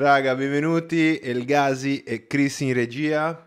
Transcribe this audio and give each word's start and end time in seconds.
Raga, 0.00 0.34
benvenuti, 0.34 1.18
Elgasi 1.18 2.02
e 2.04 2.26
Chris 2.26 2.60
in 2.60 2.72
regia. 2.72 3.46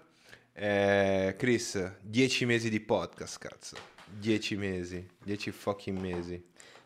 Eh, 0.54 1.34
Chris, 1.36 1.94
10 2.00 2.46
mesi 2.46 2.70
di 2.70 2.80
podcast, 2.80 3.40
cazzo. 3.40 3.76
10 4.06 4.58
mesi, 4.58 5.04
10 5.24 5.50
fucking 5.50 5.98
mesi. 5.98 6.40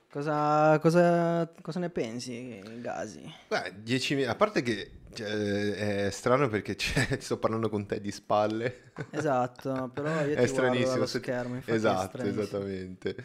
Cosa, 0.10 0.79
cosa, 0.79 1.51
cosa 1.62 1.79
ne 1.81 1.90
pensi, 1.90 2.62
Gasi? 2.79 3.29
Beh, 3.49 3.74
10 3.83 4.15
mesi, 4.15 4.29
a 4.29 4.35
parte 4.35 4.62
che 4.62 4.92
cioè, 5.13 6.06
è 6.06 6.12
strano 6.12 6.47
perché 6.47 6.78
cioè, 6.78 7.18
sto 7.20 7.38
parlando 7.38 7.68
con 7.68 7.86
te 7.86 7.99
di 7.99 8.12
spalle. 8.13 8.92
Esatto, 9.10 9.92
però 9.94 10.22
io 10.22 10.31
ti 10.38 10.42
è 10.44 10.47
stranissimo. 10.47 10.92
guardo 10.92 11.06
schermo, 11.08 11.56
infatti 11.56 11.76
esatto, 11.76 12.22
esattamente. 12.22 13.15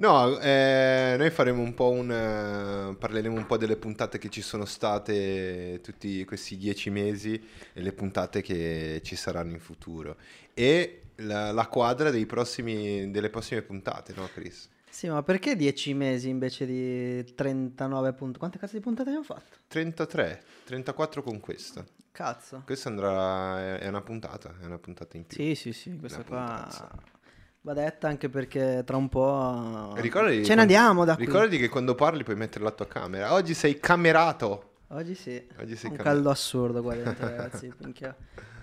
No, 0.00 0.38
eh, 0.38 1.14
noi 1.18 1.28
faremo 1.28 1.60
un 1.60 1.74
po' 1.74 1.90
un... 1.90 2.08
Uh, 2.08 2.96
parleremo 2.96 3.36
un 3.36 3.44
po' 3.44 3.58
delle 3.58 3.76
puntate 3.76 4.16
che 4.16 4.30
ci 4.30 4.40
sono 4.40 4.64
state 4.64 5.80
tutti 5.82 6.24
questi 6.24 6.56
dieci 6.56 6.88
mesi 6.88 7.34
e 7.74 7.82
le 7.82 7.92
puntate 7.92 8.40
che 8.40 9.02
ci 9.04 9.14
saranno 9.14 9.52
in 9.52 9.60
futuro. 9.60 10.16
E 10.54 11.02
la, 11.16 11.52
la 11.52 11.66
quadra 11.66 12.10
prossimi, 12.24 13.10
delle 13.10 13.28
prossime 13.28 13.60
puntate, 13.60 14.14
no 14.16 14.26
Chris? 14.32 14.70
Sì, 14.88 15.06
ma 15.10 15.22
perché 15.22 15.54
dieci 15.54 15.92
mesi 15.92 16.30
invece 16.30 16.64
di 16.64 17.34
39 17.34 18.14
puntate? 18.14 18.38
Quante 18.38 18.58
cazzo 18.58 18.76
di 18.76 18.80
puntate 18.80 19.10
abbiamo 19.10 19.26
fatto? 19.26 19.58
33, 19.68 20.42
34 20.64 21.22
con 21.22 21.40
questa. 21.40 21.84
Cazzo. 22.10 22.62
Questa 22.64 22.88
andrà, 22.88 23.78
è 23.78 23.86
una 23.86 24.00
puntata, 24.00 24.54
è 24.62 24.64
una 24.64 24.78
puntata 24.78 25.18
in 25.18 25.26
più. 25.26 25.36
Sì, 25.36 25.54
sì, 25.54 25.74
sì, 25.74 25.98
questa 25.98 26.24
qua... 26.24 26.64
Puntazza. 26.64 27.18
Va 27.62 27.74
detta 27.74 28.08
anche 28.08 28.30
perché 28.30 28.82
tra 28.86 28.96
un 28.96 29.08
po' 29.10 29.92
ricordati 29.96 30.44
ce 30.44 30.54
ne 30.54 30.62
andiamo 30.62 31.04
da 31.04 31.14
qui. 31.14 31.26
Ricordati 31.26 31.58
che 31.58 31.68
quando 31.68 31.94
parli 31.94 32.24
puoi 32.24 32.36
mettere 32.36 32.64
la 32.64 32.70
tua 32.70 32.86
camera. 32.86 33.34
Oggi 33.34 33.52
sei 33.52 33.78
camerato. 33.78 34.76
Oggi 34.88 35.14
sì. 35.14 35.34
Oggi 35.58 35.76
sei 35.76 35.90
un 35.90 35.96
camerato. 35.96 36.02
caldo 36.02 36.30
assurdo 36.30 36.82
qua 36.82 36.94
dentro, 36.94 37.26
ragazzi. 37.28 37.70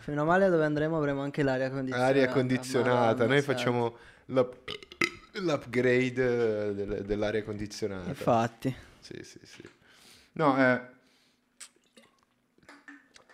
Meno 0.05 0.25
male 0.25 0.49
dove 0.49 0.65
andremo 0.65 0.97
avremo 0.97 1.21
anche 1.21 1.43
l'aria 1.43 1.69
condizionata. 1.69 2.05
L'aria 2.11 2.29
condizionata. 2.29 3.25
Noi 3.27 3.41
facciamo 3.41 3.97
l'up- 4.25 4.71
l'upgrade 5.33 6.73
del- 6.73 7.03
dell'aria 7.05 7.43
condizionata. 7.43 8.09
Infatti. 8.09 8.75
Sì, 8.99 9.19
sì, 9.23 9.39
sì. 9.43 9.61
No, 10.33 10.57
eh... 10.57 10.81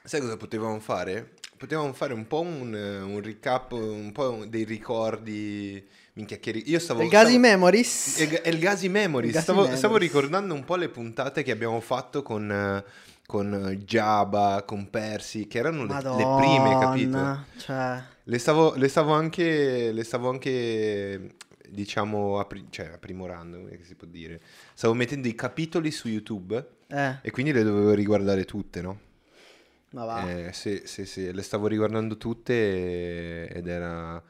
Sai 0.04 0.20
cosa 0.20 0.36
potevamo 0.36 0.80
fare? 0.80 1.36
Potevamo 1.64 1.94
fare 1.94 2.14
un 2.14 2.28
po' 2.28 2.42
un, 2.42 2.74
un, 2.74 3.22
recap, 3.22 3.72
un 3.72 4.12
po' 4.12 4.44
dei 4.46 4.66
ricordi. 4.66 5.82
Minchia, 6.14 6.38
che 6.38 6.50
io 6.50 6.78
stavo. 6.78 7.02
Il 7.02 7.08
Gazi 7.08 7.38
Memories. 7.38 8.18
È 8.18 8.50
il 8.50 8.60
Gazi 8.60 8.90
Memories. 8.90 9.38
Stavo, 9.38 9.60
Memories. 9.60 9.80
stavo, 9.80 9.96
ricordando 9.96 10.54
un 10.54 10.66
po' 10.66 10.76
le 10.76 10.90
puntate 10.90 11.42
che 11.42 11.52
abbiamo 11.52 11.80
fatto 11.80 12.22
con. 12.22 12.84
Con 13.26 13.82
Jabba, 13.86 14.64
con 14.68 14.90
Percy, 14.90 15.48
che 15.48 15.58
erano 15.58 15.86
le, 15.86 15.94
le, 15.94 16.36
prime, 16.38 16.78
capito? 16.78 17.46
Cioè... 17.58 18.04
Le, 18.22 18.38
stavo, 18.38 18.74
le 18.76 18.90
stavo 18.90 19.14
anche. 19.14 19.94
Le 19.94 20.04
stavo 20.04 20.30
anche 20.30 21.36
diciamo, 21.70 22.38
apri- 22.40 22.68
cioè, 22.70 22.88
apprimorando, 22.88 23.60
come 23.60 23.80
si 23.82 23.96
può 23.96 24.06
dire. 24.06 24.42
Stavo 24.74 24.94
mettendo 24.94 25.30
i 25.30 25.36
capitoli 25.36 25.90
su 25.90 26.10
YouTube 26.10 26.68
eh. 26.88 27.20
e 27.22 27.32
quindi 27.32 27.54
le 27.54 27.64
dovevo 27.64 27.94
riguardare 27.94 28.44
tutte, 28.44 28.82
no? 28.82 29.00
Ma 29.94 30.06
va. 30.06 30.30
Eh, 30.30 30.54
sì, 30.54 30.82
sì, 30.86 31.06
sì, 31.06 31.32
le 31.32 31.42
stavo 31.42 31.68
riguardando 31.68 32.18
tutte 32.18 33.48
ed 33.48 33.68
era... 33.68 34.22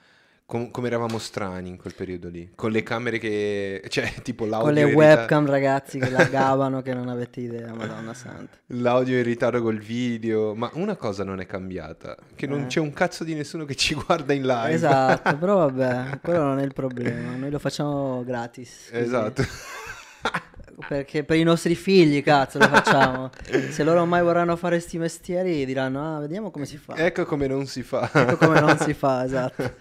Com- 0.46 0.72
come 0.72 0.88
eravamo 0.88 1.20
strani 1.20 1.70
in 1.70 1.78
quel 1.78 1.96
periodo 1.96 2.28
lì, 2.28 2.52
con 2.54 2.70
le 2.70 2.84
camere 2.84 3.18
che... 3.18 3.82
cioè 3.88 4.14
tipo 4.22 4.46
l'audio... 4.46 4.66
Con 4.66 4.74
le 4.74 4.84
webcam 4.84 5.46
ragazzi 5.46 6.00
che 6.00 6.10
laggavano 6.10 6.82
che 6.82 6.94
non 6.94 7.08
avete 7.08 7.40
idea, 7.40 7.74
madonna 7.74 8.14
santa. 8.14 8.58
L'audio 8.68 9.18
in 9.18 9.24
ritardo 9.24 9.62
col 9.62 9.80
video, 9.80 10.54
ma 10.54 10.70
una 10.74 10.98
cosa 10.98 11.24
non 11.24 11.40
è 11.40 11.46
cambiata, 11.46 12.18
che 12.36 12.46
non 12.46 12.64
eh. 12.64 12.66
c'è 12.68 12.82
un 12.82 12.92
cazzo 12.92 13.24
di 13.24 13.34
nessuno 13.34 13.64
che 13.64 13.76
ci 13.76 13.96
guarda 13.96 14.34
in 14.34 14.46
live. 14.46 14.74
Esatto, 14.74 15.38
però 15.38 15.70
vabbè, 15.70 16.20
quello 16.22 16.44
non 16.44 16.60
è 16.60 16.64
il 16.64 16.74
problema, 16.74 17.36
noi 17.36 17.50
lo 17.50 17.60
facciamo 17.60 18.22
gratis. 18.26 18.90
Così. 18.92 19.02
Esatto. 19.02 19.44
Perché 20.88 21.24
per 21.24 21.38
i 21.38 21.44
nostri 21.44 21.76
figli, 21.76 22.22
cazzo, 22.24 22.58
lo 22.58 22.68
facciamo. 22.68 23.30
Se 23.70 23.84
loro 23.84 24.06
mai 24.06 24.22
vorranno 24.22 24.56
fare 24.56 24.80
sti 24.80 24.98
mestieri, 24.98 25.66
diranno, 25.66 26.16
ah, 26.16 26.20
vediamo 26.20 26.52
come 26.52 26.66
si 26.66 26.78
fa. 26.78 26.96
Ecco 26.96 27.26
come 27.26 27.48
non 27.48 27.66
si 27.66 27.84
fa. 27.84 28.10
ecco 28.14 28.38
come 28.38 28.60
non 28.60 28.78
si 28.78 28.94
fa, 28.94 29.24
esatto. 29.26 29.76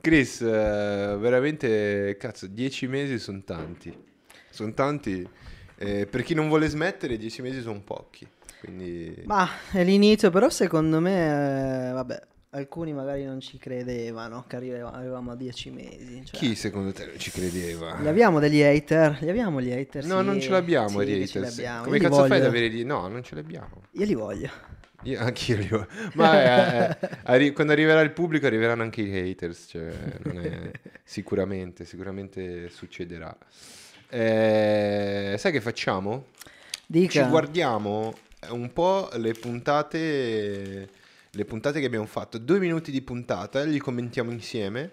Chris, 0.00 0.40
eh, 0.40 1.16
veramente, 1.18 2.16
cazzo, 2.18 2.46
dieci 2.46 2.86
mesi 2.86 3.18
sono 3.18 3.42
tanti. 3.44 3.96
Sono 4.50 4.72
tanti. 4.72 5.28
Eh, 5.78 6.06
per 6.06 6.22
chi 6.22 6.34
non 6.34 6.48
vuole 6.48 6.68
smettere, 6.68 7.16
dieci 7.16 7.42
mesi 7.42 7.60
sono 7.60 7.80
pochi. 7.80 8.26
Quindi... 8.60 9.22
Ma 9.26 9.48
è 9.70 9.84
l'inizio, 9.84 10.30
però 10.30 10.48
secondo 10.48 11.00
me, 11.00 11.88
eh, 11.88 11.92
vabbè, 11.92 12.22
alcuni 12.50 12.92
magari 12.92 13.24
non 13.24 13.40
ci 13.40 13.58
credevano 13.58 14.44
che 14.46 14.56
arrivavamo 14.56 15.32
a 15.32 15.36
dieci 15.36 15.70
mesi. 15.70 16.24
Cioè. 16.24 16.38
Chi 16.38 16.54
secondo 16.54 16.92
te 16.92 17.06
non 17.06 17.18
ci 17.18 17.30
credeva? 17.30 17.98
Li 18.00 18.08
abbiamo 18.08 18.38
degli 18.38 18.62
hater? 18.62 19.18
Li 19.20 19.28
abbiamo 19.28 19.60
gli 19.60 19.72
hater? 19.72 20.04
No, 20.04 20.20
sì. 20.20 20.24
non 20.24 20.40
ce 20.40 20.50
l'abbiamo 20.50 21.00
sì, 21.00 21.06
gli 21.06 21.22
hater. 21.22 21.82
Come 21.82 21.96
Io 21.96 22.02
cazzo 22.02 22.26
fai 22.26 22.38
ad 22.38 22.44
avere 22.44 22.70
gli... 22.70 22.84
No, 22.84 23.08
non 23.08 23.22
ce 23.22 23.34
li 23.34 23.40
abbiamo. 23.40 23.82
Io 23.92 24.04
li 24.04 24.14
voglio. 24.14 24.50
Io, 25.02 25.20
anch'io 25.20 25.56
li 25.56 25.68
voglio. 25.68 25.88
Ma 26.14 26.42
eh, 26.42 26.96
eh, 27.00 27.08
arri- 27.24 27.52
quando 27.52 27.72
arriverà 27.72 28.00
il 28.00 28.12
pubblico 28.12 28.46
arriveranno 28.46 28.82
anche 28.82 29.02
i 29.02 29.30
haters. 29.30 29.66
Cioè, 29.68 29.88
è... 29.88 30.70
sicuramente, 31.04 31.84
sicuramente 31.84 32.68
succederà. 32.70 33.36
Eh, 34.08 35.34
sai 35.38 35.52
che 35.52 35.60
facciamo? 35.60 36.26
Dica. 36.86 37.22
Ci 37.22 37.28
guardiamo 37.28 38.14
un 38.50 38.72
po' 38.72 39.08
le 39.14 39.32
puntate 39.32 40.88
le 41.36 41.44
puntate 41.44 41.80
che 41.80 41.86
abbiamo 41.86 42.06
fatto, 42.06 42.38
due 42.38 42.58
minuti 42.58 42.90
di 42.90 43.02
puntata, 43.02 43.62
li 43.62 43.78
commentiamo 43.78 44.30
insieme. 44.30 44.92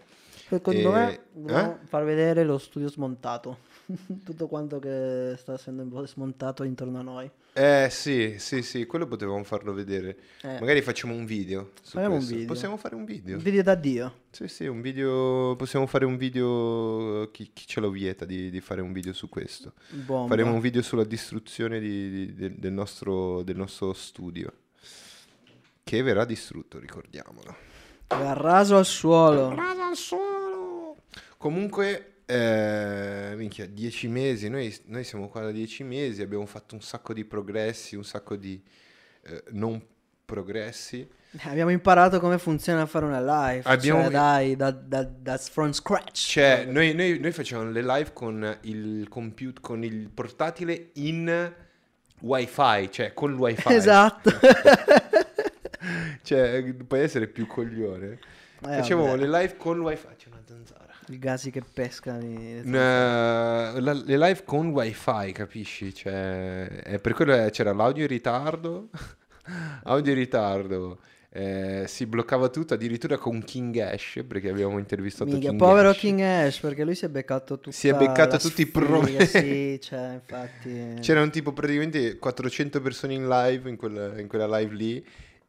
Secondo 0.50 0.96
e... 0.98 1.22
me 1.34 1.50
eh? 1.50 1.78
far 1.86 2.04
vedere 2.04 2.44
lo 2.44 2.58
studio 2.58 2.90
smontato, 2.90 3.60
tutto 4.24 4.48
quanto 4.48 4.78
che 4.78 5.36
sta 5.38 5.54
essendo 5.54 6.06
smontato 6.06 6.64
intorno 6.64 7.00
a 7.00 7.02
noi. 7.02 7.32
Eh 7.54 7.88
sì, 7.90 8.36
sì, 8.40 8.62
sì, 8.62 8.86
quello 8.86 9.08
potevamo 9.08 9.44
farlo 9.44 9.74
vedere. 9.74 10.18
Eh. 10.42 10.60
Magari 10.60 10.82
facciamo 10.82 11.14
un 11.14 11.24
video. 11.24 11.72
Facciamo 11.82 12.16
un 12.16 12.26
video. 12.26 12.46
Possiamo 12.48 12.78
fare 12.78 12.96
un 12.96 13.06
video. 13.06 13.38
Un 13.38 13.44
video 13.44 13.64
da 13.64 13.76
Dio. 13.76 14.14
Sì, 14.32 14.48
sì, 14.48 14.66
un 14.66 14.82
video. 14.82 15.56
Possiamo 15.56 15.86
fare 15.86 16.04
un 16.04 16.18
video. 16.18 17.30
Chi, 17.32 17.52
chi 17.54 17.66
ce 17.68 17.80
lo 17.80 17.90
vieta 17.90 18.26
di, 18.26 18.50
di, 18.50 18.60
fare 18.60 18.82
un 18.82 18.92
video 18.92 19.14
su 19.14 19.30
questo? 19.30 19.74
Bomba. 19.92 20.30
Faremo 20.30 20.52
un 20.52 20.60
video 20.60 20.82
sulla 20.82 21.06
distruzione 21.06 21.80
di, 21.80 22.34
di, 22.34 22.60
del, 22.60 22.74
nostro, 22.74 23.44
del 23.44 23.56
nostro 23.56 23.94
studio 23.94 24.52
che 25.84 26.02
verrà 26.02 26.26
distrutto, 26.26 26.80
ricordiamolo. 26.80 27.56
Verrà 28.08 28.34
raso 28.34 28.78
al 28.78 28.86
suolo. 28.86 29.54
Raso 29.54 29.82
al 29.82 29.96
suolo. 29.96 30.98
Comunque, 31.38 32.22
eh, 32.26 33.34
minchia, 33.36 33.68
dieci 33.68 34.08
mesi, 34.08 34.50
noi, 34.50 34.74
noi, 34.86 35.04
siamo 35.04 35.28
qua 35.28 35.42
da 35.42 35.52
dieci 35.52 35.84
mesi, 35.84 36.22
abbiamo 36.22 36.46
fatto 36.46 36.76
un 36.76 36.82
sacco 36.82 37.14
di 37.14 37.26
progressi, 37.26 37.96
un 37.96 38.06
sacco 38.06 38.36
di 38.36 38.62
eh, 39.24 39.44
non 39.52 39.82
progressi. 40.24 41.08
Eh, 41.32 41.50
abbiamo 41.50 41.72
imparato 41.72 42.20
come 42.20 42.38
funziona 42.38 42.86
fare 42.86 43.06
una 43.06 43.20
live, 43.20 43.64
abbiamo... 43.66 44.02
cioè 44.04 44.12
dai, 44.12 44.56
da, 44.56 44.72
da, 44.72 45.04
da 45.04 45.38
from 45.38 45.72
scratch. 45.72 46.28
Cioè, 46.30 46.66
noi, 46.66 46.94
noi, 46.94 47.20
noi 47.20 47.32
facciamo 47.32 47.70
le 47.70 47.82
live 47.82 48.14
con 48.14 48.58
il 48.62 49.08
computer, 49.10 49.62
con 49.62 49.84
il 49.84 50.10
portatile 50.10 50.92
in 50.94 51.54
wifi, 52.22 52.90
cioè 52.92 53.14
con 53.14 53.32
il 53.32 53.38
wifi. 53.38 53.74
Esatto. 53.74 54.32
cioè, 56.24 56.64
puoi 56.88 57.02
essere 57.02 57.28
più 57.28 57.46
coglione. 57.46 58.18
Eh, 58.66 58.78
Facevamo 58.78 59.08
vabbè. 59.08 59.26
le 59.26 59.40
live 59.40 59.58
con 59.58 59.80
wifi. 59.82 60.08
C'è 60.18 60.30
una 60.30 60.42
zanzara. 60.46 60.94
I 61.10 61.20
gasi 61.20 61.52
che 61.52 61.62
pesca. 61.62 62.16
Uh, 62.16 62.72
la, 62.72 63.94
le 63.94 64.18
live 64.18 64.44
con 64.46 64.70
wifi, 64.70 65.32
capisci? 65.34 65.94
Cioè, 65.94 67.00
per 67.02 67.14
quello 67.14 67.50
c'era 67.50 67.74
l'audio 67.74 68.04
in 68.04 68.10
ritardo. 68.10 68.88
audio 69.84 70.14
in 70.14 70.18
ritardo. 70.18 71.00
Eh, 71.36 71.86
si 71.88 72.06
bloccava 72.06 72.48
tutto 72.50 72.76
addirittura 72.76 73.18
con 73.18 73.44
King 73.44 73.76
Ash 73.80 74.24
perché 74.26 74.50
abbiamo 74.50 74.78
intervistato 74.78 75.32
Miga, 75.32 75.50
King 75.50 75.60
povero 75.60 75.90
Ash. 75.90 75.98
King 75.98 76.20
Ash 76.22 76.60
perché 76.60 76.84
lui 76.84 76.94
si 76.94 77.06
è 77.06 77.10
beccato 77.10 77.56
tutto 77.56 77.72
si 77.72 77.88
è 77.88 77.96
beccato 77.96 78.38
tutti 78.38 78.62
i 78.62 78.68
problemi 78.68 79.26
sì, 79.26 79.80
cioè, 79.82 80.14
infatti... 80.14 81.00
c'erano 81.02 81.32
tipo 81.32 81.52
praticamente 81.52 82.20
400 82.20 82.82
persone 82.82 83.16
in 83.16 83.28
live 83.28 83.68
in 83.68 83.78
quella, 83.78 84.20
in 84.20 84.28
quella 84.28 84.60
live 84.60 84.76
lì 84.76 85.04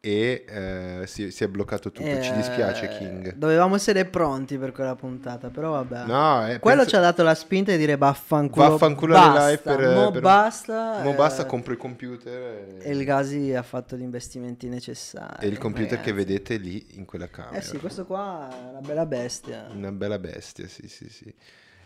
e 0.05 0.45
eh, 0.47 1.07
si, 1.07 1.31
si, 1.31 1.43
è 1.43 1.47
bloccato 1.47 1.91
tutto. 1.91 2.07
Eh, 2.07 2.21
Ci 2.21 2.31
dispiace, 2.33 2.89
King. 2.89 3.33
Dovevamo 3.33 3.73
essere 3.73 4.05
pronti 4.05 4.55
per 4.55 4.71
quella 4.71 4.93
puntata, 4.93 5.49
però 5.49 5.71
vabbè. 5.71 6.05
No, 6.05 6.47
eh, 6.47 6.59
Quello 6.59 6.81
penso... 6.81 6.91
ci 6.91 6.95
ha 6.97 6.99
dato 6.99 7.23
la 7.23 7.33
spinta 7.33 7.71
di 7.71 7.79
dire 7.79 7.97
vaffanculo. 7.97 8.69
Vaffanculo 8.69 9.13
basta, 9.13 9.47
live 9.47 9.61
per, 9.63 9.95
mo 9.95 10.11
per... 10.11 10.21
basta. 10.21 11.01
Mo 11.01 11.13
basta, 11.15 11.47
compro 11.47 11.71
il 11.71 11.79
computer. 11.79 12.77
E... 12.77 12.77
e 12.81 12.91
il 12.91 13.03
Gasi 13.03 13.55
ha 13.55 13.63
fatto 13.63 13.95
gli 13.95 14.03
investimenti 14.03 14.69
necessari. 14.69 15.43
E 15.43 15.47
il 15.47 15.57
computer 15.57 15.97
ragazzi. 15.97 16.09
che 16.11 16.15
vedete 16.15 16.57
lì 16.57 16.85
in 16.91 17.05
quella 17.05 17.27
camera. 17.27 17.57
Eh 17.57 17.63
sì, 17.63 17.79
questo 17.79 18.05
qua 18.05 18.47
è 18.51 18.69
una 18.69 18.81
bella 18.81 19.07
bestia. 19.07 19.69
Una 19.73 19.91
bella 19.91 20.19
bestia, 20.19 20.67
sì, 20.67 20.87
sì, 20.87 21.09
sì. 21.09 21.33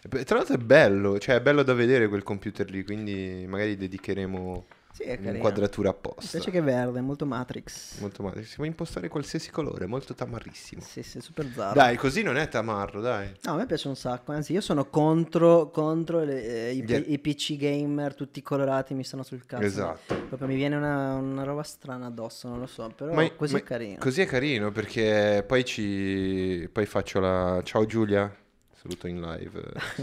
Tra 0.10 0.36
l'altro 0.36 0.56
è 0.56 0.58
bello, 0.58 1.20
cioè 1.20 1.36
è 1.36 1.42
bello 1.42 1.64
da 1.64 1.74
vedere 1.74 2.10
quel 2.10 2.24
computer 2.24 2.70
lì, 2.70 2.84
quindi 2.84 3.46
magari 3.48 3.78
dedicheremo 3.78 4.66
Sì, 5.00 5.06
è 5.06 5.16
carino. 5.16 5.36
Inquadratura 5.36 5.90
Mi 5.90 5.96
apposta. 5.96 6.32
piace 6.32 6.52
che 6.52 6.58
è 6.58 6.62
verde, 6.62 7.00
molto 7.00 7.26
Matrix. 7.26 8.00
Molto 8.02 8.22
male. 8.22 8.44
Si 8.44 8.56
può 8.58 8.66
impostare 8.66 9.08
qualsiasi 9.08 9.50
colore, 9.50 9.86
molto 9.86 10.14
tamarrissimo. 10.14 10.82
Sì, 10.82 11.04
sì, 11.04 11.22
super 11.22 11.50
zarro. 11.56 11.74
Dai, 11.74 11.96
così 11.96 12.22
non 12.22 12.36
è 12.36 12.50
tamarro, 12.50 13.00
dai. 13.00 13.32
No, 13.44 13.54
a 13.54 13.56
me 13.56 13.66
piace 13.66 13.88
un 13.88 13.96
sacco, 13.96 14.34
anzi 14.34 14.52
io 14.52 14.60
sono 14.60 14.90
contro, 14.90 15.70
contro 15.72 16.24
le- 16.26 16.68
eh, 16.70 16.74
i, 16.74 17.14
i 17.14 17.20
PC 17.20 17.56
gamer 17.56 18.14
tutti 18.14 18.42
colorati 18.42 18.94
mi 18.94 19.06
stanno 19.06 19.24
sul 19.24 19.46
cazzo. 19.46 19.64
Esatto. 19.64 20.16
Proprio 20.28 20.48
mi 20.50 20.56
viene 20.56 20.76
una, 20.76 21.14
una 21.14 21.44
roba 21.44 21.64
strana 21.64 22.08
addosso, 22.08 22.50
non 22.50 22.60
lo 22.60 22.68
so, 22.68 22.92
però 22.94 23.14
Ma- 23.14 23.32
così 23.32 23.54
ma- 23.54 23.60
è 23.60 23.64
carino. 23.64 23.98
Così 24.00 24.22
è 24.22 24.26
carino 24.26 24.72
perché 24.72 25.46
poi 25.48 25.64
ci. 25.64 26.68
Poi 26.72 26.86
faccio 26.86 27.22
la. 27.22 27.62
Ciao 27.64 27.86
Giulia. 27.86 28.36
Saluto 28.74 29.08
in 29.08 29.22
live. 29.22 29.62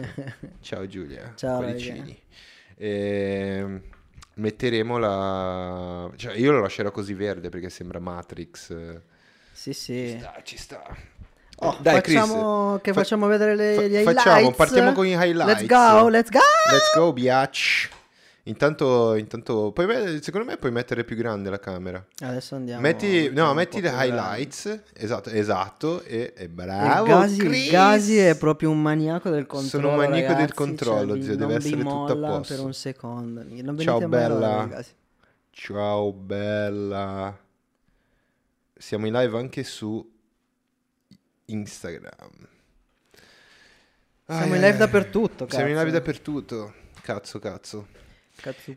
Ciao 0.60 0.86
Giulia. 0.86 1.32
Ciao, 1.36 1.58
cuoricini. 1.58 2.18
E 2.76 3.80
metteremo 4.36 4.98
la. 4.98 6.10
Cioè, 6.16 6.34
io 6.36 6.52
lo 6.52 6.60
lascerò 6.60 6.90
così 6.90 7.14
verde 7.14 7.48
perché 7.48 7.68
sembra 7.68 7.98
Matrix. 8.00 8.74
Sì, 9.52 9.72
Ci 9.72 9.78
sì. 9.80 10.16
sta, 10.18 10.34
ci 10.42 10.56
sta. 10.56 10.82
Oh, 11.60 11.76
Dai, 11.80 12.02
Chris, 12.02 12.18
facciamo, 12.18 12.78
che 12.82 12.92
fa- 12.92 13.00
facciamo 13.00 13.26
vedere 13.28 13.56
le, 13.56 13.74
fa- 13.74 13.82
gli 13.82 13.94
highlights. 13.94 14.12
facciamo, 14.22 14.50
partiamo 14.52 14.92
con 14.92 15.04
gli 15.06 15.12
highlights. 15.14 15.60
Let's 15.60 15.66
go, 15.66 16.08
let's 16.08 16.30
go! 16.30 16.38
Let's 16.70 16.94
go, 16.94 17.12
biatch. 17.14 17.88
Intanto, 18.48 19.14
intanto 19.16 19.72
puoi 19.72 20.22
secondo 20.22 20.46
me 20.46 20.56
puoi 20.56 20.70
mettere 20.70 21.02
più 21.02 21.16
grande 21.16 21.50
la 21.50 21.58
camera. 21.58 22.04
Adesso 22.20 22.54
andiamo. 22.54 22.80
Metti, 22.80 23.28
no, 23.30 23.52
metti 23.54 23.80
le 23.80 23.88
highlights. 23.90 24.82
Esatto, 24.94 25.30
esatto. 25.30 26.02
E, 26.02 26.32
e 26.36 26.48
bravo. 26.48 27.06
Gasi, 27.06 27.38
Chris! 27.38 27.70
Gasi 27.70 28.18
è 28.18 28.36
proprio 28.36 28.70
un 28.70 28.80
maniaco 28.80 29.30
del 29.30 29.46
controllo. 29.46 29.68
Sono 29.68 29.88
un 29.88 29.96
maniaco 29.96 30.28
del 30.28 30.36
ragazzi, 30.36 30.54
controllo, 30.54 31.14
cioè, 31.14 31.22
zio, 31.24 31.36
deve 31.36 31.54
essere 31.56 31.76
tutto 31.76 32.12
a 32.12 32.16
posto. 32.16 32.54
per 32.54 32.64
un 32.64 32.72
secondo. 32.72 33.44
Ciao, 33.78 34.08
bella. 34.08 34.66
Gasi. 34.66 34.90
Ciao 35.50 36.12
bella. 36.12 37.36
Siamo 38.78 39.06
in 39.06 39.12
live 39.12 39.38
anche 39.38 39.64
su 39.64 40.08
Instagram. 41.46 42.30
Siamo 44.24 44.40
Ai, 44.40 44.46
in 44.46 44.54
live 44.54 44.66
ai, 44.70 44.76
dappertutto, 44.76 45.46
Siamo 45.48 45.66
in 45.68 45.72
live 45.72 45.84
cazzo. 45.84 45.98
dappertutto. 45.98 46.74
Cazzo, 47.00 47.38
cazzo. 47.40 48.04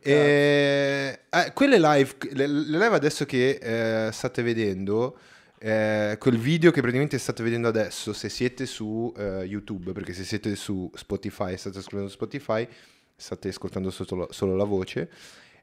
E, 0.02 1.20
eh, 1.30 1.54
quelle 1.54 1.80
live, 1.80 2.16
le, 2.32 2.48
le 2.48 2.78
live 2.78 2.96
adesso 2.96 3.26
che 3.26 3.60
eh, 4.08 4.12
state 4.12 4.42
vedendo, 4.42 5.18
eh, 5.60 6.16
quel 6.20 6.38
video 6.38 6.72
che 6.72 6.80
praticamente 6.80 7.18
state 7.18 7.44
vedendo 7.44 7.68
adesso, 7.68 8.14
se 8.14 8.30
siete 8.30 8.66
su 8.66 9.14
eh, 9.18 9.44
YouTube, 9.44 9.92
perché 9.92 10.14
se 10.14 10.24
siete 10.24 10.56
su 10.56 10.90
Spotify, 10.96 11.58
state 11.58 11.80
ascoltando 11.80 12.10
Spotify, 12.10 12.68
state 13.16 13.50
ascoltando 13.50 13.90
solo, 13.92 14.28
solo 14.32 14.56
la 14.56 14.64
voce. 14.64 15.10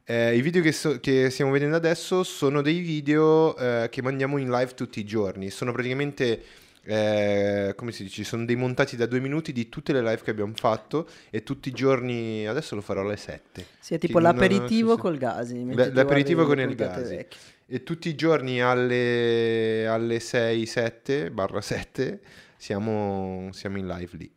eh, 0.05 0.37
I 0.37 0.43
video 0.43 0.63
che, 0.63 0.73
so- 0.73 1.01
che 1.01 1.31
stiamo 1.31 1.51
vedendo 1.51 1.75
adesso 1.77 2.23
sono 2.23 2.61
dei 2.63 2.81
video 2.81 3.57
eh, 3.57 3.89
che 3.91 4.03
mandiamo 4.03 4.37
in 4.37 4.51
live 4.51 4.75
tutti 4.75 5.01
i 5.01 5.05
giorni. 5.05 5.51
Sono 5.51 5.73
praticamente, 5.73 6.43
eh, 6.87 7.73
come 7.77 7.91
si 7.91 8.05
dice, 8.05 8.23
sono 8.23 8.45
dei 8.45 8.55
montati 8.57 8.97
da 8.97 9.07
due 9.07 9.19
minuti 9.21 9.53
di 9.53 9.69
tutte 9.69 9.93
le 9.93 10.01
live 10.01 10.23
che 10.23 10.31
abbiamo 10.31 10.53
fatto 10.55 11.09
e 11.31 11.43
tutti 11.43 11.69
i 11.69 11.73
giorni, 11.73 12.47
adesso 12.47 12.75
lo 12.77 12.81
farò 12.81 13.01
alle 13.03 13.17
7. 13.17 13.67
Sì, 13.81 13.95
è 13.95 13.99
tipo 13.99 14.21
non- 14.21 14.31
l'aperitivo 14.33 14.91
sì, 14.91 14.95
sì. 14.95 15.01
col 15.01 15.19
Gasi. 15.19 15.55
mentre 15.57 15.85
Beh, 15.85 15.89
ti 15.91 15.95
l'aperitivo 15.97 16.47
con 16.47 16.61
il 16.61 16.75
Gasi. 16.75 17.17
vecchie. 17.17 17.41
E 17.67 17.83
tutti 17.83 18.09
i 18.09 18.15
giorni 18.15 18.63
alle, 18.63 19.87
alle 19.89 20.21
6, 20.21 20.65
7, 20.67 21.31
barra 21.33 21.61
7, 21.61 22.21
siamo, 22.57 23.49
siamo 23.53 23.79
in 23.79 23.89
live 23.89 24.17
lì, 24.17 24.31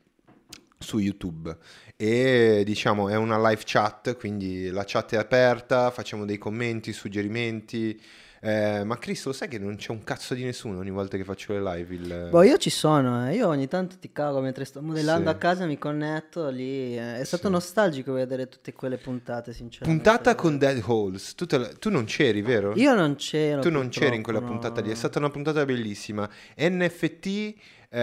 su 0.80 0.98
YouTube. 0.98 1.56
E 1.96 2.64
diciamo 2.66 3.10
è 3.10 3.16
una 3.16 3.38
live 3.50 3.62
chat, 3.66 4.16
quindi 4.18 4.70
la 4.70 4.84
chat 4.86 5.14
è 5.14 5.18
aperta, 5.18 5.92
facciamo 5.92 6.26
dei 6.26 6.38
commenti, 6.40 6.94
suggerimenti. 6.94 8.02
Eh, 8.42 8.84
ma 8.86 8.98
Chris, 8.98 9.26
lo 9.26 9.34
sai 9.34 9.48
che 9.50 9.60
non 9.60 9.76
c'è 9.76 9.92
un 9.92 10.04
cazzo 10.04 10.34
di 10.34 10.44
nessuno 10.46 10.80
ogni 10.80 10.92
volta 10.92 11.18
che 11.18 11.24
faccio 11.26 11.52
le 11.54 11.62
live? 11.62 11.94
Il... 11.94 12.28
Boh, 12.30 12.42
io 12.44 12.58
ci 12.58 12.70
sono, 12.70 13.28
eh. 13.28 13.36
io 13.36 13.48
ogni 13.48 13.68
tanto 13.68 13.98
ti 14.00 14.12
cago 14.14 14.40
mentre 14.40 14.64
sto 14.66 14.82
modellando 14.82 15.30
Sì. 15.30 15.36
a 15.36 15.38
casa, 15.38 15.66
mi 15.66 15.78
connetto 15.78 16.48
lì. 16.50 16.98
eh. 16.98 17.18
È 17.20 17.24
stato 17.26 17.50
nostalgico 17.50 18.14
vedere 18.14 18.48
tutte 18.48 18.72
quelle 18.74 18.98
puntate, 18.98 19.52
sinceramente. 19.54 20.02
Puntata 20.04 20.36
con 20.36 20.58
Dead 20.58 20.82
Holes. 20.86 21.36
Tu, 21.36 21.46
la- 21.50 21.68
tu 21.78 21.90
non 21.90 22.06
c'eri, 22.06 22.42
vero? 22.42 22.74
Io 22.76 22.96
non 22.96 23.16
c'ero. 23.16 23.62
Tu 23.62 23.70
non 23.70 23.90
c'eri 23.90 24.16
in 24.16 24.24
quella 24.24 24.40
purtroppo, 24.40 24.62
puntata 24.62 24.82
lì, 24.82 24.88
è 24.90 24.94
no. 24.94 24.98
stata 24.98 25.20
una 25.20 25.30
puntata 25.30 25.66
bellissima. 25.66 26.30
NFT, 26.58 27.54
eh, 27.90 28.00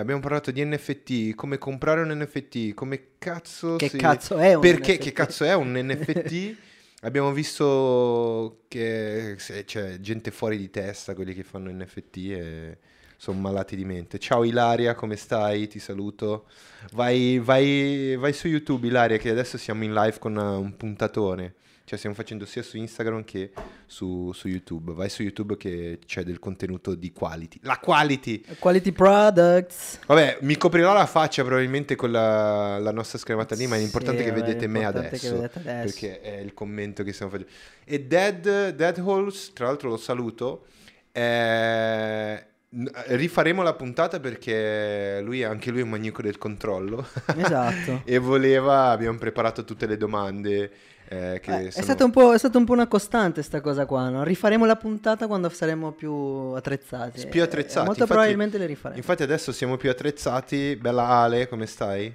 abbiamo 0.00 0.20
parlato 0.20 0.50
di 0.50 0.64
NFT, 0.64 1.34
come 1.34 1.58
comprare 1.58 2.00
un 2.02 2.08
NFT, 2.18 2.74
come 2.74 3.10
cazzo 3.18 3.76
Che 3.76 3.88
si- 3.90 3.96
cazzo 3.98 4.38
è 4.38 4.54
un 4.54 4.60
Perché, 4.60 4.94
NFT? 4.94 5.02
che 5.04 5.12
cazzo 5.12 5.44
è 5.44 5.54
un 5.54 5.72
NFT? 5.72 6.56
abbiamo 7.02 7.32
visto 7.32 8.64
che 8.68 9.36
c'è 9.36 10.00
gente 10.00 10.30
fuori 10.30 10.56
di 10.56 10.70
testa, 10.70 11.14
quelli 11.14 11.34
che 11.34 11.42
fanno 11.44 11.70
NFT 11.70 12.16
e 12.16 12.78
sono 13.16 13.40
malati 13.40 13.76
di 13.76 13.84
mente. 13.84 14.18
Ciao 14.18 14.44
Ilaria, 14.44 14.94
come 14.94 15.16
stai? 15.16 15.68
Ti 15.68 15.78
saluto. 15.78 16.46
Vai, 16.92 17.38
vai, 17.38 18.16
vai 18.16 18.32
su 18.32 18.48
YouTube 18.48 18.86
Ilaria 18.86 19.16
che 19.16 19.30
adesso 19.30 19.58
siamo 19.58 19.84
in 19.84 19.92
live 19.92 20.18
con 20.18 20.36
un 20.36 20.76
puntatone. 20.76 21.54
Cioè 21.88 21.96
stiamo 21.96 22.14
facendo 22.14 22.44
sia 22.44 22.62
su 22.62 22.76
Instagram 22.76 23.24
che 23.24 23.50
su, 23.86 24.30
su 24.34 24.46
YouTube. 24.46 24.92
Vai 24.92 25.08
su 25.08 25.22
YouTube 25.22 25.56
che 25.56 26.00
c'è 26.04 26.22
del 26.22 26.38
contenuto 26.38 26.94
di 26.94 27.12
quality. 27.12 27.60
La 27.62 27.78
quality! 27.78 28.44
Quality 28.58 28.92
products. 28.92 30.00
Vabbè, 30.06 30.36
mi 30.42 30.58
coprirò 30.58 30.92
la 30.92 31.06
faccia 31.06 31.42
probabilmente 31.44 31.96
con 31.96 32.10
la, 32.10 32.78
la 32.78 32.92
nostra 32.92 33.16
schermata 33.16 33.54
lì, 33.54 33.66
ma 33.66 33.76
è 33.76 33.78
Sì, 33.78 33.84
importante 33.86 34.22
che 34.22 34.28
vabbè, 34.32 34.42
vedete 34.42 34.66
me 34.66 34.80
è 34.80 34.82
che 34.92 34.98
adesso, 34.98 35.34
vedete 35.36 35.58
adesso. 35.60 35.84
Perché 35.84 36.20
è 36.20 36.40
il 36.40 36.52
commento 36.52 37.02
che 37.02 37.12
stiamo 37.14 37.32
facendo. 37.32 37.52
E 37.84 38.04
Dead, 38.04 38.68
Dead 38.74 38.98
Holes, 38.98 39.52
tra 39.54 39.64
l'altro 39.64 39.88
lo 39.88 39.96
saluto. 39.96 40.66
eh, 41.12 42.44
rifaremo 42.70 43.62
la 43.62 43.72
puntata 43.72 44.20
perché 44.20 45.20
lui, 45.22 45.42
anche 45.42 45.70
lui 45.70 45.80
è 45.80 45.82
un 45.84 45.88
maniaco 45.88 46.20
del 46.20 46.36
controllo. 46.36 47.06
Esatto. 47.34 48.02
e 48.04 48.18
voleva, 48.18 48.90
abbiamo 48.90 49.16
preparato 49.16 49.64
tutte 49.64 49.86
le 49.86 49.96
domande. 49.96 50.70
Eh, 51.10 51.40
Eh, 51.42 51.66
è, 51.66 51.70
sono- 51.70 51.84
stato 51.84 52.04
un 52.04 52.10
po', 52.10 52.34
è 52.34 52.38
stata 52.38 52.58
un 52.58 52.64
po' 52.64 52.72
una 52.72 52.86
costante 52.86 53.42
sta 53.42 53.60
cosa 53.60 53.86
qua, 53.86 54.08
no? 54.10 54.22
Rifaremo 54.24 54.66
la 54.66 54.76
puntata 54.76 55.26
quando 55.26 55.48
saremo 55.48 55.92
più 55.92 56.12
attrezzati. 56.12 57.26
più 57.28 57.40
Eh, 57.40 57.44
attrezzati. 57.44 57.86
Molto 57.86 58.02
Infatti- 58.02 58.10
probabilmente 58.10 58.58
le 58.58 58.66
rifaremo. 58.66 58.98
Infatti 58.98 59.22
adesso 59.22 59.52
siamo 59.52 59.76
più 59.76 59.88
attrezzati. 59.90 60.76
Bella 60.76 61.06
Ale, 61.08 61.48
come 61.48 61.66
stai? 61.66 62.12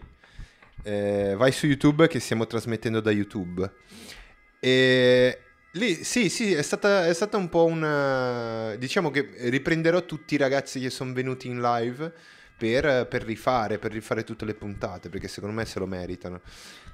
Eh, 0.84 1.34
vai 1.38 1.52
su 1.52 1.66
YouTube 1.66 2.08
che 2.08 2.20
stiamo 2.20 2.46
trasmettendo 2.46 3.00
da 3.00 3.10
YouTube. 3.12 3.72
E 4.60 5.40
lì 5.72 6.04
sì, 6.04 6.30
sì, 6.30 6.54
è 6.54 6.62
stata, 6.62 7.08
è 7.08 7.14
stata 7.14 7.38
un 7.38 7.50
po' 7.50 7.66
una... 7.66 8.76
Diciamo 8.76 9.10
che 9.10 9.28
riprenderò 9.50 10.06
tutti 10.06 10.36
i 10.36 10.38
ragazzi 10.38 10.80
che 10.80 10.90
sono 10.90 11.14
venuti 11.14 11.48
in 11.48 11.62
live 11.62 12.12
per, 12.58 13.08
per 13.08 13.24
rifare, 13.24 13.78
per 13.80 13.92
rifare 13.92 14.24
tutte 14.24 14.46
le 14.46 14.54
puntate, 14.54 15.10
perché 15.10 15.28
secondo 15.28 15.56
me 15.56 15.66
se 15.66 15.80
lo 15.80 15.86
meritano. 15.88 16.42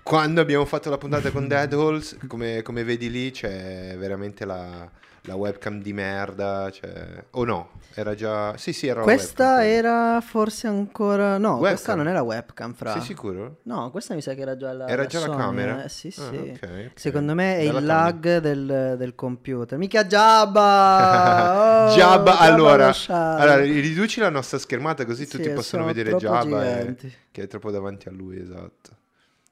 Quando 0.03 0.41
abbiamo 0.41 0.65
fatto 0.65 0.89
la 0.89 0.97
puntata 0.97 1.29
con 1.31 1.47
Dead 1.49 1.71
Holes, 1.73 2.17
come, 2.27 2.61
come 2.63 2.83
vedi 2.83 3.09
lì, 3.11 3.29
c'è 3.31 3.95
veramente 3.97 4.43
la, 4.45 4.89
la 5.23 5.35
webcam 5.35 5.81
di 5.81 5.93
merda. 5.93 6.71
Cioè... 6.71 7.25
O 7.31 7.43
no, 7.45 7.69
era 7.93 8.15
già... 8.15 8.57
Sì, 8.57 8.73
sì, 8.73 8.87
era 8.87 8.99
la 8.99 9.03
Questa 9.03 9.57
webcam, 9.57 9.67
era 9.67 10.21
forse 10.21 10.65
ancora... 10.65 11.37
No, 11.37 11.49
Webcam. 11.57 11.67
questa 11.69 11.93
non 11.95 12.07
è 12.07 12.11
la 12.13 12.23
webcam, 12.23 12.73
fra. 12.73 12.93
Sei 12.93 13.01
sicuro? 13.01 13.57
No, 13.63 13.91
questa 13.91 14.15
mi 14.15 14.21
sa 14.21 14.33
che 14.33 14.41
era 14.41 14.57
già 14.57 14.73
la 14.73 14.87
Era 14.87 15.05
già 15.05 15.19
la 15.19 15.25
Sony, 15.25 15.37
camera? 15.37 15.83
eh, 15.83 15.89
Sì, 15.89 16.09
sì. 16.09 16.21
Ah, 16.21 16.27
ok, 16.29 16.59
ok. 16.63 16.91
Secondo 16.95 17.35
me 17.35 17.57
è 17.59 17.65
Bella 17.65 17.79
il 17.79 17.85
lag 17.85 18.37
del, 18.39 18.95
del 18.97 19.13
computer. 19.13 19.77
Mica 19.77 20.05
Jabba! 20.09 21.87
Oh, 21.91 21.95
Jabba, 21.95 22.39
allora, 22.39 22.91
allora, 23.07 23.59
riduci 23.59 24.19
la 24.19 24.29
nostra 24.29 24.57
schermata 24.57 25.05
così 25.05 25.25
Sì, 25.25 25.37
tutti 25.37 25.49
possono 25.49 25.83
sono 25.83 25.85
vedere 25.85 26.15
Jabba 26.15 26.65
e- 26.65 26.79
giganti. 26.79 27.13
che 27.31 27.43
è 27.43 27.47
troppo 27.47 27.69
davanti 27.69 28.07
a 28.07 28.11
lui, 28.11 28.39
esatto. 28.39 28.97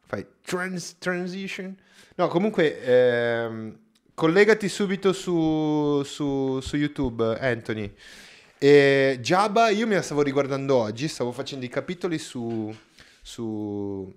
Fai 0.08 0.26
trans- 0.42 0.96
transition. 0.98 1.76
No, 2.16 2.28
comunque 2.30 2.82
ehm, 2.82 3.78
collegati 4.14 4.68
subito 4.70 5.14
su, 5.14 6.02
su, 6.04 6.60
su 6.62 6.76
YouTube, 6.78 7.38
Anthony. 7.40 7.94
E 8.58 9.20
Jabba, 9.22 9.70
io 9.70 9.86
me 9.86 9.96
la 9.96 10.02
stavo 10.02 10.24
riguardando 10.24 10.76
oggi, 10.76 11.08
stavo 11.08 11.32
facendo 11.32 11.64
i 11.66 11.70
capitoli 11.70 12.18
su, 12.18 12.74
su, 13.22 14.12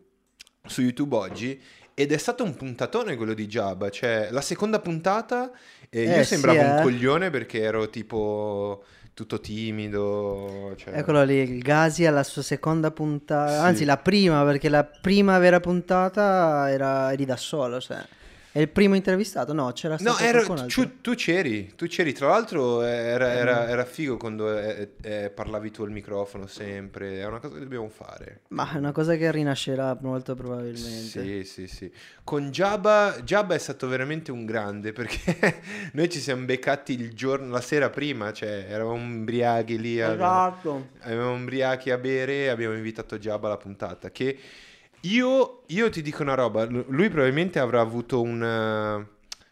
su 0.64 0.80
YouTube 0.80 1.14
oggi 1.16 1.60
ed 1.92 2.12
è 2.12 2.16
stato 2.16 2.44
un 2.44 2.54
puntatone 2.54 3.16
quello 3.16 3.34
di 3.34 3.46
Jabba, 3.46 3.90
cioè 3.90 4.28
la 4.30 4.40
seconda 4.40 4.78
puntata 4.80 5.50
eh, 5.90 6.04
io 6.04 6.16
Eh, 6.20 6.24
sembravo 6.24 6.58
sì, 6.58 6.64
un 6.64 6.78
eh. 6.78 6.82
coglione 6.82 7.28
perché 7.30 7.60
ero 7.60 7.90
tipo 7.90 8.84
tutto 9.14 9.40
timido, 9.40 10.74
cioè- 10.76 10.96
Eccolo 10.96 11.22
lì, 11.24 11.34
il 11.36 11.62
Gasi 11.62 12.06
alla 12.06 12.22
sua 12.22 12.42
seconda 12.42 12.90
puntata, 12.90 13.52
Sì. 13.60 13.64
anzi 13.66 13.84
la 13.84 13.96
prima, 13.98 14.42
perché 14.44 14.68
la 14.68 14.84
prima 14.84 15.38
vera 15.38 15.60
puntata 15.60 16.70
era 16.70 17.12
eri 17.12 17.24
da 17.24 17.36
solo, 17.36 17.80
cioè. 17.80 17.98
È 18.52 18.58
il 18.58 18.68
primo 18.68 18.96
intervistato? 18.96 19.52
No, 19.52 19.70
c'era 19.72 19.94
No, 20.00 20.10
stato 20.14 20.24
ero- 20.24 20.42
qualcun 20.44 20.58
altro. 20.64 20.82
tu, 20.82 21.00
tu 21.00 21.14
c'eri, 21.14 21.72
tu 21.76 21.86
c'eri, 21.86 22.12
tra 22.12 22.28
l'altro 22.30 22.82
era, 22.82 23.32
era- 23.32 23.68
era 23.68 23.84
figo 23.84 24.16
quando 24.16 24.58
eh, 24.58 24.90
eh, 25.02 25.30
parlavi 25.30 25.70
tu 25.70 25.82
al 25.84 25.90
microfono 25.92 26.48
sempre, 26.48 27.20
è 27.20 27.26
una 27.26 27.38
cosa 27.38 27.54
che 27.54 27.60
dobbiamo 27.60 27.88
fare. 27.88 28.40
Ma 28.48 28.72
è 28.72 28.76
una 28.76 28.90
cosa 28.90 29.14
che 29.14 29.30
rinascerà 29.30 29.96
molto 30.00 30.34
probabilmente. 30.34 31.22
Sì, 31.22 31.44
sì, 31.44 31.66
sì. 31.68 31.92
Con 32.24 32.50
Jabba, 32.50 33.20
Jabba 33.22 33.54
è 33.54 33.58
stato 33.58 33.86
veramente 33.86 34.32
un 34.32 34.44
grande 34.44 34.92
perché 34.92 35.60
noi 35.94 36.08
ci 36.10 36.18
siamo 36.18 36.44
beccati 36.44 36.92
il 36.92 37.14
giorno, 37.14 37.50
la 37.52 37.60
sera 37.60 37.88
prima, 37.88 38.32
cioè 38.32 38.66
eravamo 38.68 39.04
ubriachi 39.20 39.78
lì, 39.78 40.00
Esatto. 40.00 40.88
avevamo 41.02 41.34
ubriachi 41.34 41.90
a 41.92 41.98
bere 41.98 42.32
e 42.44 42.48
abbiamo 42.48 42.74
invitato 42.74 43.16
Jabba 43.16 43.46
alla 43.46 43.56
puntata 43.58 44.10
che 44.10 44.36
io, 45.02 45.62
io 45.66 45.88
ti 45.90 46.02
dico 46.02 46.22
una 46.22 46.34
roba, 46.34 46.64
lu- 46.64 46.84
lui 46.88 47.08
probabilmente 47.08 47.58
avrà 47.58 47.80
avuto 47.80 48.20
un, 48.20 48.42
eh, 48.42 49.06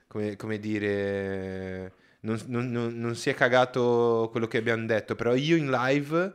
come, 0.06 0.36
come 0.36 0.58
dire, 0.58 1.92
non, 2.20 2.38
non- 2.46 2.70
non- 2.70 2.94
non 2.98 3.14
si 3.14 3.30
è 3.30 3.34
cagato 3.34 4.28
quello 4.30 4.46
che 4.46 4.58
abbiamo 4.58 4.84
detto, 4.86 5.14
però 5.14 5.34
io 5.34 5.56
in 5.56 5.70
live, 5.70 6.32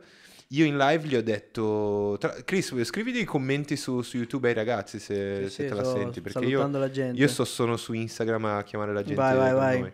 io 0.48 0.64
in 0.64 0.76
live 0.76 1.06
gli 1.06 1.14
ho 1.14 1.22
detto, 1.22 2.16
tra- 2.18 2.34
Chris, 2.44 2.82
scrivi 2.82 3.12
dei 3.12 3.24
commenti 3.24 3.76
su, 3.76 4.02
su 4.02 4.16
YouTube 4.16 4.48
ai 4.48 4.54
ragazzi 4.54 4.98
se, 4.98 5.36
Sì, 5.36 5.42
se 5.44 5.48
sì, 5.62 5.68
te 5.68 5.74
la 5.74 5.84
senti, 5.84 6.20
perché 6.20 6.38
io, 6.40 6.48
salutando 6.48 6.78
la 6.78 6.90
gente. 6.90 7.20
io 7.20 7.28
sto 7.28 7.44
sono 7.44 7.76
su 7.76 7.92
Instagram 7.92 8.44
a 8.46 8.62
chiamare 8.64 8.92
la 8.92 9.02
gente 9.02 9.20
Vai, 9.20 9.36
vai, 9.36 9.50
con 9.50 9.58
vai. 9.60 9.80
noi. 9.80 9.92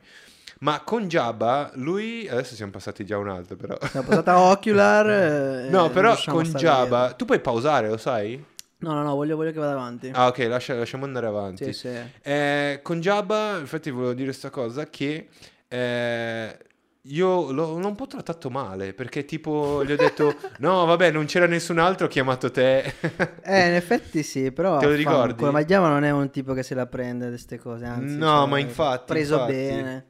Ma 0.63 0.81
con 0.81 1.09
Jabba, 1.09 1.71
lui, 1.77 2.29
adesso 2.29 2.55
siamo 2.55 2.71
passati 2.71 3.05
già 3.07 3.17
un 3.17 3.29
altro 3.31 3.57
però. 3.57 3.79
Siamo 3.91 4.07
passati 4.07 4.29
a 4.29 4.39
Ocular. 4.41 5.09
eh, 5.67 5.71
No, 5.71 5.83
non 5.85 5.91
però 5.93 6.15
con 6.27 6.45
Jabba, 6.45 7.13
tu 7.13 7.25
puoi 7.25 7.41
pausare, 7.41 7.89
lo 7.89 7.97
sai? 7.97 8.45
No, 8.81 8.95
no, 8.95 9.03
no, 9.03 9.15
voglio, 9.15 9.37
voglio 9.37 9.53
che 9.53 9.59
vada 9.59 9.73
avanti. 9.73 10.11
Ah, 10.13 10.29
ok, 10.29 10.39
lascia- 10.49 10.75
lasciamo 10.75 11.05
andare 11.05 11.27
avanti. 11.27 11.73
Sì, 11.73 11.89
sì. 11.89 11.99
Eh, 12.23 12.81
con 12.83 13.01
Jabba, 13.01 13.59
infatti, 13.59 13.91
volevo 13.91 14.13
dire 14.15 14.27
questa 14.29 14.49
cosa: 14.51 14.89
che 14.89 15.29
eh, 15.69 16.59
io 17.03 17.53
l'ho, 17.53 17.75
un 17.75 17.95
po' 17.95 18.07
trattato 18.07 18.49
male 18.51 18.95
perché, 18.95 19.25
tipo, 19.27 19.85
gli 19.85 19.93
ho 19.93 19.97
detto: 19.97 20.35
No, 20.59 20.87
vabbè, 20.87 21.11
non 21.11 21.27
c'era 21.27 21.47
nessun 21.47 21.79
altro, 21.79 22.07
ho 22.07 22.09
chiamato 22.09 22.51
te. 22.51 22.95
Eh, 23.43 23.67
in 23.69 23.75
effetti 23.75 24.23
sì, 24.23 24.51
però 24.51 24.79
Te 24.79 24.87
lo 24.87 24.95
ricordi? 24.95 25.45
Ma 25.45 25.63
Java 25.65 25.89
non 25.89 26.05
è 26.05 26.11
un 26.11 26.31
tipo 26.31 26.55
che 26.55 26.63
se 26.63 26.75
la 26.75 26.87
prende 26.87 27.25
di 27.27 27.31
queste 27.33 27.59
cose, 27.59 27.85
anzi. 27.85 28.17
No, 28.17 28.27
cioè, 28.27 28.47
ma 28.49 28.59
infatti, 28.59 29.13
Preso 29.13 29.35
infatti. 29.35 29.53
bene. 29.53 30.07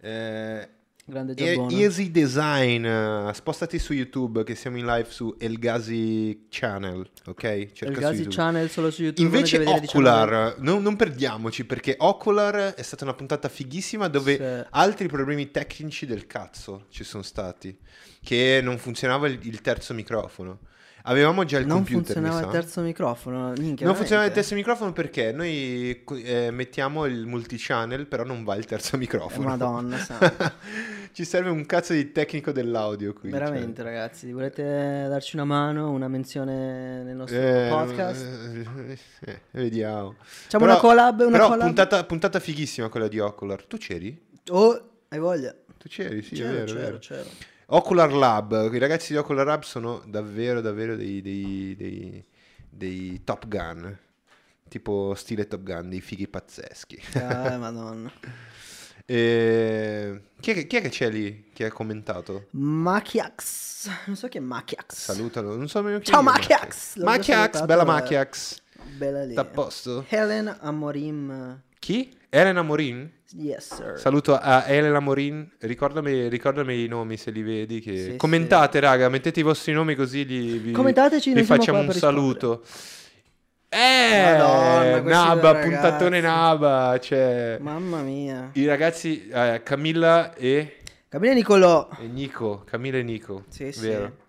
Eh, 0.00 0.68
Grande 1.10 1.32
E- 1.32 1.34
Giabbone. 1.54 1.74
Easy 1.74 2.10
Design, 2.10 2.84
eh, 2.84 3.30
spostati 3.34 3.78
su 3.78 3.92
YouTube 3.92 4.42
che 4.44 4.54
siamo 4.54 4.78
in 4.78 4.86
live 4.86 5.10
su 5.10 5.34
Elgazi 5.38 6.46
Channel, 6.48 7.08
ok? 7.26 7.72
Cerca 7.72 7.94
su 7.94 8.00
Gazi 8.00 8.14
YouTube. 8.16 8.34
Channel 8.34 8.70
solo 8.70 8.90
su 8.90 9.02
YouTube. 9.02 9.26
Invece 9.26 9.58
ne 9.58 9.64
deve 9.64 9.80
vedere 9.80 9.92
19. 9.92 10.20
Ocular, 10.22 10.58
non, 10.60 10.82
non 10.82 10.96
perdiamoci 10.96 11.64
perché 11.64 11.96
Ocular 11.98 12.74
è 12.74 12.82
stata 12.82 13.04
una 13.04 13.14
puntata 13.14 13.48
fighissima 13.48 14.08
dove 14.08 14.36
Sì. 14.36 14.66
altri 14.70 15.08
problemi 15.08 15.50
tecnici 15.50 16.06
del 16.06 16.26
cazzo 16.26 16.86
ci 16.90 17.04
sono 17.04 17.22
stati, 17.22 17.76
che 18.22 18.60
non 18.62 18.78
funzionava 18.78 19.28
il, 19.28 19.38
il 19.42 19.60
terzo 19.60 19.92
microfono. 19.94 20.60
Avevamo 21.04 21.44
già 21.44 21.58
il 21.58 21.66
Non 21.66 21.78
computer, 21.78 22.16
mi 22.18 22.22
funzionava 22.28 22.40
il 22.46 22.60
terzo 22.60 22.80
microfono. 22.82 23.52
Minchia, 23.56 23.86
Non 23.86 23.94
funzionava 23.94 24.26
il 24.26 24.32
terzo 24.34 24.54
microfono 24.54 24.92
perché 24.92 25.32
noi 25.32 26.02
eh, 26.22 26.50
mettiamo 26.50 27.06
il 27.06 27.26
multichannel, 27.26 28.06
però 28.06 28.24
non 28.24 28.44
va 28.44 28.54
il 28.56 28.64
terzo 28.66 28.96
Eh, 28.96 28.98
microfono. 28.98 29.48
Madonna. 29.48 29.96
Ci 31.12 31.24
serve 31.24 31.50
un 31.50 31.66
cazzo 31.66 31.92
di 31.92 32.12
tecnico 32.12 32.52
dell'audio 32.52 33.12
qui. 33.14 33.30
cioè. 33.30 33.38
Veramente, 33.38 33.82
ragazzi. 33.82 34.30
Volete 34.30 34.62
darci 35.08 35.36
una 35.36 35.44
mano, 35.44 35.90
una 35.90 36.06
menzione 36.08 37.02
nel 37.02 37.16
nostro 37.16 37.36
Eh, 37.38 37.66
podcast? 37.68 38.26
eh, 39.24 39.40
vediamo. 39.52 40.14
Facciamo 40.20 40.64
una 40.66 40.76
collab, 40.76 41.20
una 41.20 41.30
però 41.30 41.48
collab? 41.48 41.66
Puntata, 41.66 42.04
puntata 42.04 42.38
fighissima 42.40 42.88
quella 42.88 43.08
di 43.08 43.18
Ocular. 43.18 43.64
Tu 43.64 43.76
c'eri? 43.78 44.28
Oh, 44.50 44.88
hai 45.08 45.18
voglia? 45.18 45.54
Tu 45.78 45.88
c'eri, 45.88 46.22
sì, 46.22 46.34
c'ero, 46.34 46.48
è 46.50 46.52
vero, 46.52 46.62
è 46.62 46.66
c'ero, 46.66 46.80
vero. 46.80 46.98
c'ero. 46.98 47.28
Ocular 47.72 48.12
Lab, 48.12 48.70
i 48.72 48.78
ragazzi 48.78 49.12
di 49.12 49.18
Ocular 49.18 49.46
Lab 49.46 49.62
sono 49.62 50.02
davvero, 50.04 50.60
davvero 50.60 50.96
dei, 50.96 51.22
dei, 51.22 51.76
dei, 51.76 52.24
dei 52.68 53.22
Top 53.22 53.46
Gun, 53.46 53.96
tipo 54.68 55.14
stile 55.14 55.46
Top 55.46 55.62
Gun, 55.62 55.88
dei 55.88 56.00
fighi 56.00 56.26
pazzeschi. 56.26 57.00
Ah, 57.14 57.58
madonna. 57.58 58.10
E... 59.06 60.20
Chi, 60.40 60.50
è, 60.50 60.54
che- 60.54 60.66
chi 60.66 60.76
è 60.76 60.80
che 60.80 60.88
c'è 60.88 61.10
lì 61.10 61.50
che 61.52 61.66
ha 61.66 61.70
commentato? 61.70 62.48
Machiax. 62.50 63.88
Non 64.06 64.16
so 64.16 64.26
chi 64.26 64.38
è 64.38 64.40
Machiax. 64.40 64.92
Salutalo, 64.94 65.54
non 65.54 65.68
so 65.68 65.78
nemmeno 65.80 66.00
chi 66.00 66.10
Ciao 66.10 66.22
Machiax. 66.22 66.96
Machiax, 66.96 67.64
bella. 67.66 67.84
Machiax. 67.84 68.60
Bella 68.96 69.22
lì. 69.24 69.32
Sta 69.32 69.42
a 69.42 69.44
posto? 69.44 70.04
Helen 70.08 70.56
Amorim. 70.60 71.62
Chi? 71.80 72.16
Elena 72.28 72.62
Morin? 72.62 73.10
Yes, 73.32 73.74
sir. 73.74 73.98
Saluto 73.98 74.36
a 74.36 74.64
Elena 74.68 75.00
Morin, 75.00 75.50
ricordami, 75.60 76.28
ricordami 76.28 76.84
i 76.84 76.86
nomi 76.88 77.16
se 77.16 77.30
li 77.32 77.42
vedi. 77.42 77.80
Che... 77.80 77.96
Sì, 77.96 78.16
Commentate, 78.16 78.78
raga, 78.80 79.08
mettete 79.08 79.40
i 79.40 79.42
vostri 79.42 79.72
nomi 79.72 79.94
così 79.96 80.24
gli, 80.26 80.58
vi, 80.58 80.72
Commentateci, 80.72 81.32
vi 81.32 81.42
facciamo 81.42 81.80
un 81.80 81.90
saluto. 81.92 82.62
Eh, 83.68 84.22
Madonna, 84.36 85.00
Naba, 85.00 85.54
puntatone. 85.56 86.20
Naba, 86.20 86.98
cioè 87.00 87.56
Mamma 87.60 88.02
mia. 88.02 88.50
i 88.54 88.66
ragazzi 88.66 89.28
eh, 89.28 89.60
Camilla 89.62 90.34
e, 90.34 90.78
Gabriele 91.08 91.36
Nicolò. 91.36 91.88
e 92.00 92.06
Nico, 92.06 92.62
Camilla 92.66 92.98
e 92.98 93.02
Nico, 93.04 93.44
Sì, 93.48 93.70
sì. 93.70 93.86
vero? 93.86 94.02
Ca- 94.04 94.19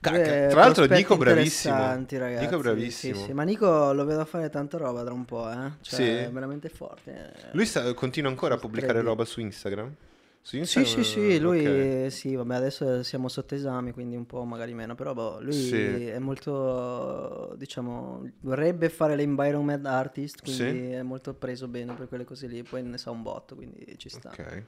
Tra 0.00 0.60
l'altro 0.60 0.86
Nico 0.86 1.16
bravissimo. 1.16 1.74
ragazzi. 1.76 2.16
Nico 2.44 2.58
bravissimo. 2.58 3.16
Sì, 3.18 3.24
sì, 3.24 3.32
ma 3.32 3.42
Nico 3.42 3.92
lo 3.92 4.04
vedo 4.04 4.24
fare 4.24 4.48
tanta 4.48 4.78
roba 4.78 5.02
tra 5.02 5.12
un 5.12 5.24
po', 5.24 5.50
eh. 5.50 5.72
Cioè, 5.80 6.00
Sì? 6.00 6.08
è 6.08 6.30
veramente 6.30 6.68
forte. 6.68 7.32
Lui 7.52 7.66
sta- 7.66 7.92
continua 7.94 8.30
ancora 8.30 8.54
a 8.54 8.58
pubblicare 8.58 9.00
roba 9.00 9.24
su 9.24 9.40
Instagram? 9.40 9.92
Su 10.40 10.54
Sì, 10.54 10.58
Instagram? 10.60 10.92
sì, 10.92 11.02
sì, 11.04 11.38
lui 11.40 12.04
ok. 12.04 12.12
sì, 12.12 12.34
vabbè, 12.36 12.54
adesso 12.54 13.02
siamo 13.02 13.28
sotto 13.28 13.54
esami, 13.56 13.90
quindi 13.92 14.14
un 14.16 14.24
po' 14.24 14.44
magari 14.44 14.72
meno, 14.72 14.94
però 14.94 15.12
boh, 15.12 15.40
lui 15.42 15.52
Sì. 15.52 16.06
è 16.06 16.18
molto, 16.20 17.54
diciamo, 17.58 18.22
vorrebbe 18.40 18.88
fare 18.88 19.14
l'environment 19.16 19.84
artist, 19.84 20.42
quindi 20.42 20.62
Sì. 20.86 20.90
è 20.92 21.02
molto 21.02 21.34
preso 21.34 21.66
bene 21.66 21.92
per 21.94 22.08
quelle 22.08 22.24
cose 22.24 22.46
lì, 22.46 22.62
poi 22.62 22.82
ne 22.84 22.98
sa 22.98 23.10
un 23.10 23.22
botto, 23.22 23.56
quindi 23.56 23.94
ci 23.98 24.08
sta. 24.08 24.30
Ok. 24.30 24.62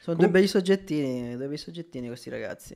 Sono 0.00 0.16
Com- 0.16 0.24
due 0.24 0.28
bei 0.28 0.46
soggettini, 0.48 1.36
due 1.36 1.46
bei 1.46 1.58
soggettini 1.58 2.06
questi 2.08 2.30
ragazzi. 2.30 2.74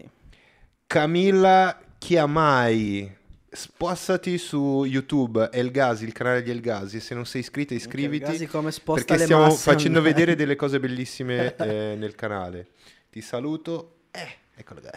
Camilla 0.90 1.78
Chiamai. 1.98 3.16
Spostati 3.48 4.38
su 4.38 4.82
YouTube 4.82 5.48
Elgasi, 5.52 6.02
il 6.02 6.12
canale 6.12 6.42
di 6.42 6.50
Elgasi. 6.50 6.98
Se 6.98 7.14
non 7.14 7.26
sei 7.26 7.42
iscritta, 7.42 7.74
iscriviti. 7.74 8.44
Come 8.48 8.72
perché 8.82 9.18
stiamo 9.18 9.44
masse 9.44 9.70
facendo 9.70 10.02
vedere 10.02 10.34
delle 10.34 10.56
cose 10.58 10.80
bellissime 10.80 11.54
eh, 11.54 11.94
nel 11.96 12.16
canale. 12.16 12.70
Ti 13.08 13.20
saluto. 13.20 13.98
Eh, 14.10 14.38
eccolo 14.56 14.80
qua. 14.80 14.90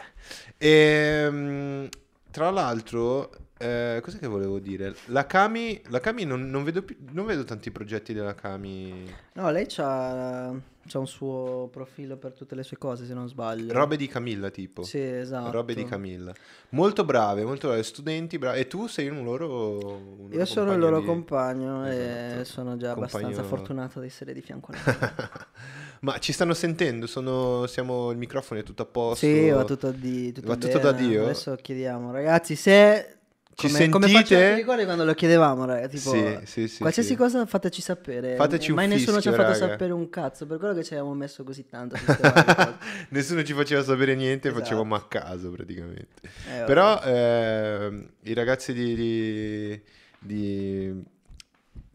Ehm, 0.57 1.89
tra 2.31 2.50
l'altro, 2.50 3.29
eh, 3.59 4.00
cos'è 4.01 4.17
che 4.17 4.25
volevo 4.25 4.57
dire? 4.57 4.95
La 5.09 5.27
Kami, 5.27 5.79
la 5.89 6.00
Kami 6.00 6.23
non, 6.23 6.50
non 6.50 6.63
vedo 6.63 6.81
più- 6.81 6.97
non 7.12 7.27
vedo 7.27 7.43
tanti 7.43 7.69
progetti 7.69 8.13
della 8.13 8.33
Kami. 8.33 9.13
No, 9.33 9.51
lei 9.51 9.67
c'ha, 9.67 10.59
c'ha 10.86 11.00
un 11.00 11.08
suo 11.08 11.70
profilo 11.72 12.18
per 12.18 12.34
tutte 12.34 12.56
le 12.56 12.63
sue 12.63 12.78
cose, 12.78 13.06
se 13.06 13.13
non 13.13 13.28
sbaglio. 13.28 13.72
Robe 13.74 13.96
di 13.96 14.08
Camilla, 14.08 14.50
tipo. 14.50 14.84
Sì, 14.84 15.00
esatto. 15.00 15.52
Robe 15.52 15.74
di 15.75 15.86
Camilla. 15.86 16.34
Molto 16.70 17.04
brave, 17.06 17.44
molto 17.46 17.68
brave, 17.68 17.84
studenti 17.84 18.38
bravi. 18.38 18.60
E 18.60 18.68
tu 18.68 18.88
sei 18.88 19.08
un 19.08 19.24
loro... 19.24 19.78
un 20.20 20.32
Io 20.32 20.46
sono 20.46 20.74
il 20.74 20.80
loro 20.80 21.00
di- 21.00 21.06
compagno 21.06 21.88
e 21.88 21.96
Esatto. 21.96 22.44
sono 22.46 22.78
già 22.78 22.94
Compagno- 22.94 23.28
abbastanza 23.28 23.44
fortunato 23.44 24.00
di 24.00 24.08
essere 24.08 24.34
di 24.34 24.42
fianco 24.42 24.72
a 24.72 24.75
loro. 24.84 25.30
Ma 26.02 26.18
ci 26.20 26.34
stanno 26.34 26.54
sentendo? 26.54 27.08
Sono... 27.08 27.66
Siamo... 27.68 28.12
Il 28.12 28.18
microfono 28.18 28.60
è 28.60 28.63
tutto 28.63 28.82
a 28.82 28.86
posto? 28.86 29.25
Sì, 29.25 29.50
va 29.50 29.63
tutto, 29.63 29.92
di, 29.92 30.32
tutto 30.34 30.48
Va 30.48 30.56
tutto 30.58 30.80
da 30.80 30.92
bene. 30.94 31.08
Dio? 31.08 31.24
Adesso 31.24 31.56
chiediamo, 31.62 32.12
ragazzi, 32.12 32.56
se... 32.56 33.18
Ci 33.55 33.67
come, 33.67 33.89
come 33.89 34.07
sentite? 34.07 34.24
facevamo, 34.24 34.53
ti 34.55 34.60
ricordi 34.62 34.83
quando 34.86 35.05
lo 35.05 35.13
chiedevamo, 35.13 35.65
ragazzi? 35.65 35.98
Tipo, 35.98 36.10
Sì, 36.12 36.39
sì, 36.45 36.67
sì, 36.67 36.77
qualsiasi 36.79 37.15
cosa 37.15 37.45
fateci 37.45 37.81
sapere. 37.81 38.36
Fateci 38.36 38.74
Mai 38.74 38.88
nessuno 38.88 39.22
ci 39.22 39.27
ha 39.27 39.31
fatto 39.31 39.43
raga. 39.51 39.67
sapere 39.67 39.93
un 39.93 40.10
cazzo, 40.10 40.45
per 40.48 40.57
quello 40.57 40.74
che 40.74 40.83
ci 40.83 40.93
avevamo 40.93 41.13
messo 41.13 41.43
così 41.43 41.65
tanto. 41.67 41.95
Nessuno 43.10 43.43
ci 43.43 43.53
faceva 43.53 43.83
sapere 43.83 44.15
niente, 44.15 44.48
Esatto. 44.50 44.63
facevamo 44.63 44.95
a 44.95 45.05
caso 45.07 45.51
praticamente. 45.51 46.07
Eh. 46.24 46.63
Però 46.65 47.00
ehm, 47.03 48.10
i 48.24 48.33
ragazzi 48.33 48.74
di- 48.74 48.95
di- 48.95 49.81
di- 50.19 51.03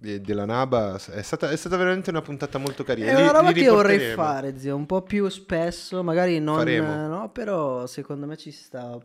della 0.01 0.45
Naba 0.45 0.95
è 1.11 1.23
stata, 1.23 1.51
è 1.51 1.57
stata 1.57 1.77
veramente 1.77 2.11
una 2.11 2.23
puntata 2.23 2.59
molto 2.59 2.85
carina. 2.85 3.11
È 3.11 3.15
Li- 3.17 3.23
una 3.23 3.33
roba 3.33 3.51
li 3.51 3.61
che 3.63 3.69
vorrei 3.69 4.15
fare, 4.15 4.57
zio, 4.57 4.77
un 4.77 4.87
po' 4.87 5.03
più 5.03 5.29
spesso, 5.29 6.05
magari 6.05 6.39
non, 6.39 6.59
Faremo. 6.59 7.07
no, 7.09 7.31
però 7.31 7.85
secondo 7.87 8.25
me 8.27 8.37
ci 8.37 8.53
sta 8.53 8.97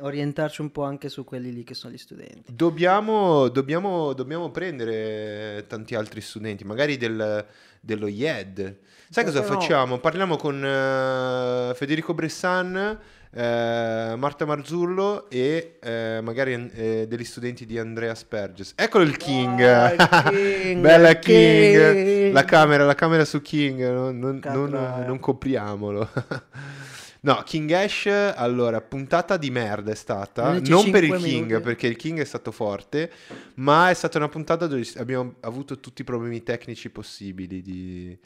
orientarci 0.00 0.60
un 0.60 0.70
po' 0.70 0.82
anche 0.84 1.08
su 1.08 1.24
quelli 1.24 1.52
lì 1.52 1.64
che 1.64 1.72
sono 1.74 1.94
gli 1.94 1.98
studenti. 1.98 2.54
Dobbiamo, 2.54 3.48
dobbiamo, 3.48 4.12
dobbiamo 4.12 4.50
prendere 4.50 5.64
tanti 5.68 5.94
altri 5.94 6.20
studenti, 6.20 6.64
magari 6.64 6.98
del- 6.98 7.46
dello 7.80 8.06
IED. 8.06 8.76
Sai 9.08 9.24
cosa 9.24 9.40
Perché 9.40 9.54
no? 9.54 9.60
facciamo? 9.60 9.98
Parliamo 9.98 10.36
con 10.36 10.64
eh, 10.64 11.72
Federico 11.74 12.14
Bressan 12.14 12.98
eh, 13.34 14.14
Marta 14.16 14.44
Marzullo 14.44 15.28
e 15.30 15.78
eh, 15.82 16.20
magari 16.22 16.70
eh, 16.74 17.06
degli 17.08 17.24
studenti 17.24 17.64
di 17.66 17.78
Andrea 17.78 18.14
Sperges. 18.14 18.72
Eccolo 18.76 19.04
il 19.04 19.16
King! 19.16 19.58
Il 19.60 20.08
King, 20.62 20.80
Bella 20.80 21.14
King! 21.14 21.92
King. 21.94 22.32
La 22.32 22.44
camera, 22.44 22.84
la 22.84 22.94
camera 22.94 23.24
su 23.24 23.40
King, 23.40 23.90
non, 23.90 24.18
non- 24.18 24.40
non- 24.44 25.04
non 25.06 25.18
copriamolo. 25.18 26.08
No, 27.24 27.40
King 27.44 27.70
Ash, 27.70 28.06
allora, 28.34 28.80
puntata 28.80 29.36
di 29.36 29.48
merda 29.52 29.92
è 29.92 29.94
stata, 29.94 30.58
non 30.58 30.90
per 30.90 31.04
il 31.04 31.14
King, 31.18 31.44
minuti. 31.46 31.62
perché 31.62 31.86
il 31.86 31.94
King 31.94 32.18
è 32.18 32.24
stato 32.24 32.50
forte, 32.50 33.12
ma 33.54 33.90
è 33.90 33.94
stata 33.94 34.18
una 34.18 34.28
puntata 34.28 34.66
dove 34.66 34.84
abbiamo 34.96 35.34
avuto 35.42 35.78
tutti 35.78 36.00
i 36.02 36.04
problemi 36.04 36.42
tecnici 36.42 36.90
possibili 36.90 37.62
di- 37.62 38.18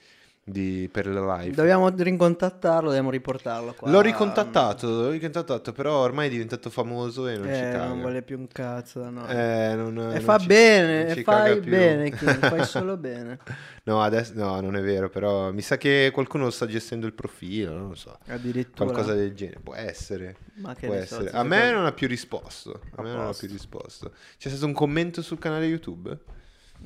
di- 0.49 0.88
per 0.93 1.09
la 1.09 1.38
live. 1.38 1.55
Dobbiamo 1.57 1.88
rincontattarlo, 1.88 2.87
dobbiamo 2.88 3.11
riportarlo 3.11 3.75
qua. 3.75 3.91
L'ho 3.91 4.00
ricontattato, 4.00 4.87
l'ho 4.88 5.11
ricontattato, 5.11 5.73
però 5.73 5.97
ormai 5.99 6.29
è 6.29 6.31
diventato 6.31 6.71
famoso 6.71 7.26
e 7.26 7.37
non 7.37 7.47
ci 7.49 7.53
Eh, 7.59 7.71
caga. 7.73 7.87
non 7.88 8.00
vuole 8.00 8.23
più 8.23 8.38
un 8.38 8.47
cazzo 8.47 9.00
da 9.00 9.11
noi. 9.11 9.29
Eh, 9.29 9.75
non- 9.75 9.99
e 9.99 10.03
non 10.15 10.21
fa 10.21 10.38
ci- 10.38 10.47
bene, 10.47 11.09
e 11.09 11.15
ci 11.15 11.23
fai 11.25 11.59
bene, 11.61 12.11
King, 12.11 12.38
fai 12.61 12.65
solo 12.65 12.97
bene. 12.97 13.38
No, 13.85 14.00
adesso 14.03 14.33
no, 14.37 14.61
non 14.61 14.76
è 14.76 14.83
vero, 14.83 15.09
però 15.09 15.50
mi 15.50 15.62
sa 15.62 15.76
che 15.76 16.11
qualcuno 16.12 16.49
sta 16.50 16.67
gestendo 16.67 17.07
il 17.07 17.12
profilo, 17.12 17.73
non 17.73 17.88
lo 17.88 17.95
so. 17.97 18.17
Addirittura. 18.29 18.88
Qualcosa 18.88 19.15
del 19.15 19.35
genere, 19.35 19.59
può 19.61 19.75
essere. 19.75 20.37
Ma 20.55 20.75
che 20.76 20.87
Può 20.87 20.95
so, 20.97 21.00
essere. 21.03 21.31
A 21.31 21.43
me 21.43 21.73
non 21.73 21.87
ha 21.87 21.93
più 21.93 22.07
risposto. 22.07 22.81
A 22.95 23.00
A 23.00 23.03
me 23.03 23.11
non 23.11 23.21
ha 23.23 23.26
posto. 23.26 23.47
più 23.47 23.55
risposto. 23.55 24.12
C'è 24.38 24.49
stato 24.49 24.67
un 24.67 24.73
commento 24.75 25.23
sul 25.23 25.38
canale 25.41 25.67
YouTube? 25.67 26.17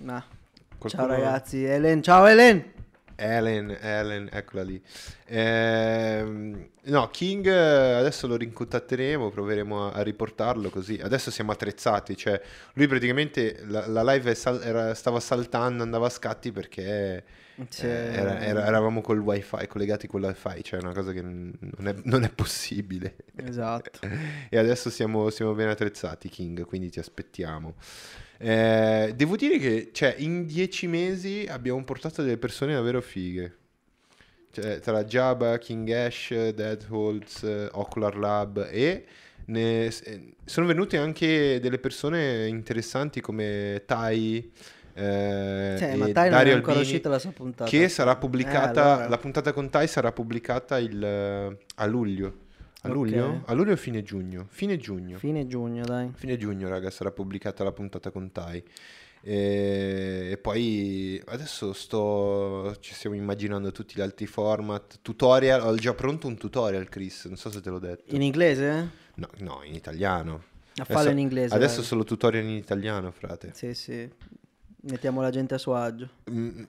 Ma- 0.00 0.25
Qualcuno- 0.79 1.07
Ciao 1.12 1.14
ragazzi, 1.14 1.62
Elen, 1.62 2.02
ciao 2.02 2.25
Elen! 2.25 2.79
Ellen, 3.21 3.77
Ellen, 3.81 4.29
eccola 4.33 4.62
lì. 4.62 4.81
Ehm, 5.27 6.69
no, 6.85 7.09
King 7.11 7.47
adesso 7.47 8.27
lo 8.27 8.37
rincontatteremo, 8.37 9.31
proveremo 9.31 9.89
a, 9.89 9.93
a 9.93 10.03
riportarlo 10.03 10.71
così. 10.71 10.99
Adesso 11.00 11.31
siamo 11.31 11.53
attrezzati, 11.53 12.17
cioè 12.17 12.41
lui 12.75 12.87
praticamente 12.87 13.62
la, 13.67 13.87
la 13.87 14.03
live 14.12 14.35
sal- 14.35 14.62
era- 14.62 14.95
stava 14.95 15.21
saltando, 15.21 15.83
andava 15.83 16.07
a 16.07 16.11
scatti 16.11 16.50
perché 16.53 17.23
Cioè, 17.69 17.87
era- 18.15 18.41
era- 18.41 18.67
eravamo 18.67 19.00
col 19.03 19.19
wifi, 19.19 19.67
collegati 19.67 20.07
col 20.07 20.23
wifi, 20.23 20.65
cioè 20.65 20.81
una 20.81 20.93
cosa 20.95 21.12
che 21.12 21.21
non 21.23 21.87
è, 21.87 21.95
non 22.05 22.25
è 22.25 22.31
possibile. 22.31 23.17
Esatto. 23.37 24.00
E 24.49 24.59
adesso 24.59 24.91
siamo, 24.91 25.31
siamo 25.31 25.53
ben 25.55 25.69
attrezzati, 25.69 26.29
King, 26.29 26.65
quindi 26.65 26.91
ti 26.91 26.99
aspettiamo. 26.99 27.75
Eh, 28.42 29.12
devo 29.14 29.37
dire 29.37 29.59
che 29.59 29.90
cioè, 29.92 30.14
in 30.18 30.47
dieci 30.47 30.87
mesi 30.87 31.47
abbiamo 31.49 31.85
portato 31.85 32.23
delle 32.23 32.38
persone 32.38 32.73
davvero 32.73 33.00
fighe. 33.02 33.56
Cioè, 34.50 34.80
tra 34.80 35.04
Jabba, 35.04 35.59
King 35.59 35.90
Ash, 35.90 36.30
Deadholz, 36.30 37.42
eh, 37.44 37.68
Ocular 37.73 38.16
Lab 38.16 38.66
e 38.70 39.04
ne- 39.47 39.85
eh, 39.87 40.32
sono 40.44 40.66
venute 40.66 40.97
anche 40.97 41.61
delle 41.61 41.78
persone 41.78 42.47
interessanti 42.49 43.20
come 43.20 43.82
Tai. 43.87 44.52
eh, 44.94 45.76
Cioè, 45.78 45.94
ma 45.97 46.09
Tai 46.11 46.30
non 46.30 46.38
è 46.47 46.50
Albini, 46.52 47.00
la 47.04 47.18
sua 47.18 47.30
puntata. 47.32 47.70
che 47.70 47.88
sarà 47.88 48.16
pubblicata, 48.16 48.80
Eh, 48.80 48.90
allora. 48.92 49.09
la 49.09 49.18
puntata 49.18 49.52
con 49.52 49.70
Tai 49.70 49.87
sarà 49.87 50.12
pubblicata 50.12 50.78
il, 50.78 51.02
eh, 51.04 51.56
a 51.76 51.87
luglio. 51.87 52.39
A 52.83 52.89
luglio? 52.89 53.43
A 53.45 53.53
luglio 53.53 53.73
o 53.73 53.77
fine 53.77 54.03
giugno? 54.03 54.47
Fine 54.49 54.77
giugno. 54.79 55.19
Fine 55.19 55.47
giugno, 55.47 55.85
dai. 55.85 56.11
Fine 56.15 56.37
giugno, 56.39 56.69
raga, 56.69 56.91
sarà 56.91 57.11
pubblicata 57.11 57.63
la 57.63 57.73
puntata 57.73 58.11
con 58.11 58.33
Tai. 58.33 58.63
E, 59.23 60.29
e 60.33 60.39
poi 60.39 61.23
adesso 61.27 61.73
sto. 61.75 62.75
Ci 62.81 62.95
stiamo 62.95 63.17
immaginando 63.17 63.71
tutti 63.71 63.95
gli 63.97 64.01
altri 64.01 64.27
format. 64.27 65.01
Tutorial. 65.03 65.61
Ho 65.67 65.75
già 65.75 65.93
pronto 65.93 66.27
un 66.27 66.37
tutorial, 66.37 66.89
Chris. 66.89 67.27
Non 67.27 67.37
so 67.37 67.51
se 67.51 67.61
te 67.61 67.69
l'ho 67.69 67.79
detto. 67.79 68.15
In 68.15 68.23
inglese? 68.23 68.91
No, 69.17 69.29
no, 69.39 69.61
in 69.65 69.75
italiano. 69.75 70.45
A 70.77 70.85
farlo 70.85 71.11
in 71.11 71.19
inglese. 71.19 71.55
Adesso 71.55 71.77
dai. 71.77 71.85
solo 71.85 72.05
tutorial 72.05 72.45
in 72.45 72.57
italiano, 72.57 73.11
frate. 73.11 73.51
Sì, 73.53 73.75
sì. 73.75 74.09
Mettiamo 74.83 75.21
la 75.21 75.31
gente 75.31 75.55
a 75.55 75.59
suo 75.59 75.75
agio. 75.75 76.09
Mm, 76.31 76.63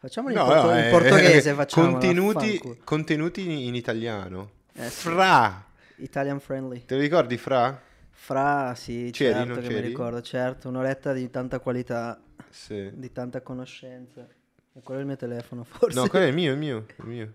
Facciamolo 0.00 0.34
no, 0.34 0.40
in, 0.40 0.48
porto- 0.48 0.66
no, 0.66 0.78
in 0.78 0.84
eh, 0.84 0.90
portoghese, 0.90 1.52
facciamo. 1.54 1.90
Contenuti, 1.92 2.60
contenuti 2.82 3.66
in 3.66 3.76
italiano. 3.76 4.50
Eh, 4.86 4.90
sì. 4.90 5.08
Fra. 5.08 5.64
Italian 5.96 6.40
friendly. 6.40 6.84
Te 6.84 6.94
lo 6.96 7.00
ricordi, 7.00 7.36
Fra? 7.36 7.80
Fra, 8.10 8.74
sì, 8.76 9.10
C'eri, 9.12 9.34
certo 9.34 9.54
che 9.54 9.60
mi 9.60 9.74
c'eri? 9.74 9.86
ricordo, 9.88 10.20
certo. 10.22 10.68
Un'oretta 10.68 11.12
di 11.12 11.28
tanta 11.30 11.58
qualità, 11.60 12.20
Sì. 12.50 12.90
di 12.94 13.10
tanta 13.12 13.40
conoscenza. 13.40 14.26
E 14.74 14.80
quello 14.80 15.00
è 15.00 15.02
il 15.02 15.08
mio 15.08 15.16
telefono, 15.16 15.64
forse. 15.68 15.98
No, 15.98 16.06
quello 16.08 16.24
è 16.26 16.28
il 16.28 16.34
mio, 16.34 16.50
è 16.50 16.52
il 16.54 16.58
mio, 16.58 16.86
il 16.96 17.04
mio. 17.06 17.32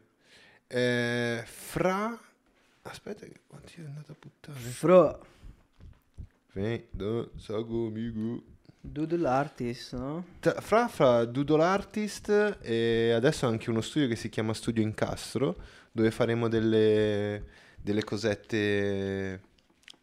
Eh, 0.67 1.43
fra... 1.45 2.17
Aspetta, 2.84 3.26
che 3.26 3.39
quanti 3.48 3.82
è 3.82 3.86
andato 3.86 4.13
a 4.13 4.15
puttane? 4.17 4.58
Fro, 4.60 5.26
Vedo, 6.54 7.32
sago, 7.38 7.88
amigo. 7.88 8.41
Doodle 8.80 9.28
Artist, 9.28 9.93
no? 9.95 10.26
Tra- 10.39 10.60
Fra, 10.62 10.88
fra 10.88 11.26
Doodle 11.26 11.63
Artist 11.63 12.58
e 12.62 13.12
adesso 13.12 13.45
anche 13.45 13.69
uno 13.69 13.82
studio 13.82 14.08
che 14.08 14.15
si 14.15 14.30
chiama 14.30 14.54
Studio 14.54 14.82
Incastro, 14.82 15.58
dove 15.98 16.12
faremo 16.12 16.48
delle, 16.48 17.44
delle 17.76 18.04
cosette, 18.04 19.42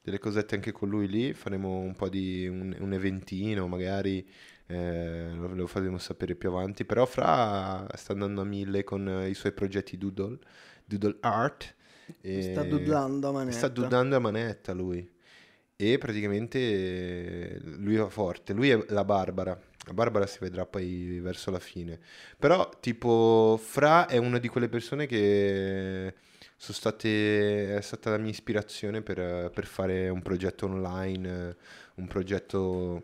delle 0.03 0.19
cosette 0.19 0.57
anche 0.57 0.73
con 0.73 0.89
lui 0.89 1.07
lì, 1.07 1.33
faremo 1.35 1.79
un 1.79 1.95
po' 1.95 2.09
di 2.09 2.49
un, 2.49 2.75
un 2.77 2.93
eventino, 2.93 3.69
magari 3.69 4.29
eh, 4.67 5.31
lo, 5.33 5.55
lo 5.55 5.67
faremo 5.69 5.99
sapere 5.99 6.35
più 6.35 6.49
avanti, 6.49 6.85
però 6.85 7.07
Fra 7.07 7.87
sta 7.95 8.13
andando 8.13 8.41
a 8.41 8.45
mille 8.45 8.83
con 8.83 9.09
eh, 9.09 9.29
i 9.29 9.35
suoi 9.35 9.53
progetti 9.53 9.97
Doodle, 9.97 10.39
Doodle 10.85 11.19
Art. 11.21 11.73
Sta 12.21 12.65
doodlando 12.65 13.29
a 13.29 13.33
manetta. 13.33 13.57
Sta 13.57 13.69
doodlando 13.69 14.17
a 14.17 14.19
manetta 14.19 14.73
lui. 14.73 15.09
E 15.77 15.99
praticamente 15.99 16.59
eh, 16.59 17.61
lui 17.63 17.95
va 17.95 18.09
forte. 18.09 18.53
Lui 18.53 18.71
è 18.71 18.85
la 18.89 19.05
Barbara. 19.05 19.57
Barbara 19.92 20.27
si 20.27 20.38
vedrà 20.40 20.64
poi 20.66 21.18
verso 21.20 21.51
la 21.51 21.59
fine. 21.59 21.99
Però, 22.38 22.70
tipo, 22.81 23.61
Fra 23.62 24.07
è 24.07 24.16
una 24.16 24.38
di 24.38 24.49
quelle 24.49 24.68
persone 24.68 25.07
che 25.07 26.14
sono 26.57 26.77
state, 26.77 27.77
è 27.77 27.81
stata 27.81 28.11
la 28.11 28.18
mia 28.18 28.31
ispirazione 28.31 29.03
per, 29.03 29.51
per 29.53 29.66
fare 29.66 30.09
un 30.09 30.23
progetto 30.23 30.66
online, 30.66 31.57
un 31.97 32.07
progetto, 32.07 33.03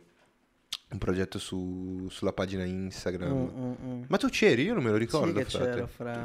un 0.90 0.98
progetto 0.98 1.38
su- 1.38 2.06
sulla 2.10 2.32
pagina 2.32 2.64
Instagram. 2.64 3.32
Mm, 3.32 3.42
mm, 3.44 3.74
mm. 3.84 4.02
Ma 4.08 4.16
tu 4.16 4.28
c'eri? 4.28 4.62
Io 4.62 4.74
non 4.74 4.82
me 4.82 4.90
lo 4.90 4.96
ricordo. 4.96 5.38
che 5.38 5.44
frate. 5.44 5.70
c'ero, 5.70 5.86
Fra. 5.86 6.24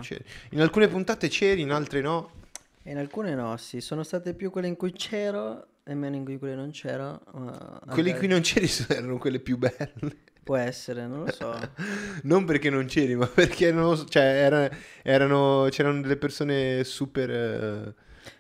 In 0.52 0.62
alcune 0.62 0.88
puntate 0.88 1.28
c'eri, 1.28 1.62
in 1.62 1.72
altre 1.72 2.02
no. 2.02 2.44
E 2.84 2.92
in 2.92 2.98
alcune 2.98 3.36
no, 3.36 3.58
sì. 3.58 3.82
Sono 3.82 4.04
state 4.04 4.34
più 4.34 4.52
quelle 4.52 4.68
in 4.68 4.76
cui 4.76 4.94
c'ero 4.94 5.68
e 5.84 5.94
meno 5.94 6.16
in 6.16 6.24
cui 6.24 6.38
quelle 6.38 6.56
non 6.56 6.72
c'ero. 6.72 7.22
ma 7.34 7.82
Quelle 7.90 8.12
in 8.12 8.18
cui 8.18 8.28
non 8.28 8.42
c'eri 8.42 8.70
erano 8.88 9.18
quelle 9.18 9.40
più 9.40 9.58
belle. 9.58 10.34
Può 10.46 10.58
essere, 10.58 11.08
non 11.08 11.24
lo 11.26 11.32
so. 11.32 11.58
Non 12.22 12.46
perché 12.46 12.70
non 12.70 12.86
c'eri, 12.86 13.16
ma 13.16 13.26
perché 13.26 13.72
non 13.72 13.86
lo 13.86 13.96
so, 13.96 14.06
cioè, 14.06 14.22
era- 14.22 14.70
erano, 15.02 15.66
c'erano 15.72 16.02
delle 16.02 16.18
persone 16.18 16.84
super... 16.84 17.30
eh, 17.32 17.94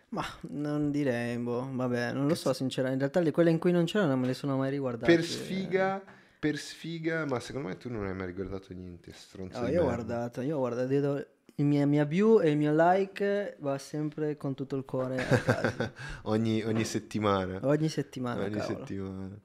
Ma 0.09 0.23
non 0.51 0.91
direi, 0.91 1.35
boh, 1.39 1.67
vabbè, 1.73 2.11
non 2.13 2.27
lo 2.27 2.35
so 2.35 2.53
sinceramente. 2.53 3.03
In 3.05 3.09
realtà 3.09 3.27
le- 3.27 3.33
quelle 3.33 3.49
in 3.49 3.57
cui 3.57 3.71
non 3.71 3.85
c'erano 3.85 4.11
non 4.11 4.19
me 4.19 4.27
le 4.27 4.35
sono 4.35 4.55
mai 4.55 4.69
riguardate. 4.69 5.11
per 5.15 5.23
sfiga, 5.23 5.99
per 6.37 6.57
sfiga, 6.57 7.25
ma 7.25 7.39
secondo 7.39 7.69
me 7.69 7.77
tu 7.77 7.89
non 7.89 8.05
hai 8.05 8.13
mai 8.13 8.27
ricordato 8.27 8.71
niente, 8.71 9.11
stronzo 9.11 9.61
No, 9.61 9.67
io 9.67 9.81
ho 9.81 9.85
guardato, 9.85 10.41
io 10.41 10.57
ho 10.57 10.59
guardato, 10.59 11.25
il 11.55 11.65
mia, 11.65 11.87
mia 11.87 12.05
view 12.05 12.39
e 12.39 12.51
il 12.51 12.57
mio 12.57 12.71
like 12.75 13.55
va 13.61 13.79
sempre 13.79 14.37
con 14.37 14.53
tutto 14.53 14.75
il 14.75 14.85
cuore 14.85 15.25
a 15.27 15.37
casa. 15.39 15.91
ogni, 16.29 16.61
ogni 16.61 16.83
settimana. 16.83 17.57
Ogni 17.63 17.89
settimana, 17.89 18.43
ogni 18.43 18.57
cavolo. 18.57 18.77
settimana. 18.77 19.39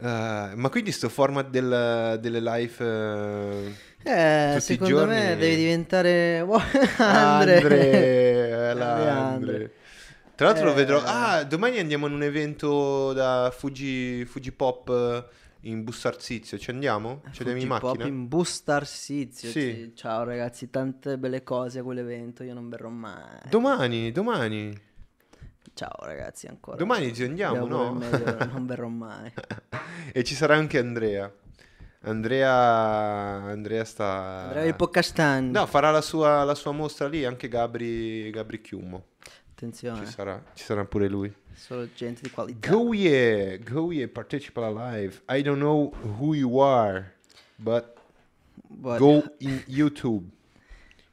Ah, 0.00 0.52
ma 0.54 0.68
quindi 0.68 0.92
sto 0.92 1.08
format 1.08 1.48
del- 1.50 2.18
delle 2.20 2.40
live... 2.40 2.84
eh, 2.84 3.86
Eh, 4.04 4.52
Tutti 4.52 4.56
i 4.58 4.60
secondo 4.76 4.94
giorni- 4.94 5.14
me 5.14 5.36
devi 5.36 5.56
diventare 5.56 6.38
Andre. 6.98 7.56
Andre, 7.56 7.90
eh, 7.90 8.52
Andre. 8.70 9.08
Andre. 9.10 9.72
Tra 10.36 10.46
l'altro 10.46 10.66
lo 10.66 10.70
Eh. 10.72 10.74
vedrò. 10.74 11.02
Ah, 11.04 11.42
domani 11.42 11.80
andiamo 11.80 12.06
in 12.06 12.12
un 12.12 12.22
evento 12.22 13.12
da 13.12 13.52
Fuji, 13.54 14.24
Fuji 14.24 14.52
Pop 14.52 14.88
eh, 14.88 15.68
in 15.68 15.82
Bustarsizio. 15.82 16.56
Ci 16.58 16.70
andiamo? 16.70 17.22
Ci 17.32 17.42
andiamo 17.42 17.60
in 17.60 17.66
macchina? 17.68 18.06
in 18.06 18.28
Bustarsizio. 18.28 19.48
Sì. 19.50 19.60
sì. 19.60 19.92
Ciao 19.96 20.22
ragazzi, 20.22 20.70
tante 20.70 21.18
belle 21.18 21.42
cose 21.42 21.80
a 21.80 21.82
quell'evento, 21.82 22.44
io 22.44 22.54
non 22.54 22.68
verrò 22.68 22.88
mai. 22.88 23.40
Domani, 23.50 24.12
domani. 24.12 24.86
Ciao 25.78 25.94
ragazzi 26.00 26.48
ancora. 26.48 26.76
Domani 26.76 27.14
ci 27.14 27.22
andiamo, 27.22 27.64
no? 27.68 27.94
meglio, 27.94 28.44
non 28.46 28.66
verrò 28.66 28.88
mai. 28.88 29.32
e 30.12 30.24
ci 30.24 30.34
sarà 30.34 30.56
anche 30.56 30.76
Andrea. 30.76 31.32
Andrea, 32.00 32.50
Andrea 32.52 33.84
sta... 33.84 34.06
Andrea 34.46 34.64
il 34.64 34.74
Podcastan. 34.74 35.50
No, 35.50 35.66
farà 35.66 35.92
la 35.92 36.00
sua, 36.00 36.42
la 36.42 36.56
sua 36.56 36.72
mostra 36.72 37.06
lì, 37.06 37.24
anche 37.24 37.46
Gabri, 37.46 38.28
Gabri 38.32 38.60
Chiumo. 38.60 39.04
Attenzione, 39.52 40.04
Ci 40.04 40.10
sarà, 40.10 40.42
ci 40.52 40.64
sarà 40.64 40.84
pure 40.84 41.06
lui. 41.08 41.32
solo 41.54 41.86
gente 41.94 42.22
di 42.22 42.30
qualità. 42.30 42.68
Go 42.70 42.92
yeah, 42.92 43.56
go 43.58 43.92
yeah, 43.92 44.08
partecipa 44.08 44.66
alla 44.66 44.90
live. 44.96 45.20
I 45.28 45.42
don't 45.42 45.58
know 45.60 45.92
who 46.18 46.34
you 46.34 46.58
are, 46.58 47.14
but 47.54 47.94
But- 48.66 48.98
go 48.98 49.22
in 49.38 49.62
YouTube. 49.66 50.28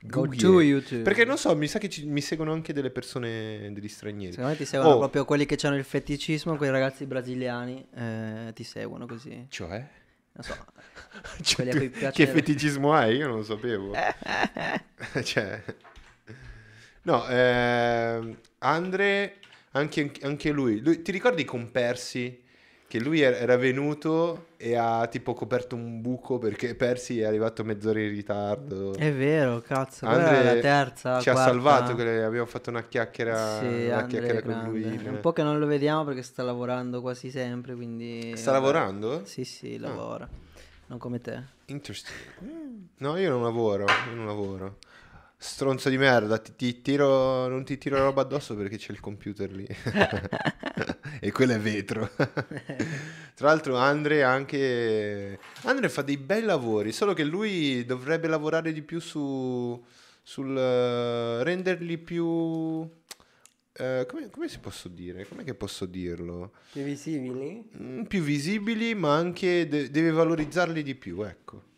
Go 0.07 0.27
to 0.27 0.61
YouTube. 0.61 1.01
Perché 1.03 1.25
non 1.25 1.37
so, 1.37 1.55
mi 1.55 1.67
sa 1.67 1.79
che 1.79 1.89
ci- 1.89 2.05
mi 2.05 2.21
seguono 2.21 2.51
anche 2.53 2.73
delle 2.73 2.89
persone, 2.91 3.71
degli 3.73 3.87
stranieri. 3.87 4.31
Secondo 4.33 4.51
me 4.51 4.57
ti 4.57 4.65
seguono 4.65 4.95
Oh. 4.95 4.99
proprio 4.99 5.25
quelli 5.25 5.45
che 5.45 5.57
hanno 5.65 5.75
il 5.77 5.83
feticismo, 5.83 6.55
quei 6.57 6.69
ragazzi 6.69 7.05
brasiliani 7.05 7.85
eh, 7.95 8.51
ti 8.53 8.63
seguono 8.63 9.05
così. 9.05 9.45
Cioè? 9.49 9.87
Non 10.33 10.43
so. 10.43 10.65
Cioè, 11.41 11.89
tu- 11.89 12.09
che 12.11 12.27
feticismo 12.27 12.93
hai? 12.93 13.15
Io 13.17 13.27
non 13.27 13.37
lo 13.37 13.43
sapevo. 13.43 13.93
cioè... 15.23 15.63
No, 17.03 17.27
ehm, 17.27 18.37
Andre, 18.59 19.35
anche, 19.71 20.11
anche 20.21 20.51
lui. 20.51 20.79
lui. 20.81 21.01
Ti 21.01 21.11
ricordi 21.11 21.45
con 21.45 21.69
Persi? 21.71 22.41
Che 22.95 23.01
lui 23.01 23.19
era- 23.19 23.35
era 23.35 23.57
venuto 23.57 24.45
e 24.55 24.75
ha 24.77 25.05
tipo 25.07 25.33
coperto 25.33 25.75
un 25.75 25.99
buco 25.99 26.37
perché 26.37 26.75
Persi 26.75 27.19
è 27.19 27.25
arrivato 27.25 27.61
mezz'ora 27.65 27.99
in 27.99 28.07
ritardo. 28.07 28.93
È 28.95 29.11
vero, 29.11 29.59
cazzo. 29.59 30.05
Andre 30.05 30.41
la 30.45 30.61
terza. 30.61 31.19
ci 31.19 31.27
ha 31.29 31.33
quarta. 31.33 31.51
salvato, 31.51 31.93
che 31.95 32.23
abbiamo 32.23 32.45
fatto 32.45 32.69
una 32.69 32.83
chiacchiera, 32.83 33.59
Sì, 33.59 33.87
una 33.87 34.05
chiacchiera 34.05 34.41
con 34.41 34.63
lui. 34.63 34.83
È 34.83 35.09
un 35.09 35.19
po' 35.19 35.33
che 35.33 35.43
non 35.43 35.59
lo 35.59 35.65
vediamo 35.65 36.05
perché 36.05 36.21
sta 36.21 36.41
lavorando 36.41 37.01
quasi 37.01 37.29
sempre, 37.31 37.75
quindi... 37.75 38.31
Sta 38.37 38.51
vabbè. 38.51 38.63
lavorando? 38.63 39.25
Sì, 39.25 39.43
sì, 39.43 39.77
lavora. 39.77 40.25
Non 40.85 40.97
come 40.97 41.19
te. 41.19 41.37
Interesting. 41.65 42.17
No, 42.99 43.17
io 43.17 43.29
non 43.29 43.43
lavoro, 43.43 43.83
io 44.07 44.15
non 44.15 44.25
lavoro. 44.25 44.77
Stronzo 45.47 45.89
di 45.89 45.97
merda, 45.97 46.39
ti, 46.39 46.55
ti 46.55 46.81
tiro, 46.81 47.47
non 47.47 47.63
ti 47.63 47.77
tiro 47.77 47.97
roba 47.99 48.21
addosso 48.21 48.55
perché 48.55 48.77
c'è 48.77 48.91
il 48.91 48.99
computer 48.99 49.51
lì. 49.51 49.65
e 51.21 51.31
quello 51.31 51.53
è 51.53 51.59
vetro. 51.59 52.09
Tra 53.35 53.47
l'altro 53.47 53.77
Andre 53.77 54.23
anche... 54.23 55.39
Andre 55.61 55.89
fa 55.89 56.01
dei 56.01 56.17
bei 56.17 56.41
lavori, 56.41 56.91
solo 56.91 57.13
che 57.13 57.23
lui 57.23 57.85
dovrebbe 57.85 58.27
lavorare 58.27 58.73
di 58.73 58.81
più 58.81 58.99
su... 58.99 59.81
sul 60.23 60.57
eh, 60.57 61.43
renderli 61.43 61.99
più... 61.99 62.81
eh, 63.73 64.05
come, 64.09 64.29
come 64.31 64.49
si 64.49 64.57
posso 64.59 64.89
dire? 64.89 65.27
Come 65.27 65.43
che 65.43 65.53
posso 65.53 65.85
dirlo? 65.85 66.53
Più 66.71 66.81
visibili? 66.81 67.63
Mm, 67.79 68.01
più 68.03 68.21
visibili, 68.21 68.95
ma 68.95 69.15
anche 69.15 69.67
de- 69.67 69.91
deve 69.91 70.09
valorizzarli 70.09 70.81
di 70.81 70.95
più, 70.95 71.21
ecco. 71.21 71.73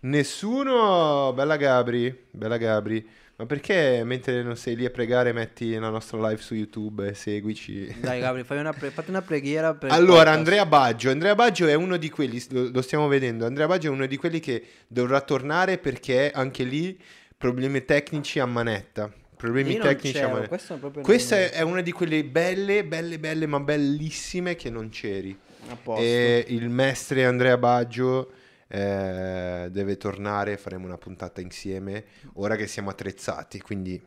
Nessuno, 0.00 1.32
bella 1.34 1.56
Gabri, 1.56 2.26
bella 2.30 2.56
Gabri, 2.56 3.04
ma 3.34 3.46
perché 3.46 4.02
mentre 4.04 4.44
non 4.44 4.56
sei 4.56 4.76
lì 4.76 4.84
a 4.84 4.90
pregare 4.90 5.32
metti 5.32 5.74
la 5.74 5.88
nostra 5.88 6.18
live 6.28 6.40
su 6.40 6.54
YouTube 6.54 7.08
e 7.08 7.14
seguici? 7.14 7.96
Dai 8.00 8.20
Gabri, 8.20 8.44
fai 8.44 8.58
una 8.58 8.72
pre- 8.72 8.90
fate 8.90 9.10
una 9.10 9.22
preghiera 9.22 9.74
per... 9.74 9.90
Allora. 9.90 10.30
Andrea 10.30 10.66
Baggio, 10.66 11.10
Andrea 11.10 11.34
Baggio 11.34 11.66
è 11.66 11.74
uno 11.74 11.96
di 11.96 12.10
quelli, 12.10 12.40
lo, 12.50 12.70
lo 12.72 12.80
stiamo 12.82 13.08
vedendo, 13.08 13.44
Andrea 13.44 13.66
Baggio 13.66 13.88
è 13.88 13.90
uno 13.90 14.06
di 14.06 14.16
quelli 14.16 14.38
che 14.38 14.64
dovrà 14.86 15.20
tornare 15.20 15.78
perché 15.78 16.30
anche 16.30 16.62
lì 16.62 16.96
problemi 17.36 17.84
tecnici 17.84 18.38
a 18.38 18.46
manetta. 18.46 19.12
Problemi 19.36 19.72
Io 19.72 19.78
non 19.78 19.86
tecnici 19.88 20.16
a 20.16 20.20
c'ero, 20.20 20.32
manetta. 20.32 20.48
questo 20.48 20.76
proprio 20.76 21.02
Questa 21.02 21.36
è, 21.36 21.50
è 21.50 21.62
una 21.62 21.80
di 21.80 21.92
quelle 21.92 22.24
belle, 22.24 22.84
belle, 22.84 23.18
belle, 23.18 23.46
ma 23.46 23.58
bellissime 23.58 24.54
che 24.54 24.70
non 24.70 24.90
c'eri. 24.90 25.36
A 25.70 25.76
posto. 25.76 26.02
E 26.02 26.44
il 26.48 26.68
mestre 26.68 27.24
Andrea 27.24 27.56
Baggio 27.56 28.32
eh, 28.68 29.68
deve 29.70 29.96
tornare, 29.96 30.56
faremo 30.56 30.86
una 30.86 30.98
puntata 30.98 31.40
insieme, 31.40 32.04
ora 32.34 32.54
che 32.56 32.66
siamo 32.66 32.90
attrezzati, 32.90 33.60
quindi 33.60 34.00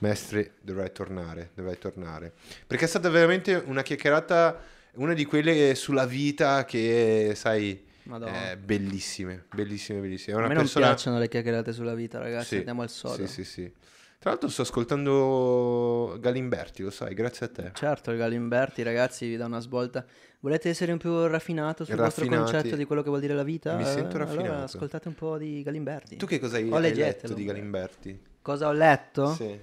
mestre 0.00 0.52
dovrai 0.60 0.92
tornare, 0.92 1.50
dovrai 1.54 1.78
tornare. 1.78 2.32
Perché 2.66 2.84
è 2.84 2.88
stata 2.88 3.08
veramente 3.08 3.54
una 3.54 3.82
chiacchierata, 3.82 4.60
una 4.94 5.14
di 5.14 5.24
quelle 5.24 5.74
sulla 5.74 6.04
vita 6.06 6.64
che, 6.64 7.32
sai, 7.34 7.84
eh, 8.04 8.56
bellissime, 8.56 9.44
bellissime, 9.54 10.00
bellissime. 10.00 10.32
È 10.32 10.36
A 10.36 10.38
una 10.38 10.48
me 10.48 10.54
non 10.54 10.62
persona... 10.64 10.86
piacciono 10.86 11.18
le 11.18 11.28
chiacchierate 11.28 11.72
sulla 11.72 11.94
vita, 11.94 12.18
ragazzi. 12.18 12.46
Sì, 12.46 12.56
Andiamo 12.56 12.82
al 12.82 12.90
sodo. 12.90 13.26
Sì, 13.26 13.26
sì, 13.26 13.44
sì. 13.44 13.72
Tra 14.18 14.30
l'altro 14.30 14.48
sto 14.48 14.62
ascoltando 14.62 16.16
Galimberti, 16.18 16.82
lo 16.82 16.90
sai, 16.90 17.14
grazie 17.14 17.46
a 17.46 17.48
te. 17.48 17.70
Certo, 17.74 18.10
il 18.10 18.18
Galimberti, 18.18 18.82
ragazzi, 18.82 19.28
vi 19.28 19.36
dà 19.36 19.46
una 19.46 19.60
svolta. 19.60 20.04
Volete 20.46 20.68
essere 20.68 20.92
un 20.92 20.98
più 20.98 21.26
raffinato 21.26 21.84
sul 21.84 21.96
Raffinati. 21.96 22.28
vostro 22.28 22.52
concetto 22.60 22.76
di 22.76 22.84
quello 22.84 23.02
che 23.02 23.08
vuol 23.08 23.20
dire 23.20 23.34
la 23.34 23.42
vita? 23.42 23.74
Mi 23.74 23.84
sento 23.84 24.16
Allora 24.16 24.26
raffinato. 24.26 24.62
ascoltate 24.62 25.08
un 25.08 25.14
po' 25.14 25.38
di 25.38 25.60
Galimberti. 25.64 26.14
Tu 26.18 26.24
che 26.24 26.38
cosa 26.38 26.58
hai, 26.58 26.70
hai 26.70 26.94
letto 26.94 27.34
di 27.34 27.44
Galimberti? 27.44 28.20
Cosa 28.42 28.68
ho 28.68 28.72
letto? 28.72 29.34
Sì. 29.34 29.58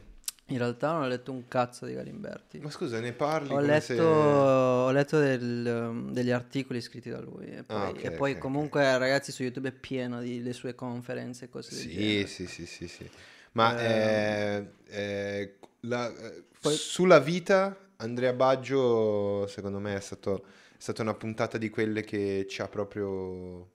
In 0.48 0.58
realtà 0.58 0.92
non 0.92 1.04
ho 1.04 1.08
letto 1.08 1.32
un 1.32 1.48
cazzo 1.48 1.86
di 1.86 1.94
Galimberti. 1.94 2.60
Ma 2.60 2.70
scusa, 2.70 3.00
ne 3.00 3.14
parli 3.14 3.54
Ho 3.54 3.62
letto, 3.62 3.82
se- 3.86 4.02
ho 4.02 4.92
letto 4.92 5.20
del, 5.20 5.88
um, 5.90 6.12
degli 6.12 6.32
articoli 6.32 6.82
scritti 6.82 7.10
da 7.10 7.22
lui 7.22 7.46
e 7.46 7.64
poi, 7.64 7.78
Ah, 7.78 7.88
ok, 7.88 8.04
e 8.04 8.12
poi 8.12 8.32
ok, 8.34 8.38
comunque 8.40 8.98
ragazzi 8.98 9.32
su 9.32 9.42
YouTube 9.44 9.70
è 9.70 9.72
pieno 9.72 10.20
di 10.20 10.44
le 10.44 10.52
sue 10.52 10.76
conferenze 10.76 11.46
e 11.46 11.50
cose 11.50 11.70
del 11.76 11.80
Sì, 11.80 11.94
genere. 11.94 12.28
sì, 12.28 12.46
sì, 12.46 12.66
sì, 12.66 12.88
sì. 12.90 13.10
Ma 13.54 13.80
eh, 13.80 14.68
eh, 14.88 15.54
la- 15.80 16.12
Poi- 16.60 16.76
sulla 16.76 17.20
vita, 17.20 17.74
Andrea 17.98 18.34
Baggio, 18.34 19.48
secondo 19.48 19.80
me, 19.80 19.96
è, 19.96 20.02
stato, 20.02 20.44
stata 20.84 21.02
una 21.02 21.14
puntata 21.14 21.58
di 21.58 21.70
quelle 21.70 22.04
che 22.04 22.46
ci 22.50 22.62
ha 22.62 22.68
proprio... 22.68 23.72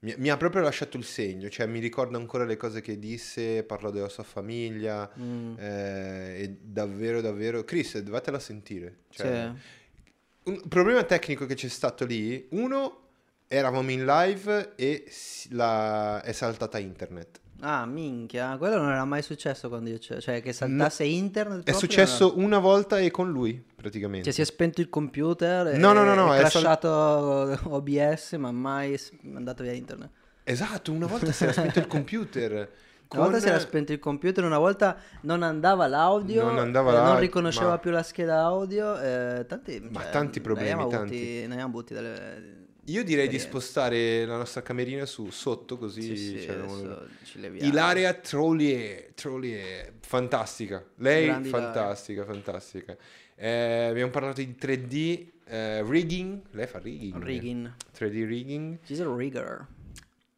Mi, 0.00 0.12
mi 0.18 0.28
ha 0.28 0.36
proprio 0.36 0.60
lasciato 0.62 0.96
il 0.96 1.04
segno, 1.04 1.48
cioè 1.48 1.66
mi 1.66 1.78
ricordo 1.78 2.16
ancora 2.16 2.44
le 2.44 2.56
cose 2.56 2.80
che 2.80 2.98
disse, 2.98 3.62
parlò 3.62 3.90
della 3.92 4.08
sua 4.08 4.24
famiglia, 4.24 5.08
Mm, 5.16 5.54
eh, 5.56 6.36
e 6.42 6.56
davvero, 6.60 7.20
davvero... 7.20 7.62
Chris, 7.62 7.98
dovatela 8.00 8.40
sentire. 8.40 9.02
Cioè, 9.08 9.52
sì. 9.54 10.50
Un 10.50 10.66
problema 10.68 11.04
tecnico 11.04 11.46
che 11.46 11.54
c'è 11.54 11.68
stato 11.68 12.04
lì, 12.04 12.48
uno, 12.50 13.02
eravamo 13.46 13.90
in 13.92 14.04
live 14.04 14.72
e 14.74 15.04
la- 15.50 16.20
è 16.22 16.32
saltata 16.32 16.78
internet. 16.78 17.40
Ah, 17.60 17.86
minchia, 17.86 18.56
quello 18.58 18.76
non 18.76 18.90
era 18.90 19.04
mai 19.04 19.22
successo 19.22 19.68
quando 19.68 19.88
io 19.88 19.98
c'ero, 19.98 20.20
cioè 20.20 20.42
che 20.42 20.52
saltasse 20.52 21.04
internet 21.04 21.64
È 21.66 21.72
successo 21.72 22.34
una 22.38 22.58
volta 22.58 22.98
e 22.98 23.10
con 23.10 23.30
lui, 23.30 23.62
praticamente. 23.74 24.24
Cioè 24.24 24.32
si 24.34 24.40
è 24.42 24.44
spento 24.44 24.80
il 24.82 24.88
computer 24.90 25.68
e 25.68 25.76
No, 25.78 25.92
no, 25.92 26.04
no, 26.04 26.14
no, 26.14 26.34
è 26.34 26.40
è 26.40 26.48
sal- 26.50 26.62
crashato 26.62 27.58
OBS, 27.70 28.32
ma 28.34 28.52
mai 28.52 28.98
mandato 29.22 29.62
via 29.62 29.72
internet. 29.72 30.10
Esatto, 30.44 30.92
una 30.92 31.06
volta 31.06 31.32
si 31.32 31.44
era 31.44 31.52
spento 31.52 31.78
il 31.78 31.86
computer. 31.86 32.52
Una 33.08 33.22
con- 33.22 33.30
volta 33.30 33.38
si 33.38 33.48
era 33.48 33.60
spento 33.60 33.92
il 33.92 34.00
computer, 34.00 34.42
una 34.42 34.58
volta 34.58 34.96
non 35.22 35.44
andava 35.44 35.86
l'audio, 35.86 36.42
Non 36.44 36.58
andava 36.58 36.90
eh, 36.92 37.04
non 37.04 37.18
riconosceva 37.20 37.68
ma- 37.70 37.78
più 37.78 37.92
la 37.92 38.02
scheda 38.02 38.40
audio, 38.42 38.98
eh, 39.00 39.44
tanti, 39.46 39.78
Ma 39.92 40.02
cioè, 40.02 40.10
tanti 40.10 40.40
problemi, 40.40 40.70
ne 40.70 40.74
abbiamo 40.74 40.90
tanti. 40.90 41.14
avuti, 41.14 41.36
ne 41.38 41.44
abbiamo 41.52 41.62
avuti 41.70 41.94
delle... 41.94 42.64
Io 42.86 43.02
direi 43.02 43.26
di 43.26 43.38
spostare 43.38 44.24
la 44.24 44.36
nostra 44.36 44.62
camerina 44.62 45.06
su 45.06 45.30
sotto 45.30 45.76
così. 45.76 46.16
Sì, 46.16 46.38
sì, 46.38 46.48
adesso 46.48 47.08
ci 47.24 47.40
leviamo. 47.40 47.68
Ilaria 47.68 48.14
Trollier, 48.14 49.12
Trollier, 49.14 49.92
fantastica. 50.00 50.84
Lei 50.96 51.26
Grande 51.26 51.48
Ilaria. 51.48 51.72
fantastica, 51.72 52.24
fantastica. 52.24 52.96
Eh, 53.34 53.86
abbiamo 53.90 54.10
parlato 54.10 54.40
di 54.40 54.54
3D, 54.58 55.26
eh, 55.46 55.82
rigging. 55.82 56.40
Lei 56.50 56.66
fa 56.66 56.78
rigging. 56.78 57.22
Rigging. 57.22 57.74
3D 57.92 58.24
rigging. 58.24 58.78
She's 58.84 59.00
a 59.00 59.12
rigger. 59.12 59.66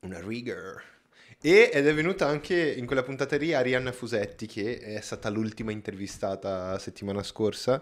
Una 0.00 0.20
rigger. 0.20 0.82
E, 1.40 1.70
ed 1.72 1.86
è 1.86 1.94
venuta 1.94 2.26
anche 2.26 2.74
in 2.76 2.84
quella 2.84 3.04
puntata 3.04 3.36
lì 3.36 3.54
Arianna 3.54 3.92
Fusetti, 3.92 4.46
che 4.46 4.78
è 4.78 5.00
stata 5.00 5.28
l'ultima 5.28 5.70
intervistata 5.70 6.76
settimana 6.80 7.22
scorsa. 7.22 7.80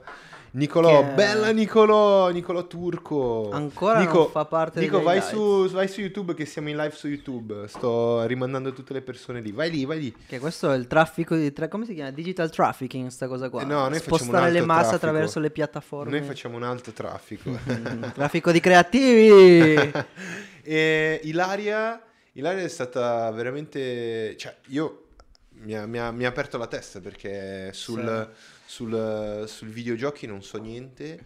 Nicolò, 0.50 1.00
Che- 1.00 1.14
bella 1.14 1.50
Nicolò, 1.52 2.28
Nicolò 2.28 2.66
Turco. 2.66 3.48
Ancora 3.50 3.98
Nico, 4.00 4.18
non 4.18 4.30
fa 4.30 4.44
parte 4.44 4.80
Nico, 4.80 5.00
vai 5.00 5.22
su, 5.22 5.68
vai 5.70 5.88
su 5.88 6.00
YouTube 6.00 6.34
che 6.34 6.44
siamo 6.44 6.68
in 6.68 6.76
live 6.76 6.94
su 6.94 7.08
YouTube. 7.08 7.66
Sto 7.66 8.26
rimandando 8.26 8.74
tutte 8.74 8.92
le 8.92 9.00
persone 9.00 9.40
lì. 9.40 9.52
Vai 9.52 9.70
lì, 9.70 9.86
vai 9.86 10.00
lì. 10.00 10.14
Che 10.26 10.38
questo 10.38 10.70
è 10.70 10.76
il 10.76 10.86
traffico 10.86 11.34
di... 11.34 11.50
Tra... 11.54 11.68
come 11.68 11.86
si 11.86 11.94
chiama? 11.94 12.10
Digital 12.10 12.50
trafficking, 12.50 13.08
sta 13.08 13.26
cosa 13.26 13.48
qua. 13.48 13.62
Eh 13.62 13.64
no, 13.64 13.88
noi 13.88 13.98
Spostare 14.00 14.50
le 14.50 14.60
masse 14.60 14.80
traffico. 14.82 14.96
attraverso 14.96 15.40
le 15.40 15.50
piattaforme. 15.50 16.10
Noi 16.10 16.26
facciamo 16.26 16.56
un 16.56 16.62
alto 16.62 16.92
traffico. 16.92 17.58
Traffico 18.12 18.52
di 18.52 18.60
creativi. 18.60 19.92
e 20.62 21.20
Ilaria, 21.24 22.02
Ilaria 22.36 22.64
è 22.64 22.68
stata 22.68 23.30
veramente... 23.30 24.36
Cioè, 24.36 24.54
io... 24.68 25.02
Mi 25.58 25.74
ha, 25.74 25.86
mi 25.86 25.98
ha- 25.98 26.10
mi 26.10 26.26
ha 26.26 26.28
aperto 26.28 26.58
la 26.58 26.66
testa 26.66 27.00
perché 27.00 27.70
sul, 27.72 28.30
sul, 28.66 29.44
sul 29.46 29.68
videogiochi 29.68 30.26
non 30.26 30.42
so 30.42 30.58
niente 30.58 31.18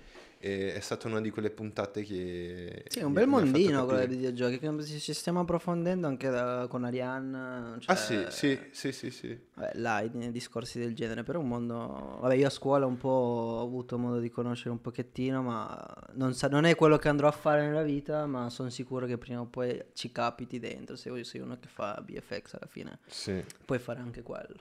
e 0.42 0.72
è 0.72 0.80
stata 0.80 1.06
una 1.06 1.20
di 1.20 1.28
quelle 1.28 1.50
puntate 1.50 2.02
che... 2.02 2.84
Sì, 2.88 3.00
è 3.00 3.02
un 3.02 3.12
bel 3.12 3.26
mondino 3.26 3.84
quello 3.84 3.98
dei 3.98 4.08
videogiochi 4.16 4.58
che 4.58 4.82
ci 4.98 5.12
stiamo 5.12 5.40
approfondendo 5.40 6.06
anche 6.06 6.30
da- 6.30 6.66
con 6.66 6.84
Arianna. 6.84 7.76
cioè- 7.78 7.94
Ah 7.94 7.98
sì, 7.98 8.24
sì, 8.30 8.58
sì, 8.70 8.90
sì, 8.92 9.10
sì. 9.10 9.38
Vabbè, 9.54 9.72
là, 9.74 10.00
i- 10.00 10.30
discorsi 10.32 10.78
del 10.78 10.94
genere, 10.94 11.24
però 11.24 11.40
è 11.40 11.42
un 11.42 11.48
mondo... 11.48 12.16
Vabbè, 12.22 12.34
io 12.36 12.46
a 12.46 12.50
scuola 12.50 12.86
un 12.86 12.96
po' 12.96 13.08
ho 13.10 13.62
avuto 13.62 13.98
modo 13.98 14.18
di 14.18 14.30
conoscere 14.30 14.70
un 14.70 14.80
pochettino, 14.80 15.42
ma 15.42 15.94
non, 16.14 16.32
sa- 16.32 16.48
non 16.48 16.64
è 16.64 16.74
quello 16.74 16.96
che 16.96 17.08
andrò 17.10 17.28
a 17.28 17.32
fare 17.32 17.60
nella 17.66 17.82
vita, 17.82 18.24
ma 18.24 18.48
sono 18.48 18.70
sicuro 18.70 19.04
che 19.04 19.18
prima 19.18 19.40
o 19.42 19.46
poi 19.46 19.78
ci 19.92 20.10
capiti 20.10 20.58
dentro, 20.58 20.96
se 20.96 21.10
sei 21.22 21.42
uno 21.42 21.58
che 21.60 21.68
fa 21.68 22.02
BFX 22.02 22.54
alla 22.54 22.66
fine, 22.66 22.98
Sì. 23.08 23.44
puoi 23.66 23.78
fare 23.78 24.00
anche 24.00 24.22
quello. 24.22 24.56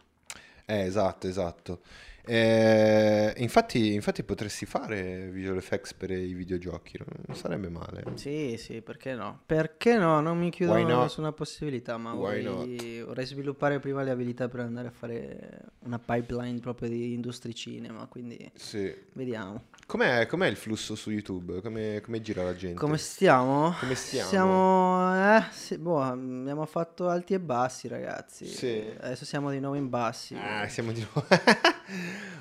Eh, 0.66 0.82
esatto, 0.82 1.28
esatto. 1.28 1.80
Eh, 2.26 3.34
infatti, 3.38 3.94
infatti 3.94 4.24
potresti 4.24 4.66
fare 4.66 5.30
visual 5.30 5.58
effects 5.58 5.94
per 5.94 6.12
i 6.12 6.34
videogiochi, 6.34 6.98
no? 7.00 7.06
non 7.26 7.36
sarebbe 7.36 7.70
male. 7.70 8.04
Sì, 8.16 8.56
sì, 8.58 8.82
perché 8.82 9.16
no? 9.16 9.42
Perché 9.46 9.98
no? 9.98 10.22
Non 10.22 10.38
mi 10.38 10.50
chiudo 10.52 10.74
nessuna 10.74 11.32
possibilità, 11.32 11.98
ma 11.98 12.14
vorrei, 12.14 13.02
vorrei 13.02 13.26
sviluppare 13.26 13.80
prima 13.80 14.04
le 14.04 14.12
abilità 14.12 14.48
per 14.48 14.62
andare 14.62 14.88
a 14.88 14.92
fare 14.92 15.62
una 15.80 16.00
pipeline 16.00 16.60
proprio 16.60 16.90
di 16.90 17.14
industry 17.14 17.54
cinema, 17.54 18.06
quindi 18.08 18.52
Sì. 18.54 18.94
vediamo. 19.14 19.66
Com'è, 19.90 20.28
com'è 20.28 20.46
il 20.46 20.56
flusso 20.56 20.94
su 20.94 21.10
YouTube? 21.10 21.62
Come, 21.62 22.00
come 22.02 22.22
gira 22.22 22.44
la 22.44 22.56
gente? 22.56 22.78
Come 22.78 23.00
stiamo? 23.00 23.76
Come 23.80 23.96
stiamo? 23.96 24.30
Siamo, 24.30 25.36
eh, 25.36 25.44
sì, 25.50 25.80
boh, 25.80 26.00
abbiamo 26.00 26.64
fatto 26.68 27.10
alti 27.10 27.34
e 27.34 27.40
bassi, 27.40 27.88
ragazzi. 27.88 28.46
Sì. 28.46 28.84
Adesso 29.00 29.26
siamo 29.26 29.50
di 29.50 29.60
nuovo 29.60 29.74
in 29.74 29.90
bassi. 29.90 30.36
Ah, 30.36 30.68
siamo 30.68 30.92
di 30.92 31.00
nuovo. 31.00 31.26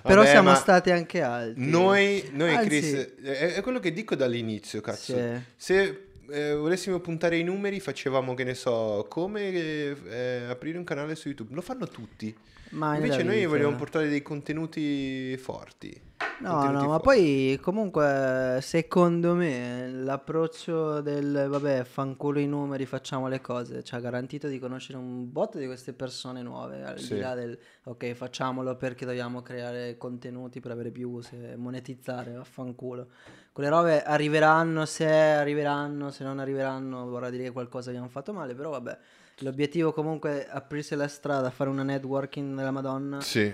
Però 0.03 0.21
Vabbè, 0.21 0.29
siamo 0.29 0.51
ma 0.51 0.57
stati 0.57 0.91
anche 0.91 1.23
alti. 1.23 1.71
Noi, 1.71 2.29
noi 2.35 2.55
Anzi- 2.55 2.69
Chris, 2.69 3.15
è, 3.23 3.55
è 3.55 3.63
quello 3.63 3.81
che 3.81 3.95
dico 3.95 4.15
dall'inizio, 4.15 4.83
cazzo. 4.83 5.17
Sì. 5.17 5.41
Se 5.57 6.09
eh, 6.29 6.53
volessimo 6.53 7.01
puntare 7.01 7.39
i 7.39 7.45
numeri, 7.45 7.81
facevamo, 7.81 8.35
che 8.35 8.45
ne 8.45 8.53
so, 8.53 9.07
come 9.09 9.49
eh, 9.49 10.45
aprire 10.51 10.77
un 10.77 10.85
canale 10.85 11.15
su 11.15 11.29
YouTube. 11.29 11.55
Lo 11.55 11.63
fanno 11.63 11.89
tutti. 11.89 12.37
Mai 12.73 12.97
Invece 12.97 13.23
noi 13.23 13.37
vita. 13.37 13.49
vogliamo 13.49 13.75
portare 13.75 14.07
dei 14.11 14.21
contenuti 14.21 15.35
forti. 15.39 16.08
No, 16.41 16.71
no, 16.71 16.87
ma 16.87 16.99
forti. 16.99 17.03
poi 17.03 17.59
comunque 17.61 18.59
secondo 18.63 19.35
me 19.35 19.89
l'approccio 19.91 21.01
del 21.01 21.47
vabbè, 21.49 21.83
fanculo 21.85 22.39
i 22.39 22.47
numeri, 22.47 22.87
facciamo 22.87 23.27
le 23.29 23.41
cose, 23.41 23.83
ci 23.83 23.95
ha 23.95 23.99
garantito 24.01 24.47
di 24.47 24.59
conoscere 24.61 24.99
un 24.99 25.31
botto 25.33 25.59
di 25.59 25.67
queste 25.67 25.93
persone 25.93 26.43
nuove, 26.43 26.85
al 26.85 26.99
Sì. 26.99 27.15
di 27.15 27.21
là 27.21 27.35
del 27.35 27.59
ok, 27.85 28.13
facciamolo 28.15 28.77
perché 28.77 29.05
dobbiamo 29.05 29.43
creare 29.43 29.97
contenuti 29.97 30.61
per 30.61 30.71
avere 30.71 30.91
più, 30.91 31.21
se 31.21 31.57
monetizzare, 31.57 32.33
vaffanculo. 32.33 33.09
Quelle 33.53 33.69
robe 33.69 34.03
arriveranno 34.03 34.85
se 34.87 35.07
arriveranno, 35.09 36.11
se 36.11 36.23
non 36.23 36.39
arriveranno 36.39 37.07
vorrà 37.09 37.31
dire 37.31 37.45
che 37.45 37.51
qualcosa 37.53 37.91
abbiamo 37.91 38.09
fatto 38.09 38.33
male, 38.33 38.55
però 38.55 38.71
vabbè. 38.71 38.99
L'obiettivo 39.43 39.93
comunque 39.93 40.47
è 40.47 40.49
aprirsi 40.51 40.95
la 40.97 41.07
strada, 41.09 41.51
fare 41.51 41.71
una 41.71 41.85
networking 41.85 42.57
della 42.57 42.73
Madonna. 42.73 43.21
Sì, 43.21 43.53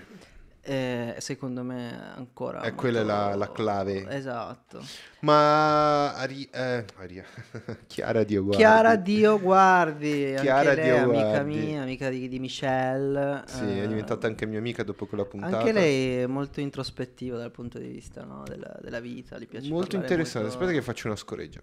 E 0.66 1.16
secondo 1.18 1.62
me 1.62 2.14
ancora. 2.16 2.62
È 2.62 2.74
quella 2.74 3.00
molto- 3.03 3.14
la- 3.29 3.35
la 3.35 3.53
clave. 3.53 4.07
Esatto. 4.09 4.83
ma 5.20 6.14
Ari- 6.14 6.48
eh, 6.50 6.85
Aria. 6.96 7.24
Chiara 7.87 8.24
Dio 8.24 8.42
guardi. 8.44 8.59
Chiara 8.62 8.96
Dio 8.96 9.38
guardi. 9.40 10.35
Chiara 10.40 10.70
anche 10.70 10.81
lei, 10.83 10.90
Dio 10.90 11.03
amica 11.05 11.22
guardi. 11.29 11.57
mia, 11.59 11.83
amica 11.83 12.09
di, 12.09 12.29
di 12.29 12.38
Michelle. 12.38 13.42
Sì, 13.46 13.62
eh, 13.64 13.83
è 13.85 13.87
diventata 13.88 14.27
anche 14.27 14.46
mia 14.46 14.59
amica 14.59 14.83
dopo 14.83 15.05
quella 15.05 15.27
puntata. 15.27 15.59
Anche 15.59 15.72
lei 15.72 16.18
è 16.22 16.27
molto 16.27 16.61
introspettiva 16.61 17.37
dal 17.37 17.50
punto 17.50 17.79
di 17.79 17.88
vista 17.88 18.24
no, 18.24 18.42
della, 18.46 18.74
della 18.81 19.00
vita. 19.00 19.38
Gli 19.38 19.46
piace 19.46 19.68
Molto 19.68 19.96
interessante. 19.96 20.48
molto- 20.48 20.55
Aspetta 20.62 20.72
che 20.79 20.83
faccio 20.83 21.07
una 21.09 21.16
scoreggia. 21.16 21.61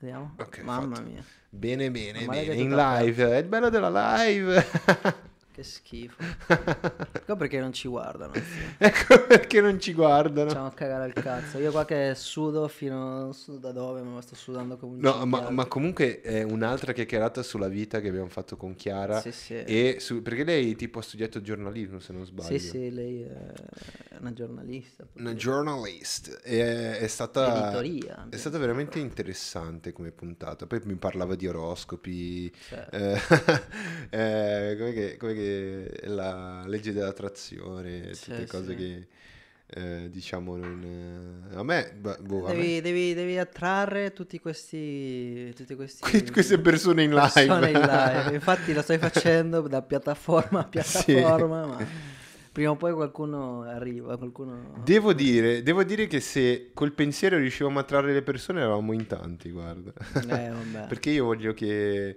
Vediamo. 0.00 0.34
Ok, 0.40 0.58
Mamma 0.62 0.96
fatto. 0.96 1.08
mia, 1.08 1.22
Bene, 1.50 1.90
bene, 1.90 2.24
bene. 2.24 2.54
In 2.54 2.74
live. 2.74 3.32
È 3.32 3.36
il 3.36 3.46
bello 3.46 3.68
della 3.68 3.90
live. 4.24 4.66
che 5.60 5.62
schifo. 5.62 6.22
ecco 7.12 7.36
perché 7.36 7.60
non 7.60 7.72
ci 7.72 7.88
guardano. 7.88 8.32
ecco 8.78 9.26
perché 9.26 9.60
non 9.60 9.78
ci 9.78 9.92
guardano. 9.92 10.48
Facciamo 10.48 10.66
a 10.66 10.72
cagare 10.72 11.04
al 11.04 11.12
cazzo. 11.12 11.58
Io 11.58 11.70
qua 11.70 11.84
che 11.84 12.14
sudo 12.14 12.66
fino. 12.68 13.20
Non 13.20 13.34
so 13.34 13.56
da 13.58 13.72
dove, 13.72 14.00
ma 14.02 14.20
sto 14.22 14.34
sudando 14.34 14.76
come 14.76 14.94
un 14.94 15.00
No, 15.00 15.26
ma, 15.26 15.50
ma 15.50 15.66
comunque 15.66 16.20
è 16.20 16.42
un'altra 16.42 16.92
chiacchierata 16.92 17.42
sulla 17.42 17.68
vita 17.68 18.00
che 18.00 18.08
abbiamo 18.08 18.28
fatto 18.28 18.56
con 18.56 18.74
Chiara. 18.74 19.20
Sì, 19.20 19.32
sì. 19.32 19.54
E 19.54 19.96
su- 20.00 20.22
perché 20.22 20.44
lei 20.44 20.74
tipo 20.76 20.98
ha 20.98 21.02
studiato 21.02 21.40
giornalismo, 21.40 22.00
se 22.00 22.12
non 22.12 22.24
sbaglio. 22.24 22.58
Sì, 22.58 22.58
sì, 22.58 22.90
lei 22.90 23.22
è 23.22 23.52
una 24.18 24.32
giornalista. 24.32 25.06
Una 25.14 25.34
journalist. 25.34 26.40
E 26.42 26.98
è 26.98 27.06
stata... 27.06 27.64
Editoria. 27.68 28.26
È 28.30 28.36
stata 28.36 28.58
veramente 28.58 28.98
interessante 28.98 29.92
come 29.92 30.10
puntata. 30.10 30.66
Poi 30.66 30.80
mi 30.84 30.94
parlava 30.96 31.34
di 31.34 31.46
oroscopi. 31.46 32.50
Cioè, 32.68 32.88
Eh, 32.90 33.18
eh, 34.10 34.76
come 34.78 34.92
che, 34.92 35.16
come 35.16 35.34
che 35.34 35.49
la 36.04 36.64
legge 36.66 36.92
dell'attrazione, 36.92 38.14
Sì, 38.14 38.30
tutte 38.30 38.46
cose 38.46 38.70
sì. 38.70 38.76
che 38.76 39.06
eh, 39.72 40.08
diciamo 40.10 40.56
non... 40.56 41.46
eh, 41.52 41.56
a 41.56 41.62
me... 41.62 41.92
boh, 41.96 42.46
a 42.46 42.52
me- 42.52 42.54
devi, 42.56 42.80
devi- 42.80 43.14
devi 43.14 43.38
attrarre 43.38 44.12
tutti 44.12 44.38
questi. 44.40 45.52
Tutti 45.54 45.74
questi 45.76 46.00
Que- 46.02 46.24
queste 46.32 46.58
persone 46.58 47.04
in 47.04 47.10
live. 47.10 47.30
persone 47.32 47.70
in 47.70 47.78
live. 47.78 48.30
Infatti 48.34 48.72
lo 48.72 48.82
stai 48.82 48.98
facendo 48.98 49.60
da 49.62 49.80
piattaforma 49.82 50.58
a 50.60 50.82
Sì. 50.82 51.04
piattaforma, 51.14 51.66
ma 51.66 51.86
prima 52.52 52.70
o 52.72 52.76
poi 52.76 52.92
qualcuno 52.92 53.62
arriva, 53.62 54.16
qualcuno... 54.18 54.82
Devo 54.84 55.12
dire, 55.12 55.62
devo 55.62 55.84
dire 55.84 56.08
che 56.08 56.18
se 56.18 56.70
col 56.74 56.90
pensiero 56.92 57.38
riuscivamo 57.38 57.78
a 57.78 57.82
attrarre 57.82 58.12
le 58.12 58.22
persone 58.22 58.58
eravamo 58.60 58.92
in 58.92 59.06
tanti, 59.06 59.50
guarda. 59.52 59.92
Eh. 60.26 60.50
Perché 60.88 61.10
io 61.10 61.26
voglio 61.26 61.54
che... 61.54 62.16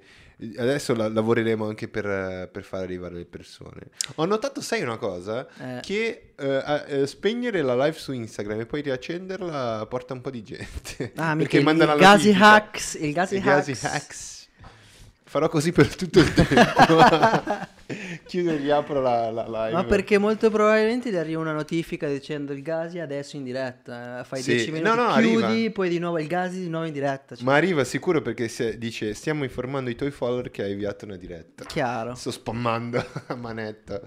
Adesso 0.57 0.93
la- 0.95 1.07
lavoreremo 1.09 1.67
anche 1.67 1.87
per, 1.87 2.49
per 2.51 2.63
far 2.63 2.81
arrivare 2.81 3.15
le 3.15 3.25
persone. 3.25 3.81
Ho 4.15 4.25
notato, 4.25 4.61
sai 4.61 4.81
una 4.81 4.97
cosa? 4.97 5.47
Eh. 5.59 5.79
Che 5.81 6.33
eh, 6.35 6.83
eh, 6.87 7.07
spegnere 7.07 7.61
la 7.61 7.75
live 7.75 7.97
su 7.97 8.11
Instagram 8.11 8.61
e 8.61 8.65
poi 8.65 8.81
riaccenderla 8.81 9.85
porta 9.89 10.13
un 10.13 10.21
po' 10.21 10.29
di 10.29 10.43
gente. 10.43 11.11
Ah, 11.15 11.33
mica 11.35 11.43
Perché 11.43 11.57
il, 11.57 11.63
mandano 11.63 11.93
il 11.93 11.99
la 11.99 12.03
Gazi 12.03 12.25
notifica. 12.27 12.51
Hacks, 12.53 12.93
il 12.95 13.13
Gazi 13.13 13.35
I 13.35 13.41
Gazi 13.41 13.71
Hacks. 13.71 13.83
hacks. 13.83 14.31
Farò 15.25 15.49
così 15.49 15.71
per 15.71 15.95
tutto 15.95 16.19
il 16.19 16.33
tempo. 16.33 16.53
Chiudo 18.25 18.51
e 18.51 18.55
riapro 18.57 19.01
la, 19.01 19.29
la 19.31 19.45
live. 19.47 19.71
Ma 19.71 19.83
perché 19.83 20.17
molto 20.17 20.49
probabilmente 20.49 21.09
ti 21.09 21.15
arriva 21.15 21.41
una 21.41 21.53
notifica 21.53 22.07
dicendo 22.07 22.53
il 22.53 22.61
Gasi 22.61 22.99
adesso 22.99 23.35
in 23.35 23.43
diretta. 23.43 24.23
Fai 24.23 24.41
Sì. 24.41 24.55
10 24.55 24.71
minuti, 24.71 24.95
No, 24.95 25.07
no, 25.07 25.13
chiudi, 25.15 25.43
arriva. 25.43 25.71
poi 25.71 25.89
di 25.89 25.99
nuovo 25.99 26.19
il 26.19 26.27
Gasi 26.27 26.59
di 26.59 26.69
nuovo 26.69 26.85
in 26.85 26.93
diretta. 26.93 27.35
Cioè, 27.35 27.43
Ma 27.45 27.55
arriva 27.55 27.83
sicuro 27.83 28.21
perché 28.21 28.47
se- 28.47 28.77
dice 28.77 29.13
stiamo 29.13 29.43
informando 29.43 29.89
i 29.89 29.95
tuoi 29.95 30.11
follower 30.11 30.49
che 30.51 30.63
hai 30.63 30.71
inviato 30.71 31.05
una 31.05 31.17
diretta. 31.17 31.63
Chiaro. 31.65 32.15
Sto 32.15 32.31
spammando 32.31 33.03
a 33.27 33.35
manetta. 33.35 34.01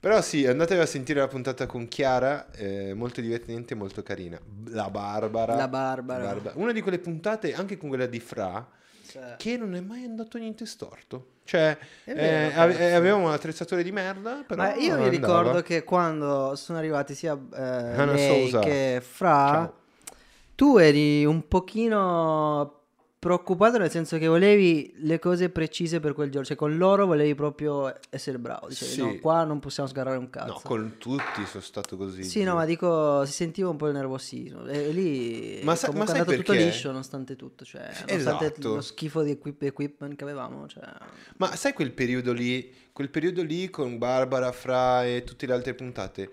Però 0.00 0.22
sì, 0.22 0.46
andatevi 0.46 0.80
a 0.80 0.86
sentire 0.86 1.20
la 1.20 1.28
puntata 1.28 1.66
con 1.66 1.86
Chiara, 1.86 2.50
eh, 2.52 2.94
molto 2.94 3.20
divertente, 3.20 3.74
molto 3.74 4.02
carina. 4.02 4.40
La 4.68 4.88
Barbara. 4.88 5.54
La 5.54 5.68
Barbara. 5.68 6.24
Barba- 6.24 6.52
Una 6.54 6.72
di 6.72 6.80
quelle 6.80 6.98
puntate, 6.98 7.52
anche 7.52 7.76
con 7.76 7.90
quella 7.90 8.06
di 8.06 8.18
Fra, 8.18 8.66
Cioè, 9.06 9.34
che 9.36 9.58
non 9.58 9.74
è 9.74 9.80
mai 9.80 10.04
andato 10.04 10.38
niente 10.38 10.64
storto. 10.64 11.32
Cioè, 11.50 11.76
È 12.04 12.14
vero, 12.14 12.70
eh, 12.78 12.92
avevamo 12.92 13.26
un 13.26 13.32
attrezzatore 13.32 13.82
di 13.82 13.90
merda, 13.90 14.44
però 14.46 14.62
Ma 14.62 14.74
io 14.76 14.96
mi 14.96 15.08
ricordo 15.08 15.62
che 15.62 15.82
quando 15.82 16.54
sono 16.54 16.78
arrivati 16.78 17.16
sia 17.16 17.32
eh, 17.32 18.06
lei 18.06 18.48
Sousa. 18.48 18.60
che 18.60 19.02
Fra, 19.04 19.48
Ciao. 19.48 19.74
tu 20.54 20.76
eri 20.76 21.24
un 21.24 21.48
pochino 21.48 22.79
preoccupato 23.20 23.76
nel 23.76 23.90
senso 23.90 24.16
che 24.16 24.26
volevi 24.26 24.94
le 25.00 25.18
cose 25.18 25.50
precise 25.50 26.00
per 26.00 26.14
quel 26.14 26.30
giorno, 26.30 26.46
cioè 26.46 26.56
con 26.56 26.78
loro 26.78 27.04
volevi 27.04 27.34
proprio 27.34 27.94
essere 28.08 28.38
bravo, 28.38 28.68
dicevi 28.68 28.90
Sì. 28.92 29.00
no, 29.02 29.16
qua 29.20 29.44
non 29.44 29.60
possiamo 29.60 29.86
sgarrare 29.90 30.16
un 30.16 30.30
cazzo. 30.30 30.52
No, 30.54 30.60
con 30.64 30.94
tutti 30.96 31.44
sono 31.44 31.62
stato 31.62 31.98
così. 31.98 32.24
Sì, 32.24 32.42
no, 32.44 32.54
ma 32.54 32.64
dico, 32.64 33.26
si 33.26 33.32
sentiva 33.34 33.68
un 33.68 33.76
po' 33.76 33.88
il 33.88 33.92
nervosismo. 33.92 34.64
E, 34.66 34.88
lì 34.88 35.60
Ma 35.62 35.76
sa- 35.76 35.92
ma 35.92 36.04
è 36.06 36.08
andato 36.08 36.32
tutto 36.34 36.52
perché? 36.52 36.64
liscio, 36.64 36.88
nonostante 36.88 37.36
tutto. 37.36 37.62
Cioè, 37.66 37.82
nonostante 37.82 38.14
Esatto. 38.14 38.74
lo 38.76 38.80
schifo 38.80 39.20
di 39.20 39.32
equip- 39.32 39.62
equipment 39.64 40.16
che 40.16 40.24
avevamo. 40.24 40.66
Cioè... 40.66 40.82
Ma 41.36 41.54
sai 41.56 41.74
quel 41.74 41.92
periodo 41.92 42.32
lì, 42.32 42.72
quel 42.90 43.10
periodo 43.10 43.42
lì 43.42 43.68
con 43.68 43.98
Barbara, 43.98 44.50
Fra 44.50 45.04
e 45.04 45.24
tutte 45.24 45.44
le 45.44 45.52
altre 45.52 45.74
puntate? 45.74 46.30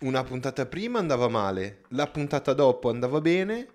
Una 0.00 0.22
puntata 0.24 0.66
prima 0.66 0.98
andava 0.98 1.28
male, 1.28 1.78
la 1.88 2.06
puntata 2.06 2.52
dopo 2.52 2.90
andava 2.90 3.22
bene 3.22 3.66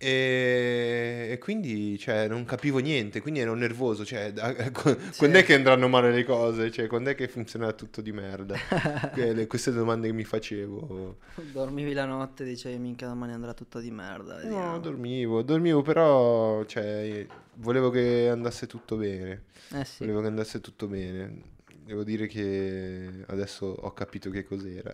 e, 0.00 1.28
e 1.32 1.38
quindi 1.38 1.98
cioè, 1.98 2.28
non 2.28 2.44
capivo 2.44 2.78
niente, 2.78 3.20
quindi 3.20 3.40
ero 3.40 3.54
nervoso. 3.54 4.04
Cioè, 4.04 4.32
da- 4.32 4.54
quando 4.72 5.38
è 5.38 5.44
che 5.44 5.54
andranno 5.54 5.88
male 5.88 6.12
le 6.12 6.24
cose? 6.24 6.70
Cioè, 6.70 6.86
quando 6.86 7.10
è 7.10 7.14
che 7.16 7.26
funzionerà 7.26 7.72
tutto 7.72 8.00
di 8.00 8.12
merda? 8.12 8.56
Que- 9.12 9.32
le- 9.32 9.46
queste 9.48 9.72
domande 9.72 10.06
che 10.06 10.12
mi 10.12 10.22
facevo. 10.24 11.16
Dormivi 11.52 11.92
la 11.92 12.04
notte 12.04 12.44
e 12.44 12.46
dicevi 12.46 12.78
minchia 12.78 13.08
domani 13.08 13.32
andrà 13.32 13.54
tutto 13.54 13.80
di 13.80 13.90
merda. 13.90 14.34
No, 14.36 14.40
vediamo." 14.42 14.78
dormivo, 14.78 15.42
dormivo 15.42 15.82
però 15.82 16.64
cioè, 16.64 17.26
volevo 17.54 17.90
che 17.90 18.28
andasse 18.30 18.66
tutto 18.68 18.96
bene. 18.96 19.42
Eh 19.72 19.84
sì. 19.84 19.96
Volevo 19.98 20.20
che 20.20 20.26
andasse 20.28 20.60
tutto 20.60 20.86
bene. 20.86 21.56
Devo 21.84 22.04
dire 22.04 22.26
che 22.28 23.24
adesso 23.26 23.66
ho 23.66 23.92
capito 23.94 24.30
che 24.30 24.44
cos'era. 24.44 24.92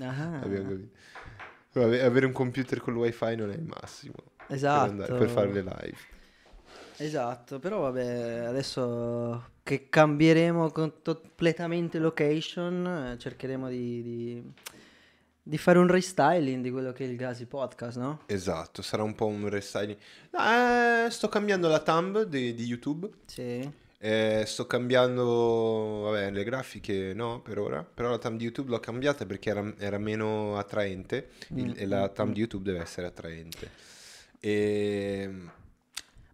Ah, 0.00 0.40
Abbiamo 0.42 0.68
capito. 0.70 0.88
Ave- 1.82 2.02
Avere 2.02 2.26
un 2.26 2.32
computer 2.32 2.80
con 2.80 2.94
il 2.94 3.00
wifi 3.00 3.34
non 3.36 3.50
è 3.50 3.54
il 3.54 3.62
massimo 3.64 4.14
per, 4.46 4.54
esatto. 4.56 4.90
andare- 4.90 5.14
per 5.14 5.28
fare 5.28 5.52
le 5.52 5.62
live. 5.62 5.96
Esatto, 6.96 7.58
però 7.58 7.80
vabbè, 7.80 8.44
adesso 8.46 9.50
che 9.64 9.88
cambieremo 9.88 10.70
completamente 10.70 11.98
location, 11.98 12.86
eh, 13.14 13.18
cercheremo 13.18 13.68
di, 13.68 14.02
di- 14.02 14.52
di 15.46 15.58
fare 15.58 15.78
un 15.78 15.88
restyling 15.88 16.62
di 16.62 16.70
quello 16.70 16.92
che 16.92 17.04
è 17.04 17.08
il 17.08 17.16
Gasi 17.16 17.46
Podcast, 17.46 17.98
no? 17.98 18.20
Esatto, 18.26 18.80
sarà 18.80 19.02
un 19.02 19.14
po' 19.14 19.26
un 19.26 19.48
restyling. 19.48 19.98
Eh, 20.30 21.10
sto 21.10 21.28
cambiando 21.28 21.68
la 21.68 21.80
thumb 21.80 22.22
di, 22.22 22.54
di 22.54 22.64
YouTube. 22.64 23.10
Sì. 23.26 23.68
Eh, 24.06 24.44
sto 24.44 24.66
cambiando, 24.66 26.00
vabbè, 26.02 26.30
le 26.30 26.44
grafiche 26.44 27.14
no 27.14 27.40
per 27.40 27.58
ora, 27.58 27.82
però 27.82 28.10
la 28.10 28.18
thumb 28.18 28.36
di 28.36 28.44
YouTube 28.44 28.68
l'ho 28.68 28.78
cambiata 28.78 29.24
perché 29.24 29.48
era, 29.48 29.72
era 29.78 29.96
meno 29.96 30.58
attraente 30.58 31.30
il- 31.54 31.68
Mm, 31.68 31.72
e 31.74 31.86
la 31.86 32.02
mm, 32.10 32.12
thumb 32.14 32.28
mm. 32.28 32.32
di 32.34 32.38
YouTube 32.40 32.70
deve 32.70 32.82
essere 32.82 33.06
attraente. 33.06 33.70
E... 34.40 35.30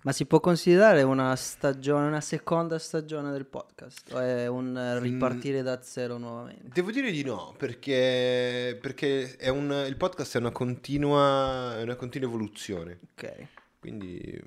Ma 0.02 0.10
si 0.12 0.24
può 0.24 0.40
considerare 0.40 1.02
una 1.02 1.36
stagione, 1.36 2.08
una 2.08 2.20
seconda 2.22 2.76
stagione 2.80 3.30
del 3.30 3.44
podcast? 3.44 4.12
O 4.14 4.18
è 4.18 4.48
un 4.48 4.76
eh, 4.76 4.98
Mm. 4.98 5.02
ripartire 5.04 5.62
da 5.62 5.80
zero 5.80 6.16
nuovamente? 6.18 6.70
Devo 6.72 6.90
dire 6.90 7.12
di 7.12 7.22
no, 7.22 7.54
perché, 7.56 8.76
perché 8.80 9.36
è 9.36 9.48
un- 9.48 9.84
il 9.86 9.96
podcast 9.96 10.34
è 10.34 10.38
una 10.40 10.50
continua, 10.50 11.78
è 11.78 11.82
una 11.82 11.94
continua 11.94 12.26
evoluzione. 12.28 12.98
Ok. 13.14 13.46
Quindi 13.78 14.40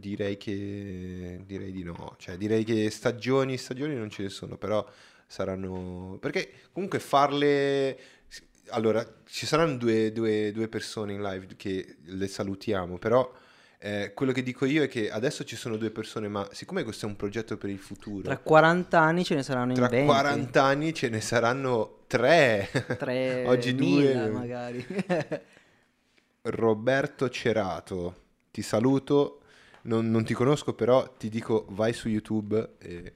direi 0.00 0.36
che 0.36 1.42
direi 1.46 1.70
di 1.70 1.84
no, 1.84 2.16
cioè 2.18 2.36
direi 2.36 2.64
che 2.64 2.90
stagioni 2.90 3.56
stagioni 3.56 3.94
non 3.94 4.10
ce 4.10 4.22
ne 4.24 4.28
sono, 4.30 4.56
però 4.56 4.84
saranno 5.26 6.18
perché 6.20 6.50
comunque 6.72 6.98
farle 6.98 7.96
allora 8.70 9.04
ci 9.26 9.46
saranno 9.46 9.76
due, 9.76 10.10
due- 10.12 10.50
due 10.52 10.68
persone 10.68 11.12
in 11.12 11.22
live 11.22 11.46
che 11.56 11.96
le 12.04 12.26
salutiamo, 12.26 12.98
però 12.98 13.30
eh, 13.78 14.12
quello 14.14 14.32
che 14.32 14.42
dico 14.42 14.64
io 14.66 14.82
è 14.82 14.88
che 14.88 15.10
adesso 15.10 15.42
ci 15.44 15.56
sono 15.56 15.76
due 15.76 15.90
persone, 15.90 16.28
ma 16.28 16.46
siccome 16.52 16.82
questo 16.84 17.06
è 17.06 17.08
un 17.08 17.16
progetto 17.16 17.56
per 17.56 17.70
il 17.70 17.78
futuro, 17.78 18.22
Tra 18.22 18.38
40 18.38 19.00
anni 19.00 19.24
ce 19.24 19.34
ne 19.34 19.42
saranno 19.42 19.70
in 19.70 19.76
tra 19.76 19.88
20. 19.88 20.06
40 20.06 20.62
anni 20.62 20.94
ce 20.94 21.08
ne 21.08 21.20
saranno 21.20 22.00
tre. 22.06 22.68
Tre 22.98 23.44
Oggi 23.48 23.74
due. 23.74 24.28
magari. 24.28 24.86
Roberto 26.42 27.28
Cerato, 27.28 28.14
ti 28.50 28.62
saluto, 28.62 29.39
non, 29.82 30.10
non 30.10 30.24
ti 30.24 30.34
conosco 30.34 30.74
però 30.74 31.14
ti 31.16 31.28
dico 31.28 31.66
vai 31.70 31.92
su 31.92 32.08
YouTube 32.08 32.74
e 32.78 33.14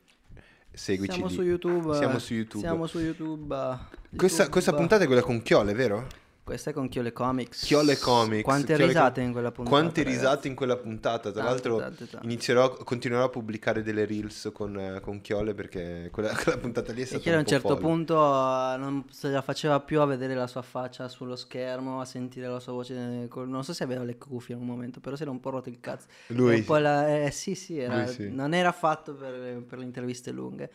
seguici. 0.72 1.12
Siamo 1.12 1.28
lì. 1.28 1.34
su 1.34 1.42
YouTube. 1.42 1.94
Siamo 1.96 2.18
su 2.18 2.34
YouTube. 2.34 2.64
Siamo 2.64 2.86
su 2.86 2.98
YouTube. 2.98 3.54
eh, 3.54 4.16
Questa, 4.16 4.42
YouTube. 4.42 4.50
questa 4.50 4.72
puntata 4.74 5.04
è 5.04 5.06
quella 5.06 5.22
con 5.22 5.42
Chiole, 5.42 5.72
vero? 5.74 6.06
Questa 6.44 6.70
è 6.70 6.72
con 6.74 6.88
Chiole 6.90 7.10
Comics. 7.10 7.64
Chiole 7.64 7.96
Comics. 7.96 8.42
Quante 8.42 8.66
Chiole 8.74 8.86
risate 8.86 9.14
Com- 9.20 9.24
in 9.24 9.32
quella 9.32 9.50
puntata. 9.50 9.76
Quante 9.76 10.02
ragazzi. 10.02 10.18
risate 10.20 10.48
in 10.48 10.54
quella 10.54 10.76
puntata. 10.76 11.32
Tra 11.32 11.42
Tante, 11.42 11.48
l'altro 11.48 11.76
tante, 11.78 12.06
tante. 12.10 12.26
inizierò, 12.26 12.74
continuerò 12.84 13.24
a 13.24 13.28
pubblicare 13.30 13.82
delle 13.82 14.04
reels 14.04 14.50
con, 14.52 14.98
con 15.00 15.22
Chiole 15.22 15.54
perché 15.54 16.10
quella, 16.12 16.34
quella 16.36 16.58
puntata 16.58 16.92
lì 16.92 17.00
è 17.00 17.02
E 17.02 17.06
stata 17.06 17.22
Chiole 17.22 17.36
a 17.38 17.40
un 17.40 17.46
certo 17.46 17.68
folle. 17.68 17.80
punto 17.80 18.14
eh, 18.14 18.76
non 18.76 19.04
se 19.10 19.28
la 19.30 19.40
faceva 19.40 19.80
più 19.80 20.00
a 20.00 20.04
vedere 20.04 20.34
la 20.34 20.46
sua 20.46 20.60
faccia 20.60 21.08
sullo 21.08 21.34
schermo, 21.34 22.02
a 22.02 22.04
sentire 22.04 22.46
la 22.46 22.60
sua 22.60 22.74
voce. 22.74 22.94
Non 23.32 23.64
so 23.64 23.72
se 23.72 23.82
aveva 23.82 24.04
le 24.04 24.18
cuffie 24.18 24.54
in 24.54 24.60
un 24.60 24.66
momento, 24.66 25.00
però 25.00 25.16
si 25.16 25.22
era 25.22 25.30
un 25.30 25.40
po' 25.40 25.48
rotto 25.48 25.70
il 25.70 25.80
cazzo. 25.80 26.08
Lui 26.26 26.62
la- 26.66 27.22
eh, 27.24 27.30
sì, 27.30 27.54
sì, 27.54 27.78
era- 27.78 28.06
sì. 28.06 28.28
non 28.30 28.52
era 28.52 28.70
fatto 28.72 29.14
per, 29.14 29.62
per 29.66 29.78
le 29.78 29.84
interviste 29.84 30.30
lunghe. 30.30 30.70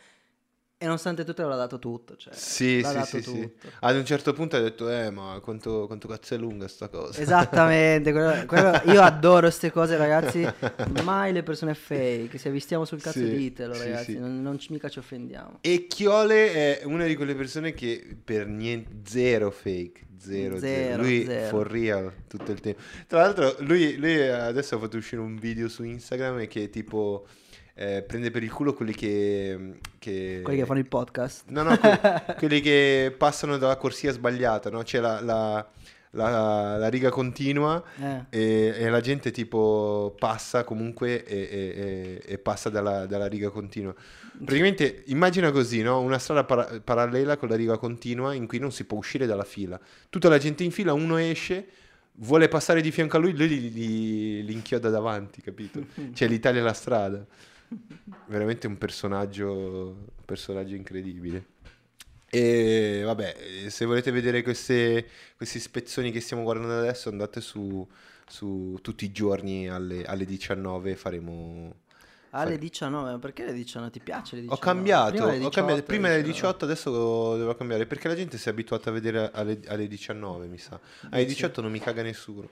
E 0.82 0.86
nonostante 0.86 1.26
tutto 1.26 1.46
l'ha 1.46 1.58
dato 1.58 1.78
tutto. 1.78 2.16
Cioè, 2.16 2.34
Sì, 2.34 2.80
l'ha 2.80 2.88
sì, 2.88 2.94
dato 2.94 3.06
sì, 3.18 3.22
sì. 3.22 3.52
Ad 3.82 3.98
un 3.98 4.06
certo 4.06 4.32
punto 4.32 4.56
ha 4.56 4.62
detto, 4.62 4.90
eh, 4.90 5.10
ma 5.10 5.38
quanto, 5.44 5.88
quanto 5.88 6.08
cazzo 6.08 6.36
è 6.36 6.38
lunga 6.38 6.70
sta 6.70 6.88
cosa? 6.88 7.20
Esattamente, 7.20 8.14
quello- 8.14 8.46
quello- 8.46 8.80
io 8.90 9.02
adoro 9.02 9.42
queste 9.42 9.72
cose 9.74 9.98
ragazzi, 9.98 10.48
mai 11.04 11.34
le 11.34 11.44
persone 11.44 11.74
fake, 11.76 12.38
se 12.38 12.50
vi 12.50 12.62
stiamo 12.62 12.86
sul 12.86 13.02
cazzo 13.02 13.20
Sì, 13.20 13.30
ditelo 13.30 13.78
ragazzi, 13.78 14.14
sì. 14.14 14.20
Non, 14.20 14.42
non 14.42 14.58
ci- 14.58 14.72
mica 14.72 14.88
ci 14.88 15.00
offendiamo. 15.00 15.58
E 15.60 15.86
Chiole 15.88 16.80
è 16.80 16.86
una 16.86 17.06
di 17.06 17.18
quelle 17.18 17.36
persone 17.36 17.74
che 17.74 18.16
per 18.24 18.48
niente, 18.48 19.02
zero 19.06 19.52
fake, 19.52 20.00
zero, 20.18 20.58
zero. 20.60 20.92
Zero, 20.94 21.02
Lui 21.04 21.26
zero. 21.26 21.48
for 21.58 21.70
real 21.70 22.14
tutto 22.30 22.54
il 22.54 22.62
tempo. 22.62 22.80
Tra 23.06 23.20
l'altro 23.20 23.54
lui, 23.60 23.98
lui 23.98 24.22
adesso 24.30 24.76
ha 24.76 24.80
fatto 24.80 24.96
uscire 24.96 25.20
un 25.22 25.36
video 25.36 25.68
su 25.68 25.84
Instagram 25.84 26.48
che 26.48 26.70
tipo 26.70 27.26
eh, 27.82 28.04
prende 28.04 28.30
per 28.30 28.44
il 28.44 28.52
culo 28.52 28.74
quelli 28.74 28.94
che... 28.94 29.76
che... 30.00 30.42
Quelli 30.44 30.60
che 30.60 30.66
fanno 30.66 30.80
il 30.80 30.88
podcast. 30.88 31.44
No, 31.48 31.64
no, 31.64 31.78
que- 31.78 32.00
quelli 32.38 32.60
che 32.60 33.14
passano 33.18 33.58
dalla 33.58 33.78
corsia 33.78 34.12
sbagliata, 34.12 34.70
no? 34.70 34.84
C'è 34.84 35.00
la, 35.00 35.22
la- 35.22 35.66
la- 36.12 36.78
la 36.78 36.88
riga 36.90 37.10
continua 37.10 37.82
Eh. 38.02 38.26
e, 38.30 38.74
e 38.80 38.90
la 38.90 39.00
gente 39.00 39.30
tipo 39.32 40.16
passa 40.18 40.64
comunque 40.64 41.24
e, 41.24 41.38
e- 41.38 42.22
e- 42.26 42.34
e 42.34 42.38
passa 42.40 42.70
dalla, 42.70 43.06
dalla 43.06 43.28
riga 43.28 43.50
continua. 43.50 43.94
Praticamente 44.44 45.04
immagina 45.08 45.52
così, 45.52 45.82
no? 45.82 46.02
Una 46.02 46.18
strada 46.18 46.44
para- 46.46 46.82
parallela 46.84 47.38
con 47.38 47.48
la 47.50 47.56
riga 47.56 47.78
continua 47.78 48.34
in 48.34 48.48
cui 48.48 48.58
non 48.60 48.72
si 48.72 48.84
può 48.86 48.98
uscire 48.98 49.26
dalla 49.26 49.44
fila. 49.44 49.80
Tutta 50.10 50.30
la 50.30 50.38
gente 50.38 50.64
in 50.64 50.72
fila, 50.72 50.94
uno 50.94 51.18
esce, 51.18 51.66
vuole 52.16 52.48
passare 52.48 52.82
di 52.82 52.92
fianco 52.92 53.18
a 53.18 53.20
lui, 53.20 53.36
lui 53.38 53.48
li, 53.48 53.72
li- 53.72 54.44
li 54.44 54.54
inchioda 54.54 54.90
davanti, 54.90 55.42
capito? 55.42 55.82
Cioè 56.14 56.28
l'Italia 56.28 56.60
è 56.62 56.64
la 56.64 56.74
strada. 56.74 57.24
Veramente 58.28 58.68
un 58.68 58.78
personaggio, 58.78 59.52
un 59.52 60.26
personaggio 60.26 60.76
incredibile. 60.76 61.58
E 62.30 63.02
vabbè, 63.04 63.70
se 63.70 63.86
volete 63.86 64.12
vedere 64.12 64.44
queste, 64.44 65.08
questi 65.36 65.60
spezzoni 65.60 66.12
che 66.12 66.20
stiamo 66.20 66.44
guardando 66.44 66.78
adesso, 66.78 67.10
andate 67.10 67.42
su, 67.42 67.88
su 68.28 68.78
tutti 68.82 69.06
i 69.06 69.12
giorni 69.12 69.68
alle, 69.68 70.06
alle 70.06 70.26
19 70.26 70.96
faremo... 70.96 71.88
Alle 72.32 72.52
fare- 72.52 72.58
19, 72.60 73.18
perché 73.18 73.46
le 73.46 73.54
19? 73.54 73.90
Ti 73.90 74.00
piace 74.00 74.36
le 74.36 74.42
19? 74.42 74.54
Ho 74.54 74.58
cambiato, 74.64 75.12
Prima 75.12 75.26
le 75.32 75.38
ho 75.46 75.50
cambiato, 75.50 75.82
18, 75.82 75.86
prima 75.86 76.08
alle 76.10 76.22
19. 76.22 76.32
18, 76.32 76.66
adesso 76.66 77.38
devo 77.38 77.56
cambiare, 77.56 77.86
perché 77.88 78.08
la 78.08 78.16
gente 78.16 78.38
si 78.38 78.48
è 78.48 78.52
abituata 78.52 78.92
a 78.92 78.94
vedere 78.94 79.32
alle, 79.34 79.60
alle 79.66 79.88
19, 79.88 80.46
mi 80.46 80.60
sa. 80.60 80.80
Alle 81.10 81.24
Dici? 81.24 81.36
18 81.36 81.62
non 81.62 81.72
mi 81.72 81.80
caga 81.80 82.04
nessuno. 82.04 82.48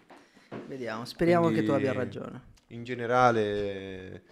Vediamo, 0.65 1.05
speriamo 1.05 1.49
che 1.49 1.59
tu 1.61 1.67
Quindi- 1.71 1.87
abbia 1.87 1.93
ragione. 1.93 2.41
In 2.69 2.83
generale, 2.83 4.23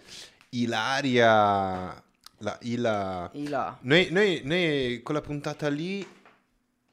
Ilaria... 0.50 2.02
La, 2.40 2.58
Ila... 2.62 3.30
Là. 3.32 3.78
Noi, 3.82 4.08
noi- 4.10 4.42
noi 4.44 5.00
quella 5.02 5.22
puntata 5.22 5.68
lì 5.68 6.06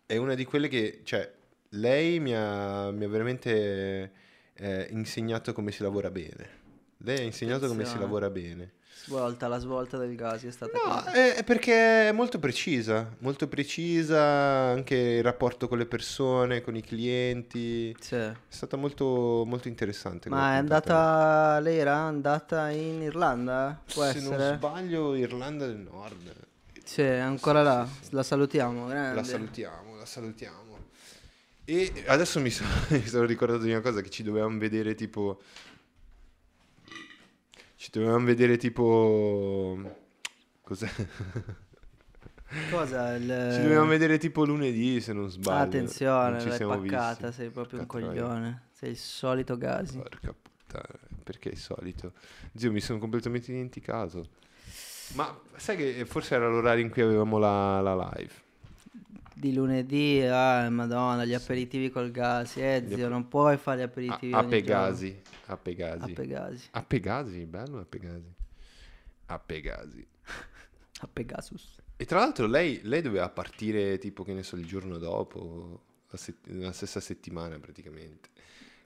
è 0.05 0.15
una 0.15 0.35
di 0.35 0.45
quelle 0.45 0.69
che, 0.69 1.01
cioè, 1.03 1.29
lei 1.69 2.19
mi 2.19 2.33
ha, 2.33 2.91
mi 2.91 3.03
ha 3.03 3.09
veramente 3.09 4.11
eh, 4.53 4.87
insegnato 4.91 5.51
come 5.51 5.71
si 5.71 5.81
lavora 5.83 6.09
bene. 6.09 6.61
Lei 6.99 7.19
ha 7.19 7.23
insegnato 7.23 7.67
come 7.67 7.83
si 7.83 7.95
Attenzione. 7.95 8.03
lavora 8.05 8.29
bene. 8.29 8.73
Svolta, 9.05 9.49
la 9.49 9.57
svolta 9.57 9.97
del 9.97 10.15
gas 10.15 10.43
è 10.43 10.51
stata 10.51 10.77
No, 10.77 11.03
è, 11.11 11.33
è 11.35 11.43
perché 11.43 12.07
è 12.07 12.11
molto 12.13 12.39
precisa, 12.39 13.13
molto 13.19 13.49
precisa 13.49 14.21
anche 14.23 14.95
il 14.95 15.23
rapporto 15.23 15.67
con 15.67 15.77
le 15.77 15.85
persone, 15.85 16.61
con 16.61 16.77
i 16.77 16.81
clienti. 16.81 17.93
Sì. 17.99 18.15
È 18.15 18.33
stata 18.47 18.77
molto, 18.77 19.43
molto 19.45 19.67
interessante. 19.67 20.29
Ma 20.29 20.53
è 20.53 20.57
andata, 20.57 21.59
lei 21.59 21.77
era 21.79 21.95
andata 21.95 22.69
in 22.69 23.01
Irlanda? 23.01 23.77
Può 23.93 24.05
Se 24.05 24.21
non 24.21 24.33
essere? 24.35 24.55
sbaglio, 24.55 25.15
Irlanda 25.15 25.65
del 25.67 25.77
Nord. 25.79 26.33
Sì, 26.85 27.01
è 27.01 27.17
ancora 27.17 27.59
Sì, 27.59 27.65
là. 27.65 27.87
sì, 27.91 28.05
sì. 28.05 28.15
La 28.15 28.23
salutiamo, 28.23 28.87
grande. 28.87 29.15
La 29.15 29.23
salutiamo, 29.23 29.95
la 29.97 30.05
salutiamo. 30.05 30.61
E 31.65 32.03
adesso 32.07 32.39
mi 32.39 32.49
sono, 32.49 32.69
mi 32.89 33.05
sono 33.05 33.25
ricordato 33.25 33.63
di 33.63 33.71
una 33.71 33.81
cosa 33.81 33.99
che 33.99 34.09
ci 34.09 34.23
dovevamo 34.23 34.57
vedere 34.57 34.95
tipo... 34.95 35.41
Ci 37.83 37.89
dovevamo 37.91 38.23
vedere 38.23 38.55
tipo... 38.55 39.77
Cos'è? 40.61 40.89
Cosa? 42.71 43.13
Il... 43.15 43.23
Ci 43.55 43.61
dovevamo 43.61 43.89
vedere 43.89 44.17
tipo 44.17 44.45
lunedì 44.45 45.01
se 45.01 45.11
non 45.11 45.29
sbaglio. 45.29 45.63
Attenzione, 45.63 46.29
Non 46.31 46.39
ci 46.39 46.47
l'hai 46.47 46.55
siamo 46.55 46.79
paccata, 46.79 47.27
visti. 47.27 47.41
sei 47.41 47.49
proprio 47.49 47.79
un 47.81 47.85
Porca 47.85 48.05
troia. 48.05 48.21
coglione. 48.21 48.61
Sei 48.71 48.91
il 48.91 48.97
solito 48.97 49.57
Gasi. 49.57 49.97
Porca 49.97 50.33
puttana, 50.33 50.99
perché 51.25 51.49
è 51.49 51.55
solito? 51.55 52.13
Zio, 52.55 52.71
mi 52.71 52.79
sono 52.79 52.99
completamente 52.99 53.51
dimenticato. 53.51 54.29
Ma 55.15 55.37
sai 55.57 55.75
che 55.75 56.05
forse 56.05 56.35
era 56.35 56.47
l'orario 56.47 56.85
in 56.85 56.89
cui 56.89 57.01
avevamo 57.01 57.37
la, 57.37 57.81
la 57.81 57.95
live. 58.15 58.31
Di 59.43 59.53
lunedì, 59.53 60.21
ah, 60.21 60.69
madonna, 60.69 61.25
gli 61.25 61.33
aperitivi 61.33 61.89
col 61.89 62.11
gas. 62.11 62.55
Eh, 62.55 62.85
zio, 62.87 63.09
non 63.09 63.27
puoi 63.27 63.57
fare 63.57 63.79
gli 63.79 63.81
A, 63.81 63.85
aperitivi 63.85 64.33
a 64.33 64.39
ogni 64.39 64.49
Pegasi. 64.49 65.21
A. 65.47 65.57
Pegasi. 65.57 66.03
A 66.03 66.13
Pegasi. 66.13 66.67
A 66.71 66.83
Pegasi, 66.83 67.45
bello 67.45 67.79
a 67.79 67.85
Pegasi. 67.85 68.33
A 69.25 69.39
Pegasi. 69.39 70.07
A 71.03 71.09
Pegasus. 71.11 71.81
E 71.97 72.05
tra 72.05 72.19
l'altro 72.19 72.47
lei, 72.47 72.79
lei 72.83 73.01
doveva 73.01 73.27
partire 73.27 73.97
tipo, 73.97 74.23
che 74.23 74.33
ne 74.33 74.43
so, 74.43 74.55
il 74.55 74.65
giorno 74.65 74.97
dopo, 74.97 75.83
la, 76.09 76.17
set- 76.17 76.47
la 76.47 76.71
stessa 76.71 77.01
settimana 77.01 77.59
praticamente, 77.59 78.29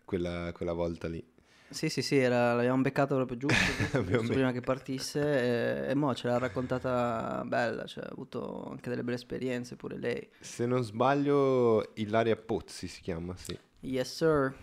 quella, 0.05 0.51
quella 0.55 0.73
volta 0.73 1.07
lì. 1.07 1.23
Sì, 1.69 1.89
sì, 1.89 2.01
sì, 2.01 2.17
era- 2.17 2.53
l'abbiamo 2.53 2.81
beccato 2.81 3.15
proprio 3.15 3.37
giusto, 3.37 3.55
giusto, 3.91 4.03
giusto 4.03 4.33
prima 4.33 4.51
che 4.53 4.61
partisse 4.61 5.85
e, 5.85 5.89
e 5.89 5.95
mo 5.95 6.15
ce 6.15 6.27
l'ha 6.27 6.37
raccontata 6.37 7.43
bella, 7.45 7.85
cioè 7.85 8.05
ha 8.05 8.09
avuto 8.11 8.69
anche 8.69 8.89
delle 8.89 9.03
belle 9.03 9.17
esperienze 9.17 9.75
pure 9.75 9.97
lei. 9.97 10.29
Se 10.39 10.65
non 10.65 10.83
sbaglio, 10.83 11.91
Ilaria 11.95 12.35
Pozzi 12.37 12.87
si 12.87 13.01
chiama, 13.01 13.35
sì. 13.35 13.57
Yes 13.81 14.15
sir, 14.15 14.53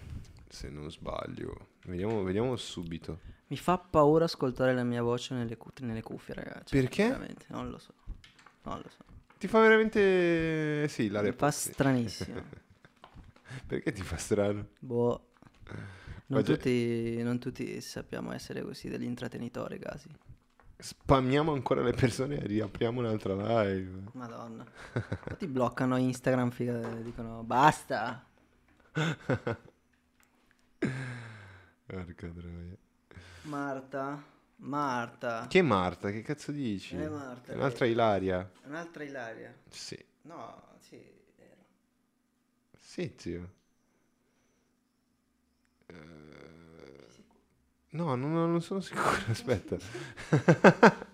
Se 0.48 0.68
non 0.70 0.90
sbaglio. 0.90 1.68
Vediamo, 1.86 2.22
vediamo 2.22 2.56
subito. 2.56 3.20
mi 3.48 3.56
fa 3.58 3.76
paura 3.76 4.24
ascoltare 4.24 4.72
la 4.74 4.82
mia 4.84 5.02
voce 5.02 5.34
nelle, 5.34 5.56
cu- 5.58 5.78
nelle 5.80 6.00
cuffie 6.02 6.32
ragazzi. 6.34 6.74
Perché? 6.74 7.04
Veramente, 7.08 7.44
non 7.48 7.68
lo 7.68 7.76
so, 7.78 7.92
non 8.62 8.78
lo 8.82 8.88
so. 8.88 9.04
Ti 9.38 9.46
fa 9.46 9.60
veramente... 9.60 10.88
Sì, 10.88 11.02
Ilaria 11.02 11.30
Mi 11.32 11.36
fa 11.36 11.46
Pozzi. 11.46 11.72
stranissimo. 11.72 12.42
Perché 13.66 13.92
ti 13.92 14.00
fa 14.02 14.16
strano? 14.16 14.68
Boh. 14.78 15.26
Non 16.26 16.42
tutti, 16.42 17.22
non 17.22 17.38
tutti 17.38 17.80
sappiamo 17.80 18.32
essere 18.32 18.62
così 18.62 18.88
degli 18.88 19.04
intrattenitori, 19.04 19.78
Gasi. 19.78 20.08
Spammiamo 20.76 21.52
ancora 21.52 21.82
le 21.82 21.92
persone 21.92 22.38
e 22.38 22.46
riapriamo 22.46 23.00
un'altra 23.00 23.34
live. 23.62 24.10
Madonna. 24.12 24.64
Ti 25.38 25.46
bloccano 25.46 25.96
Instagram, 25.96 26.50
figa, 26.50 26.78
dicono 27.02 27.42
basta. 27.42 28.24
Porca 31.86 32.28
troia. 32.28 32.76
Marta, 33.42 34.22
Marta. 34.56 35.46
Chi 35.48 35.58
è 35.58 35.62
Marta? 35.62 36.10
Che 36.10 36.22
cazzo 36.22 36.52
dici? 36.52 36.96
Eh, 36.96 37.08
Marta, 37.08 37.52
È 37.52 37.54
Un'altra 37.56 37.86
Ilaria. 37.86 38.50
Un'altra 38.64 39.04
Ilaria. 39.04 39.54
Sì. 39.68 40.02
No, 40.22 40.76
sì, 40.80 40.96
vero. 41.36 41.64
Sì, 42.76 43.14
zio. 43.16 43.52
Eh, 45.88 47.22
No, 47.90 48.16
non, 48.16 48.32
non 48.32 48.60
sono 48.60 48.80
sicuro. 48.80 49.08
Aspetta. 49.30 49.76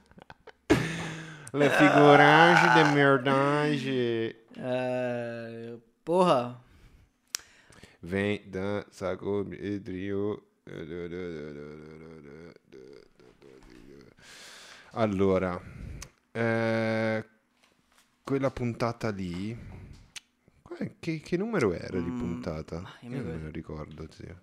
Le 1.53 1.69
figurage 1.69 2.73
de 2.75 2.85
merdage. 2.95 4.37
Eh, 4.55 5.79
porra. 6.05 6.59
Vem 8.03 8.41
dança 8.49 9.17
comigo. 9.17 10.43
Allora, 14.93 15.61
eh, 16.33 17.25
quella 18.25 18.51
puntata 18.51 19.11
lì, 19.11 19.57
che, 20.99 21.21
che 21.21 21.37
numero 21.37 21.73
era 21.73 21.99
di 22.01 22.11
Mm, 22.11 22.19
puntata? 22.19 22.79
ah, 22.79 22.99
io 23.07 23.11
non 23.11 23.25
me 23.33 23.39
lo 23.45 23.51
ricordo, 23.51 24.07
zio. 24.11 24.41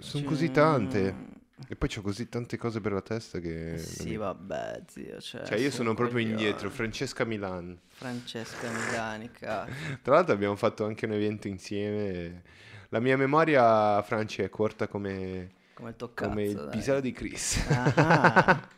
Sono 0.00 0.24
così 0.24 0.50
tante. 0.50 1.42
E 1.68 1.76
poi 1.76 1.88
c'ho 1.88 2.02
così 2.02 2.28
tante 2.28 2.56
cose 2.56 2.80
per 2.80 2.92
la 2.92 3.00
testa 3.00 3.38
che... 3.38 3.78
Sì, 3.78 4.10
mi- 4.10 4.16
vabbè, 4.16 4.82
zio. 4.88 5.20
Cioè, 5.20 5.44
Cioè 5.44 5.56
io 5.58 5.70
sono 5.70 5.94
proprio 5.94 6.18
coglione. 6.18 6.32
indietro, 6.32 6.68
Francesca 6.68 7.24
Milan. 7.24 7.78
Francesca 7.86 8.68
Milani, 8.70 9.30
cazzo. 9.38 9.72
Tra 10.02 10.14
l'altro 10.14 10.34
abbiamo 10.34 10.56
fatto 10.56 10.84
anche 10.84 11.06
un 11.06 11.12
evento 11.12 11.46
insieme. 11.46 12.42
La 12.88 12.98
mia 12.98 13.16
memoria, 13.16 14.02
Franci, 14.02 14.42
è 14.42 14.48
corta 14.48 14.88
come, 14.88 15.52
Come 15.74 15.90
il 15.90 15.96
tuo 15.96 16.12
cazzo, 16.12 16.28
come 16.30 16.44
il 16.44 16.68
pisello 16.72 17.00
di 17.00 17.12
Chris. 17.12 17.64
Ah. 17.68 18.68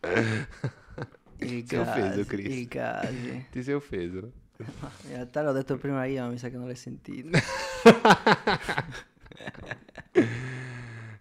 Il 1.38 1.64
Sei 1.66 1.78
offeso, 1.78 2.24
Chris? 2.24 2.68
Ti 3.50 3.62
sei 3.62 3.74
offeso? 3.74 4.32
Ma 4.56 4.90
In 5.04 5.10
realtà 5.10 5.42
l'ho 5.42 5.52
detto 5.52 5.76
prima 5.76 6.04
io, 6.06 6.22
ma 6.22 6.28
mi 6.28 6.38
sa 6.38 6.48
che 6.48 6.56
non 6.56 6.66
l'hai 6.66 6.76
sentito. 6.76 7.38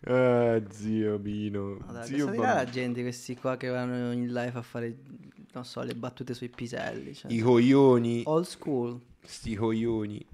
Ah, 0.07 0.61
zio 0.71 1.19
Bino. 1.19 1.77
Dai, 1.91 2.05
zio 2.07 2.25
cosa 2.25 2.31
dirà 2.31 2.53
la 2.53 2.65
gente 2.65 3.01
questi 3.01 3.35
qua 3.35 3.57
che 3.57 3.67
vanno 3.67 4.11
in 4.11 4.31
live 4.31 4.57
a 4.57 4.61
fare, 4.61 4.95
non 5.51 5.65
so, 5.65 5.81
le 5.81 5.95
battute 5.95 6.33
sui 6.33 6.49
piselli? 6.49 7.13
Cioè, 7.13 7.31
I 7.31 7.39
coglioni. 7.39 8.23
Old 8.25 8.45
school. 8.45 8.99
Sti 9.21 9.55
coglioni. 9.55 10.25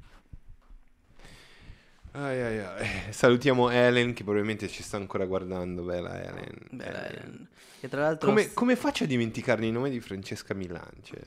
Ai, 2.13 2.41
ai, 2.41 2.59
ai. 2.59 2.87
Salutiamo 3.13 3.69
Ellen 3.69 4.13
che 4.13 4.23
probabilmente 4.23 4.67
ci 4.67 4.83
sta 4.83 4.97
ancora 4.97 5.25
guardando. 5.25 5.83
Bella 5.83 6.21
Ellen. 6.21 6.67
Bella 6.71 7.07
Ellen. 7.07 7.23
Ellen. 7.23 7.47
Che 7.79 7.87
tra 7.87 8.01
l'altro... 8.01 8.27
Come, 8.27 8.53
come 8.53 8.75
faccio 8.75 9.05
a 9.05 9.07
dimenticarmi 9.07 9.65
il 9.65 9.71
nome 9.73 9.89
di 9.89 9.99
Francesca 10.01 10.53
Milan? 10.53 10.91
Cioè, 11.01 11.19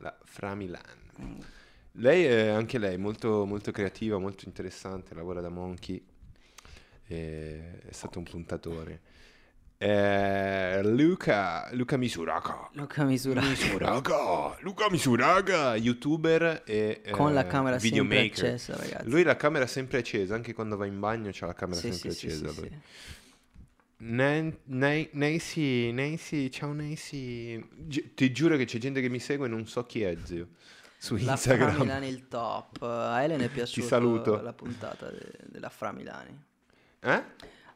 la 0.00 0.16
Fra 0.24 0.54
Milan. 0.54 0.82
Lei 1.92 2.24
è 2.24 2.48
anche 2.48 2.78
lei 2.78 2.96
molto, 2.98 3.44
molto 3.46 3.72
creativa, 3.72 4.18
molto 4.18 4.44
interessante, 4.46 5.14
lavora 5.14 5.40
da 5.40 5.48
Monkey, 5.48 6.04
e 7.06 7.80
è 7.86 7.92
stato 7.92 8.18
un 8.18 8.24
puntatore. 8.24 9.00
Eh, 9.82 10.82
Luca, 10.84 11.68
Luca 11.72 11.96
Misuraga. 11.96 12.68
Luca 12.74 13.02
Misura. 13.04 13.40
Misuraga, 13.40 14.56
Luca 14.60 14.90
Misuraga, 14.90 15.74
youtuber 15.74 16.62
e 16.66 17.00
Con 17.10 17.32
la 17.32 17.44
eh, 17.44 17.46
camera 17.46 17.78
sempre 17.78 18.02
videomaker. 18.02 18.44
accesa, 18.44 18.76
ragazzi. 18.76 19.08
Lui 19.08 19.22
la 19.22 19.36
camera 19.36 19.64
è 19.64 19.68
sempre 19.68 19.98
accesa, 19.98 20.34
anche 20.34 20.52
quando 20.52 20.76
va 20.76 20.84
in 20.86 21.00
bagno 21.00 21.30
c'ha 21.32 21.46
la 21.46 21.54
camera 21.54 21.80
Sì, 21.80 21.92
sempre 21.92 22.10
sì, 22.10 22.26
accesa. 22.26 22.48
sì, 22.50 22.60
lui. 22.60 22.68
sì. 22.68 22.74
Nan- 22.74 22.80
Nay- 22.80 22.82
Nancy, 24.02 25.92
Nancy, 25.92 26.48
ciao 26.50 26.72
Nancy. 26.72 27.62
Gi- 27.86 28.14
ti 28.14 28.32
giuro 28.32 28.56
che 28.56 28.64
c'è 28.64 28.78
gente 28.78 29.00
che 29.00 29.08
mi 29.08 29.18
segue 29.18 29.46
e 29.46 29.50
non 29.50 29.66
so 29.66 29.84
chi 29.84 30.02
è, 30.02 30.16
zio. 30.24 30.48
Su 30.96 31.16
La 31.16 31.32
Instagram. 31.32 31.70
Fra 31.72 31.82
Milani 31.84 32.08
il 32.08 32.28
top. 32.28 32.82
A 32.82 33.22
Ellen 33.22 33.40
è 33.40 33.48
piaciuta 33.48 33.98
la 34.42 34.52
puntata 34.52 35.10
de- 35.10 35.32
della 35.46 35.68
Fra 35.68 35.92
Milani. 35.92 36.44
Eh? 37.00 37.22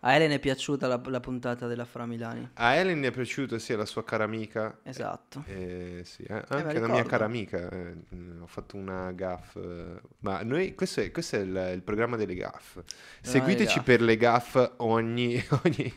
A 0.01 0.15
Ellen 0.15 0.33
è 0.33 0.39
piaciuta 0.39 0.87
la, 0.87 1.01
la 1.07 1.21
puntata 1.21 1.67
della 1.67 1.85
Fra 1.87 2.05
Milani. 2.05 2.51
A 2.55 2.75
Ellen 2.75 3.03
è 3.03 3.11
piaciuto 3.11 3.59
sia 3.59 3.77
la 3.77 3.87
sua 3.87 4.05
cara 4.05 4.25
amica. 4.25 4.79
Esatto. 4.83 5.45
eh, 5.47 6.03
sì, 6.05 6.23
eh, 6.25 6.35
me 6.35 6.45
anche 6.49 6.79
la 6.79 6.89
mia 6.89 7.05
cara 7.05 7.25
amica. 7.25 7.71
eh, 7.71 7.97
ho 8.41 8.47
fatto 8.47 8.77
una 8.77 9.13
gaff. 9.13 9.57
eh, 9.57 10.01
ma 10.21 10.43
noi, 10.43 10.75
questo 10.75 11.01
è, 11.01 11.11
questo 11.11 11.37
è 11.37 11.41
il, 11.41 11.71
il 11.75 11.83
programma 11.83 12.17
delle 12.17 12.35
gaff. 12.35 12.79
Seguiteci 13.23 13.77
gaff. 13.77 13.85
per 13.85 14.03
le 14.03 14.17
gaff 14.19 14.73
ogni, 14.79 15.43
ogni, 15.65 15.93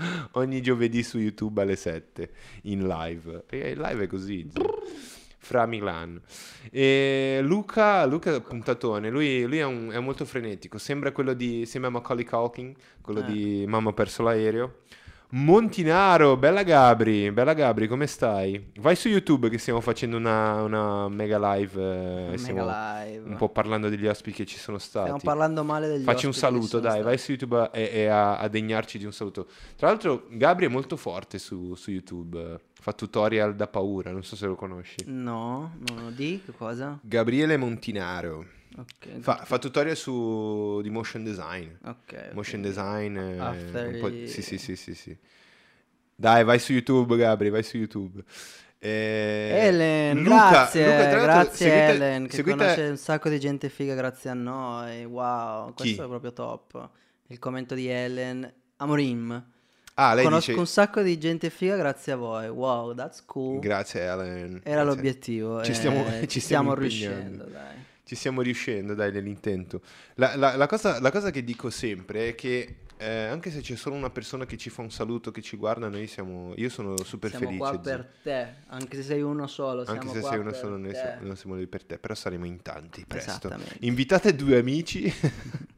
ogni 0.32 0.60
giovedì 0.62 1.02
su 1.02 1.18
YouTube 1.18 1.62
alle 1.62 1.76
7 1.76 2.30
in 2.62 2.86
live. 2.86 3.44
E 3.48 3.70
il 3.70 3.78
live 3.80 4.04
è 4.04 4.06
così. 4.06 4.48
Fra 5.42 5.64
Milan. 5.66 6.20
E 6.70 7.40
Luca, 7.42 8.04
Luca 8.04 8.40
Puntatone, 8.40 9.08
lui, 9.10 9.44
lui 9.46 9.58
è, 9.58 9.64
un- 9.64 9.90
è 9.90 9.98
molto 9.98 10.24
frenetico, 10.24 10.76
sembra 10.78 11.12
quello 11.12 11.32
di, 11.32 11.64
sembra 11.66 11.90
Macaulay 11.90 12.24
Culkin, 12.24 12.74
quello 13.00 13.20
Eh. 13.20 13.24
di 13.24 13.64
Mamma 13.66 13.92
perso 13.92 14.22
l'aereo. 14.22 14.80
Montinaro, 15.32 16.36
bella 16.36 16.64
Gabri, 16.64 17.30
bella 17.30 17.54
Gabri, 17.54 17.86
come 17.86 18.08
stai? 18.08 18.72
Vai 18.80 18.96
su 18.96 19.08
YouTube 19.08 19.48
che 19.48 19.58
stiamo 19.58 19.80
facendo 19.80 20.16
una, 20.16 20.62
una 20.62 21.08
mega 21.08 21.38
live, 21.54 21.72
eh, 21.80 22.24
Mega 22.30 22.36
stiamo 22.36 22.64
live. 22.66 23.28
un 23.28 23.36
po' 23.36 23.48
parlando 23.48 23.88
degli 23.88 24.06
ospiti 24.08 24.38
che 24.38 24.46
ci 24.46 24.58
sono 24.58 24.78
stati. 24.78 25.04
Stiamo 25.04 25.20
parlando 25.22 25.62
male 25.62 25.86
degli 25.86 26.02
Facci 26.02 26.24
un 26.26 26.32
ospiti 26.32 26.52
che 26.54 26.60
ci 26.62 26.66
saluto, 26.68 26.80
dai, 26.80 26.90
stati. 26.98 27.04
vai 27.06 27.18
su 27.18 27.30
YouTube 27.30 27.58
a- 27.58 27.70
e, 27.72 27.90
e 27.92 28.06
a, 28.06 28.38
a 28.38 28.48
degnarci 28.48 28.98
di 28.98 29.04
un 29.04 29.12
saluto. 29.12 29.46
Tra 29.76 29.86
l'altro, 29.86 30.26
Gabri 30.30 30.66
è 30.66 30.68
molto 30.68 30.96
forte 30.96 31.38
su, 31.38 31.74
su 31.76 31.90
YouTube, 31.92 32.58
fa 32.72 32.92
tutorial 32.92 33.54
da 33.54 33.68
paura, 33.68 34.10
non 34.10 34.24
so 34.24 34.34
se 34.34 34.46
lo 34.46 34.56
conosci. 34.56 35.04
No, 35.06 35.74
no, 35.78 35.94
no, 36.00 36.10
di 36.10 36.42
che 36.44 36.52
cosa? 36.56 36.98
Gabriele 37.02 37.56
Montinaro 37.56 38.46
Ok. 38.76 39.18
fa, 39.20 39.36
fa 39.44 39.58
tutorial 39.58 39.96
su 39.96 40.80
di 40.82 40.90
motion 40.90 41.24
design. 41.24 41.68
ok, 41.84 42.30
Motion 42.32 42.60
ok. 42.60 42.66
design, 42.66 43.16
eh, 43.16 43.38
After 43.38 44.28
sì, 44.28 44.42
sì, 44.42 44.58
sì, 44.58 44.76
sì, 44.76 44.94
sì. 44.94 45.16
Dai, 46.14 46.44
vai 46.44 46.58
su 46.58 46.72
YouTube, 46.72 47.16
Gabri, 47.16 47.50
vai 47.50 47.62
su 47.62 47.76
YouTube. 47.78 48.22
Eh, 48.78 49.50
Ellen, 49.66 50.22
Luca- 50.22 50.48
grazie, 50.50 50.84
Luca, 50.86 51.20
grazie 51.20 51.56
seguite- 51.56 51.86
Ellen, 51.90 52.26
che 52.26 52.36
seguite- 52.36 52.56
conosce 52.58 52.82
un 52.88 52.96
sacco 52.96 53.28
di 53.28 53.38
gente 53.40 53.68
figa 53.68 53.94
grazie 53.94 54.30
a 54.30 54.34
noi, 54.34 55.04
wow, 55.04 55.74
questo 55.74 55.96
Chi? 55.96 56.02
è 56.02 56.08
proprio 56.08 56.32
top. 56.32 56.88
Il 57.26 57.38
commento 57.38 57.74
di 57.74 57.88
Ellen, 57.88 58.50
Amorim, 58.76 59.44
Ah, 59.94 60.14
lei 60.14 60.24
conosco 60.24 60.46
dice 60.50 60.58
un 60.60 60.66
sacco 60.66 61.02
di 61.02 61.18
gente 61.18 61.50
figa 61.50 61.76
grazie 61.76 62.12
a 62.12 62.16
voi, 62.16 62.48
wow, 62.48 62.94
that's 62.94 63.22
cool. 63.26 63.58
grazie 63.58 64.00
Ellen. 64.02 64.60
Era 64.62 64.82
Grazie. 64.82 64.84
l'obiettivo, 64.84 65.62
Ci 65.64 65.74
stiamo- 65.74 66.04
ci, 66.20 66.28
ci 66.28 66.40
stiamo, 66.40 66.74
stiamo 66.74 66.74
riuscendo, 66.74 67.44
dai. 67.44 67.78
Ci 68.10 68.16
stiamo 68.16 68.42
riuscendo, 68.42 68.94
dai, 68.94 69.12
nell'intento. 69.12 69.82
La, 70.16 70.34
la- 70.34 70.56
la 70.56 70.66
cosa, 70.66 70.98
la 71.00 71.12
cosa 71.12 71.30
che 71.30 71.44
dico 71.44 71.70
sempre 71.70 72.30
è 72.30 72.34
che 72.34 72.78
eh, 72.96 73.26
anche 73.26 73.52
se 73.52 73.60
c'è 73.60 73.76
solo 73.76 73.94
una 73.94 74.10
persona 74.10 74.46
che 74.46 74.56
ci 74.56 74.68
fa 74.68 74.82
un 74.82 74.90
saluto, 74.90 75.30
che 75.30 75.40
ci 75.40 75.56
guarda, 75.56 75.88
noi 75.88 76.08
siamo, 76.08 76.52
io 76.56 76.68
sono 76.70 76.96
super 77.04 77.30
Siamo 77.30 77.44
felice. 77.44 77.58
qua 77.60 77.70
zio. 77.70 77.80
per 77.82 78.12
te, 78.20 78.54
anche 78.66 78.96
se 78.96 79.02
sei 79.04 79.22
uno 79.22 79.46
solo, 79.46 79.84
Anche 79.84 79.92
siamo 80.08 80.12
se 80.12 80.18
qua 80.22 80.28
sei 80.30 80.38
uno 80.40 80.52
solo, 80.52 80.76
noi 80.76 80.92
siamo, 80.92 81.24
non 81.24 81.36
siamo 81.36 81.54
lì 81.54 81.68
per 81.68 81.84
te, 81.84 81.98
però 81.98 82.14
saremo 82.16 82.46
in 82.46 82.60
tanti 82.62 83.04
presto. 83.06 83.48
Invitate 83.82 84.34
due 84.34 84.58
amici, 84.58 85.02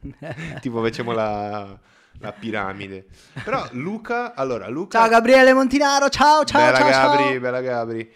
tipo 0.63 0.81
facciamo 0.83 1.13
la, 1.13 1.79
la 2.19 2.33
piramide. 2.33 3.05
Però 3.45 3.69
Luca, 3.73 4.33
allora 4.33 4.69
Luca... 4.69 5.01
Ciao 5.01 5.09
Gabriele 5.11 5.53
Montinaro, 5.53 6.09
ciao 6.09 6.45
ciao 6.45 6.65
bella 6.65 6.79
ciao 6.79 6.89
Gabri, 6.89 7.25
ciao. 7.25 7.41
bella 7.41 7.61
Gabri. 7.61 8.13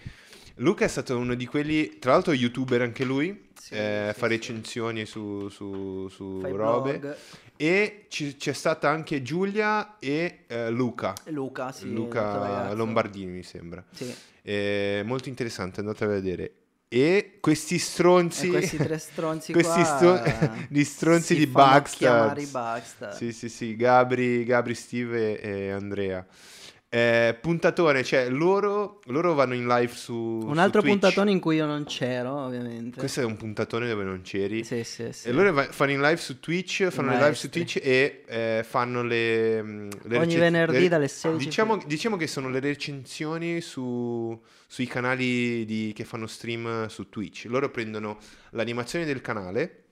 Luca 0.61 0.87
è 0.87 0.89
stato 0.89 1.19
uno 1.19 1.35
di 1.35 1.45
quelli, 1.45 1.99
tra 1.99 2.12
l'altro 2.12 2.33
youtuber 2.33 2.81
anche 2.81 3.05
lui, 3.05 3.45
Sì, 3.67 3.75
eh, 3.75 4.11
sì, 4.12 4.19
fa 4.21 4.29
recensioni 4.29 5.05
su, 5.07 5.49
su- 5.49 6.07
su 6.09 6.41
robe. 6.55 6.99
blog. 7.01 7.17
E 7.57 8.05
ci- 8.07 8.37
c'è 8.37 8.53
stata 8.53 8.89
anche 8.89 9.23
Giulia 9.23 9.99
e 9.99 10.45
eh, 10.47 10.71
Luca. 10.71 11.12
Luca, 11.25 11.73
sì, 11.73 11.93
Luca 11.93 12.39
ragazzo. 12.39 12.75
Lombardini 12.77 13.33
mi 13.33 13.43
sembra. 13.43 13.85
Sì. 13.93 14.14
Eh, 14.43 15.03
molto 15.05 15.29
interessante, 15.29 15.81
andate 15.81 16.05
a 16.05 16.07
vedere. 16.07 16.53
E 16.87 17.39
questi 17.41 17.81
stronzi, 17.81 18.47
E 18.47 18.51
questi 18.51 18.77
tre 18.77 18.99
stronzi 18.99 19.51
questi 19.53 19.85
stro- 19.85 20.23
gli 20.69 20.85
stronzi 20.85 21.35
di 21.35 21.47
Baxter. 21.47 22.12
Sì, 23.17 23.33
sì, 23.33 23.49
sì, 23.49 23.75
Gabri, 23.75 24.45
Gabri, 24.45 24.75
Steve 24.77 25.41
e 25.41 25.71
Andrea. 25.73 26.25
Eh, 26.97 27.34
puntatone, 27.38 28.03
cioè 28.05 28.30
loro, 28.30 29.01
loro 29.07 29.34
vanno 29.34 29.53
in 29.55 29.66
live 29.66 29.92
su 29.92 30.14
Un 30.14 30.55
su 30.55 30.61
altro 30.61 30.80
Twitch. 30.80 30.99
puntatone 30.99 31.30
in 31.30 31.40
cui 31.40 31.57
io 31.57 31.66
non 31.66 31.84
c'ero, 31.84 32.44
ovviamente. 32.44 32.99
Questo 32.99 33.20
è 33.20 33.24
un 33.24 33.36
puntatone 33.36 33.86
dove 33.86 34.03
non 34.05 34.22
c'eri. 34.22 34.64
Sì, 34.64 34.82
sì, 34.82 35.12
sì. 35.12 35.28
E 35.28 35.32
loro 35.32 35.53
va- 35.53 35.64
fanno 35.70 35.90
in 35.90 36.01
live 36.01 36.16
su 36.16 36.40
Twitch, 36.40 36.86
fanno 36.88 37.11
le 37.11 37.16
live 37.18 37.34
su. 37.34 37.51
Twitch 37.51 37.80
e 37.82 38.22
eh, 38.26 38.64
fanno 38.66 39.03
le, 39.03 39.62
mm, 39.62 39.90
le 40.05 40.16
Ogni 40.16 40.24
recen- 40.36 40.40
venerdì 40.40 40.78
le- 40.80 40.88
dalle 40.88 41.09
16 41.09 41.44
Diciamo, 41.44 41.82
diciamo 41.86 42.16
che 42.16 42.26
sono 42.26 42.49
le 42.49 42.61
recensioni 42.61 43.61
su- 43.61 44.40
sui 44.66 44.86
canali 44.86 45.64
di- 45.66 45.92
che 45.94 46.05
fanno 46.05 46.26
stream 46.26 46.86
su 46.86 47.09
Twitch. 47.11 47.44
Loro 47.49 47.70
prendono 47.70 48.16
l'animazione 48.51 49.05
del 49.05 49.20
canale 49.20 49.84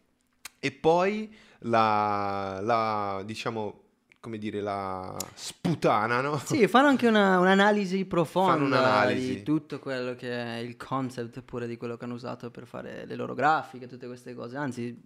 e 0.59 0.70
poi 0.72 1.30
la, 1.61 2.61
la, 2.62 3.22
diciamo, 3.26 3.82
come 4.25 4.39
dire, 4.39 4.62
la 4.62 5.14
sputanano. 5.35 6.39
Sì, 6.39 6.66
fanno 6.66 6.89
anche 6.89 7.07
una- 7.07 7.39
un'analisi 7.39 8.07
profonda 8.07 8.53
Fanno 8.53 8.64
un'analisi. 8.64 9.35
di 9.35 9.43
tutto 9.43 9.79
quello 9.79 10.14
che 10.14 10.31
è 10.33 10.57
il 10.57 10.79
concept 10.79 11.43
pure 11.43 11.66
di 11.66 11.77
quello 11.77 11.99
che 11.99 12.05
hanno 12.05 12.14
usato 12.14 12.51
per 12.51 12.66
fare 12.66 13.05
le 13.05 13.14
loro 13.16 13.35
grafiche, 13.35 13.87
tutte 13.87 14.07
queste 14.07 14.35
cose. 14.35 14.57
Anzi, 14.57 14.99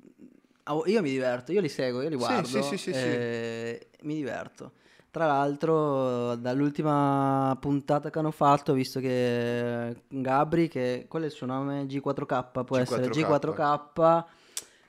io 0.87 1.03
mi 1.03 1.11
diverto, 1.11 1.51
io 1.51 1.61
li 1.61 1.69
seguo, 1.69 2.01
io 2.03 2.09
li 2.11 2.15
guardo 2.17 2.47
sì, 2.47 2.63
sì, 2.63 2.77
sì, 2.77 2.93
sì. 2.93 2.99
e 3.01 3.89
mi 4.03 4.15
diverto. 4.15 4.71
Tra 5.11 5.27
l'altro, 5.27 6.37
dall'ultima 6.37 7.57
puntata 7.59 8.11
che 8.11 8.19
hanno 8.21 8.31
fatto, 8.31 8.71
ho 8.71 8.75
visto 8.75 9.01
che 9.01 10.03
Gabri, 10.07 10.69
che 10.69 11.07
quello 11.09 11.25
è 11.25 11.29
il 11.29 11.35
suo 11.35 11.47
nome, 11.47 11.87
G4K, 11.87 12.65
può 12.65 12.77
essere 12.77 13.09
G4K. 13.09 14.25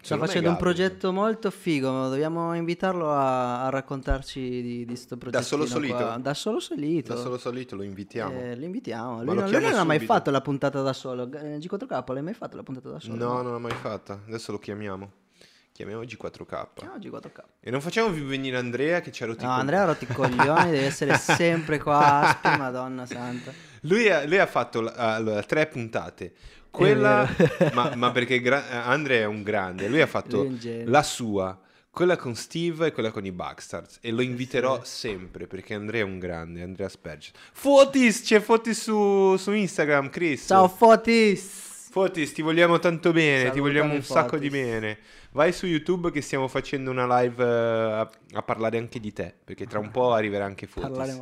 G4K, 0.02 0.06
sta 0.06 0.18
facendo 0.18 0.50
un 0.50 0.58
progetto 0.58 1.12
molto 1.12 1.52
figo. 1.52 2.08
Dobbiamo 2.08 2.56
invitarlo 2.56 3.12
a, 3.12 3.66
a 3.66 3.70
raccontarci 3.70 4.40
di, 4.62 4.86
di 4.86 4.96
sto 4.96 5.18
progetto. 5.18 5.44
solo 5.44 5.66
solito? 5.66 6.18
Da 6.22 6.34
solo 6.34 6.60
solito. 6.60 7.14
Da 7.14 7.20
solo 7.20 7.38
solito 7.38 7.76
lo 7.76 7.84
invitiamo. 7.84 8.40
Eh, 8.40 8.56
lo 8.56 8.66
invitiamo. 8.66 9.24
Lui, 9.24 9.36
non- 9.36 9.50
lui 9.50 9.62
non 9.62 9.74
ha 9.76 9.84
mai 9.84 10.00
fatto 10.00 10.32
la 10.32 10.42
puntata 10.42 10.82
da 10.82 10.94
solo. 10.94 11.24
Eh, 11.34 11.58
G4K 11.58 12.14
l'hai 12.14 12.24
mai 12.24 12.34
fatto 12.34 12.56
la 12.56 12.64
puntata 12.64 12.90
da 12.90 13.00
solo? 13.00 13.16
No, 13.16 13.42
non 13.42 13.52
l'ho 13.52 13.60
mai 13.60 13.74
fatta. 13.74 14.22
Adesso 14.26 14.54
lo 14.54 14.60
chiamiamo. 14.60 15.12
Chiamiamo 15.74 16.02
G4K. 16.02 16.68
Chiama 16.76 16.98
G4K. 16.98 17.44
E 17.62 17.72
non 17.72 17.80
facciamo 17.80 18.12
più 18.12 18.26
venire 18.26 18.58
Andrea 18.58 19.00
che 19.00 19.12
ci 19.14 19.24
ha 19.24 19.28
rotto 19.28 19.46
No. 19.46 19.52
Andrea 19.52 19.84
ha 19.84 19.86
rotto 19.86 20.04
i 20.04 20.08
coglioni, 20.08 20.72
deve 20.72 20.86
essere 20.86 21.16
sempre 21.20 21.78
qua, 21.80 22.22
Aspi, 22.22 22.58
madonna 22.58 23.06
santa. 23.06 23.54
Lui 23.84 24.10
ha, 24.10 24.26
lui 24.26 24.38
ha 24.40 24.46
fatto 24.46 24.92
allora, 24.94 25.42
tre 25.44 25.68
puntate. 25.68 26.34
Quella, 26.70 27.28
ma, 27.74 27.94
ma 27.96 28.12
perché 28.12 28.40
gra- 28.42 28.86
Andrea 28.86 29.22
è 29.22 29.26
un 29.26 29.44
grande. 29.44 29.88
Lui 29.88 30.02
ha 30.02 30.08
fatto 30.08 30.44
Lui 30.44 30.84
la 30.86 31.04
sua, 31.04 31.60
quella 31.90 32.16
con 32.16 32.36
Steve 32.36 32.88
e 32.88 32.92
quella 32.92 33.12
con 33.12 33.26
i 33.26 33.32
Backstars. 33.32 33.98
E 34.02 34.12
lo 34.12 34.22
inviterò 34.22 34.82
sempre 34.84 35.48
perché 35.48 35.74
Andrea 35.74 36.02
è 36.02 36.06
un 36.06 36.20
grande. 36.20 36.62
Andrea 36.62 36.88
Sperge. 36.90 37.32
Fotis, 37.52 38.22
c'è 38.22 38.40
Fotis 38.40 38.82
su, 38.82 39.36
su 39.38 39.52
Instagram, 39.52 40.10
Chris. 40.10 40.46
Ciao 40.48 40.68
Fotis! 40.68 41.68
Fotis, 41.92 42.34
ti 42.34 42.44
vogliamo 42.44 42.78
tanto 42.78 43.12
bene, 43.12 43.38
ti 43.38 43.48
Salutami, 43.48 43.62
vogliamo 43.62 43.94
un 43.96 44.04
sacco 44.04 44.38
di 44.38 44.48
Fotis. 44.50 44.64
bene. 44.64 44.98
Vai 45.32 45.52
su 45.52 45.66
YouTube 45.66 46.12
che 46.12 46.22
stiamo 46.22 46.48
facendo 46.48 46.92
una 46.92 47.22
live 47.22 47.44
eh, 47.44 47.48
a, 47.48 48.10
a 48.34 48.42
parlare 48.44 48.78
anche 48.78 49.00
di 49.00 49.12
te, 49.12 49.34
perché 49.44 49.66
tra 49.66 49.80
un 49.80 49.90
po' 49.90 50.14
arriverà 50.14 50.46
anche 50.46 50.68
Fotis. 50.68 50.90
Parlare. 50.90 51.22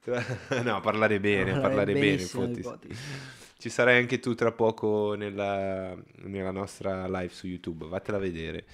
Tra- 0.00 0.60
no, 0.62 0.80
parlare 0.82 1.18
bene, 1.20 1.58
parlare, 1.58 1.94
bene, 1.94 2.00
benissimo 2.00 2.44
di 2.44 2.60
Fotis. 2.60 2.96
Fotis. 2.96 2.98
Ci 3.64 3.70
sarai 3.70 3.96
anche 3.98 4.20
tu 4.20 4.34
tra 4.34 4.52
poco 4.52 5.14
nella, 5.14 5.96
nella 6.16 6.50
nostra 6.50 7.08
live 7.08 7.32
su 7.32 7.46
YouTube, 7.46 7.86
vatela 7.86 8.18
a 8.18 8.20
vedere. 8.20 8.66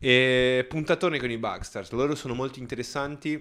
E 0.00 0.66
puntatone 0.68 1.20
con 1.20 1.30
i 1.30 1.38
Backstars, 1.38 1.92
loro 1.92 2.16
sono 2.16 2.34
molto 2.34 2.58
interessanti 2.58 3.40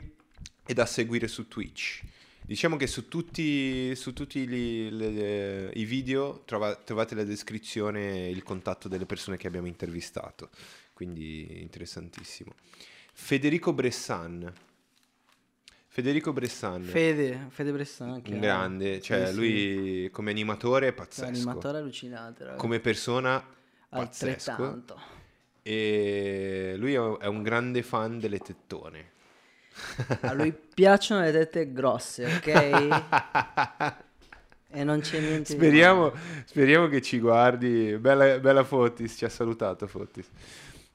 e 0.64 0.74
da 0.76 0.86
seguire 0.86 1.28
su 1.28 1.48
Twitch. 1.48 2.04
Diciamo 2.44 2.76
che 2.76 2.86
su 2.86 3.08
tutti, 3.08 3.96
su 3.96 4.14
tutti 4.14 4.48
gli- 4.48 4.92
le- 4.92 5.72
i 5.74 5.86
video 5.86 6.44
trova- 6.46 6.76
trovate 6.76 7.16
nella 7.16 7.26
descrizione 7.26 8.30
il 8.30 8.44
contatto 8.44 8.88
delle 8.88 9.08
persone 9.08 9.38
che 9.38 9.48
abbiamo 9.48 9.66
intervistato, 9.66 10.52
quindi 10.94 11.62
interessantissimo. 11.64 12.54
Federico 13.12 13.74
Bressan. 13.74 14.54
Federico 15.92 16.32
Bressan, 16.34 16.84
Fede, 16.84 17.48
Fede 17.50 17.72
Bressan. 17.72 18.22
che 18.22 18.32
un 18.32 18.38
è- 18.38 18.40
grande, 18.42 19.02
cioè 19.02 19.26
sì, 19.28 19.32
sì. 19.34 19.38
lui 19.38 20.10
come 20.12 20.30
animatore 20.32 20.86
è 20.88 20.90
È 20.90 20.94
pazzesco, 20.94 21.28
animatore 21.28 21.78
allucinante, 21.80 22.44
raga. 22.46 22.56
come 22.58 22.80
persona 22.80 23.44
pazzesco 23.90 24.52
Altrettanto. 24.52 25.00
e 25.64 26.76
lui 26.78 26.94
è 26.94 27.00
è 27.18 27.26
un 27.26 27.42
grande 27.42 27.82
fan 27.82 28.20
delle 28.20 28.38
tettone. 28.40 29.12
A 30.22 30.34
lui 30.34 30.54
piacciono 30.74 31.22
le 31.22 31.32
tette 31.32 31.72
grosse, 31.74 32.26
ok? 32.26 33.98
E 34.72 34.84
non 34.84 35.00
c'è 35.00 35.20
niente 35.20 35.54
di 35.54 35.58
Speriamo, 35.58 36.14
speriamo 36.46 36.88
che 36.88 37.02
ci 37.02 37.18
guardi. 37.20 37.98
Bella, 37.98 38.38
bella 38.38 38.64
Fotis, 38.64 39.16
ci 39.18 39.26
ha 39.26 39.30
salutato 39.30 39.88
Fotis. 39.88 40.30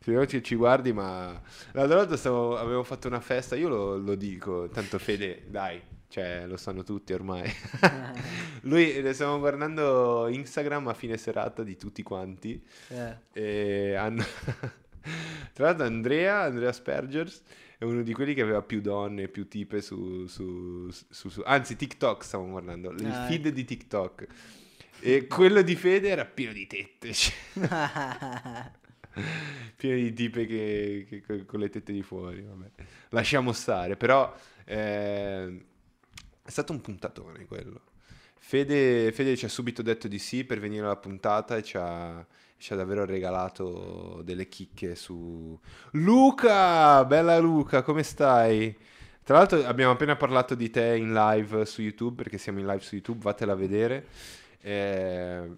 Speriamo 0.05 0.27
che 0.27 0.43
ci 0.43 0.55
guardi, 0.55 0.93
ma 0.93 1.41
l'altra 1.73 1.97
volta 1.97 2.19
stavo- 2.19 2.59
avevo 2.59 2.83
fatto 2.83 3.09
una 3.09 3.21
festa, 3.21 3.57
io 3.57 3.69
lo, 3.69 3.97
lo 3.97 4.15
dico, 4.17 4.69
tanto 4.69 4.99
Fede, 4.99 5.45
dai, 5.49 5.81
cioè 6.09 6.45
lo 6.47 6.59
sanno 6.59 6.83
tutti 6.83 7.15
ormai. 7.15 7.51
Lui, 8.69 9.01
ne 9.01 9.15
stiamo 9.15 9.39
guardando 9.39 10.29
Instagram 10.29 10.89
a 10.89 10.93
fine 10.95 11.17
serata 11.17 11.63
di 11.63 11.77
tutti 11.79 12.03
quanti 12.03 12.63
Eh, 12.89 13.17
e 13.33 13.95
hanno... 13.95 14.23
Tra 15.55 15.67
l'altro 15.67 15.87
Andrea, 15.87 16.43
Andrea 16.43 16.73
Spergers, 16.73 17.41
è 17.79 17.85
uno 17.85 18.03
di 18.03 18.13
quelli 18.13 18.35
che 18.35 18.43
aveva 18.43 18.61
più 18.61 18.83
donne, 18.83 19.29
più 19.29 19.49
tipe 19.49 19.81
su... 19.81 20.27
su- 20.27 20.91
su- 20.91 21.29
su- 21.31 21.43
anzi, 21.47 21.77
TikTok 21.77 22.23
stavamo 22.23 22.51
guardando, 22.51 22.91
il 22.91 23.07
Ah, 23.07 23.25
feed 23.27 23.49
di 23.49 23.65
TikTok. 23.65 24.27
E 25.01 25.27
quello 25.27 25.63
di 25.63 25.75
Fede 25.77 26.09
era 26.09 26.27
pieno 26.27 26.53
di 26.53 26.67
tette, 26.67 27.13
pieno 29.77 29.97
di 29.97 30.13
tipe 30.13 30.47
che, 30.47 31.07
che- 31.09 31.21
che- 31.23 31.45
con 31.45 31.61
le 31.61 31.69
tette 31.69 31.93
di 31.93 32.03
fuori, 32.03 32.43
vabbè. 32.43 32.71
Lasciamo 33.11 33.53
stare, 33.53 33.97
però 33.97 34.33
eh, 34.65 35.65
è 36.43 36.51
stato 36.51 36.73
un 36.73 36.81
puntatone 36.81 37.45
quello. 37.47 37.81
Fede, 38.39 39.11
Fede 39.13 39.37
ci 39.37 39.47
ha 39.47 39.49
subito 39.49 39.83
detto 39.83 40.07
di 40.09 40.19
sì 40.19 40.45
per 40.45 40.61
venire 40.61 40.85
alla 40.85 40.97
puntata 40.97 41.57
e 41.57 41.63
ci 41.63 41.77
ha, 41.79 42.25
ci 42.59 42.73
ha 42.73 42.77
davvero 42.77 43.05
regalato 43.07 44.21
delle 44.23 44.49
chicche 44.49 44.95
su... 44.97 45.59
Luca! 45.93 47.05
Bella 47.07 47.39
Luca, 47.39 47.83
come 47.83 48.03
stai? 48.03 48.77
Tra 49.23 49.39
l'altro 49.39 49.65
abbiamo 49.65 49.93
appena 49.93 50.17
parlato 50.17 50.55
di 50.55 50.69
te 50.69 50.97
in 50.97 51.15
live 51.15 51.65
su 51.65 51.81
YouTube, 51.81 52.17
perché 52.23 52.37
siamo 52.37 52.59
in 52.61 52.67
live 52.67 52.81
su 52.83 52.95
YouTube, 52.95 53.23
vatela 53.23 53.53
a 53.53 53.57
vedere. 53.57 54.07
Eh, 54.61 55.51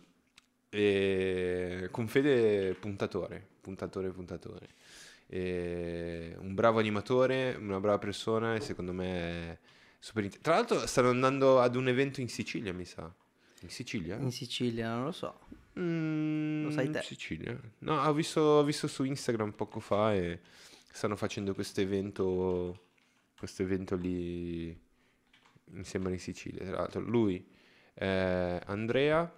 e 0.76 1.88
con 1.90 2.06
Fede 2.08 2.74
puntatore, 2.74 3.46
puntatore, 3.60 4.10
puntatore. 4.10 4.68
E 5.28 6.34
un 6.38 6.54
bravo 6.54 6.78
animatore, 6.78 7.56
una 7.58 7.80
brava 7.80 7.98
persona 7.98 8.54
e 8.54 8.60
secondo 8.60 8.92
me 8.92 9.58
super 9.98 10.22
int- 10.24 10.40
Tra 10.40 10.54
l'altro 10.54 10.86
stanno 10.86 11.08
andando 11.10 11.60
ad 11.60 11.74
un 11.74 11.88
evento 11.88 12.20
in 12.20 12.28
Sicilia, 12.28 12.72
mi 12.72 12.84
sa. 12.84 13.12
In 13.62 13.70
Sicilia? 13.70 14.16
In 14.16 14.30
Sicilia, 14.30 14.94
non 14.94 15.04
lo 15.06 15.12
so. 15.12 15.40
Mm, 15.80 16.64
Lo 16.64 16.70
sai 16.70 16.90
te. 16.90 16.98
In 16.98 17.04
Sicilia. 17.04 17.60
No, 17.78 18.00
ho 18.02 18.12
visto, 18.12 18.40
ho 18.40 18.62
visto 18.64 18.86
su 18.86 19.02
Instagram 19.04 19.52
poco 19.52 19.80
fa 19.80 20.14
e 20.14 20.40
stanno 20.92 21.16
facendo 21.16 21.54
questo 21.54 21.80
evento, 21.80 22.84
questo 23.36 23.62
evento 23.62 23.96
lì, 23.96 24.78
mi 25.70 25.84
sembra 25.84 26.12
in 26.12 26.20
Sicilia. 26.20 26.64
Tra 26.64 26.76
l'altro, 26.76 27.00
lui, 27.00 27.44
eh, 27.94 28.60
Andrea, 28.66 29.30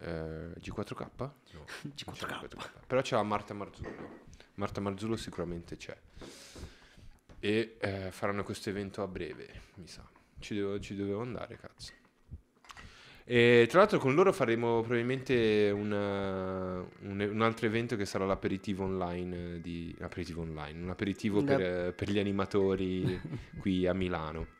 eh, 0.00 0.52
G4K? 0.60 1.06
No, 1.18 1.32
non 1.52 1.92
c'è 1.94 2.26
G4K. 2.26 2.68
Però 2.86 3.00
c'è 3.00 3.16
la 3.16 3.22
Marta 3.22 3.54
Marzullo. 3.54 4.18
Marta 4.54 4.80
Marzullo 4.80 5.16
sicuramente 5.16 5.76
c'è. 5.76 5.96
E 7.38 7.76
eh, 7.80 8.08
faranno 8.10 8.42
questo 8.42 8.68
evento 8.68 9.02
a 9.02 9.06
breve, 9.06 9.48
mi 9.76 9.86
sa. 9.86 10.06
Ci 10.38 10.54
devo, 10.54 10.78
ci 10.80 10.94
dovevo 10.96 11.20
andare, 11.22 11.56
cazzo. 11.56 11.92
E 13.24 13.66
tra 13.68 13.78
l'altro 13.78 13.98
con 14.00 14.14
loro 14.14 14.32
faremo 14.32 14.80
probabilmente 14.80 15.70
una- 15.72 16.80
un, 16.80 17.20
un 17.32 17.42
altro 17.42 17.66
evento 17.66 17.94
che 17.94 18.04
sarà 18.04 18.26
l'aperitivo 18.26 18.82
online 18.84 19.54
eh, 19.54 19.60
di 19.60 19.94
aperitivo 20.00 20.42
online, 20.42 20.82
un 20.82 20.90
aperitivo 20.90 21.42
per, 21.44 21.60
eh, 21.60 21.92
per 21.92 22.10
gli 22.10 22.18
animatori 22.18 23.20
qui 23.60 23.86
a 23.86 23.94
Milano. 23.94 24.58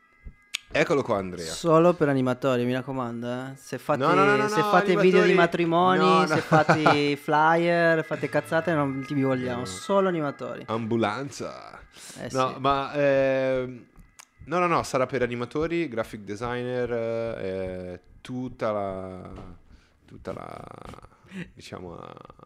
Eccolo 0.73 1.01
qua 1.03 1.17
Andrea. 1.17 1.51
Solo 1.51 1.93
per 1.93 2.07
animatori, 2.07 2.63
mi 2.63 2.73
raccomando. 2.73 3.27
eh. 3.29 3.55
Se 3.57 3.77
fate, 3.77 3.99
No, 3.99 4.13
no, 4.13 4.23
no, 4.35 4.47
se 4.47 4.61
fate 4.61 4.95
video 4.95 5.23
di 5.25 5.33
matrimoni, 5.33 6.27
se 6.27 6.37
fate 6.37 7.15
flyer, 7.21 8.03
fate 8.05 8.29
cazzate, 8.29 8.73
non 8.73 9.03
ti 9.05 9.13
vi 9.13 9.23
vogliamo. 9.23 9.65
Solo 9.65 10.07
animatori. 10.07 10.63
Ambulanza. 10.67 11.77
Eh 12.17 12.29
No, 12.31 12.53
sì. 12.53 12.59
ma 12.59 12.91
ehm, 12.93 13.85
no, 14.45 14.59
no, 14.59 14.67
no, 14.67 14.83
sarà 14.83 15.05
per 15.05 15.21
animatori, 15.23 15.89
graphic 15.89 16.21
designer, 16.21 16.91
eh, 16.93 18.01
tutta 18.21 18.71
la 18.71 19.29
tutta 20.05 20.33
la 20.33 20.65
diciamo 21.53 21.97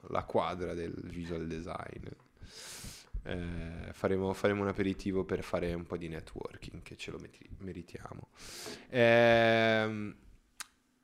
la 0.10 0.24
quadra 0.24 0.74
del 0.74 0.94
visual 1.04 1.46
design. 1.46 2.04
Eh, 3.28 3.92
faremo, 3.94 4.34
faremo 4.34 4.62
un 4.62 4.68
aperitivo 4.68 5.24
per 5.24 5.42
fare 5.44 5.74
un 5.74 5.84
po' 5.86 5.98
di 5.98 6.08
networking, 6.08 6.84
che 6.84 6.96
ce 6.96 7.10
lo 7.12 7.18
metti- 7.20 7.48
meritiamo. 7.60 8.28
Ehm, 8.90 10.16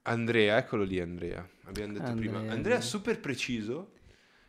Andrea, 0.03 0.57
eccolo 0.57 0.83
lì 0.83 0.99
Andrea. 0.99 1.47
Abbiamo 1.63 1.93
detto 1.93 2.05
Andrea, 2.05 2.15
prima. 2.29 2.37
Andrea 2.39 2.55
Andrea. 2.55 2.81
super 2.81 3.19
preciso. 3.19 3.93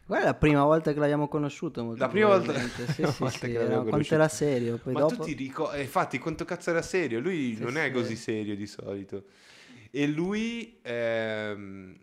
Guarda, 0.04 0.24
è 0.26 0.28
la 0.28 0.34
prima 0.34 0.64
volta 0.64 0.92
che 0.92 0.98
l'abbiamo 0.98 1.28
conosciuto. 1.28 1.94
La 1.96 2.08
prima 2.08 2.28
volta- 2.28 2.52
Sì, 2.92 2.92
sì, 2.92 3.02
volta 3.02 3.28
sì, 3.30 3.38
che 3.38 3.52
era- 3.52 3.62
l'abbiamo 3.62 3.68
quanto 3.84 3.90
conosciuto. 3.90 4.14
era 4.14 4.28
serio. 4.28 4.76
Poi 4.78 4.92
Ma 4.92 5.00
dopo... 5.00 5.14
tu 5.16 5.22
ti 5.22 5.32
ricordi, 5.34 5.80
infatti, 5.80 6.18
quanto 6.18 6.44
cazzo 6.44 6.70
era 6.70 6.82
serio? 6.82 7.20
Lui 7.20 7.56
non 7.58 7.76
è 7.78 7.86
sì. 7.86 7.92
così 7.92 8.16
serio 8.16 8.54
di 8.56 8.66
solito. 8.66 9.24
E 9.90 10.06
lui, 10.06 10.78
ehm, 10.82 11.96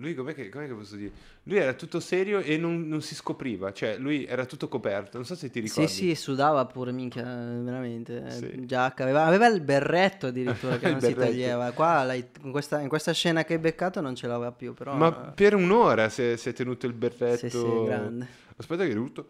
lui 0.00 0.14
com'è 0.14 0.32
che, 0.34 0.48
com'è 0.48 0.66
che 0.66 0.74
posso 0.74 0.96
dire? 0.96 1.10
Lui 1.44 1.56
era 1.58 1.72
tutto 1.74 1.98
serio 2.00 2.38
e 2.40 2.56
non, 2.56 2.86
non 2.86 3.02
si 3.02 3.14
scopriva, 3.14 3.72
cioè 3.72 3.96
lui 3.98 4.24
era 4.24 4.44
tutto 4.46 4.68
coperto. 4.68 5.16
Non 5.16 5.26
so 5.26 5.34
se 5.34 5.50
ti 5.50 5.60
Sì, 5.60 5.66
ricordi. 5.80 5.90
sì, 5.90 6.14
sudava 6.14 6.64
pure, 6.66 6.92
minchia, 6.92 7.22
veramente. 7.24 8.30
Sì. 8.30 8.64
Giacca, 8.66 9.02
aveva, 9.02 9.24
aveva 9.24 9.46
il 9.48 9.60
berretto 9.60 10.28
addirittura 10.28 10.76
che 10.78 10.90
non 10.90 11.00
si 11.00 11.08
berretto. 11.12 11.30
toglieva. 11.32 11.72
Qua, 11.72 12.04
l'hai- 12.04 12.28
in, 12.42 12.50
questa, 12.50 12.80
in 12.80 12.88
questa 12.88 13.12
scena 13.12 13.44
che 13.44 13.54
hai 13.54 13.58
beccato 13.58 14.00
non 14.00 14.14
ce 14.14 14.26
l'aveva 14.28 14.52
più, 14.52 14.72
però... 14.74 14.94
Ma 14.94 15.10
per 15.12 15.54
un'ora 15.54 16.08
si 16.08 16.22
è, 16.22 16.36
si 16.36 16.48
è 16.48 16.52
tenuto 16.52 16.86
il 16.86 16.92
berretto. 16.92 17.48
Sì, 17.48 17.50
sì, 17.50 17.84
grande. 17.84 18.26
Aspetta 18.56 18.84
che 18.86 18.92
rutto. 18.94 19.28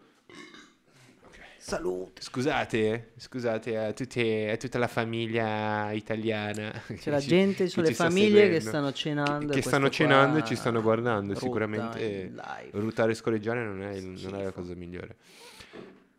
Salute! 1.59 2.21
Scusate, 2.21 3.11
scusate 3.17 3.77
a, 3.77 3.91
tutte- 3.93 4.49
a 4.51 4.57
tutta 4.57 4.77
la 4.79 4.87
famiglia 4.87 5.91
italiana. 5.91 6.71
C'è 6.95 7.11
la 7.11 7.19
gente, 7.19 7.65
ci 7.65 7.69
sono 7.71 7.81
che 7.81 7.81
le 7.81 7.87
ci 7.89 7.93
sta 7.95 8.03
famiglie 8.05 8.49
che 8.49 8.59
stanno 8.61 8.91
cenando. 8.93 9.51
che 9.53 9.59
e 9.59 9.61
stanno 9.61 9.89
cenando 9.89 10.37
e 10.39 10.45
ci 10.45 10.55
stanno 10.55 10.81
guardando. 10.81 11.35
Sicuramente 11.35 12.31
ruttare 12.71 13.11
e 13.11 13.15
scorreggiare 13.15 13.63
non 13.63 13.81
è, 13.83 13.99
non 13.99 14.35
è 14.35 14.43
la 14.43 14.51
cosa 14.51 14.73
migliore. 14.73 15.15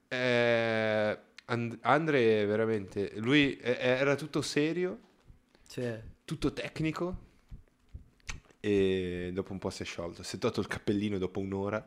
Eh, 0.08 1.18
And- 1.46 1.78
Andre 1.80 2.44
veramente, 2.44 3.12
lui 3.16 3.56
eh, 3.56 3.76
era 3.80 4.14
tutto 4.14 4.40
serio, 4.42 4.98
Sì. 5.66 5.90
tutto 6.24 6.52
tecnico 6.52 7.16
e 8.60 9.30
dopo 9.32 9.52
un 9.52 9.58
po' 9.58 9.70
si 9.70 9.82
è 9.82 9.84
sciolto. 9.86 10.22
Si 10.22 10.36
è 10.36 10.38
tolto 10.38 10.60
il 10.60 10.66
cappellino 10.68 11.18
dopo 11.18 11.40
un'ora 11.40 11.84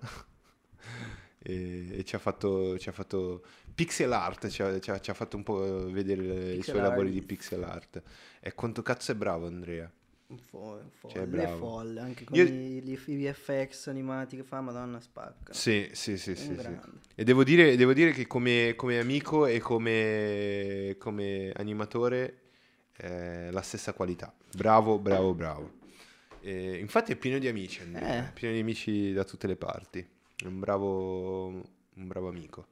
e, 1.43 1.99
e 1.99 2.03
ci, 2.05 2.15
ha 2.15 2.19
fatto, 2.19 2.77
ci 2.79 2.87
ha 2.89 2.91
fatto 2.93 3.43
pixel 3.75 4.11
art, 4.13 4.47
ci 4.47 4.61
ha, 4.63 4.79
ci 4.79 4.89
ha- 4.91 4.99
ci 4.99 5.09
ha 5.09 5.13
fatto 5.13 5.35
un 5.35 5.43
po' 5.43 5.89
vedere 5.91 6.23
i 6.23 6.55
Pixel 6.55 6.63
suoi 6.75 6.81
lavori 6.81 7.11
di 7.11 7.17
art. 7.17 7.27
pixel 7.27 7.63
art. 7.63 8.01
E 8.39 8.53
quanto 8.53 8.81
cazzo 8.81 9.11
è 9.11 9.15
bravo 9.15 9.45
Andrea. 9.47 9.91
Un 10.25 10.37
fo- 10.39 10.79
un 10.81 10.89
folle, 10.89 11.13
Cioè, 11.13 11.25
bravo. 11.27 11.57
folle, 11.57 11.99
anche 11.99 12.23
con 12.23 12.35
Io- 12.37 12.45
i, 12.45 12.81
gli- 12.81 12.97
i 13.05 13.15
VFX 13.27 13.87
animati 13.87 14.37
che 14.37 14.43
fa, 14.43 14.61
madonna 14.61 14.99
spacca. 14.99 15.53
Sì, 15.53 15.89
sì, 15.91 16.17
sì, 16.17 16.35
sì, 16.35 16.55
sì. 16.57 16.77
E 17.13 17.23
devo 17.23 17.43
dire, 17.43 17.75
devo 17.75 17.93
dire 17.93 18.11
che 18.13 18.25
come, 18.25 18.73
come 18.75 18.97
amico 18.99 19.45
e 19.45 19.59
come, 19.59 20.95
come 20.97 21.51
animatore 21.55 22.37
eh, 22.97 23.51
la 23.51 23.61
stessa 23.61 23.93
qualità. 23.93 24.33
Bravo, 24.55 24.97
bravo, 24.97 25.33
bravo. 25.33 25.71
E 26.41 26.77
infatti 26.77 27.11
è 27.11 27.15
pieno 27.15 27.37
di 27.37 27.47
amici, 27.47 27.81
Andrea, 27.81 28.27
Eh. 28.27 28.31
pieno 28.33 28.53
di 28.55 28.61
amici 28.61 29.13
da 29.13 29.23
tutte 29.23 29.45
le 29.47 29.55
parti. 29.55 30.05
È 30.35 30.45
un 30.45 30.59
bravo, 30.59 31.47
un 31.47 32.07
bravo 32.07 32.27
amico. 32.27 32.67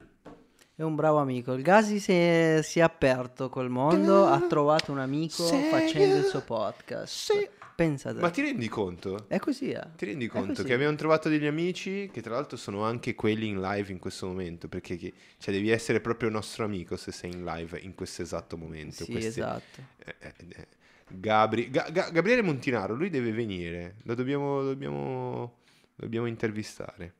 È 0.74 0.82
un 0.82 0.94
bravo 0.94 1.18
amico. 1.18 1.52
Il 1.52 1.62
Gasi 1.62 2.00
si 2.00 2.12
è, 2.12 2.60
si 2.62 2.78
è 2.80 2.82
aperto 2.82 3.48
col 3.48 3.70
mondo, 3.70 4.26
ha 4.26 4.40
trovato 4.46 4.90
un 4.90 4.98
amico 4.98 5.44
Sei- 5.44 5.70
facendo 5.70 6.16
il 6.16 6.24
suo 6.24 6.42
podcast. 6.42 7.32
Sì. 7.32 7.48
Pensate. 7.74 8.20
Ma 8.20 8.28
ti 8.30 8.42
rendi 8.42 8.68
conto? 8.68 9.24
È 9.28 9.38
così, 9.38 9.70
eh. 9.70 9.82
Ti 9.96 10.04
rendi 10.04 10.26
conto 10.26 10.62
che 10.62 10.74
abbiamo 10.74 10.94
trovato 10.94 11.30
degli 11.30 11.46
amici 11.46 12.10
che 12.12 12.20
tra 12.20 12.34
l'altro 12.34 12.58
sono 12.58 12.84
anche 12.84 13.14
quelli 13.14 13.48
in 13.48 13.60
live 13.62 13.90
in 13.90 13.98
questo 13.98 14.26
momento, 14.26 14.68
perché 14.68 14.96
chi- 14.96 15.12
cioè, 15.38 15.54
devi 15.54 15.70
essere 15.70 16.00
proprio 16.00 16.28
nostro 16.28 16.64
amico 16.64 16.96
se 16.96 17.12
sei 17.12 17.30
in 17.32 17.44
live 17.44 17.78
in 17.80 17.94
questo 17.94 18.20
esatto 18.22 18.58
momento. 18.58 19.04
Sì, 19.04 19.10
Questi- 19.12 19.40
esatto. 19.40 19.80
Eh, 20.04 20.14
eh, 20.18 20.34
eh, 20.50 20.66
Gabri- 21.08 21.70
Ga- 21.70 21.88
Ga- 21.90 22.10
Gabriele 22.10 22.42
Montinaro, 22.42 22.94
lui 22.94 23.08
deve 23.08 23.32
venire, 23.32 23.94
lo 24.02 24.14
dobbiamo, 24.14 24.62
dobbiamo, 24.62 25.54
dobbiamo 25.96 26.26
intervistare. 26.26 27.14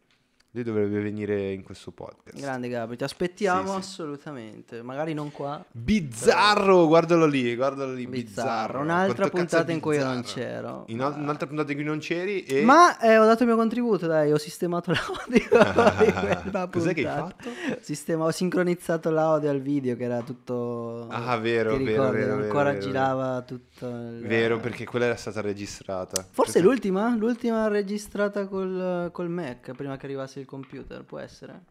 Lui 0.55 0.65
dovrebbe 0.65 1.01
venire 1.01 1.51
in 1.53 1.63
questo 1.63 1.93
podcast. 1.93 2.39
Grande 2.39 2.69
Gabri, 2.69 2.99
ti 2.99 3.05
aspettiamo 3.05 3.69
Sì, 3.69 3.71
sì. 3.71 3.77
assolutamente. 3.79 4.83
Magari 4.83 5.15
non 5.15 5.33
qua. 5.33 5.65
Bizzarro, 5.71 6.87
guardalo 6.87 7.25
lì, 7.25 7.57
guardalo 7.57 7.95
lì, 7.95 8.07
bizzarro. 8.07 8.51
Bizzarro. 8.51 8.81
Un'altra 8.81 9.31
Quanto 9.31 9.37
puntata 9.39 9.73
in 9.73 9.81
cui 9.81 9.97
io 9.97 10.05
non 10.05 10.23
c'ero. 10.23 10.85
In 10.89 11.01
al- 11.01 11.19
un'altra 11.19 11.47
puntata 11.47 11.71
in 11.71 11.79
cui 11.79 11.87
non 11.87 11.99
c'eri 12.01 12.43
e... 12.45 12.61
Ma 12.65 12.99
eh, 12.99 13.17
ho 13.17 13.25
dato 13.25 13.45
il 13.45 13.49
mio 13.49 13.57
contributo, 13.57 14.07
dai, 14.07 14.31
ho 14.31 14.37
sistemato 14.37 14.93
l'audio 14.93 16.69
Cos'è 16.71 16.93
che 16.93 17.09
hai 17.09 17.17
fatto? 17.19 17.49
Sistema- 17.81 18.25
ho 18.27 18.31
sincronizzato 18.31 19.09
l'audio 19.11 19.49
al 19.49 19.61
video 19.63 19.97
che 19.97 20.05
era 20.05 20.21
tutto... 20.21 21.07
Ah, 21.09 21.39
vero, 21.39 21.79
ti 21.79 21.85
vero, 21.85 22.03
ricordi? 22.11 22.19
vero, 22.19 22.35
vero, 22.35 22.43
Ancora 22.45 22.73
vero, 22.73 22.85
girava 22.85 23.41
tutto 23.41 23.87
il... 23.87 24.21
Vero, 24.27 24.59
perché 24.61 24.85
quella 24.85 25.07
era 25.07 25.17
stata 25.17 25.41
registrata. 25.41 26.23
Forse 26.31 26.53
Perché- 26.53 26.67
l'ultima? 26.69 27.17
L'ultima 27.17 27.69
registrata 27.69 28.47
col, 28.47 29.09
col 29.13 29.31
Mac, 29.31 29.71
prima 29.73 29.97
che 29.97 30.05
arrivasse 30.05 30.42
il 30.43 30.47
computer, 30.49 31.03
può 31.05 31.19
essere? 31.19 31.63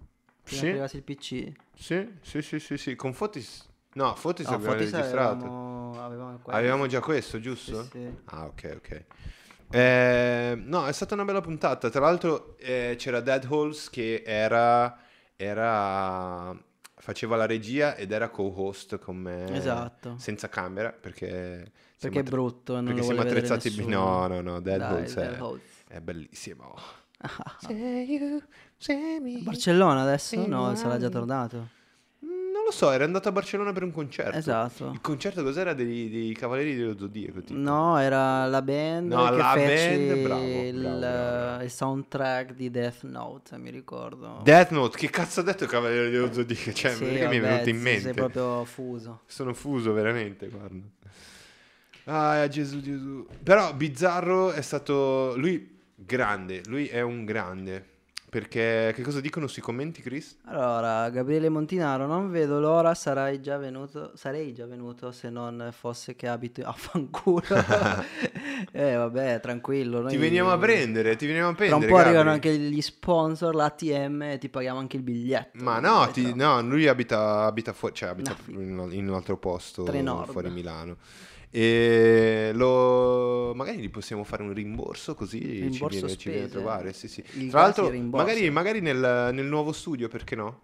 Prima 0.43 0.59
Sì. 0.59 0.65
che 0.65 0.69
arrivasse 0.71 0.97
il 0.97 1.03
PC. 1.03 1.51
Sì, 1.75 2.13
sì, 2.21 2.41
sì, 2.41 2.59
sì, 2.59 2.77
sì. 2.77 2.95
Con 2.95 3.13
Fotis... 3.13 3.69
No, 3.93 4.15
Fotis 4.15 4.47
No, 4.47 4.55
abbiamo 4.55 4.73
Fotis 4.73 4.91
registrato. 4.91 5.45
avevamo, 5.45 6.03
avevamo. 6.03 6.39
Avevamo 6.45 6.87
già 6.87 6.99
questo, 7.01 7.39
giusto? 7.39 7.83
Sì, 7.83 7.89
sì. 7.91 8.15
Ah, 8.25 8.45
ok, 8.45 8.73
ok. 8.77 9.05
Eh, 9.73 10.53
no, 10.65 10.85
è 10.87 10.91
stata 10.93 11.13
una 11.13 11.25
bella 11.25 11.41
puntata. 11.41 11.89
Tra 11.89 11.99
l'altro 12.01 12.57
eh, 12.57 12.95
c'era 12.97 13.19
Dead 13.21 13.45
Holes 13.49 13.89
che 13.89 14.23
era, 14.25 14.97
era- 15.35 16.57
faceva 16.95 17.35
la 17.35 17.45
regia 17.45 17.95
ed 17.95 18.11
era 18.11 18.29
co-host 18.29 18.97
con 18.99 19.17
me. 19.17 19.55
Esatto. 19.55 20.15
Senza 20.17 20.49
camera 20.49 20.91
perché... 20.91 21.71
Perché 21.99 22.19
è 22.19 22.23
brutto, 22.23 22.75
non 22.75 22.85
perché 22.85 23.03
siamo 23.03 23.21
attrezzati... 23.21 23.85
No, 23.85 24.25
no, 24.27 24.41
no, 24.41 24.59
Dead 24.59 24.79
Dai, 24.79 25.03
Dead 25.13 25.35
è, 25.35 25.41
Holes. 25.41 25.83
è 25.87 25.99
bellissimo. 25.99 26.75
Say 27.59 28.05
you, 28.09 28.41
say 28.77 29.19
me. 29.19 29.39
Barcellona 29.41 30.01
adesso? 30.01 30.45
No, 30.47 30.73
sarà 30.75 30.97
già 30.97 31.09
tornato. 31.09 31.79
Non 32.19 32.63
lo 32.65 32.71
so, 32.71 32.91
era 32.91 33.03
andato 33.05 33.27
a 33.29 33.31
Barcellona 33.31 33.71
per 33.73 33.83
un 33.83 33.91
concerto. 33.91 34.37
Esatto. 34.37 34.91
Il 34.93 35.01
concerto 35.01 35.41
cos'era 35.41 35.73
dei, 35.73 36.09
dei 36.09 36.33
Cavalieri 36.33 36.75
dello 36.75 36.95
Zodiaco? 36.97 37.41
tipo? 37.41 37.59
No, 37.59 37.97
era 37.97 38.45
la 38.45 38.61
band 38.61 39.11
No, 39.11 39.29
che 39.29 39.35
la 39.35 39.51
fece 39.53 39.97
band, 39.97 40.21
bravo, 40.23 40.43
il, 40.43 40.79
bravo, 40.99 41.63
il 41.63 41.71
soundtrack 41.71 42.53
di 42.53 42.69
Death 42.69 43.03
Note, 43.03 43.57
mi 43.57 43.71
ricordo. 43.71 44.41
Death 44.43 44.69
Note, 44.71 44.97
che 44.97 45.09
cazzo 45.09 45.39
ha 45.39 45.43
detto 45.43 45.65
Cavaliere 45.65 46.09
dello 46.11 46.31
Zodiaco? 46.31 46.71
Cioè, 46.71 46.91
Sì, 46.91 47.03
non 47.03 47.13
è 47.15 47.19
che 47.19 47.27
mi 47.27 47.37
è 47.37 47.39
vabbè, 47.39 47.51
venuto 47.51 47.69
in 47.69 47.81
mente. 47.81 48.01
Sei 48.01 48.13
proprio 48.13 48.65
fuso. 48.65 49.21
Sono 49.25 49.53
fuso 49.53 49.93
veramente, 49.93 50.47
guarda. 50.47 50.79
Ah, 52.05 52.47
Gesù, 52.47 52.79
Gesù. 52.81 53.25
Però 53.41 53.73
Bizzarro 53.73 54.51
è 54.51 54.61
stato... 54.61 55.35
Lui, 55.37 55.79
grande, 56.05 56.61
lui 56.65 56.87
è 56.87 57.01
un 57.01 57.25
grande. 57.25 57.85
Perché, 58.31 58.93
che 58.95 59.01
cosa 59.01 59.19
dicono 59.19 59.45
sui 59.47 59.61
commenti, 59.61 60.01
Chris? 60.01 60.37
Allora, 60.45 61.09
Gabriele 61.09 61.49
Montinaro, 61.49 62.05
non 62.07 62.31
vedo 62.31 62.61
l'ora, 62.61 62.93
sarai 62.93 63.41
già 63.41 63.57
venuto, 63.57 64.13
sarei 64.15 64.53
già 64.53 64.65
venuto 64.65 65.11
se 65.11 65.29
non 65.29 65.69
fosse 65.77 66.15
che 66.15 66.29
abito 66.29 66.61
a 66.65 66.71
fanculo. 66.77 67.43
eh, 68.71 68.95
vabbè, 68.95 69.41
tranquillo. 69.41 69.97
Ti 69.99 70.03
noi- 70.15 70.17
veniamo 70.17 70.49
a 70.51 70.57
prendere, 70.57 71.17
ti 71.17 71.25
veniamo 71.25 71.49
a 71.49 71.53
Tra 71.53 71.65
prendere, 71.65 71.83
un 71.83 71.89
po' 71.91 71.95
Gabri. 71.97 72.09
arrivano 72.09 72.31
anche 72.33 72.57
gli 72.57 72.81
sponsor, 72.81 73.53
l'ATM 73.53 74.21
e 74.21 74.37
ti 74.37 74.47
paghiamo 74.47 74.79
anche 74.79 74.95
il 74.95 75.03
biglietto. 75.03 75.61
Ma 75.63 75.79
no, 75.81 76.07
Eh, 76.07 76.11
ti- 76.11 76.33
no. 76.33 76.61
lui 76.61 76.87
abita, 76.87 77.43
abita 77.45 77.73
fuori, 77.73 77.95
cioè 77.95 78.07
abita 78.09 78.33
No. 78.45 78.61
in, 78.61 78.87
in 78.91 79.09
un 79.09 79.13
altro 79.15 79.35
posto 79.35 79.83
fuori 79.83 80.49
Milano. 80.49 80.95
E 81.53 82.51
lo, 82.53 83.53
magari 83.53 83.79
gli 83.79 83.89
possiamo 83.89 84.23
fare 84.23 84.41
un 84.41 84.53
rimborso 84.53 85.15
così 85.15 85.39
Rimborso 85.39 85.89
ci, 85.89 85.89
viene, 85.89 86.17
ci 86.17 86.29
viene 86.29 86.45
a 86.45 86.49
trovare. 86.49 86.93
Sì, 86.93 87.09
sì. 87.09 87.21
Tra 87.49 87.61
l'altro, 87.61 87.91
magari, 87.91 88.49
magari 88.49 88.79
nel, 88.79 89.31
nel 89.33 89.45
nuovo 89.45 89.73
studio, 89.73 90.07
perché 90.07 90.35
no? 90.35 90.61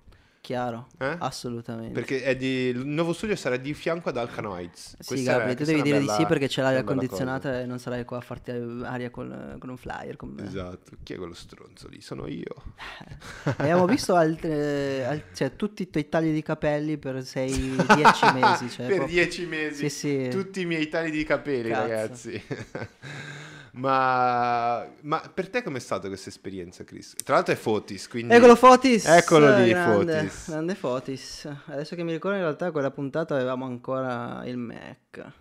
Chiaro, 0.48 0.88
Eh? 0.98 1.14
assolutamente. 1.20 1.92
Perché 1.92 2.24
è 2.24 2.34
di- 2.38 2.68
il 2.70 2.86
nuovo 2.88 3.12
studio 3.12 3.36
sarà 3.36 3.58
di 3.58 3.74
fianco 3.74 4.08
ad 4.08 4.16
Alcano 4.16 4.56
Heights. 4.56 4.96
Sì, 5.00 5.06
Questa 5.08 5.34
è- 5.34 5.38
Gabri, 5.40 5.56
tu 5.58 5.64
devi 5.66 5.82
dire 5.82 6.00
di 6.00 6.06
bella- 6.06 6.18
sì 6.18 6.26
perché 6.26 6.48
c'è 6.48 6.62
l'aria 6.62 6.86
condizionata 6.86 7.60
e 7.60 7.66
non 7.66 7.80
sarai 7.80 8.06
qua 8.06 8.16
a 8.20 8.22
farti 8.22 8.52
aria 8.52 9.10
con, 9.10 9.58
con 9.60 9.68
un 9.70 9.76
flyer 9.76 10.16
con 10.16 10.30
me. 10.30 10.44
cosa. 10.46 10.48
Esatto. 10.70 10.92
Chi 11.04 11.12
è 11.12 11.18
quello 11.18 11.34
stronzo 11.34 11.90
lì? 11.90 12.00
Sono 12.00 12.28
io. 12.28 12.46
Abbiamo 13.58 13.86
visto 13.88 14.16
altre- 14.16 15.06
al- 15.06 15.24
cioè, 15.34 15.58
tutti 15.58 15.82
i 15.82 15.90
tuoi 15.90 16.08
tagli 16.08 16.32
di 16.32 16.42
capelli 16.42 16.98
per 16.98 17.22
6-10 17.26 18.32
mesi. 18.34 18.70
Cioè, 18.72 18.86
per 18.88 18.96
proprio- 18.96 19.06
dieci 19.08 19.46
mesi. 19.48 19.90
Sì, 19.90 19.98
sì. 20.24 20.28
Tutti 20.30 20.62
i 20.62 20.66
miei 20.66 20.88
tagli 20.88 21.12
di 21.12 21.26
capelli, 21.26 21.68
Cazzo. 21.72 21.82
ragazzi. 21.82 22.42
ma, 23.78 24.86
ma 25.02 25.22
per 25.34 25.50
te 25.50 25.64
com'è 25.64 25.80
stata 25.80 26.08
questa 26.08 26.30
esperienza, 26.30 26.84
Chris? 26.84 27.14
Tra 27.24 27.36
l'altro 27.36 27.54
è 27.54 27.58
Fotis, 27.58 28.08
quindi... 28.08 28.34
Eccolo 28.34 28.56
Fotis! 28.56 29.06
Eccolo 29.06 29.56
lì, 29.58 29.70
grande, 29.70 30.14
Fotis. 30.22 30.50
Grande 30.50 30.76
Fotis. 30.76 31.50
Adesso 31.66 31.96
che 31.96 32.04
mi 32.04 32.12
ricordo 32.12 32.38
in 32.38 32.44
realtà 32.44 32.72
quella 32.72 32.92
puntata 32.92 33.36
avevamo 33.36 33.66
ancora 33.66 34.42
il 34.46 34.58
Mac. 34.58 35.32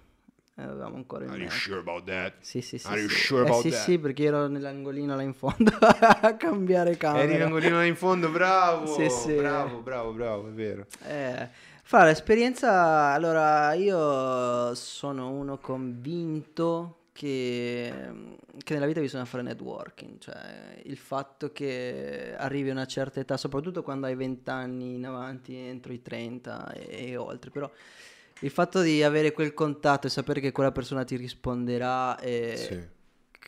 avevamo 0.57 0.97
ancora 0.97 1.25
il 1.25 1.31
Are 1.31 1.39
you 1.41 1.49
Mac. 1.49 1.57
sure 1.59 1.79
about 1.81 2.05
that? 2.05 2.35
Sì, 2.41 2.61
sì, 2.61 2.79
sì. 2.79 2.87
Are 2.87 3.01
you 3.01 3.09
sì. 3.09 3.17
sure 3.17 3.43
Eh, 3.43 3.47
about 3.49 3.63
sì, 3.63 3.71
that? 3.71 3.81
sì, 3.83 3.99
perché 3.99 4.25
ero 4.25 4.47
nell'angolino 4.47 5.15
là 5.17 5.23
in 5.23 5.35
fondo 5.35 5.71
a 5.81 6.35
cambiare 6.35 6.97
camera. 6.97 7.23
Eri 7.25 7.35
in 7.35 7.43
angolino 7.43 7.77
là 7.77 7.85
in 7.85 7.97
fondo, 7.97 8.29
bravo! 8.31 8.87
Sì, 8.95 9.09
sì. 9.11 9.35
Bravo, 9.35 9.79
bravo, 9.81 10.13
bravo, 10.13 10.49
è 10.49 10.53
vero. 10.53 10.87
Eh, 11.07 11.49
fa 11.83 12.05
l'esperienza, 12.05 13.13
allora 13.13 13.73
io 13.75 14.75
sono 14.75 15.31
uno 15.31 15.59
convinto 15.59 16.99
che, 17.17 17.93
che 18.63 18.75
nella 18.75 18.87
vita 18.87 19.01
bisogna 19.01 19.25
fare 19.25 19.43
networking, 19.43 20.19
cioè 20.19 20.81
il 20.85 20.99
fatto 20.99 21.51
che 21.53 22.35
arrivi 22.37 22.69
a 22.69 22.73
una 22.73 22.87
certa 22.87 23.21
età, 23.21 23.37
soprattutto 23.39 23.83
quando 23.83 24.07
hai 24.07 24.15
20 24.15 24.51
anni 24.51 24.95
in 24.95 25.07
avanti, 25.07 25.57
entro 25.57 25.93
i 25.93 26.03
30 26.03 26.73
e, 26.73 27.13
e 27.13 27.17
oltre, 27.17 27.51
però 27.51 27.71
il 28.41 28.51
fatto 28.51 28.83
di 28.83 29.03
avere 29.03 29.33
quel 29.33 29.55
contatto 29.55 30.07
e 30.07 30.11
sapere 30.11 30.41
che 30.41 30.53
quella 30.53 30.73
persona 30.73 31.05
ti 31.05 31.17
risponderà 31.17 32.19
e 32.19 32.55
Sì. 32.57 32.89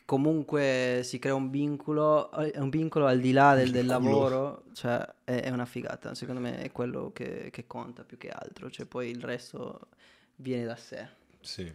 comunque 0.05 1.01
si 1.03 1.19
crea 1.19 1.35
un 1.35 1.49
vincolo, 1.51 2.31
eh, 2.33 2.59
un 2.59 2.69
vincolo 2.69 3.05
al 3.05 3.19
di 3.19 3.31
là 3.31 3.53
del, 3.55 3.71
del 3.71 3.85
lavoro, 3.85 4.63
cioè 4.73 5.05
è, 5.23 5.41
è 5.41 5.49
una 5.51 5.65
figata, 5.65 6.15
secondo 6.15 6.41
me 6.41 6.59
è 6.61 6.71
quello 6.71 7.11
che, 7.13 7.49
che 7.51 7.67
conta 7.67 8.03
più 8.03 8.17
che 8.17 8.29
altro, 8.29 8.69
cioè 8.71 8.85
poi 8.87 9.09
il 9.09 9.21
resto 9.21 9.89
viene 10.37 10.65
da 10.65 10.75
sé. 10.75 11.07
Sì. 11.41 11.71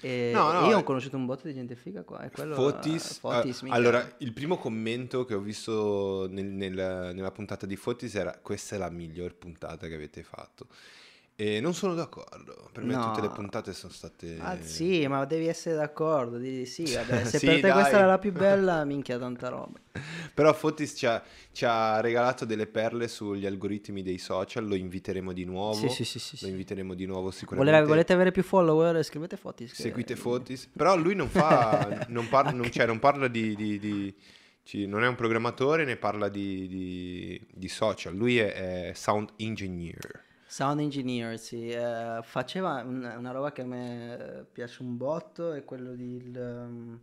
E, 0.00 0.30
No, 0.34 0.50
no, 0.52 0.66
io 0.68 0.76
ho 0.76 0.80
eh, 0.80 0.82
conosciuto 0.82 1.16
un 1.16 1.24
botto 1.26 1.46
di 1.46 1.54
gente 1.54 1.76
figa 1.76 2.02
qua, 2.02 2.28
quello... 2.32 2.54
Fotis, 2.54 3.18
Fotis, 3.18 3.60
ah, 3.60 3.64
minchia. 3.64 3.72
allora 3.72 4.14
il 4.18 4.32
primo 4.32 4.56
commento 4.56 5.24
che 5.24 5.34
ho 5.34 5.40
visto 5.40 6.26
nel- 6.30 6.46
nel- 6.46 7.12
nella 7.14 7.30
puntata 7.30 7.64
di 7.64 7.76
Fotis 7.76 8.14
era 8.16 8.38
questa 8.42 8.74
è 8.74 8.78
la 8.78 8.90
miglior 8.90 9.34
puntata 9.36 9.86
che 9.86 9.94
avete 9.94 10.22
fatto 10.22 10.66
e 11.36 11.60
non 11.60 11.74
sono 11.74 11.94
d'accordo 11.94 12.68
per 12.72 12.84
me 12.84 12.94
No. 12.94 13.00
tutte 13.02 13.20
le 13.20 13.28
puntate 13.30 13.72
sono 13.72 13.92
state 13.92 14.36
Ah 14.40 14.56
sì, 14.60 15.06
ma 15.08 15.24
devi 15.24 15.46
essere 15.46 15.74
d'accordo, 15.74 16.38
di, 16.38 16.64
sì, 16.66 16.92
vabbè, 16.92 17.24
se 17.24 17.38
Sì, 17.38 17.46
per 17.46 17.60
te 17.60 17.70
questa 17.72 17.90
dai. 17.90 17.98
era 17.98 18.06
la 18.06 18.18
più 18.18 18.32
bella, 18.36 18.84
minchia 18.84 19.18
tanta 19.18 19.48
roba. 19.48 19.78
però 20.34 20.52
Fotis 20.52 20.94
ci 20.96 21.06
ha, 21.06 21.22
ci 21.52 21.64
ha 21.64 22.00
regalato 22.00 22.44
delle 22.44 22.66
perle 22.66 23.08
sugli 23.08 23.46
algoritmi 23.46 24.02
dei 24.02 24.18
social 24.18 24.66
lo 24.66 24.74
inviteremo 24.74 25.32
di 25.32 25.44
nuovo 25.44 25.72
Sì, 25.88 26.04
sì, 26.04 26.18
sì, 26.18 26.36
sì, 26.36 26.44
lo 26.44 26.48
inviteremo 26.50 26.94
di 26.94 27.06
nuovo 27.06 27.30
sicuramente 27.30 27.72
Volete, 27.72 27.88
volete 27.88 28.12
avere 28.12 28.30
più 28.32 28.42
follower? 28.42 29.02
Scrivete 29.04 29.36
Fotis. 29.36 29.72
che- 29.72 29.82
seguite 29.82 30.16
Fotis 30.16 30.68
però 30.72 30.96
lui 30.96 31.14
non 31.14 31.28
fa 31.28 31.88
non 32.08 32.28
parla, 32.28 32.50
non, 32.52 32.70
cioè, 32.70 32.86
non 32.86 32.98
parla 32.98 33.28
di, 33.28 33.54
di- 33.54 33.78
di- 33.78 34.86
non 34.86 35.04
è 35.04 35.06
un 35.08 35.14
programmatore 35.14 35.84
né 35.84 35.96
parla 35.96 36.28
di, 36.28 36.66
di- 36.68 37.40
di 37.52 37.68
social 37.68 38.14
lui 38.14 38.38
è, 38.38 38.88
è 38.90 38.92
sound 38.94 39.30
engineer 39.36 40.22
Sound 40.46 40.80
engineer, 40.80 41.38
sì, 41.38 41.68
eh, 41.68 42.20
faceva 42.22 42.82
un- 42.86 43.12
una 43.18 43.30
roba 43.32 43.50
che 43.52 43.62
a 43.62 43.66
me 43.66 44.18
eh, 44.18 44.44
piace 44.52 44.82
un 44.82 44.96
botto, 44.96 45.52
è 45.52 45.64
quello 45.64 45.94
di, 45.94 46.16
il, 46.16 46.36
um, 46.38 46.98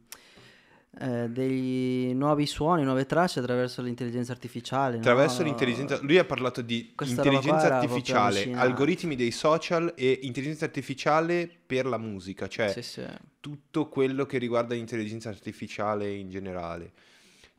eh, 0.99 1.27
dei 1.29 2.13
nuovi 2.13 2.45
suoni, 2.45 2.83
nuove 2.83 3.05
tracce 3.05 3.39
attraverso 3.39 3.81
l'intelligenza 3.81 4.31
artificiale. 4.31 4.93
no? 4.95 4.99
Attraverso 4.99 5.41
l'intelligenza, 5.43 5.99
lui 6.01 6.17
ha 6.17 6.23
parlato 6.25 6.61
di 6.61 6.93
Questa 6.95 7.15
intelligenza 7.23 7.75
artificiale, 7.77 8.51
algoritmi 8.53 9.15
dei 9.15 9.31
social 9.31 9.93
e 9.97 10.19
intelligenza 10.21 10.65
artificiale 10.65 11.49
per 11.65 11.85
la 11.85 11.97
musica, 11.97 12.47
cioè 12.47 12.69
Sì, 12.69 12.81
sì. 12.81 13.05
tutto 13.39 13.89
quello 13.89 14.25
che 14.25 14.37
riguarda 14.37 14.75
l'intelligenza 14.75 15.29
artificiale 15.29 16.09
in 16.11 16.29
generale. 16.29 16.91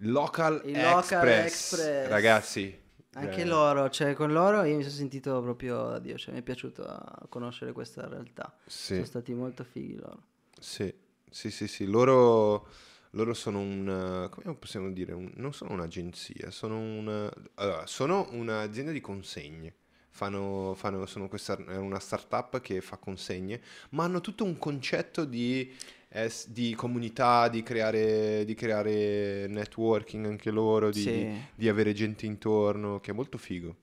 Local, 0.05 0.63
Il 0.65 0.73
Local 0.81 0.99
Express, 0.99 1.45
Express. 1.73 2.09
ragazzi. 2.09 2.81
Anche 3.15 3.43
eh, 3.43 3.45
loro, 3.45 3.89
cioè 3.91 4.15
con 4.15 4.33
loro 4.33 4.63
io 4.65 4.77
mi 4.77 4.83
sono 4.83 4.95
sentito 4.95 5.41
proprio 5.43 5.89
da 5.91 5.99
Dio, 5.99 6.17
cioè 6.17 6.33
mi 6.35 6.41
è 6.41 6.43
piaciuto 6.43 7.27
conoscere 7.29 7.73
questa 7.73 8.09
realtà. 8.09 8.55
Sì, 8.67 8.95
Sono 8.95 9.07
stati 9.07 9.35
molto 9.35 9.65
fighi 9.65 9.97
loro. 9.97 10.23
sì, 10.59 10.93
sì, 11.29 11.51
sì, 11.51 11.67
sì, 11.67 11.87
loro, 11.87 12.67
loro 13.11 13.35
sono 13.35 13.59
un, 13.61 14.29
come 14.31 14.55
possiamo 14.57 14.91
dire, 14.93 15.13
Un- 15.13 15.33
non 15.37 15.53
sono 15.53 15.73
un'agenzia, 15.73 16.51
sono, 16.51 16.79
un, 16.79 17.31
allora, 17.55 17.87
sono 17.87 18.29
un'azienda 18.33 18.93
di 18.93 19.01
consegne. 19.01 19.75
Fanno, 20.15 20.75
fanno- 20.77 21.07
sono 21.07 21.27
questa, 21.29 21.57
è 21.57 21.77
una 21.79 21.99
startup 21.99 22.61
che 22.61 22.81
fa 22.83 22.99
consegne, 22.99 23.63
ma 23.91 24.05
hanno 24.05 24.21
tutto 24.21 24.45
un 24.45 24.59
concetto 24.59 25.25
di, 25.25 25.75
di 26.49 26.75
comunità, 26.75 27.49
di 27.49 27.63
creare, 27.63 28.45
di 28.45 28.55
creare 28.55 29.47
networking 29.49 30.27
anche 30.27 30.51
loro, 30.51 30.91
di, 30.91 31.01
Sì. 31.01 31.41
di 31.55 31.69
avere 31.69 31.93
gente 31.95 32.27
intorno, 32.27 33.01
che 33.01 33.13
è 33.13 33.15
molto 33.15 33.39
figo. 33.39 33.77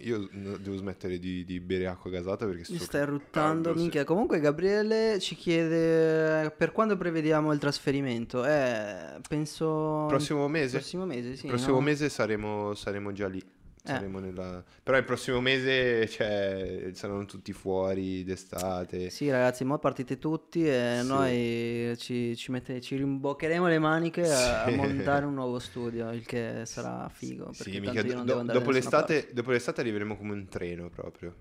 Io 0.00 0.28
devo 0.32 0.76
smettere 0.76 1.20
di, 1.20 1.44
di 1.44 1.60
bere 1.60 1.86
acqua 1.86 2.10
gasata 2.10 2.46
perché 2.46 2.64
Mi 2.72 2.78
stai 2.78 3.04
ruttando, 3.04 3.70
Ah, 3.70 3.74
sì. 3.74 3.78
minchia. 3.78 4.02
Comunque 4.02 4.40
Gabriele 4.40 5.20
ci 5.20 5.36
chiede 5.36 6.50
per 6.50 6.72
quando 6.72 6.96
prevediamo 6.96 7.52
il 7.52 7.60
trasferimento. 7.60 8.44
Eh, 8.44 9.20
penso... 9.28 10.06
Prossimo 10.08 10.48
mese? 10.48 10.78
Prossimo 10.78 11.04
mese, 11.06 11.36
sì. 11.36 11.46
Prossimo 11.46 11.74
no? 11.74 11.80
mese 11.80 12.08
saremo, 12.08 12.74
saremo 12.74 13.12
già 13.12 13.28
lì. 13.28 13.40
Eh. 13.86 13.90
Saremo 13.92 14.18
nella... 14.18 14.64
Però 14.82 14.96
il 14.96 15.04
prossimo 15.04 15.42
mese 15.42 16.08
cioè, 16.08 16.88
saranno 16.94 17.26
tutti 17.26 17.52
fuori 17.52 18.24
d'estate. 18.24 19.10
Sì, 19.10 19.28
ragazzi, 19.28 19.62
mo 19.64 19.76
partite 19.76 20.18
tutti 20.18 20.66
e 20.66 21.00
Sì. 21.02 21.06
noi 21.06 21.94
ci, 21.98 22.34
ci, 22.34 22.50
mette- 22.50 22.80
ci 22.80 22.96
rimboccheremo 22.96 23.66
le 23.66 23.78
maniche 23.78 24.22
a, 24.26 24.64
a 24.64 24.70
Sì. 24.70 24.74
montare 24.74 25.26
un 25.26 25.34
nuovo 25.34 25.58
studio, 25.58 26.10
il 26.12 26.24
che 26.24 26.62
sarà 26.64 27.10
figo. 27.12 27.52
Sì, 27.52 27.78
mica, 27.78 28.02
do- 28.02 28.42
dopo, 28.42 28.70
l'estate, 28.70 29.28
dopo 29.34 29.50
l'estate 29.50 29.82
arriveremo 29.82 30.16
come 30.16 30.32
un 30.32 30.48
treno 30.48 30.88
proprio. 30.88 31.34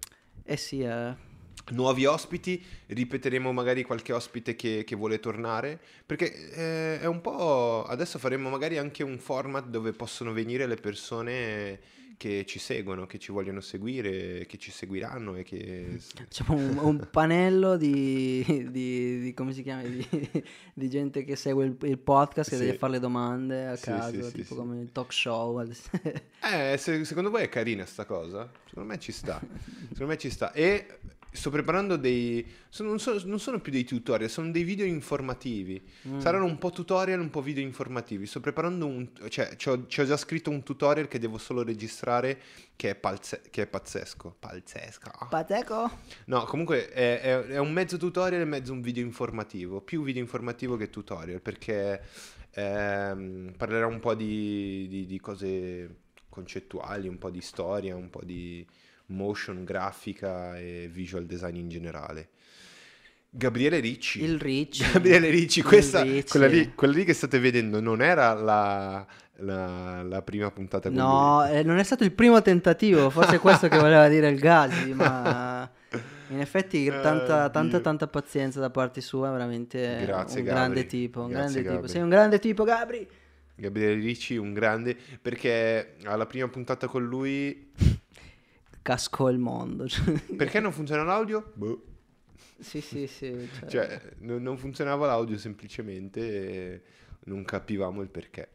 Eh 0.44 0.58
sì, 0.58 0.82
eh. 0.82 1.32
Nuovi 1.70 2.06
ospiti, 2.06 2.62
ripeteremo 2.88 3.54
magari 3.54 3.84
qualche 3.84 4.12
ospite 4.12 4.58
che, 4.58 4.84
che 4.86 4.96
vuole 4.98 5.22
tornare, 5.22 5.80
perché 6.06 6.50
eh, 6.52 7.00
è 7.00 7.06
un 7.06 7.22
po'... 7.22 7.86
Adesso 7.86 8.20
faremo 8.20 8.50
magari 8.50 8.78
anche 8.78 9.02
un 9.02 9.18
format 9.18 9.68
dove 9.68 9.94
possono 9.94 10.34
venire 10.34 10.66
le 10.68 10.76
persone 10.76 11.80
che 12.18 12.46
ci 12.46 12.60
seguono, 12.60 13.06
che 13.06 13.18
ci 13.20 13.32
vogliono 13.32 13.60
seguire, 13.62 14.46
che 14.46 14.58
ci 14.58 14.72
seguiranno 14.72 15.36
e 15.36 15.44
che... 15.44 15.98
Facciamo 16.00 16.56
un, 16.58 16.78
un 16.78 17.08
panello 17.12 17.76
di, 17.78 18.44
di- 18.72 19.22
di- 19.22 19.34
come 19.34 19.54
si 19.54 19.62
chiama? 19.64 19.82
Di, 19.84 20.08
di 20.74 20.90
gente 20.90 21.24
che 21.24 21.36
segue 21.36 21.66
il, 21.66 21.78
il 21.82 21.98
podcast 21.98 22.50
che 22.50 22.56
Sì. 22.58 22.64
deve 22.66 22.78
fare 22.78 22.94
le 22.94 23.00
domande 23.00 23.68
a 23.68 23.76
Sì, 23.76 23.86
caso, 23.86 24.24
sì, 24.30 24.34
tipo 24.34 24.56
come 24.56 24.80
il 24.82 24.92
talk 24.92 25.12
show. 25.12 25.62
Eh, 25.62 26.76
se- 26.78 27.04
secondo 27.06 27.30
voi 27.30 27.44
è 27.44 27.50
carina 27.50 27.86
sta 27.86 28.06
cosa? 28.06 28.50
Secondo 28.68 28.90
me 28.90 29.00
ci 29.00 29.12
sta. 29.12 29.40
Secondo 29.92 30.08
me 30.14 30.18
ci 30.18 30.30
sta. 30.30 30.52
E 30.54 30.86
sto 31.34 31.50
preparando 31.50 31.98
dei... 31.98 32.46
sono- 32.70 32.90
non, 32.90 33.00
sono, 33.00 33.20
non 33.26 33.40
sono 33.40 33.60
più 33.60 33.72
dei 33.72 33.84
tutorial, 33.84 34.30
sono 34.30 34.52
dei 34.52 34.64
video 34.64 34.86
informativi. 34.86 35.82
Mm. 36.08 36.20
Saranno 36.20 36.46
un 36.46 36.58
po' 36.58 36.70
tutorial, 36.70 37.20
un 37.20 37.30
po' 37.30 37.42
video 37.42 37.64
informativi. 37.64 38.26
Sto 38.26 38.40
preparando 38.40 38.86
un... 38.86 39.10
cioè, 39.30 39.56
ci 39.58 39.70
ho, 39.70 39.86
già 39.88 40.16
scritto 40.18 40.50
un 40.50 40.64
tutorial 40.64 41.08
che 41.08 41.20
devo 41.20 41.38
solo 41.38 41.64
registrare 41.64 42.40
che 42.76 42.92
è, 42.92 42.96
palze- 42.96 43.42
che 43.50 43.64
è 43.64 43.68
pazzesco. 43.68 44.36
Pazzesco. 44.40 45.12
Pateco? 45.30 45.92
No, 46.26 46.46
comunque 46.46 46.90
è, 46.90 47.20
è- 47.20 47.40
è 47.48 47.58
un 47.58 47.72
mezzo 47.74 47.98
tutorial 47.98 48.42
e 48.42 48.46
mezzo 48.46 48.72
un 48.72 48.82
video 48.82 49.04
informativo. 49.04 49.82
Più 49.82 50.04
video 50.04 50.22
informativo 50.22 50.78
che 50.78 50.90
tutorial, 50.90 51.42
perché 51.42 52.02
ehm, 52.52 53.54
parlerà 53.58 53.88
un 53.88 54.00
po' 54.00 54.14
di, 54.16 54.88
di- 54.88 55.06
di 55.06 55.20
cose 55.20 55.96
concettuali, 56.30 57.08
un 57.08 57.18
po' 57.18 57.30
di 57.30 57.42
storia, 57.42 57.96
un 57.96 58.10
po' 58.10 58.24
di 58.24 58.66
motion 59.08 59.64
grafica 59.64 60.58
e 60.58 60.90
visual 60.92 61.26
design 61.26 61.56
in 61.58 61.70
generale. 61.70 62.30
Gabriele 63.30 63.80
Ricci. 63.80 64.24
Il 64.24 64.40
Ricci. 64.40 64.84
Gabriele 64.92 65.30
Ricci, 65.30 65.62
questa, 65.62 66.02
Ricci. 66.04 66.30
Quella, 66.30 66.48
lì, 66.48 66.74
quella 66.76 66.94
lì 66.94 67.04
che 67.04 67.14
state 67.14 67.40
vedendo 67.40 67.80
non 67.82 68.02
era 68.02 68.34
la, 68.34 69.06
la- 69.38 70.04
la 70.04 70.22
prima 70.22 70.52
puntata 70.52 70.90
No, 70.92 71.44
eh, 71.48 71.64
non 71.64 71.78
è 71.80 71.84
stato 71.84 72.04
il 72.04 72.12
primo 72.12 72.42
tentativo, 72.44 73.10
forse 73.10 73.38
è 73.38 73.40
questo 73.40 73.68
che 73.68 73.78
voleva 73.80 74.08
dire 74.08 74.30
il 74.30 74.38
Gasi, 74.40 74.94
ma 74.94 75.68
in 76.30 76.40
effetti 76.40 76.86
Eh, 76.86 77.02
tanta, 77.02 77.50
tanta, 77.50 77.80
tanta 77.80 78.08
pazienza 78.08 78.60
da 78.60 78.70
parte 78.70 79.02
sua, 79.02 79.32
veramente 79.32 80.04
Grazie, 80.06 80.40
un 80.42 80.46
Gabri. 80.46 80.60
grande 80.62 80.86
tipo, 80.86 81.22
un 81.22 81.30
Grazie, 81.30 81.62
grande 81.64 81.80
tipo. 81.82 81.92
Sei 81.92 82.02
un 82.04 82.10
grande 82.10 82.40
tipo, 82.40 82.64
Gabri! 82.64 83.08
Gabriele 83.56 83.96
Ricci, 84.02 84.36
un 84.38 84.54
grande, 84.54 84.96
perché 85.22 85.96
alla 86.04 86.26
prima 86.28 86.48
puntata 86.50 86.88
con 86.88 87.04
lui 87.04 87.72
Cascò 88.84 89.30
il 89.32 89.40
mondo. 89.40 89.88
cioè. 89.88 90.14
Perché 90.36 90.60
non 90.60 90.72
funziona 90.72 91.02
l'audio? 91.04 91.52
Boh. 91.56 91.82
sì, 92.60 92.82
sì, 92.82 93.08
sì. 93.08 93.50
cioè- 93.60 93.70
Cioè, 93.70 94.02
non, 94.20 94.44
non 94.44 94.58
funzionava 94.58 95.08
l'audio 95.08 95.38
semplicemente 95.40 96.20
e 96.74 96.82
non 97.26 97.44
capivamo 97.44 98.02
il 98.02 98.10
perché. 98.10 98.50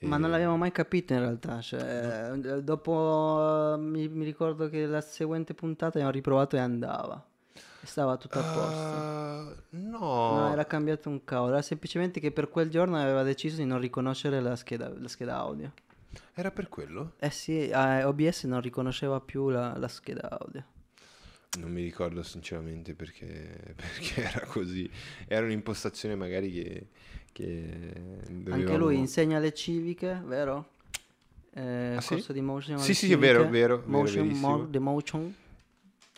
Ma 0.00 0.16
E- 0.16 0.18
non 0.18 0.30
l'abbiamo 0.30 0.56
mai 0.56 0.70
capito 0.72 1.12
in 1.14 1.20
realtà, 1.20 1.60
cioè, 1.60 2.30
dopo 2.62 3.76
mi, 3.78 4.08
mi 4.08 4.24
ricordo 4.24 4.68
che 4.68 4.86
la 4.86 5.00
seguente 5.00 5.54
puntata 5.54 5.92
abbiamo 5.94 6.10
riprovato 6.10 6.56
e 6.56 6.60
andava. 6.60 7.24
E 7.54 7.86
stava 7.86 8.16
tutto 8.16 8.38
a 8.38 8.42
posto. 8.42 8.80
Ah, 8.80 9.54
no. 9.70 9.98
No, 10.38 10.52
era 10.52 10.64
cambiato 10.66 11.08
un 11.08 11.24
cavolo, 11.24 11.52
era 11.52 11.62
semplicemente 11.62 12.18
che 12.20 12.32
per 12.32 12.48
quel 12.48 12.68
giorno 12.70 12.96
aveva 13.00 13.22
deciso 13.22 13.56
di 13.56 13.64
non 13.66 13.78
riconoscere 13.80 14.40
la 14.40 14.56
scheda, 14.56 14.92
la 14.96 15.08
scheda 15.08 15.36
audio. 15.36 15.72
Era 16.34 16.50
per 16.50 16.68
quello? 16.68 17.12
Eh 17.18 17.30
sì, 17.30 17.68
eh, 17.68 18.04
OBS 18.04 18.44
non 18.44 18.60
riconosceva 18.60 19.20
più 19.20 19.48
la, 19.50 19.76
la 19.76 19.88
scheda 19.88 20.28
audio. 20.30 20.64
Non 21.58 21.70
mi 21.70 21.82
ricordo 21.82 22.22
sinceramente 22.24 22.94
perché, 22.94 23.74
perché 23.76 24.22
era 24.22 24.40
così. 24.46 24.90
Era 25.28 25.44
un'impostazione 25.46 26.16
magari 26.16 26.50
che... 26.50 26.86
che 27.30 27.68
Anche 28.26 28.26
dovevamo- 28.42 28.76
lui 28.78 28.98
insegna 28.98 29.38
le 29.38 29.54
civiche, 29.54 30.20
vero? 30.24 30.70
Eh, 31.52 31.94
Ah, 31.96 32.00
sì? 32.00 32.14
corso 32.14 32.32
di 32.32 32.40
motion. 32.40 32.78
Sì, 32.80 32.94
sì, 32.94 33.14
vero, 33.14 33.40
civiche. 33.44 33.58
vero, 33.58 33.76
vero, 33.76 33.88
Motion, 33.88 34.22
verissimo. 34.24 34.56
mo- 34.58 34.70
the 34.70 34.78
motion. 34.80 35.34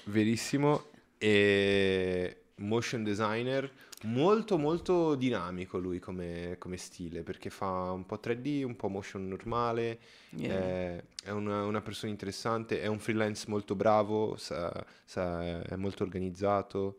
Verissimo. 0.05 0.85
E 1.19 2.37
motion 2.57 3.03
designer 3.05 3.71
molto 4.07 4.59
molto 4.59 5.15
dinamico 5.15 5.79
lui 5.79 5.99
come, 5.99 6.57
come 6.59 6.77
stile 6.77 7.23
perché 7.23 7.51
fa 7.51 7.91
un 7.93 8.07
po' 8.07 8.19
3D, 8.21 8.63
un 8.65 8.77
po' 8.77 8.89
motion 8.89 9.27
normale, 9.29 9.99
Yeah. 10.33 10.45
è, 10.45 11.03
è 11.25 11.31
una, 11.31 11.65
una 11.65 11.81
persona 11.83 12.11
interessante, 12.13 12.81
è 12.81 12.87
un 12.87 12.99
freelance 12.99 13.47
molto 13.49 13.75
bravo, 13.75 14.37
sa- 14.37 14.85
sa- 15.05 15.63
è 15.63 15.77
molto 15.77 16.03
organizzato. 16.05 16.99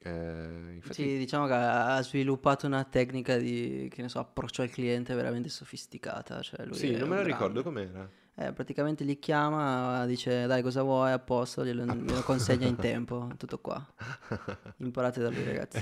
eh, 0.00 0.72
infatti, 0.74 1.02
Sì, 1.02 1.16
diciamo 1.18 1.46
che 1.46 1.52
ha 1.54 2.00
sviluppato 2.02 2.66
una 2.66 2.84
tecnica 2.84 3.36
di, 3.38 3.88
che 3.90 4.02
ne 4.02 4.08
so, 4.08 4.18
approccio 4.20 4.60
al 4.62 4.68
cliente 4.70 5.14
veramente 5.14 5.48
sofisticata. 5.48 6.42
Cioè 6.42 6.66
sì, 6.70 6.94
non 6.96 7.08
me 7.08 7.16
un 7.16 7.22
lo 7.22 7.22
ricordo 7.22 7.62
grande. 7.62 7.62
com'era. 7.62 8.10
Eh, 8.36 8.52
praticamente 8.52 9.04
gli 9.04 9.20
chiama, 9.20 10.04
dice 10.06 10.46
dai 10.46 10.60
cosa 10.60 10.82
vuoi, 10.82 11.12
a 11.12 11.20
posto, 11.20 11.64
glielo, 11.64 11.84
glielo 11.84 12.22
consegna 12.22 12.66
in 12.66 12.74
tempo, 12.74 13.28
tutto 13.38 13.58
qua. 13.58 13.80
Imparate 14.78 15.20
da 15.20 15.30
lui 15.30 15.44
ragazzi. 15.44 15.80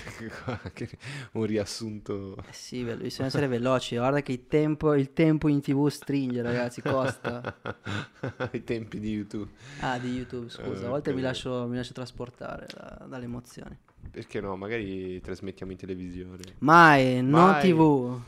Un 1.32 1.46
riassunto. 1.46 2.36
Eh 2.46 2.52
sì, 2.52 2.84
bisogna 2.84 3.28
essere 3.28 3.46
veloci, 3.46 3.96
guarda 3.96 4.20
che 4.20 4.32
il 4.32 4.46
tempo, 4.48 4.92
il 4.92 5.14
tempo 5.14 5.48
in 5.48 5.62
tv 5.62 5.88
stringe 5.88 6.42
ragazzi, 6.42 6.82
costa. 6.82 7.56
Ai 8.36 8.62
tempi 8.64 9.00
di 9.00 9.12
YouTube. 9.12 9.50
Ah, 9.80 9.98
di 9.98 10.14
YouTube, 10.14 10.50
scusa, 10.50 10.82
Eh, 10.82 10.86
a 10.86 10.88
volte 10.90 11.14
mi 11.14 11.22
lascio, 11.22 11.66
mi 11.66 11.76
lascio 11.76 11.94
trasportare 11.94 12.66
da- 12.70 13.06
dalle 13.08 13.24
emozioni. 13.24 13.74
Perché 14.10 14.42
no? 14.42 14.56
Magari 14.56 15.22
trasmettiamo 15.22 15.72
in 15.72 15.78
televisione. 15.78 16.42
Mai, 16.58 17.22
no 17.22 17.46
Mai. 17.46 17.62
tv. 17.62 18.20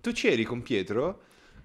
Tu 0.00 0.12
c'eri 0.12 0.44
con 0.44 0.62
Pietro? 0.62 1.20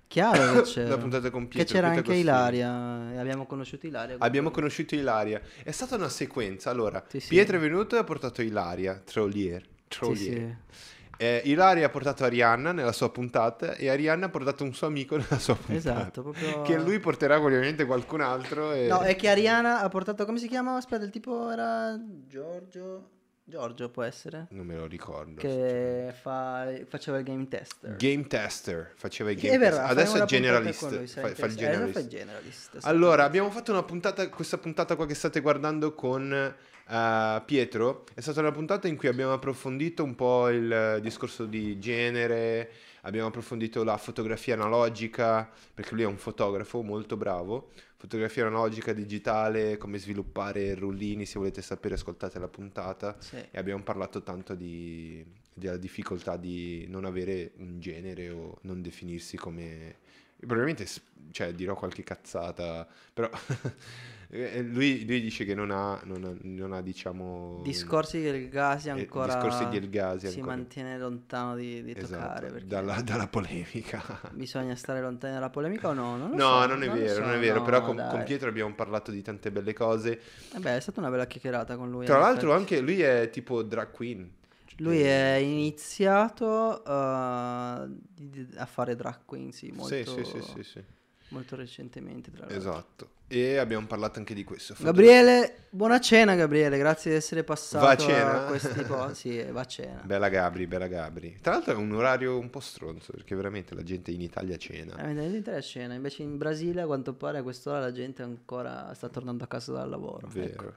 Chiaro 0.10 0.54
che 0.54 0.62
c'era. 0.74 0.90
La 0.90 0.98
puntata 0.98 1.30
con 1.30 1.48
Che 1.48 1.66
c'era 1.66 1.90
anche 1.90 2.00
Costini. 2.02 2.22
Ilaria, 2.22 3.14
e 3.14 3.18
abbiamo 3.20 3.46
conosciuto 3.46 3.86
Ilaria. 3.86 4.16
Abbiamo 4.18 4.50
conosciuto 4.50 4.96
Ilaria. 4.96 5.40
È 5.64 5.70
stata 5.70 5.96
una 5.96 6.10
sequenza. 6.10 6.72
Allora, 6.72 7.06
Sì, 7.08 7.20
sì. 7.20 7.28
Pietro 7.28 7.58
è 7.58 7.60
venuto 7.60 7.96
e 7.96 8.00
ha 8.00 8.04
portato 8.04 8.42
Ilaria, 8.42 9.00
Trollier. 9.06 9.64
Trollier. 9.88 10.58
sì. 10.72 10.88
Eh, 11.22 11.42
Ilaria 11.46 11.86
ha 11.86 11.90
portato 11.90 12.24
Arianna 12.24 12.72
nella 12.72 12.94
sua 12.94 13.12
puntata 13.12 13.76
e 13.76 13.90
Arianna 13.90 14.28
ha 14.28 14.30
portato 14.30 14.64
un 14.64 14.74
suo 14.74 14.88
amico 14.88 15.16
nella 15.18 15.38
sua 15.38 15.54
puntata. 15.56 15.78
Esatto, 15.78 16.22
proprio... 16.24 16.62
Che 16.64 16.78
lui 16.78 17.00
porterà 17.00 17.40
ovviamente 17.40 17.86
qualcun 17.86 18.22
altro. 18.22 18.72
E... 18.72 18.88
No, 18.88 19.02
è 19.02 19.16
che 19.16 19.30
Ariana 19.30 19.82
ha 19.82 19.90
portato, 19.90 20.26
come 20.26 20.40
si 20.40 20.48
chiama? 20.48 20.76
Aspetta, 20.76 21.04
il 21.04 21.12
tipo 21.12 21.52
era 21.52 21.96
Giorgio... 22.26 23.10
Giorgio 23.50 23.90
può 23.90 24.04
essere? 24.04 24.48
Non 24.52 24.66
me 24.66 24.76
lo 24.76 24.86
ricordo. 24.86 25.42
Che 25.42 26.14
fa... 26.22 26.72
faceva 26.88 27.18
il 27.18 27.24
game 27.24 27.48
tester. 27.48 27.96
Game 27.98 28.28
tester, 28.28 28.92
faceva 28.96 29.32
i 29.32 29.36
Che 29.36 29.50
game 29.50 29.66
tester. 29.66 29.86
Adesso 29.86 30.24
è 30.24 30.26
generalist. 30.26 30.90
lui, 30.92 31.08
Fa, 31.08 31.28
fa 31.34 31.46
il. 31.46 31.52
Eh, 31.52 31.56
generalist. 31.56 31.94
fa 31.94 32.00
il 32.00 32.08
generalist. 32.08 32.78
Allora, 32.82 33.24
abbiamo 33.24 33.50
fatto 33.50 33.72
una 33.72 33.84
puntata, 33.84 34.30
questa 34.30 34.58
puntata 34.58 34.96
qua 34.96 35.06
che 35.06 35.16
state 35.16 35.42
guardando 35.42 35.94
con 35.94 36.32
eh, 36.32 37.42
Pietro, 37.46 38.06
è 38.14 38.22
stata 38.22 38.40
una 38.40 38.52
puntata 38.52 38.88
in 38.88 38.96
cui 38.96 39.08
abbiamo 39.08 39.34
approfondito 39.34 40.04
un 40.04 40.16
po' 40.16 40.50
il 40.50 41.00
discorso 41.02 41.46
di 41.46 41.78
genere, 41.80 42.70
abbiamo 43.02 43.28
approfondito 43.28 43.84
la 43.84 43.98
fotografia 43.98 44.54
analogica, 44.54 45.50
perché 45.74 45.94
lui 45.94 46.04
è 46.04 46.08
un 46.08 46.18
fotografo 46.18 46.82
molto 46.82 47.18
bravo, 47.18 47.72
fotografia 47.96 48.46
analogica, 48.46 48.94
digitale, 48.94 49.78
come 49.78 49.98
sviluppare 49.98 50.74
rullini, 50.76 51.26
se 51.26 51.38
volete 51.38 51.62
sapere 51.62 51.96
ascoltate 51.96 52.40
la 52.40 52.48
puntata. 52.48 53.16
Sì. 53.20 53.38
E 53.52 53.58
abbiamo 53.58 53.84
parlato 53.84 54.24
tanto 54.24 54.56
di, 54.56 55.26
della 55.54 55.78
difficoltà 55.78 56.38
di 56.38 56.86
non 56.88 57.06
avere 57.06 57.52
un 57.58 57.80
genere 57.80 58.30
o 58.30 58.58
non 58.62 58.82
definirsi 58.82 59.38
come... 59.38 59.98
Probabilmente 60.40 60.86
cioè, 61.32 61.54
dirò 61.54 61.76
qualche 61.76 62.04
cazzata, 62.04 62.88
però 63.14 63.30
eh, 64.30 64.62
lui, 64.62 65.06
lui 65.06 65.22
dice 65.22 65.44
che 65.46 65.54
non 65.54 65.72
ha, 65.72 66.00
non 66.06 66.24
ha, 66.24 66.34
non 66.42 66.74
ha, 66.74 66.82
diciamo... 66.82 67.62
Discorsi 67.64 68.22
del 68.22 68.50
gas 68.50 68.86
eh, 68.86 68.92
ancora... 68.92 69.36
discorsi 69.36 69.68
di 69.70 69.78
El 69.78 69.90
Ghazi 69.90 70.28
Si 70.28 70.40
ancora. 70.40 70.56
mantiene 70.56 70.98
lontano 70.98 71.56
di, 71.56 71.84
di 71.84 71.94
Esatto, 71.96 72.46
toccare. 72.48 72.66
Dalla, 72.66 73.02
dalla 73.02 73.28
polemica. 73.28 74.02
Bisogna 74.34 74.76
stare 74.76 75.02
lontani 75.02 75.34
dalla 75.34 75.50
polemica 75.50 75.90
o 75.90 75.94
no? 75.94 76.18
Non 76.18 76.30
lo 76.32 76.36
No, 76.36 76.62
so, 76.62 76.68
non 76.68 76.84
è 76.84 76.88
lo 76.88 76.94
vero, 76.94 77.14
so, 77.16 77.20
non 77.22 77.34
è 77.34 77.40
vero, 77.40 77.60
no, 77.60 77.66
però 77.66 77.82
con, 77.82 78.08
con 78.10 78.24
Pietro 78.24 78.50
abbiamo 78.50 78.74
parlato 78.74 79.12
di 79.12 79.22
tante 79.22 79.52
belle 79.52 79.74
cose. 79.74 80.20
Eh 80.56 80.60
beh, 80.60 80.78
è 80.78 80.80
stata 80.80 81.00
una 81.00 81.10
bella 81.10 81.28
chiacchierata 81.28 81.76
con 81.76 81.90
lui. 81.90 82.06
Tra 82.06 82.18
l'altro 82.18 82.54
effetti. 82.56 82.76
anche 82.76 82.80
lui 82.82 83.02
è 83.02 83.30
tipo 83.32 83.62
drag 83.62 83.92
queen. 83.92 84.38
Lui 84.80 85.02
Eh, 85.02 85.36
è 85.36 85.38
iniziato 85.38 86.46
uh, 86.46 86.90
a 86.90 88.66
fare 88.66 88.96
drag 88.96 89.20
queen, 89.26 89.52
sì, 89.52 89.72
molto, 89.72 89.96
Sì, 89.96 90.24
sì, 90.24 90.42
sì, 90.42 90.64
sì, 90.64 90.84
molto 91.30 91.56
recentemente. 91.56 92.32
Tra 92.32 92.42
l'altro. 92.42 92.58
Esatto. 92.58 93.10
E 93.32 93.58
abbiamo 93.58 93.86
parlato 93.86 94.18
anche 94.18 94.34
di 94.34 94.44
questo. 94.44 94.74
Gabriele, 94.80 95.68
buona 95.70 96.00
cena 96.00 96.34
Gabriele, 96.34 96.80
grazie 96.80 97.12
di 97.12 97.18
essere 97.18 97.44
passato 97.44 97.86
Va 97.86 97.92
a 97.92 97.96
cena? 97.96 98.40
questi 98.46 98.84
po- 98.84 99.14
sì, 99.14 99.40
va 99.44 99.62
a 99.62 99.66
cena. 99.66 100.02
Bella 100.04 100.30
Gabri, 100.30 100.66
bella 100.66 100.88
Gabri. 100.88 101.38
Tra 101.40 101.54
l'altro 101.54 101.74
è 101.74 101.76
un 101.76 101.92
orario 101.92 102.40
un 102.40 102.50
po' 102.50 102.60
stronzo 102.60 103.12
perché 103.12 103.36
veramente 103.36 103.76
la 103.76 103.84
gente 103.84 104.10
in 104.10 104.22
Italia 104.22 104.58
cena. 104.58 104.98
Eh, 104.98 105.14
mi 105.14 105.42
dà 105.42 105.58
a 105.58 105.62
cena, 105.62 105.94
invece 105.94 106.24
in 106.24 106.38
Brasile 106.38 106.82
a 106.82 106.86
quanto 106.88 107.14
pare 107.14 107.38
a 107.38 107.44
quest'ora 107.44 107.80
la 107.80 107.92
gente 107.92 108.24
ancora 108.24 108.92
sta 108.96 109.10
tornando 109.10 109.44
a 109.44 109.48
casa 109.48 109.74
dal 109.74 109.90
lavoro. 109.90 110.28
Vero, 110.32 110.64
ecco. 110.64 110.74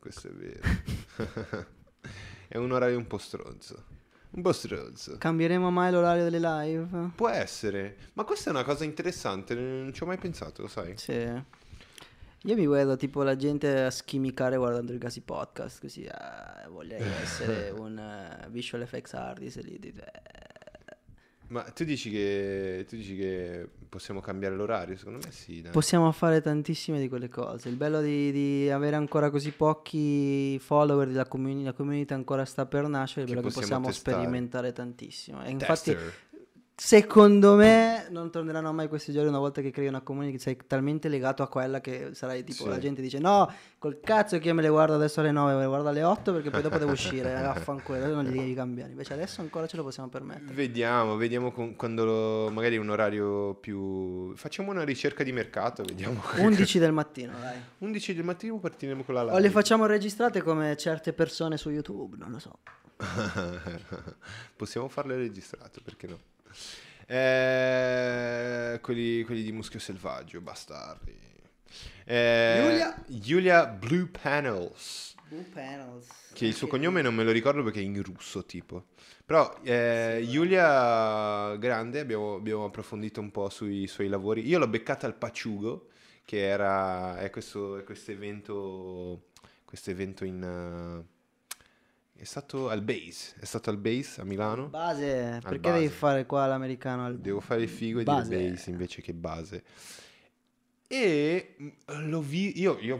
questo 0.00 0.28
è 0.28 0.32
vero. 0.32 1.72
è 2.54 2.58
un 2.58 2.70
orario 2.70 2.96
un 2.96 3.08
po' 3.08 3.18
stronzo. 3.18 3.84
Un 4.30 4.42
po' 4.42 4.52
stronzo. 4.52 5.18
Cambieremo 5.18 5.72
mai 5.72 5.90
l'orario 5.90 6.22
delle 6.22 6.38
live? 6.38 7.10
Può 7.16 7.28
essere, 7.28 7.96
ma 8.12 8.22
questa 8.22 8.50
è 8.50 8.52
una 8.52 8.62
cosa 8.62 8.84
interessante, 8.84 9.56
non 9.56 9.92
ci 9.92 10.04
ho 10.04 10.06
mai 10.06 10.18
pensato, 10.18 10.62
lo 10.62 10.68
sai? 10.68 10.96
Sì. 10.96 11.14
Io 11.14 12.54
mi 12.54 12.68
vedo 12.68 12.94
tipo 12.94 13.24
la 13.24 13.34
gente 13.34 13.82
a 13.82 13.90
schimicare 13.90 14.56
guardando 14.56 14.92
i 14.92 14.98
casi 14.98 15.22
podcast, 15.22 15.80
così 15.80 16.06
ah, 16.08 16.68
voglio 16.70 16.94
essere 16.94 17.70
un 17.76 17.98
eh, 17.98 18.46
visual 18.50 18.82
effects 18.82 19.14
artist 19.14 19.60
lì 19.60 19.76
dico, 19.80 20.02
eh, 20.02 20.96
Ma 21.48 21.62
tu 21.62 21.82
dici 21.82 22.08
che, 22.08 22.84
tu 22.88 22.94
dici 22.94 23.16
che 23.16 23.68
possiamo 23.94 24.20
cambiare 24.20 24.56
l'orario? 24.56 24.96
Secondo 24.96 25.20
me 25.24 25.30
sì, 25.30 25.62
dai. 25.62 25.70
Possiamo 25.70 26.10
fare 26.10 26.40
tantissime 26.40 26.98
di 26.98 27.08
quelle 27.08 27.28
cose. 27.28 27.68
Il 27.68 27.76
bello 27.76 28.00
di, 28.00 28.32
di 28.32 28.68
avere 28.68 28.96
ancora 28.96 29.30
così 29.30 29.52
pochi 29.52 30.58
follower 30.58 31.06
della 31.06 31.26
community, 31.26 31.64
la 31.64 31.72
community 31.72 32.12
ancora 32.12 32.44
sta 32.44 32.66
per 32.66 32.88
nascere, 32.88 33.26
è 33.26 33.28
bello 33.28 33.40
che 33.40 33.52
possiamo 33.52 33.86
possiamo 33.86 33.92
sperimentare 33.92 34.72
tantissimo. 34.72 35.44
E 35.44 35.50
infatti, 35.50 35.92
Tester. 35.92 36.14
Secondo 36.76 37.54
me, 37.54 38.06
non 38.10 38.30
torneranno 38.30 38.72
mai 38.72 38.88
questi 38.88 39.12
giorni 39.12 39.28
una 39.28 39.38
volta 39.38 39.60
che 39.60 39.70
crei 39.70 39.86
una 39.86 40.00
community, 40.00 40.38
sei 40.38 40.56
talmente 40.66 41.08
legato 41.08 41.42
a 41.42 41.48
quella 41.48 41.80
che 41.80 42.10
sarai 42.14 42.42
tipo, 42.42 42.64
Sì. 42.64 42.68
la 42.68 42.78
gente 42.78 43.00
dice 43.00 43.18
no, 43.18 43.52
col 43.78 44.00
cazzo 44.00 44.38
che 44.38 44.48
io 44.48 44.54
me 44.54 44.62
le 44.62 44.68
guardo 44.68 44.94
adesso 44.94 45.20
alle 45.20 45.30
9, 45.30 45.54
me 45.54 45.60
le 45.60 45.66
guardo 45.66 45.88
alle 45.88 46.02
8 46.02 46.32
perché 46.32 46.50
poi 46.50 46.62
dopo 46.62 46.76
devo 46.78 46.90
uscire, 46.92 47.32
vaffanculo, 47.40 47.98
adesso 47.98 48.14
non 48.14 48.24
li 48.24 48.32
devi 48.36 48.54
cambiare. 48.54 48.90
Invece 48.90 49.12
adesso 49.12 49.40
ancora 49.40 49.66
ce 49.66 49.76
lo 49.76 49.84
possiamo 49.84 50.08
permettere. 50.08 50.52
Vediamo, 50.52 51.16
vediamo 51.16 51.52
con- 51.52 51.76
quando 51.76 52.04
lo- 52.04 52.50
magari 52.50 52.76
un 52.76 52.88
orario 52.90 53.54
più... 53.54 54.34
Facciamo 54.34 54.72
una 54.72 54.82
ricerca 54.84 55.22
di 55.22 55.32
mercato, 55.32 55.82
vediamo. 55.84 56.20
11 56.38 56.78
del 56.78 56.92
mattino, 56.92 57.32
dai. 57.40 57.58
11 57.78 58.14
del 58.14 58.24
mattino 58.24 58.58
partiremo 58.58 59.04
con 59.04 59.14
la 59.14 59.22
live. 59.22 59.34
O 59.34 59.38
le 59.38 59.50
facciamo 59.50 59.86
registrate 59.86 60.42
come 60.42 60.76
certe 60.76 61.12
persone 61.12 61.56
su 61.56 61.70
YouTube, 61.70 62.16
non 62.18 62.32
lo 62.32 62.38
so. 62.40 62.58
Possiamo 64.56 64.88
farle 64.88 65.16
registrate, 65.16 65.80
perché 65.82 66.06
no? 66.06 66.18
Eh, 67.06 68.78
quelli, 68.80 69.22
quelli 69.24 69.42
di 69.42 69.52
Muschio 69.52 69.78
Selvaggio, 69.78 70.40
bastardi. 70.40 71.16
Eh, 72.04 72.60
Giulia. 72.62 73.04
Giulia 73.06 73.66
Blue 73.66 74.08
Panels. 74.08 75.14
Blue 75.28 75.44
Panels. 75.52 76.06
Che 76.32 76.46
il 76.46 76.54
suo 76.54 76.66
cognome 76.66 77.02
non 77.02 77.14
me 77.14 77.24
lo 77.24 77.30
ricordo 77.30 77.62
perché 77.62 77.80
è 77.80 77.82
in 77.82 78.02
russo, 78.02 78.44
tipo. 78.44 78.86
Però 79.24 79.58
eh, 79.62 80.24
Giulia 80.28 81.56
Grande 81.56 82.00
abbiamo, 82.00 82.34
abbiamo 82.34 82.64
approfondito 82.64 83.20
un 83.20 83.30
po' 83.30 83.48
sui 83.48 83.86
suoi 83.86 84.08
lavori. 84.08 84.46
Io 84.46 84.58
l'ho 84.58 84.68
beccata 84.68 85.06
al 85.06 85.16
Paciugo, 85.16 85.88
che 86.24 86.46
era 86.46 87.18
è 87.18 87.30
questo, 87.30 87.78
è 87.78 87.84
questo 87.84 88.10
evento 88.10 89.32
questo 89.74 89.90
evento 89.90 90.24
in 90.24 90.40
eh, 90.40 91.13
è 92.24 92.26
stato 92.26 92.70
al 92.70 92.80
Base, 92.80 93.34
è 93.38 93.44
stato 93.44 93.68
al 93.68 93.76
Base 93.76 94.22
a 94.22 94.24
Milano. 94.24 94.68
Base, 94.68 95.40
perché 95.42 95.58
base. 95.58 95.78
devi 95.78 95.88
fare 95.92 96.24
qua 96.24 96.46
l'americano 96.46 97.04
al 97.04 97.18
Devo 97.18 97.40
fare 97.40 97.62
il 97.62 97.68
figo 97.68 98.00
e 98.00 98.02
Base. 98.02 98.28
dire 98.30 98.50
base 98.50 98.70
invece 98.70 99.02
che 99.02 99.12
base. 99.12 99.62
E 100.88 101.54
mm, 101.60 102.08
l'ho 102.08 102.22
vi- 102.22 102.58
io, 102.58 102.78
io 102.80 102.98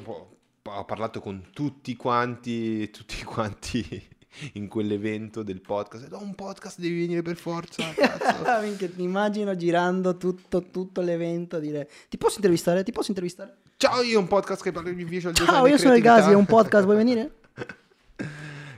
ho 0.63 0.85
parlato 0.85 1.21
con 1.21 1.49
tutti 1.55 1.97
quanti, 1.97 2.91
tutti 2.91 3.25
quanti 3.25 4.09
in 4.55 4.69
quell'evento 4.69 5.43
del 5.43 5.63
podcast. 5.63 6.11
No, 6.11 6.21
un 6.21 6.35
podcast 6.35 6.79
devi 6.79 7.01
venire 7.01 7.23
per 7.23 7.37
forza. 7.37 7.83
Minchia, 8.61 8.91
ti 8.91 9.03
immagino 9.03 9.57
girando 9.57 10.19
tutto, 10.19 10.65
tutto 10.65 11.01
l'evento 11.01 11.59
dire 11.59 11.89
ti 12.11 12.19
posso 12.19 12.37
intervistare? 12.37 12.83
Ti 12.83 12.93
posso 12.93 13.09
intervistare? 13.09 13.57
Ciao, 13.79 14.03
io 14.03 14.19
ho 14.19 14.21
un 14.21 14.29
podcast 14.29 14.63
che 14.63 14.71
parla 14.71 14.91
di 14.91 15.03
visual. 15.05 15.33
Ciao, 15.35 15.67
io 15.67 15.79
sono 15.79 15.95
il. 15.95 16.03
Gasi, 16.03 16.31
è 16.31 16.35
un 16.35 16.45
podcast, 16.45 16.85
vuoi 16.85 16.99
venire? 16.99 17.37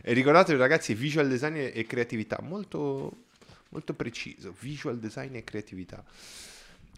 E 0.09 0.13
ricordatevi 0.13 0.57
ragazzi, 0.57 0.95
visual 0.95 1.27
design 1.29 1.57
e 1.57 1.85
creatività, 1.85 2.39
molto, 2.41 3.25
molto 3.71 3.93
preciso, 3.93 4.55
visual 4.61 4.99
design 5.01 5.35
e 5.35 5.43
creatività. 5.43 6.05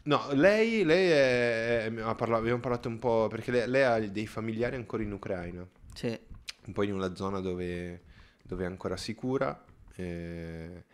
No, 0.05 0.29
lei, 0.33 0.85
lei 0.85 1.09
è, 1.09 1.85
è- 1.87 2.01
ha 2.01 2.15
parla- 2.15 2.37
abbiamo 2.37 2.61
parlato 2.61 2.89
un 2.89 2.99
po' 2.99 3.27
perché 3.29 3.51
lei, 3.51 3.67
lei 3.67 3.83
ha 3.83 3.99
dei 4.11 4.27
familiari 4.27 4.77
ancora 4.77 5.03
in 5.03 5.13
Ucraina, 5.13 5.67
Sì, 5.95 6.19
un 6.67 6.73
po' 6.75 6.83
in 6.83 6.93
una 6.93 7.15
zona 7.15 7.41
dove, 7.41 8.03
dove 8.43 8.65
è 8.65 8.67
ancora 8.67 8.99
sicura 8.99 9.59
eh, 9.97 10.85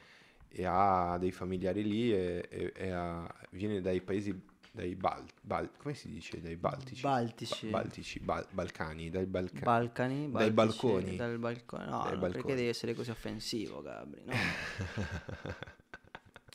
e 0.50 0.64
ha 0.64 1.16
dei 1.18 1.32
familiari 1.32 1.82
lì 1.82 2.12
e, 2.12 2.46
e- 2.48 2.72
e 2.76 2.90
ha- 2.90 3.28
viene 3.50 3.80
dai 3.80 4.00
paesi, 4.00 4.32
dai 4.75 4.97
Bal- 4.97 5.22
Bal- 5.41 5.70
come 5.79 5.95
si 5.95 6.09
dice? 6.09 6.41
Dai 6.41 6.57
Baltici. 6.57 7.01
Baltici. 7.03 7.66
Ba- 7.68 7.79
Baltici, 7.79 8.18
Bal- 8.18 8.47
Balcani, 8.51 9.09
dai 9.09 9.25
Balcani. 9.27 9.61
Balcani, 9.62 10.31
Dai 10.33 10.51
Baltici, 10.51 10.87
balconi. 10.87 11.16
Dal 11.16 11.39
balcone. 11.39 11.85
No, 11.85 11.91
Dai 12.03 12.12
no, 12.14 12.18
balconi. 12.18 12.33
perché 12.33 12.55
devi 12.57 12.68
essere 12.68 12.93
così 12.95 13.11
offensivo, 13.11 13.83
Gabri? 13.83 14.22
No. 14.25 14.33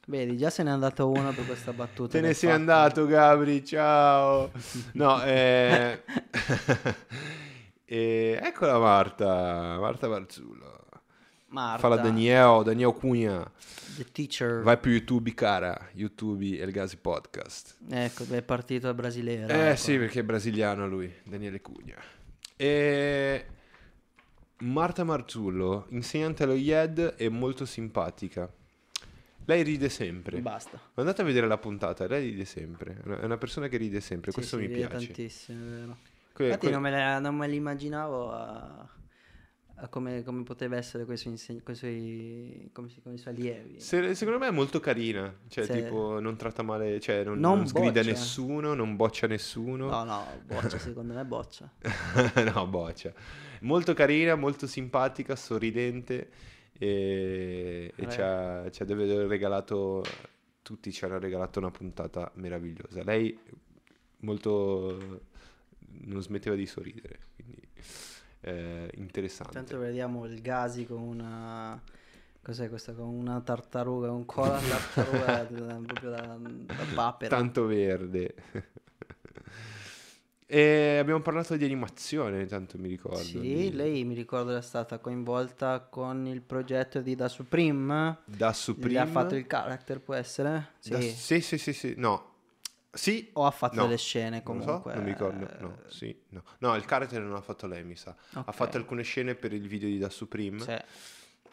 Vedi, 0.08 0.38
già 0.38 0.50
se 0.50 0.64
n'è 0.64 0.72
andato 0.72 1.08
uno 1.10 1.32
per 1.32 1.46
questa 1.46 1.72
battuta. 1.72 2.10
Te 2.12 2.22
ne 2.22 2.34
sei 2.34 2.50
fatto. 2.50 2.60
andato, 2.62 3.06
Gabri, 3.06 3.64
ciao. 3.64 4.52
No, 4.94 5.24
eh... 5.24 6.04
e... 7.86 8.40
eccola 8.44 8.80
Marta, 8.80 9.78
Marta 9.80 10.08
Marzullo. 10.10 10.79
Marta, 11.50 11.80
Fa 11.80 11.88
la 11.88 11.98
Daniel, 11.98 12.64
Daniel 12.64 12.94
Cugna. 12.94 13.52
the 13.98 14.06
teacher. 14.12 14.62
Vai 14.62 14.78
più 14.78 14.92
YouTube, 14.92 15.34
cara. 15.34 15.90
YouTube 15.94 16.46
e 16.46 16.64
il 16.64 16.72
Gazi 16.72 16.98
Podcast. 16.98 17.78
Ecco, 17.90 18.26
è 18.30 18.42
partito 18.42 18.88
al 18.88 18.96
brasiliano. 18.96 19.52
Eh 19.52 19.68
ecco. 19.70 19.76
sì, 19.78 19.98
perché 19.98 20.20
è 20.20 20.24
brasiliano 20.24 20.88
lui, 20.88 21.12
Daniele 21.24 21.60
Cugna. 21.62 21.96
E... 22.56 23.46
Marta 24.62 25.04
Marzullo, 25.06 25.86
insegnante 25.90 26.44
allo 26.44 26.54
IED, 26.54 27.16
è 27.16 27.30
molto 27.30 27.66
simpatica. 27.66 28.52
Lei 29.46 29.64
ride 29.64 29.88
sempre. 29.90 30.40
Basta. 30.42 30.80
Andate 30.96 31.22
a 31.22 31.26
vedere 31.26 31.48
la 31.48 31.58
puntata, 31.58 32.06
lei 32.08 32.30
ride 32.30 32.46
sempre. 32.46 33.02
È 33.04 33.24
una- 33.24 33.38
persona 33.38 33.68
che 33.68 33.78
ride 33.78 34.02
sempre, 34.02 34.32
Sì, 34.32 34.38
questo 34.38 34.58
si 34.58 34.68
mi 34.68 34.74
piace. 34.74 35.06
tantissimo, 35.08 35.66
vero. 35.66 35.98
Que- 36.34 36.46
Infatti 36.48 36.66
que- 36.68 36.74
non 36.74 36.82
me, 36.84 36.92
la- 36.92 37.20
non 37.20 37.36
me 37.36 37.48
l'immaginavo 37.48 38.32
a 38.32 38.88
come, 39.88 40.24
come 40.24 40.44
poteva 40.44 40.76
essere 40.76 41.06
con 41.06 41.14
i 41.14 41.18
suoi, 41.18 41.34
inseg- 41.34 41.64
coi 41.64 41.76
suoi, 41.76 42.70
come 42.74 42.90
si- 42.90 43.02
con 43.02 43.14
i 43.14 43.18
suoi 43.18 43.34
allievi. 43.36 43.80
se- 43.80 44.14
secondo 44.16 44.40
me 44.40 44.48
è 44.48 44.52
molto 44.52 44.80
carina, 44.82 45.34
cioè 45.48 45.64
Sì. 45.66 45.72
tipo 45.74 46.20
non 46.20 46.36
tratta 46.36 46.62
male, 46.64 47.00
cioè 47.00 47.24
non, 47.24 47.40
Non 47.40 47.58
non 47.60 47.68
sgrida 47.68 48.02
nessuno, 48.04 48.74
non 48.74 48.96
boccia 48.98 49.28
nessuno. 49.28 49.88
No, 49.90 50.04
no, 50.04 50.26
boccia, 50.46 50.78
secondo 50.78 51.14
me 51.14 51.24
boccia. 51.24 51.72
no, 52.54 52.68
boccia. 52.68 53.14
Molto 53.62 53.94
carina, 53.94 54.36
molto 54.36 54.68
simpatica, 54.68 55.36
sorridente 55.36 56.30
e, 56.78 57.92
e 57.96 58.10
ci, 58.10 58.22
ha, 58.22 58.70
ci 58.72 58.82
ha 58.84 58.86
regalato, 59.28 60.04
tutti 60.62 60.92
ci 60.92 61.06
hanno 61.06 61.20
regalato 61.20 61.60
una 61.60 61.72
puntata 61.72 62.32
meravigliosa. 62.36 63.04
Lei 63.04 63.38
molto 64.22 65.22
non 66.02 66.22
smetteva 66.22 66.56
di 66.56 66.66
sorridere, 66.66 67.20
quindi 67.36 67.58
eh, 68.42 68.90
interessante. 68.96 69.58
Intanto 69.58 69.80
vediamo 69.80 70.26
il 70.26 70.42
Gasi 70.42 70.86
con 70.86 71.02
una... 71.02 71.82
Cos'è 72.42 72.70
questa? 72.70 72.94
Con 72.94 73.08
una 73.08 73.42
tartaruga, 73.42 74.12
un 74.12 74.26
cola 74.26 74.60
tartaruga 74.60 75.46
proprio 75.86 76.10
da, 76.10 76.38
da 76.40 76.86
papera. 76.96 77.36
Tanto 77.36 77.66
verde. 77.66 78.34
e 80.48 80.98
abbiamo 80.98 81.22
parlato 81.22 81.56
di 81.58 81.66
animazione, 81.66 82.46
tanto 82.48 82.78
mi 82.80 82.88
ricordo. 82.88 83.22
Sì, 83.22 83.40
di- 83.40 83.72
lei 83.74 84.04
mi 84.04 84.16
ricordo 84.16 84.52
era 84.52 84.62
stata 84.62 84.98
coinvolta 84.98 85.82
con 85.82 86.26
il 86.26 86.42
progetto 86.42 87.02
di 87.02 87.14
Da 87.14 87.28
Supreme. 87.28 88.18
Da 88.26 88.50
Gli 88.50 88.54
Supreme. 88.54 88.98
ha 89.00 89.06
fatto 89.06 89.36
il 89.36 89.46
character, 89.46 90.00
può 90.00 90.16
essere? 90.16 90.70
Sì. 90.80 90.90
da- 90.90 91.02
sì, 91.02 91.42
sì, 91.42 91.58
sì, 91.58 91.74
sì, 91.74 91.94
no. 91.98 92.29
Sì, 93.00 93.30
O 93.34 93.46
ha 93.46 93.52
fatto 93.52 93.76
No, 93.78 93.84
delle 93.84 93.98
scene 93.98 94.30
non 94.30 94.44
comunque. 94.44 94.92
so, 94.92 94.96
non 94.98 95.04
mi 95.06 95.10
ricordo. 95.12 95.48
No, 95.60 95.78
sì, 95.88 96.14
no. 96.30 96.44
No, 96.58 96.76
il 96.76 96.84
character 96.84 97.22
non 97.22 97.32
l'ha 97.32 97.40
fatto 97.42 97.66
lei, 97.66 97.82
mi 97.86 97.96
sa. 97.96 98.14
Ha 98.34 98.40
Ok. 98.42 98.54
fatto 98.54 98.76
alcune 98.76 99.04
scene 99.04 99.36
per 99.36 99.54
il 99.54 99.66
video 99.70 99.88
di 99.88 99.98
Da 99.98 100.10
Supreme 100.10 100.60
Sì. 100.60 100.76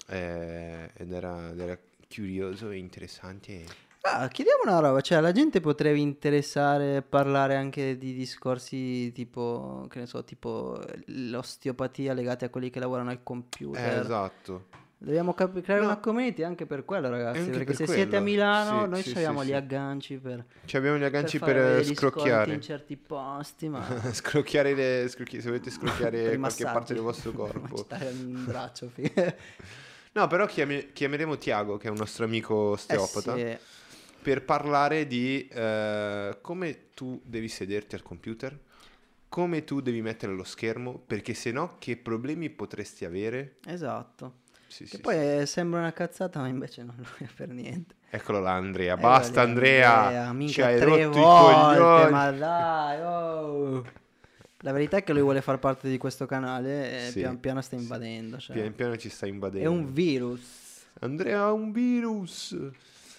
eh, 0.08 0.90
ed 0.92 1.12
era, 1.12 1.54
era 1.56 1.78
curioso 2.12 2.70
e 2.70 2.76
interessante. 2.78 3.64
Ah, 4.02 4.26
chiediamo 4.28 4.62
una 4.64 4.78
roba, 4.80 5.00
cioè 5.00 5.20
la 5.20 5.30
gente 5.32 5.60
potrebbe 5.60 5.98
interessare 5.98 7.02
parlare 7.02 7.54
anche 7.56 7.96
di 7.96 8.12
discorsi 8.14 9.10
tipo, 9.12 9.86
che 9.88 10.00
ne 10.00 10.06
so, 10.06 10.22
tipo 10.24 10.80
l'osteopatia 11.06 12.12
legati 12.12 12.44
a 12.44 12.48
quelli 12.48 12.70
che 12.70 12.78
lavorano 12.80 13.10
al 13.10 13.22
computer. 13.22 13.96
Eh, 13.98 14.00
esatto. 14.00 14.66
Dobbiamo 14.98 15.34
cap- 15.34 15.60
creare 15.60 15.82
No. 15.82 15.88
una 15.88 15.98
community 15.98 16.42
anche 16.42 16.64
per 16.64 16.84
quello, 16.86 17.10
ragazzi, 17.10 17.38
Anche 17.40 17.50
perché 17.50 17.66
per 17.66 17.76
se 17.76 17.86
siete 17.86 18.16
a 18.16 18.20
quello, 18.20 18.24
Milano, 18.24 18.82
sì, 18.84 18.88
noi 18.88 19.02
sì, 19.02 19.10
abbiamo 19.10 19.40
sì, 19.42 19.48
gli 19.48 19.52
agganci 19.52 20.16
per, 20.16 20.44
Ci 20.64 20.76
abbiamo 20.78 20.96
gli 20.96 21.04
agganci 21.04 21.38
per, 21.38 21.56
eh, 21.56 21.82
sconti 21.82 21.94
scrocchiare. 21.94 22.54
in 22.54 22.60
certi 22.62 22.96
posti, 22.96 23.68
ma 23.68 23.84
scrocchiare 24.12 24.74
le, 24.74 25.06
scrocchi- 25.08 25.40
se 25.42 25.48
volete 25.48 25.70
per 25.78 25.78
scrocchiare 25.78 26.20
qualche 26.38 26.38
massaggi. 26.38 26.72
parte 26.72 26.94
del 26.94 27.02
vostro 27.02 27.32
corpo. 27.36 27.76
Stare 27.76 28.08
un 28.08 28.44
braccio. 28.46 28.90
No, 30.12 30.26
però 30.28 30.46
chiami- 30.46 30.92
chiameremo 30.92 31.36
Tiago, 31.36 31.76
che 31.76 31.88
è 31.88 31.90
un 31.90 31.98
nostro 31.98 32.24
amico 32.24 32.70
Eh 32.70 32.72
osteopata, 32.72 33.34
sì, 33.36 33.58
per 34.22 34.44
parlare 34.44 35.06
di 35.06 35.46
eh, 35.48 36.38
come 36.40 36.88
tu 36.94 37.20
devi 37.22 37.48
sederti 37.48 37.94
al 37.96 38.02
computer, 38.02 38.58
come 39.28 39.62
tu 39.64 39.80
devi 39.82 40.00
mettere 40.00 40.32
lo 40.32 40.42
schermo, 40.44 40.98
perché 41.06 41.34
se 41.34 41.52
no 41.52 41.76
che 41.78 41.98
problemi 41.98 42.48
potresti 42.48 43.04
avere? 43.04 43.56
esatto. 43.66 44.44
Sì, 44.76 44.84
Che 44.84 44.96
sì, 44.96 45.00
poi 45.02 45.46
sì. 45.46 45.46
sembra 45.46 45.80
una 45.80 45.92
cazzata, 45.92 46.40
ma 46.40 46.48
invece 46.48 46.82
non 46.82 46.94
lo 46.98 47.06
è 47.24 47.28
per 47.34 47.48
niente. 47.48 47.94
Eccolo 48.10 48.40
là 48.40 48.52
Andrea, 48.54 48.96
Eh, 48.96 49.00
basta 49.00 49.42
Andrea, 49.42 50.06
Andrea, 50.06 50.22
ci 50.28 50.34
minchia, 50.34 50.66
hai 50.66 50.80
rotto 50.80 51.18
i 51.18 51.26
volte, 51.26 52.06
coglioni. 52.06 52.10
ma 52.10 52.30
dai, 52.30 53.00
oh. 53.02 53.84
La 54.60 54.72
verità 54.72 54.96
è 54.98 55.04
che 55.04 55.12
lui 55.12 55.22
vuole 55.22 55.40
far 55.42 55.58
parte 55.58 55.88
di 55.88 55.98
questo 55.98 56.26
canale 56.26 57.08
e 57.08 57.12
Sì, 57.12 57.20
pian 57.20 57.40
piano 57.40 57.60
sta 57.60 57.76
invadendo. 57.76 58.38
cioè, 58.38 58.56
Pian 58.56 58.74
piano 58.74 58.96
ci 58.96 59.08
sta 59.08 59.26
è 59.26 59.30
invadendo. 59.30 59.70
un 59.70 59.92
virus. 59.92 60.84
Andrea 61.00 61.42
ha 61.44 61.52
un 61.52 61.72
virus. 61.72 62.56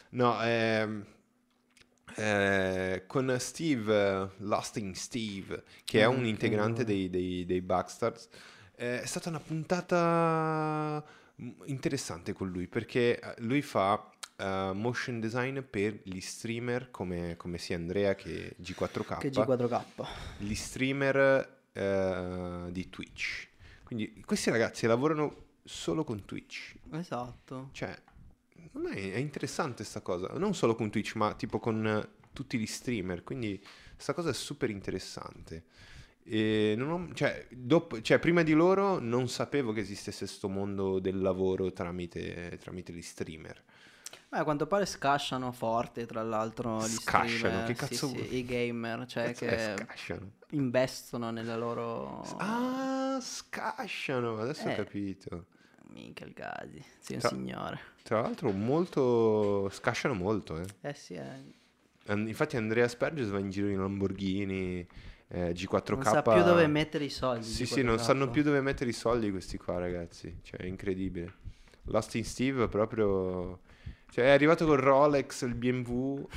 No, 0.09 0.41
ehm, 0.43 1.05
eh, 2.15 3.03
con 3.07 3.35
Steve, 3.39 3.93
eh, 3.93 4.29
Lasting 4.37 4.93
Steve, 4.95 5.63
che 5.83 6.01
è 6.01 6.05
un 6.05 6.21
Mm, 6.21 6.25
integrante 6.25 6.83
che- 6.83 6.85
dei, 6.85 7.09
dei, 7.09 7.45
dei 7.45 7.61
Backstars, 7.61 8.27
eh, 8.75 9.01
è 9.01 9.05
stata 9.05 9.29
una 9.29 9.39
puntata 9.39 11.03
mm, 11.03 11.26
interessante 11.65 12.33
con 12.33 12.49
lui 12.49 12.67
perché 12.67 13.19
eh, 13.19 13.33
lui 13.39 13.61
fa 13.61 14.09
eh, 14.37 14.71
motion 14.73 15.19
design 15.19 15.59
per 15.61 15.99
gli 16.03 16.19
streamer 16.19 16.89
come, 16.91 17.35
come 17.37 17.57
sia 17.57 17.75
Andrea 17.75 18.15
che 18.15 18.55
G4K, 18.61 19.17
Che 19.19 19.29
G4K. 19.29 19.83
gli 20.39 20.55
streamer 20.55 21.65
eh, 21.73 22.67
di 22.71 22.89
Twitch. 22.89 23.47
Quindi 23.83 24.21
questi 24.25 24.49
ragazzi 24.49 24.85
lavorano 24.85 25.45
solo 25.63 26.03
con 26.03 26.25
Twitch. 26.25 26.75
Esatto. 26.91 27.69
Cioè, 27.71 27.89
è, 28.93 29.11
è 29.11 29.17
interessante 29.17 29.83
sta 29.83 30.01
cosa. 30.01 30.27
Non 30.37 30.53
solo 30.55 30.75
con 30.75 30.89
Twitch, 30.89 31.15
ma 31.15 31.33
tipo 31.35 31.59
con 31.59 32.07
tutti 32.33 32.57
gli 32.57 32.65
streamer. 32.65 33.23
Quindi 33.23 33.63
sta 33.95 34.13
cosa 34.13 34.29
è 34.29 34.33
super 34.33 34.69
interessante. 34.69 35.65
Ho- 36.29 37.13
cioè, 37.13 37.47
dopo- 37.49 38.01
cioè, 38.01 38.19
prima 38.19 38.43
di 38.43 38.53
loro 38.53 38.99
non 38.99 39.27
sapevo 39.29 39.71
che 39.71 39.79
esistesse 39.81 40.25
questo 40.25 40.49
mondo 40.49 40.99
del 40.99 41.19
lavoro 41.21 41.71
tramite, 41.71 42.57
tramite 42.61 42.91
gli 42.93 43.01
streamer. 43.01 43.63
Ma 44.29 44.39
a 44.39 44.43
quanto 44.43 44.67
pare 44.67 44.85
scasciano 44.85 45.51
forte, 45.53 46.05
tra 46.05 46.21
l'altro, 46.21 46.79
gli 46.85 46.89
Scasciano, 46.89 47.27
streamer, 47.37 47.65
che 47.65 47.73
sì, 47.73 47.79
cazzo 47.79 48.07
sì, 48.07 48.13
vuol- 48.13 48.33
i 48.33 48.43
gamer, 48.45 49.05
cioè 49.05 49.23
Cazzo 49.33 49.45
che 49.45 49.73
scasciano. 49.85 50.31
investono 50.49 51.31
nella 51.31 51.55
loro... 51.55 52.21
Ah, 52.37 53.17
scasciano, 53.21 54.37
adesso 54.37 54.67
ho 54.67 54.71
Eh. 54.71 54.75
capito. 54.75 55.45
Minchia 55.93 56.25
il 56.25 56.33
Gasi, 56.33 56.83
sei 56.99 57.15
un 57.15 57.21
Tra- 57.21 57.29
signore. 57.29 57.79
Tra 58.03 58.19
l'altro 58.21 58.51
molto... 58.51 59.69
scasciano 59.71 60.13
molto, 60.13 60.59
eh. 60.59 60.65
Eh 60.81 60.93
sì, 60.93 61.13
eh. 61.13 61.55
Infatti 62.13 62.57
Andrea 62.57 62.87
Sperges 62.89 63.29
va 63.29 63.39
in 63.39 63.49
giro 63.49 63.67
in 63.69 63.79
Lamborghini, 63.79 64.85
eh, 65.29 65.51
G4K. 65.51 65.91
non 65.91 66.03
sa 66.03 66.21
più 66.21 66.43
dove 66.43 66.67
mettere 66.67 67.03
i 67.03 67.09
soldi. 67.09 67.45
Sì, 67.45 67.63
di 67.63 67.65
sì, 67.65 67.81
non 67.81 67.95
G4K. 67.95 68.01
sanno 68.01 68.29
più 68.29 68.43
dove 68.43 68.61
mettere 68.61 68.89
i 68.89 68.93
soldi 68.93 69.31
questi 69.31 69.57
qua, 69.57 69.77
ragazzi. 69.77 70.39
Cioè, 70.41 70.61
è 70.61 70.65
incredibile. 70.65 71.33
Lost 71.83 72.15
in 72.15 72.25
Steve 72.25 72.67
proprio... 72.67 73.59
Cioè, 74.09 74.25
è 74.25 74.29
arrivato 74.29 74.65
con 74.65 74.77
Rolex, 74.77 75.43
il 75.43 75.53
BMW. 75.53 76.21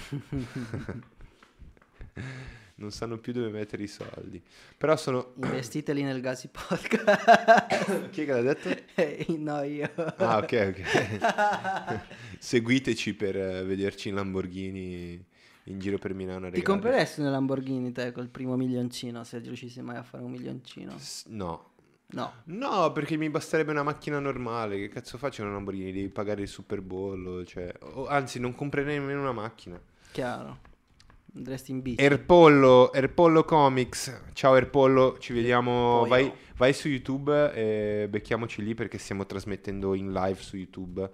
non 2.80 2.91
sanno 2.91 3.18
più 3.18 3.32
dove 3.32 3.51
mettere 3.51 3.84
i 3.84 3.88
soldi. 3.88 4.43
Però 4.76 4.97
sono... 4.97 5.34
Investiteli 5.36 6.03
nel 6.03 6.20
Gasi 6.20 6.49
Podcast. 6.49 8.11
Chi 8.11 8.22
è 8.22 8.24
che 8.24 8.32
l'ha 8.32 8.41
detto? 8.41 8.68
Eh, 8.95 9.26
no, 9.38 9.62
io. 9.62 9.88
Ah, 10.16 10.38
ok, 10.38 10.74
ok. 10.74 12.01
Seguiteci 12.38 13.14
per 13.14 13.36
eh, 13.36 13.62
vederci 13.62 14.09
in 14.09 14.16
Lamborghini 14.16 15.24
in 15.71 15.79
giro 15.79 15.99
per 15.99 16.14
Milano. 16.14 16.47
a 16.47 16.51
Ti 16.51 16.57
regalare. 16.57 16.81
compreresti 16.81 17.21
una 17.21 17.31
Lamborghini 17.31 17.93
te 17.93 18.12
col 18.12 18.29
primo 18.29 18.57
milioncino 18.57 19.25
se 19.25 19.39
riuscissi 19.39 19.81
mai 19.83 19.97
a 19.97 20.03
fare 20.03 20.23
un 20.25 20.31
milioncino? 20.31 20.99
S- 20.99 21.25
No. 21.29 21.68
No. 22.12 22.33
No, 22.47 22.91
perché 22.93 23.16
mi 23.16 23.31
basterebbe 23.31 23.71
una 23.71 23.85
macchina 23.85 24.18
normale. 24.18 24.77
Che 24.79 24.89
cazzo 24.89 25.16
faccio 25.16 25.43
una 25.43 25.53
Lamborghini? 25.53 25.93
Devi 25.93 26.09
pagare 26.09 26.43
il 26.43 26.49
Super 26.49 26.81
Bowl. 26.83 27.45
Cioè... 27.47 27.73
o- 27.81 28.07
anzi, 28.09 28.41
non 28.41 28.55
comprerei 28.55 28.99
nemmeno 28.99 29.21
una 29.21 29.33
macchina. 29.33 29.81
Chiaro. 30.11 30.59
Andresti 31.37 31.71
in 31.71 31.81
bici. 31.83 32.03
Erpollo, 32.03 32.93
Erpollo 32.93 33.45
Comics. 33.45 34.23
Ciao 34.33 34.57
Erpollo, 34.57 35.16
ci 35.21 35.33
vediamo. 35.33 36.05
Vai, 36.09 36.33
vai 36.57 36.73
su 36.73 36.89
YouTube 36.89 37.53
e 37.55 38.09
becchiamoci 38.11 38.64
lì 38.64 38.75
perché 38.75 38.99
stiamo 38.99 39.25
trasmettendo 39.25 39.95
in 39.95 40.12
live 40.12 40.41
su 40.41 40.57
YouTube. 40.57 41.09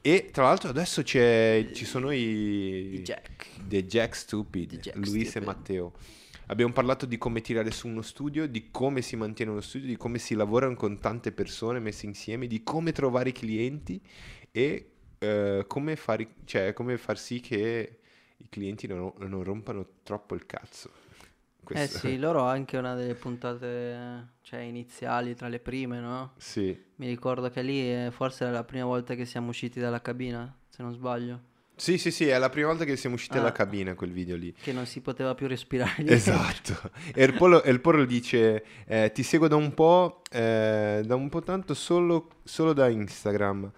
E 0.00 0.30
tra 0.32 0.44
l'altro 0.44 0.68
adesso 0.68 1.02
c'è, 1.02 1.70
ci 1.72 1.84
sono 1.84 2.10
i... 2.10 3.00
Jack. 3.02 3.46
The 3.66 3.84
Jack 3.84 4.16
Stupid, 4.16 4.70
The 4.70 4.76
Jack 4.78 4.96
Luis 4.96 5.30
Stupid. 5.30 5.42
e 5.42 5.44
Matteo. 5.44 5.92
Abbiamo 6.46 6.72
parlato 6.72 7.04
di 7.04 7.18
come 7.18 7.42
tirare 7.42 7.70
su 7.70 7.88
uno 7.88 8.00
studio, 8.00 8.48
di 8.48 8.70
come 8.70 9.02
si 9.02 9.16
mantiene 9.16 9.50
uno 9.50 9.60
studio, 9.60 9.86
di 9.86 9.96
come 9.96 10.18
si 10.18 10.34
lavora 10.34 10.72
con 10.74 10.98
tante 10.98 11.30
persone 11.30 11.78
messe 11.78 12.06
insieme, 12.06 12.46
di 12.46 12.62
come 12.62 12.92
trovare 12.92 13.30
i 13.30 13.32
clienti 13.32 14.00
e 14.50 14.90
eh, 15.18 15.64
come, 15.66 15.96
fare, 15.96 16.28
cioè, 16.44 16.72
come 16.72 16.96
far 16.96 17.18
sì 17.18 17.40
che 17.40 17.98
i 18.36 18.48
clienti 18.48 18.86
non, 18.86 19.12
non 19.18 19.42
rompano 19.42 19.86
troppo 20.02 20.34
il 20.34 20.46
cazzo. 20.46 20.90
Eh 21.74 21.74
Questo- 21.76 21.98
sì, 21.98 22.18
loro 22.18 22.42
anche 22.42 22.76
una 22.76 22.94
delle 22.94 23.14
puntate 23.14 24.28
cioè, 24.42 24.60
iniziali, 24.60 25.34
tra 25.34 25.48
le 25.48 25.58
prime, 25.58 26.00
no? 26.00 26.32
Sì. 26.38 26.76
Mi 26.96 27.06
ricordo 27.06 27.50
che 27.50 27.62
lì 27.62 27.80
eh, 27.80 28.10
forse 28.10 28.44
era 28.44 28.52
la 28.52 28.64
prima 28.64 28.84
volta 28.86 29.14
che 29.14 29.24
siamo 29.24 29.48
usciti 29.50 29.78
dalla 29.80 30.00
cabina, 30.00 30.52
se 30.68 30.82
non 30.82 30.92
sbaglio. 30.92 31.40
Sì, 31.76 31.96
sì, 31.96 32.10
sì, 32.10 32.26
è 32.26 32.36
la 32.38 32.48
prima 32.48 32.66
volta 32.68 32.84
che 32.84 32.96
siamo 32.96 33.14
usciti 33.14 33.34
Ah. 33.36 33.40
dalla 33.40 33.52
cabina 33.52 33.94
quel 33.94 34.10
video 34.10 34.34
lì. 34.36 34.52
Che 34.52 34.72
non 34.72 34.84
si 34.86 35.00
poteva 35.00 35.34
più 35.36 35.46
respirare. 35.46 36.02
Esatto. 36.08 36.90
E 37.14 37.22
il 37.22 37.34
Polo, 37.34 37.62
e 37.62 37.70
il 37.70 37.80
Polo 37.80 38.04
dice: 38.04 38.64
eh, 38.86 39.12
Ti 39.14 39.22
seguo 39.22 39.46
da 39.46 39.54
un 39.54 39.72
po', 39.74 40.22
eh, 40.30 41.02
da 41.04 41.14
un 41.14 41.28
po' 41.28 41.40
tanto 41.42 41.74
solo, 41.74 42.30
solo 42.42 42.72
da 42.72 42.88
Instagram. 42.88 43.70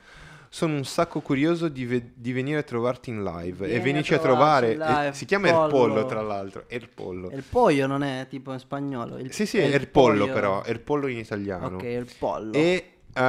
Sono 0.53 0.75
un 0.75 0.85
sacco 0.85 1.21
curioso 1.21 1.69
di, 1.69 1.87
ve- 1.87 2.11
di 2.13 2.33
venire 2.33 2.59
a 2.59 2.63
trovarti 2.65 3.11
in 3.11 3.23
live. 3.23 3.67
Vieni 3.67 3.73
e 3.75 3.79
a 3.79 3.83
venici 3.83 4.15
a 4.15 4.19
trovarci 4.19 4.75
trovare. 4.75 5.03
live, 5.03 5.15
si 5.15 5.25
chiama 5.25 5.49
Pollo. 5.49 5.65
Erpollo, 5.65 6.07
tra 6.07 6.23
l'altro. 6.23 6.65
Erpollo. 6.69 7.31
Il 7.31 7.45
pollo 7.49 7.87
non 7.87 8.03
è 8.03 8.27
tipo 8.29 8.53
in 8.53 8.59
spagnolo. 8.59 9.17
il- 9.19 9.33
Sì, 9.33 9.47
sì, 9.47 9.59
è 9.59 9.73
Erpollo 9.73 10.23
pollo. 10.25 10.33
però. 10.35 10.63
Erpollo 10.65 11.07
in 11.07 11.19
italiano. 11.19 11.77
Ok, 11.77 11.83
il 11.85 12.09
pollo. 12.19 12.53
E 12.55 12.95
eh, 13.15 13.21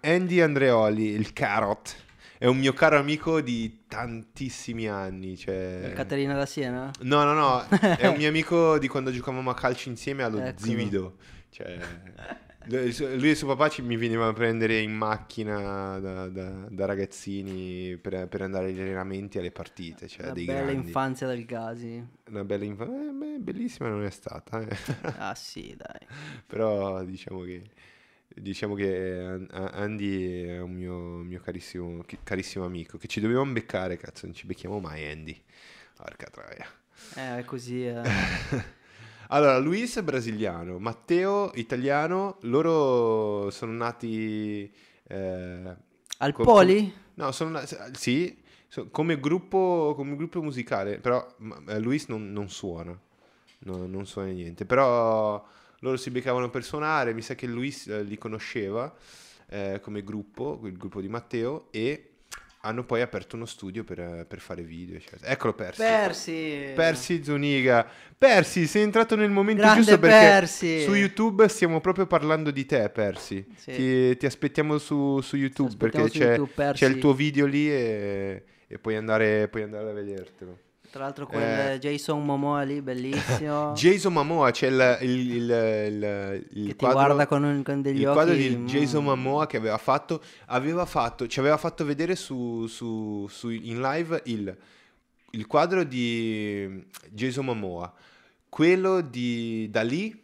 Andy 0.00 0.40
Andreoli, 0.40 1.10
il 1.10 1.32
Carrot. 1.32 1.96
È 2.38 2.46
un 2.46 2.56
mio 2.58 2.72
caro 2.72 2.98
amico 2.98 3.40
di 3.40 3.84
tantissimi 3.86 4.88
anni. 4.88 5.36
Cioè... 5.36 5.92
Caterina 5.94 6.34
da 6.34 6.44
Siena? 6.44 6.90
No, 7.02 7.22
no, 7.22 7.34
no, 7.34 7.64
è 7.78 8.08
un 8.08 8.16
mio 8.18 8.28
amico 8.28 8.78
di 8.80 8.88
quando 8.88 9.12
giocavamo 9.12 9.48
a 9.48 9.54
calcio 9.54 9.88
insieme 9.90 10.24
allo 10.24 10.38
Eccolo. 10.38 10.56
Zivido. 10.58 11.14
Cioè, 11.50 11.78
lui 12.66 13.30
e 13.30 13.34
suo 13.34 13.48
papà 13.48 13.68
ci, 13.68 13.82
mi 13.82 13.96
venivano 13.96 14.30
a 14.30 14.32
prendere 14.32 14.78
in 14.80 14.92
macchina 14.92 15.98
da, 15.98 16.28
da- 16.28 16.66
da 16.68 16.84
ragazzini 16.86 17.96
per, 17.96 18.28
per 18.28 18.42
andare 18.42 18.66
agli 18.68 18.80
allenamenti 18.80 19.36
e 19.36 19.40
alle 19.40 19.50
partite. 19.50 20.08
Cioè, 20.08 20.30
dei 20.32 20.44
bella 20.44 20.62
grandi. 20.62 20.86
infanzia 20.86 21.26
del 21.26 21.44
Gasi. 21.44 22.04
Una 22.30 22.44
bella 22.44 22.64
infanzia. 22.64 23.38
bellissima 23.38 23.88
non 23.88 24.04
è 24.04 24.10
stata, 24.10 24.60
eh. 24.66 24.76
Ah 25.18 25.34
sì, 25.36 25.74
dai. 25.76 26.06
però 26.46 27.02
diciamo 27.04 27.42
che, 27.42 27.62
diciamo 28.28 28.74
che 28.74 29.46
Andy 29.50 30.44
è 30.46 30.60
un 30.60 30.72
mio, 30.72 30.98
mio 31.18 31.40
carissimo, 31.40 32.04
carissimo 32.22 32.64
amico. 32.64 32.98
Che 32.98 33.08
ci 33.08 33.20
dobbiamo 33.20 33.44
beccare, 33.46 33.96
cazzo, 33.96 34.26
non 34.26 34.34
ci 34.34 34.46
becchiamo 34.46 34.78
mai, 34.78 35.10
Andy. 35.10 35.40
Porca 35.96 36.26
troia. 36.30 36.66
Eh, 37.16 37.38
è 37.40 37.44
così. 37.44 37.86
eh. 37.86 38.02
Allora, 39.32 39.56
Luis 39.58 39.96
è 39.96 40.02
brasiliano, 40.02 40.78
Matteo 40.78 41.52
italiano, 41.54 42.36
loro 42.42 43.48
sono 43.50 43.72
nati... 43.72 44.70
eh, 45.08 45.76
Al 46.20 46.32
co- 46.32 46.46
Poli? 46.46 46.90
no, 47.14 47.32
sono 47.32 47.50
nati... 47.50 47.74
Sì, 47.92 48.36
so- 48.68 48.90
come 48.90 49.18
gruppo, 49.18 49.94
come 49.96 50.16
gruppo 50.16 50.42
musicale, 50.42 50.98
però 50.98 51.26
eh, 51.68 51.78
Luis 51.78 52.08
non, 52.08 52.30
non 52.30 52.50
suona, 52.50 52.98
no, 53.60 53.86
non 53.86 54.04
suona 54.06 54.28
niente, 54.32 54.66
però 54.66 55.42
loro 55.78 55.96
si 55.96 56.10
beccavano 56.10 56.50
per 56.50 56.62
suonare, 56.62 57.14
mi 57.14 57.22
sa 57.22 57.34
che 57.34 57.46
Luis 57.46 57.86
eh, 57.86 58.02
li 58.02 58.18
conosceva 58.18 58.94
eh, 59.48 59.80
come 59.82 60.04
gruppo, 60.04 60.60
il 60.64 60.76
gruppo 60.76 61.00
di 61.00 61.08
Matteo, 61.08 61.68
e 61.70 62.11
hanno 62.64 62.84
poi 62.84 63.00
aperto 63.00 63.34
uno 63.34 63.44
studio 63.44 63.82
per, 63.82 64.24
per 64.28 64.38
fare 64.38 64.62
video, 64.62 64.96
eccetera. 64.96 65.30
Eccolo 65.30 65.52
Persi. 65.52 65.82
Persi. 65.82 66.72
Persi 66.74 67.24
Zuniga. 67.24 67.86
Persi, 68.16 68.66
sei 68.66 68.82
entrato 68.82 69.16
nel 69.16 69.30
momento 69.30 69.62
Grande 69.62 69.80
giusto 69.80 69.98
perché 69.98 70.16
Persi. 70.16 70.82
su 70.82 70.94
YouTube 70.94 71.48
stiamo 71.48 71.80
proprio 71.80 72.06
parlando 72.06 72.52
di 72.52 72.64
te, 72.64 72.88
Persi. 72.90 73.44
Sì. 73.56 73.72
Ti, 73.72 74.16
ti 74.16 74.26
aspettiamo 74.26 74.78
su, 74.78 75.20
su 75.20 75.36
YouTube 75.36 75.70
Ci 75.70 75.76
perché 75.76 76.02
aspettiamo 76.02 76.34
su 76.34 76.42
c'è, 76.42 76.56
YouTube, 76.58 76.72
c'è 76.72 76.86
il 76.86 76.98
tuo 76.98 77.14
video 77.14 77.46
lì 77.46 77.68
e, 77.68 78.44
e 78.68 78.78
puoi, 78.78 78.94
andare, 78.94 79.48
puoi 79.48 79.64
andare 79.64 79.90
a 79.90 79.92
vedertelo. 79.92 80.58
Tra 80.92 81.04
l'altro 81.04 81.26
quel 81.26 81.70
Eh. 81.72 81.78
Jason 81.78 82.22
Momoa 82.22 82.60
lì, 82.64 82.82
bellissimo. 82.82 83.72
Jason 83.74 84.12
Momoa, 84.12 84.50
c'è 84.50 84.66
il, 84.66 84.98
il, 85.00 85.10
il, 85.30 86.46
il- 86.50 86.66
il 86.66 86.76
quadro, 86.76 86.98
guarda 87.04 87.26
con, 87.26 87.42
un- 87.44 87.62
con 87.62 87.80
degli 87.80 88.00
il 88.00 88.06
occhi. 88.06 88.14
quadro 88.14 88.34
di. 88.34 88.56
Jason 88.64 89.02
Momoa 89.02 89.46
che 89.46 89.56
aveva 89.56 89.78
fatto, 89.78 90.22
aveva 90.48 90.84
fatto, 90.84 91.26
ci 91.26 91.40
aveva 91.40 91.56
fatto 91.56 91.86
vedere 91.86 92.14
su, 92.14 92.66
su- 92.66 93.26
su- 93.30 93.48
in 93.48 93.80
live 93.80 94.20
il, 94.26 94.54
il 95.30 95.46
quadro 95.46 95.82
di 95.82 96.84
Jason 97.10 97.46
Momoa, 97.46 97.90
quello 98.50 99.00
di 99.00 99.68
Dalì 99.70 100.20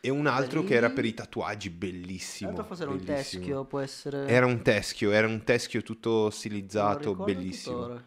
e 0.00 0.08
un 0.08 0.26
altro 0.26 0.64
che 0.64 0.72
era 0.76 0.88
per 0.88 1.04
i 1.04 1.12
tatuaggi, 1.12 1.68
bellissimo. 1.68 2.48
l'altro 2.48 2.66
forse 2.66 2.84
era 2.84 2.92
un 2.92 3.04
bellissimo. 3.04 3.42
teschio, 3.42 3.64
può 3.64 3.80
essere... 3.80 4.26
Era 4.28 4.46
un 4.46 4.62
teschio, 4.62 5.10
era 5.10 5.26
un 5.26 5.44
teschio 5.44 5.82
tutto 5.82 6.30
stilizzato, 6.30 7.14
bellissimo. 7.14 7.76
tuttora. 7.80 8.04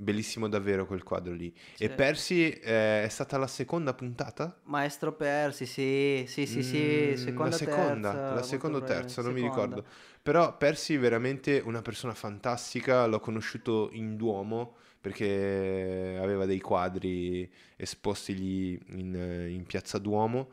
Bellissimo 0.00 0.48
davvero 0.48 0.86
quel 0.86 1.02
quadro 1.02 1.32
lì. 1.34 1.52
E 1.76 1.88
Sì. 1.88 1.88
Persi 1.88 2.50
eh, 2.50 3.02
è 3.02 3.08
stata 3.08 3.36
la 3.36 3.48
seconda 3.48 3.94
puntata? 3.94 4.56
Maestro 4.64 5.12
Persi, 5.12 5.66
sì, 5.66 6.24
sì, 6.28 6.46
sì, 6.46 6.62
sì, 6.62 7.12
Mm, 7.12 7.14
seconda, 7.16 7.50
la 7.50 7.56
seconda, 7.56 8.10
terza, 8.10 8.34
la 8.34 8.42
seconda 8.42 8.78
o 8.78 8.82
terza, 8.84 9.22
non 9.22 9.32
mi 9.32 9.40
seconda. 9.40 9.76
ricordo. 9.76 9.88
Però 10.22 10.56
Persi 10.56 10.94
è 10.94 10.98
veramente 11.00 11.60
una 11.64 11.82
persona 11.82 12.14
fantastica, 12.14 13.06
l'ho 13.06 13.18
conosciuto 13.18 13.88
in 13.92 14.16
Duomo 14.16 14.76
perché 15.00 16.18
aveva 16.20 16.44
dei 16.44 16.60
quadri 16.60 17.50
esposti 17.76 18.34
lì 18.36 18.80
in, 18.98 19.14
in 19.50 19.64
piazza 19.66 19.98
Duomo 19.98 20.50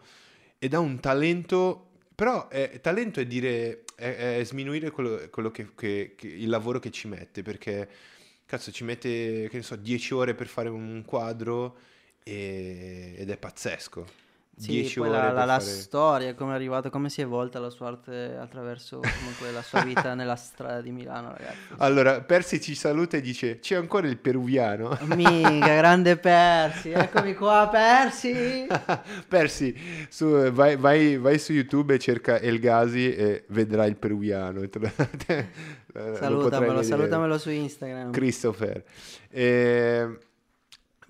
ed 0.58 0.74
ha 0.74 0.80
un 0.80 1.00
talento, 1.00 1.90
però 2.16 2.48
eh, 2.52 2.80
talento 2.82 3.20
è 3.20 3.26
dire, 3.28 3.84
è, 3.96 4.38
è 4.40 4.44
sminuire 4.44 4.90
quello, 4.92 5.28
quello 5.30 5.52
che, 5.52 5.70
che- 5.76 6.14
che- 6.16 6.28
il 6.28 6.50
lavoro 6.50 6.80
che 6.80 6.90
ci 6.92 7.08
mette 7.08 7.42
perché 7.44 7.88
cazzo 8.46 8.72
ci 8.72 8.84
mette, 8.84 9.48
che 9.50 9.58
ne 9.58 9.64
so, 9.64 9.76
10 9.76 10.14
ore 10.14 10.36
per 10.36 10.48
fare 10.48 10.70
un 10.70 11.04
quadro 11.06 11.78
e- 12.24 13.16
ed 13.18 13.30
è 13.30 13.38
pazzesco. 13.38 14.24
Sì, 14.58 14.72
10 14.72 15.00
poi 15.00 15.10
la, 15.10 15.32
la- 15.34 15.44
la 15.44 15.60
storia, 15.60 16.34
come 16.34 16.54
è 16.54 16.56
arrivato, 16.56 16.90
come 16.90 17.10
si 17.10 17.20
è 17.20 17.26
evolta 17.26 17.60
la 17.60 17.70
sua 17.70 17.88
arte 17.88 18.38
attraverso 18.40 19.02
comunque 19.02 19.52
la 19.52 19.62
sua 19.62 19.82
vita 19.84 20.14
nella 20.16 20.38
strada 20.38 20.80
di 20.80 20.92
Milano, 20.92 21.32
ragazzi. 21.32 21.58
Allora, 21.78 22.22
Persi 22.22 22.62
ci 22.62 22.74
saluta 22.74 23.18
e 23.18 23.22
dice: 23.22 23.60
C'è 23.60 23.76
ancora 23.76 24.08
il 24.08 24.18
peruviano. 24.18 24.98
Minchia, 25.14 25.76
grande 25.76 26.16
Persi, 26.16 26.92
eccomi 26.92 27.34
qua, 27.34 27.68
Persi! 27.70 28.66
Persi, 29.28 29.76
su- 30.10 30.50
vai, 30.52 30.78
vai- 30.78 31.18
vai 31.18 31.38
su 31.38 31.52
YouTube 31.52 31.94
e 31.96 32.00
cerca 32.00 32.40
El 32.40 32.60
Gazi 32.60 33.14
e 33.14 33.44
vedrai 33.50 33.90
il 33.90 33.98
peruviano. 33.98 34.62
Salutamelo, 36.18 36.82
salutamelo 36.82 37.38
su 37.38 37.50
Instagram. 37.50 38.12
Christopher. 38.12 38.84
E... 39.30 40.18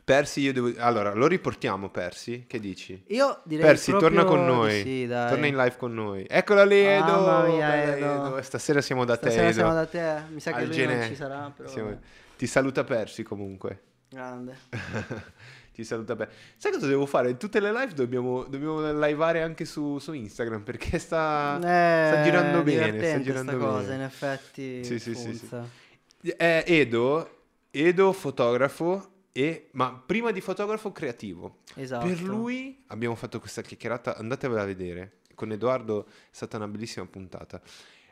Persi, 0.05 0.41
io 0.41 0.53
devo. 0.53 0.71
Allora, 0.77 1.13
lo 1.15 1.25
riportiamo, 1.25 1.89
Persi? 1.89 2.45
Che 2.47 2.59
dici? 2.59 3.05
Io 3.07 3.41
direi 3.43 3.65
Persi, 3.65 3.89
proprio 3.89 4.09
torna 4.09 4.23
con 4.23 4.45
noi. 4.45 4.81
Sì, 4.83 5.07
dai. 5.07 5.29
Torna 5.29 5.47
in 5.47 5.55
live 5.55 5.75
con 5.77 5.93
noi. 5.95 6.27
Eccola 6.29 6.63
lì, 6.63 6.77
Edo. 6.77 7.03
Mamma 7.05 7.43
mia, 7.47 7.67
bella 7.69 7.95
Edo. 8.35 8.41
Stasera 8.43 8.81
siamo 8.81 9.03
da 9.03 9.17
te, 9.17 9.29
Stasera 9.31 9.45
Edo. 9.47 9.53
siamo 9.53 9.73
da 9.73 9.85
te, 9.87 10.21
mi 10.31 10.39
sa 10.39 10.51
che 10.51 10.59
Al 10.59 10.65
lui 10.67 10.75
Gene- 10.75 10.95
non 10.97 11.07
ci 11.07 11.15
sarà, 11.15 11.51
però 11.55 11.67
siamo-. 11.67 11.99
Ti 12.37 12.45
saluta 12.47 12.83
Persi 12.83 13.23
comunque. 13.23 13.81
grande. 14.09 14.55
Ti 15.73 15.83
saluta 15.83 16.15
bene. 16.15 16.31
Sai 16.55 16.71
cosa 16.71 16.85
devo 16.85 17.05
fare? 17.07 17.35
Tutte 17.35 17.59
le 17.59 17.71
live 17.73 17.93
dobbiamo, 17.93 18.43
dobbiamo 18.43 18.79
liveare 19.03 19.41
anche 19.41 19.65
su, 19.65 19.97
su 19.97 20.13
Instagram 20.13 20.61
perché 20.61 20.99
sta, 20.99 21.57
sta 21.59 22.19
Eh, 22.21 22.23
girando 22.23 22.61
bene. 22.61 23.05
Sta 23.09 23.21
girando 23.21 23.51
sta 23.51 23.59
cosa, 23.59 23.81
bene. 23.81 23.95
in 23.95 24.01
effetti 24.01 24.83
Sì, 24.85 24.99
sì, 24.99 25.15
sì, 25.15 25.33
sì. 25.33 26.29
Eh, 26.37 26.63
Edo, 26.67 27.29
Edo 27.71 28.13
fotografo 28.13 29.09
e, 29.37 29.67
ma 29.71 29.91
prima 29.91 30.31
di 30.31 30.39
fotografo 30.39 30.93
creativo. 30.93 31.57
Esatto. 31.75 32.05
Per 32.05 32.21
lui 32.21 32.83
abbiamo 32.87 33.15
fatto 33.15 33.41
questa 33.41 33.61
chiacchierata, 33.61 34.15
andatevela 34.15 34.61
a 34.61 34.65
vedere. 34.65 35.17
Con 35.35 35.51
Edoardo 35.51 36.05
è 36.05 36.09
stata 36.31 36.55
una 36.55 36.69
bellissima 36.69 37.05
puntata. 37.05 37.61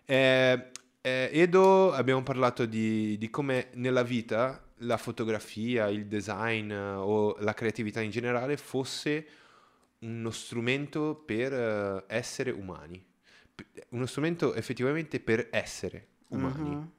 Eh, 0.04 0.72
eh, 1.00 1.30
Edo 1.32 1.94
abbiamo 1.94 2.24
parlato 2.24 2.66
di, 2.66 3.18
di 3.18 3.30
come 3.30 3.70
nella 3.76 4.04
vita 4.04 4.62
la 4.80 4.98
fotografia, 4.98 5.88
il 5.88 6.08
design 6.08 6.70
eh, 6.70 6.95
o 6.95 7.38
la 7.40 7.54
creatività 7.54 8.02
in 8.02 8.12
generale 8.12 8.58
fosse 8.58 9.26
uno 10.00 10.30
strumento 10.30 11.16
per 11.26 11.54
eh, 11.54 12.04
essere 12.08 12.52
umani. 12.52 13.02
Uno 13.91 14.06
strumento 14.08 14.54
effettivamente 14.56 15.22
per 15.22 15.48
essere 15.52 16.08
umani. 16.28 16.70
Mhm. 16.70 16.91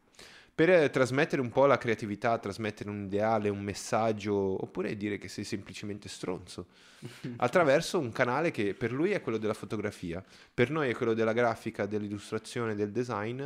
Per 0.54 0.70
eh, 0.70 0.90
trasmettere 0.90 1.40
un 1.42 1.48
po' 1.50 1.66
la 1.66 1.78
creatività, 1.78 2.38
trasmettere 2.38 2.88
un 2.88 3.04
ideale, 3.06 3.48
un 3.48 3.60
messaggio, 3.60 4.34
oppure 4.34 4.96
dire 4.96 5.18
che 5.18 5.26
sei 5.28 5.42
semplicemente 5.42 6.08
stronzo, 6.08 6.66
attraverso 7.38 7.98
un 7.98 8.12
canale 8.12 8.50
che 8.52 8.74
per 8.74 8.92
lui 8.92 9.10
è 9.10 9.20
quello 9.20 9.38
della 9.38 9.54
fotografia, 9.54 10.22
per 10.52 10.70
noi 10.70 10.90
è 10.90 10.94
quello 10.94 11.12
della 11.14 11.32
grafica, 11.32 11.86
dell'illustrazione, 11.86 12.74
del 12.76 12.92
design, 12.92 13.44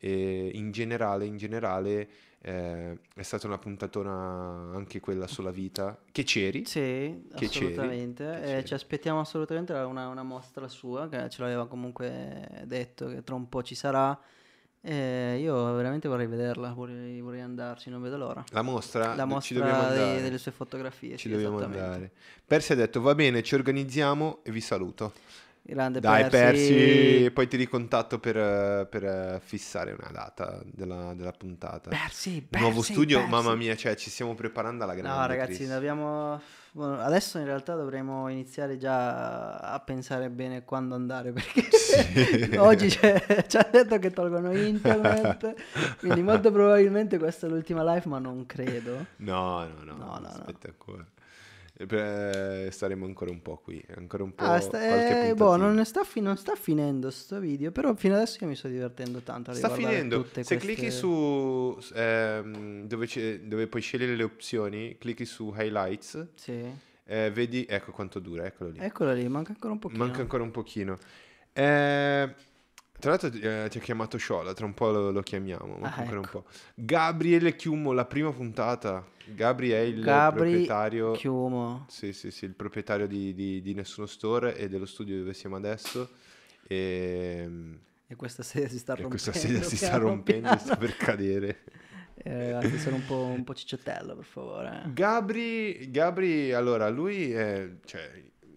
e 0.00 0.50
in 0.54 0.70
generale, 0.70 1.24
in 1.26 1.36
generale 1.36 2.08
eh, 2.40 2.96
è 3.14 3.22
stata 3.22 3.48
una 3.48 3.58
puntatona 3.58 4.70
anche 4.74 5.00
quella 5.00 5.26
sulla 5.26 5.50
vita, 5.50 5.96
che 6.12 6.22
c'eri, 6.24 6.64
Sì, 6.64 7.24
Che 7.34 7.48
c'eri, 7.48 7.66
assolutamente. 7.66 8.24
che 8.24 8.36
Eh, 8.38 8.46
c'eri. 8.46 8.66
ci 8.66 8.74
aspettiamo 8.74 9.20
assolutamente 9.20 9.72
una, 9.72 10.08
una 10.08 10.22
mostra 10.22 10.66
sua, 10.68 11.08
che 11.08 11.28
ce 11.30 11.42
l'aveva 11.42 11.66
comunque 11.66 12.62
detto 12.64 13.08
che 13.08 13.22
tra 13.22 13.34
un 13.34 13.48
po' 13.48 13.62
ci 13.62 13.74
sarà. 13.74 14.18
Eh, 14.90 15.36
io 15.38 15.74
veramente 15.74 16.08
vorrei 16.08 16.26
vederla, 16.26 16.72
vorrei, 16.72 17.20
vorrei 17.20 17.42
andarci, 17.42 17.90
non 17.90 18.00
vedo 18.00 18.16
l'ora. 18.16 18.42
la 18.52 18.62
mostra, 18.62 19.14
La 19.14 19.26
ci 19.38 19.52
dobbiamo 19.52 19.82
mostra 19.82 20.12
dei- 20.12 20.22
delle 20.22 20.38
sue 20.38 20.50
fotografie. 20.50 21.18
Ci 21.18 21.28
sì, 21.28 21.34
dobbiamo 21.34 21.58
andare. 21.62 22.10
Persi 22.46 22.72
ha 22.72 22.74
detto 22.74 23.02
va 23.02 23.14
bene, 23.14 23.42
ci 23.42 23.54
organizziamo 23.54 24.38
e 24.42 24.50
vi 24.50 24.62
saluto. 24.62 25.12
Grande 25.60 26.00
Dai, 26.00 26.22
Persi. 26.30 26.72
Persi, 26.72 27.30
poi 27.32 27.46
ti 27.48 27.58
ricontatto 27.58 28.18
per, 28.18 28.86
per, 28.88 29.04
eh, 29.04 29.40
fissare 29.44 29.92
una 29.92 30.08
data 30.10 30.62
della, 30.64 31.12
della 31.12 31.32
puntata. 31.32 31.90
Persi, 31.90 32.46
Nuovo 32.52 32.76
Persi, 32.76 32.92
studio, 32.92 33.18
Persi. 33.18 33.30
mamma 33.30 33.54
mia, 33.54 33.76
cioè 33.76 33.94
ci 33.94 34.08
stiamo 34.08 34.34
preparando 34.34 34.84
alla 34.84 34.94
grande. 34.94 35.20
No, 35.20 35.26
ragazzi, 35.26 35.56
Chris. 35.56 35.68
dobbiamo. 35.68 36.40
Adesso 36.76 37.38
in 37.38 37.44
realtà 37.44 37.74
dovremo 37.74 38.28
iniziare 38.28 38.76
già 38.78 39.56
a 39.58 39.80
pensare 39.80 40.28
bene 40.30 40.64
quando 40.64 40.94
andare 40.94 41.32
perché 41.32 41.66
Sì. 41.88 42.56
oggi 42.58 42.90
ci 42.90 42.98
ha 43.56 43.68
detto 43.70 43.98
che 43.98 44.10
tolgono 44.10 44.52
internet, 44.54 45.54
quindi 45.98 46.22
molto 46.22 46.50
probabilmente 46.52 47.18
questa 47.18 47.46
è 47.46 47.50
l'ultima 47.50 47.82
live, 47.94 48.06
ma 48.08 48.18
non 48.18 48.44
credo. 48.46 49.06
No, 49.16 49.60
no, 49.64 49.82
no, 49.84 49.92
No, 49.96 50.04
no, 50.04 50.18
no. 50.20 50.26
aspetta 50.28 50.68
ancora. 50.68 51.04
Eh, 51.80 52.68
staremo 52.72 53.04
ancora 53.06 53.30
un 53.30 53.40
po' 53.40 53.58
qui, 53.58 53.80
ancora 53.96 54.24
un 54.24 54.34
po'. 54.34 54.42
Ah, 54.42 54.58
sta- 54.60 55.26
eh, 55.28 55.34
boh, 55.34 55.54
non 55.54 55.84
sta, 55.84 56.02
fi- 56.02 56.20
non 56.20 56.36
sta 56.36 56.56
finendo 56.56 57.08
sto 57.10 57.38
video, 57.38 57.70
però 57.70 57.94
fino 57.94 58.16
adesso 58.16 58.38
io 58.40 58.48
mi 58.48 58.56
sto 58.56 58.66
divertendo 58.66 59.20
tanto 59.20 59.52
Sta 59.54 59.70
finendo. 59.70 60.24
Se 60.24 60.30
queste- 60.32 60.56
clicchi 60.56 60.90
su 60.90 61.78
ehm, 61.94 62.82
dove, 62.88 63.06
c'è- 63.06 63.40
dove 63.42 63.68
puoi 63.68 63.80
scegliere 63.80 64.16
le 64.16 64.24
opzioni, 64.24 64.96
clicchi 64.98 65.24
su 65.24 65.54
highlights, 65.56 66.26
Sì. 66.34 66.64
eh, 67.04 67.30
vedi, 67.30 67.64
ecco 67.68 67.92
quanto 67.92 68.18
dura, 68.18 68.44
eccolo 68.44 68.70
lì. 68.70 68.80
Eccolo 68.80 69.12
lì, 69.12 69.28
manca 69.28 69.52
ancora 69.52 69.72
un 69.72 69.78
pochino. 69.78 70.04
Manca 70.04 70.20
ancora 70.20 70.42
un 70.42 70.50
pochino. 70.50 70.98
Eh, 71.52 72.34
tra 72.98 73.10
l'altro 73.10 73.28
eh, 73.28 73.68
ti 73.68 73.78
ha 73.78 73.80
chiamato 73.80 74.16
Sciola, 74.18 74.52
tra 74.54 74.64
un 74.66 74.74
po' 74.74 74.90
lo, 74.90 75.10
lo 75.10 75.22
chiamiamo. 75.22 75.76
Manca 75.78 75.96
Ah, 75.96 76.00
ancora 76.00 76.20
ecco. 76.20 76.36
un 76.36 76.42
po'. 76.44 76.50
Gabriele 76.74 77.56
Chiumo, 77.56 77.92
la 77.92 78.04
prima 78.04 78.30
puntata. 78.32 79.06
Gabri 79.26 79.70
è 79.70 79.78
il 79.80 80.00
Gabri 80.02 80.38
proprietario. 80.40 81.12
Chiumo. 81.12 81.84
Sì, 81.88 82.12
sì, 82.12 82.30
sì, 82.30 82.44
il 82.46 82.54
proprietario 82.54 83.06
di, 83.06 83.34
di- 83.34 83.60
di 83.62 83.74
Nessuno 83.74 84.06
Store 84.06 84.56
e 84.56 84.68
dello 84.68 84.86
studio 84.86 85.18
dove 85.18 85.34
siamo 85.34 85.56
adesso. 85.56 86.10
E, 86.66 87.48
E 88.06 88.14
questa 88.16 88.42
sedia 88.42 88.68
si 88.68 88.78
sta 88.78 88.94
rompendo. 88.94 89.08
questa 89.10 89.32
sedia 89.32 89.62
si 89.62 89.76
sta 89.76 89.96
rompendo 89.98 90.50
e 90.52 90.58
sta 90.58 90.76
per 90.76 90.96
cadere. 90.96 91.58
Eh, 92.20 92.78
sono 92.78 92.96
un 92.96 93.04
po', 93.06 93.26
un 93.26 93.44
po' 93.44 93.54
cicciottello, 93.54 94.16
per 94.16 94.24
favore. 94.24 94.82
eh. 94.84 94.92
Gabri, 94.92 95.88
Gabri, 95.88 96.52
allora, 96.52 96.88
lui 96.88 97.30
è 97.32 97.70
cioè, 97.84 98.10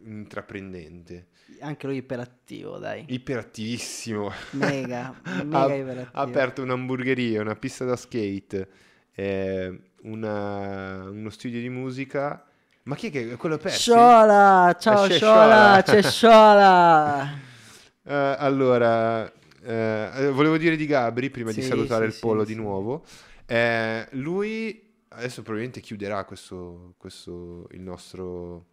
intraprendente, 0.06 1.28
Anche 1.60 1.88
lui 1.88 1.98
iperattivo, 1.98 2.78
dai. 2.78 3.08
iperattivissimo. 3.08 4.32
Mega, 4.52 5.14
mega 5.44 5.74
ha, 5.74 5.76
iperattivo. 5.76 6.12
ha 6.12 6.22
aperto 6.22 6.62
un'hamburgeria, 6.64 7.42
una 7.42 7.56
pista 7.56 7.86
da 7.86 7.96
skate, 7.96 8.70
eh, 9.14 9.80
una- 10.04 11.10
uno 11.10 11.30
studio 11.30 11.60
di 11.60 11.70
musica. 11.70 12.46
Ma 12.84 12.96
chi 12.96 13.08
è 13.08 13.12
che 13.12 13.36
quello 13.38 13.56
è 13.56 13.60
Persi? 13.60 13.80
Sciola, 13.92 14.76
ciao 14.80 15.08
c'è 15.08 15.10
Sciola, 15.10 15.82
c'è 15.84 16.02
Sciola. 16.02 17.40
Eh, 18.04 18.14
allora, 18.40 19.32
eh, 19.64 20.30
volevo 20.34 20.58
dire 20.58 20.76
di 20.76 20.86
Gabri 20.88 21.30
prima 21.30 21.52
di 21.52 21.62
Sì, 21.62 21.68
salutare 21.68 22.06
sì, 22.06 22.14
il 22.14 22.16
polo 22.16 22.44
sì, 22.44 22.54
di 22.54 22.56
nuovo. 22.56 23.06
Eh, 23.46 24.08
lui 24.12 24.90
adesso 25.10 25.42
probabilmente 25.42 25.82
chiuderà 25.82 26.24
questo, 26.26 26.96
questo 26.98 27.68
il 27.72 27.82
nostro. 27.82 28.66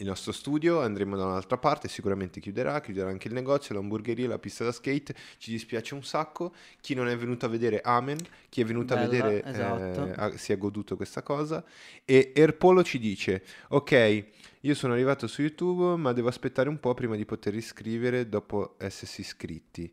Il 0.00 0.06
nostro 0.06 0.30
studio 0.30 0.80
andremo 0.80 1.16
da 1.16 1.24
un'altra 1.24 1.58
parte, 1.58 1.88
sicuramente 1.88 2.38
chiuderà, 2.38 2.80
chiuderà 2.80 3.08
anche 3.08 3.26
il 3.26 3.34
negozio, 3.34 3.74
l'hamburgeria, 3.74 4.28
la 4.28 4.38
pista 4.38 4.62
da 4.62 4.70
skate. 4.70 5.12
Ci 5.38 5.50
dispiace 5.50 5.94
un 5.94 6.04
sacco. 6.04 6.54
Chi 6.80 6.94
non 6.94 7.08
è 7.08 7.16
venuto 7.16 7.46
a 7.46 7.48
vedere, 7.48 7.80
amen. 7.80 8.16
Chi 8.48 8.60
è 8.60 8.64
venuto 8.64 8.94
a 8.94 8.96
Bella, 8.98 9.08
vedere 9.08 9.44
esatto. 9.44 10.06
eh, 10.06 10.12
ha- 10.14 10.36
si 10.36 10.52
è 10.52 10.56
goduto 10.56 10.94
questa 10.94 11.22
cosa. 11.24 11.64
E 12.04 12.30
Erpolo 12.32 12.84
ci 12.84 13.00
dice: 13.00 13.42
Ok, 13.70 14.24
io 14.60 14.74
sono 14.76 14.92
arrivato 14.92 15.26
su 15.26 15.42
YouTube, 15.42 15.96
ma 16.00 16.12
devo 16.12 16.28
aspettare 16.28 16.68
un 16.68 16.78
po' 16.78 16.94
prima 16.94 17.16
di 17.16 17.24
poter 17.24 17.56
iscrivere 17.56 18.28
dopo 18.28 18.76
essersi 18.78 19.22
iscritti. 19.22 19.92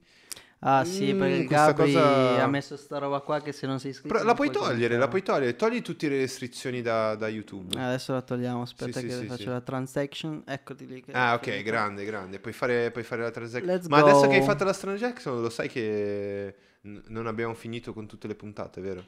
Ah 0.59 0.83
sì, 0.83 1.13
Mm, 1.13 1.19
perché 1.19 1.45
questa 1.45 1.73
Gabri 1.73 1.93
cosa- 1.93 2.43
ha 2.43 2.47
messo 2.47 2.75
sta 2.77 2.97
roba 2.97 3.19
qua 3.19 3.39
che 3.41 3.51
se 3.51 3.67
non 3.67 3.79
sei 3.79 3.91
iscritto... 3.91 4.13
Però 4.13 4.25
la 4.25 4.33
puoi 4.33 4.49
togliere, 4.49 4.97
la 4.97 5.07
puoi 5.07 5.21
togliere. 5.21 5.55
Togli 5.55 5.81
tutte 5.83 6.09
le 6.09 6.17
restrizioni 6.17 6.81
da, 6.81 7.13
da 7.15 7.27
YouTube. 7.27 7.77
Eh, 7.77 7.81
Adesso 7.83 8.13
la 8.13 8.21
togliamo, 8.23 8.63
aspetta 8.63 8.99
Sì, 8.99 9.05
che 9.05 9.13
sì, 9.13 9.25
faccio 9.25 9.43
sì. 9.43 9.49
la 9.49 9.61
transaction, 9.61 10.41
eccoti 10.45 10.87
lì. 10.87 11.03
Ah, 11.11 11.33
ok, 11.35 11.43
finita. 11.43 11.61
grande, 11.61 12.05
grande. 12.05 12.39
Puoi 12.39 12.53
fare, 12.53 12.89
puoi 12.89 13.03
fare 13.03 13.21
la 13.21 13.31
transaction. 13.31 13.71
Let's 13.71 13.87
Ma 13.87 13.97
adesso 13.97 14.27
che 14.27 14.33
hai 14.35 14.39
go. 14.39 14.45
fatto 14.45 14.63
la 14.63 14.73
transaction, 14.73 15.41
lo 15.41 15.49
sai 15.51 15.69
che 15.69 16.55
n- 16.81 17.03
non 17.07 17.27
abbiamo 17.27 17.53
finito 17.53 17.93
con 17.93 18.07
tutte 18.07 18.27
le 18.27 18.33
puntate, 18.35 18.81
vero? 18.81 19.05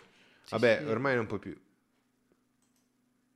Vabbè, 0.50 0.84
ormai 0.88 1.16
non 1.16 1.26
puoi 1.26 1.40
più. 1.40 1.58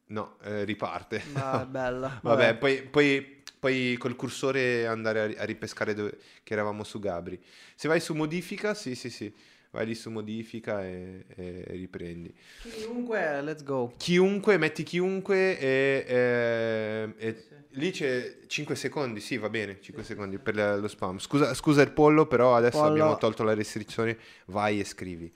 No, 0.08 0.36
eh, 0.44 0.64
riparte. 0.66 1.24
È 1.34 1.66
bella. 1.66 2.20
Vabbè, 2.22 2.56
poi, 2.56 2.84
poi, 2.84 3.41
poi 3.62 3.96
col 4.00 4.16
cursore 4.16 4.88
andare 4.88 5.20
a, 5.20 5.26
ri- 5.28 5.36
a 5.38 5.44
ripescare 5.44 5.94
dove, 5.94 6.18
che 6.44 6.54
eravamo 6.54 6.84
su 6.84 7.00
Gabri. 7.00 7.40
Se 7.76 7.88
vai 7.88 8.00
su 8.00 8.16
modifica, 8.16 8.74
sì, 8.74 8.96
sì, 8.96 9.12
sì. 9.12 9.32
Vai 9.70 9.86
lì 9.86 9.94
su 9.94 10.10
modifica 10.10 10.84
e, 10.84 11.26
e 11.36 11.64
riprendi. 11.70 12.34
Chiunque, 12.64 13.42
let's 13.42 13.64
go. 13.64 13.94
Chiunque, 13.98 14.58
metti 14.58 14.82
chiunque 14.84 15.60
e, 15.60 16.06
e- 16.08 17.14
e 17.18 17.44
lì 17.76 17.92
c'è 17.92 18.40
5 18.48 18.76
secondi, 18.76 19.20
sì 19.22 19.38
va 19.38 19.48
bene, 19.50 19.78
5 19.80 20.04
secondi 20.04 20.40
per 20.40 20.56
la- 20.56 20.76
lo 20.76 20.88
spam. 20.88 21.20
Scusa, 21.20 21.54
scusa 21.54 21.84
il 21.84 21.92
pollo, 21.92 22.26
però 22.26 22.56
adesso 22.56 22.80
Pollo. 22.80 22.90
abbiamo 22.90 23.18
tolto 23.18 23.44
la 23.44 23.54
restrizione, 23.54 24.18
vai 24.48 24.80
e 24.80 24.84
scrivi. 24.86 25.32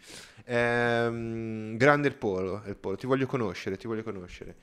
Ehm, 0.46 1.78
grande 1.78 2.08
il 2.08 2.16
pollo, 2.16 2.64
il 2.66 2.76
pollo, 2.76 2.98
ti 2.98 3.06
voglio 3.06 3.28
conoscere, 3.28 3.78
ti 3.78 3.88
voglio 3.88 4.04
conoscere. 4.04 4.56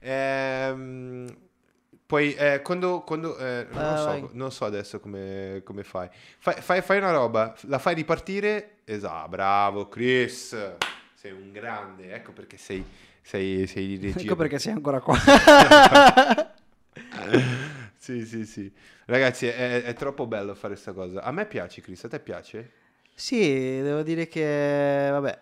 Ehm, 0.00 1.36
poi 2.10 2.34
eh, 2.34 2.60
quando, 2.60 3.02
quando 3.02 3.38
eh, 3.38 3.68
non, 3.70 3.82
Vai, 3.82 4.20
so, 4.20 4.30
non 4.32 4.50
so 4.50 4.64
adesso 4.64 4.98
come, 4.98 5.62
come 5.64 5.84
fai. 5.84 6.08
Fai, 6.38 6.60
fai. 6.60 6.82
fai 6.82 6.98
una 6.98 7.12
roba, 7.12 7.54
la 7.68 7.78
fai 7.78 7.94
ripartire, 7.94 8.78
esatto, 8.82 9.28
bravo 9.28 9.86
Chris, 9.86 10.56
sei 11.14 11.30
un 11.30 11.52
grande, 11.52 12.12
ecco 12.12 12.32
perché 12.32 12.56
sei, 12.56 12.84
sei, 13.22 13.64
sei 13.68 13.96
di 13.96 14.06
regia. 14.06 14.22
Ecco 14.22 14.34
perché 14.34 14.58
sei 14.58 14.72
ancora 14.72 14.98
qua. 14.98 15.16
sì, 17.96 18.26
sì, 18.26 18.44
sì. 18.44 18.72
Ragazzi, 19.04 19.46
è, 19.46 19.84
è 19.84 19.94
troppo 19.94 20.26
bello 20.26 20.56
fare 20.56 20.72
questa 20.72 20.92
cosa. 20.92 21.22
A 21.22 21.30
me 21.30 21.46
piace, 21.46 21.80
Chris, 21.80 22.02
a 22.02 22.08
te 22.08 22.18
piace? 22.18 22.72
Sì, 23.14 23.38
devo 23.82 24.02
dire 24.02 24.26
che, 24.26 25.10
vabbè, 25.12 25.38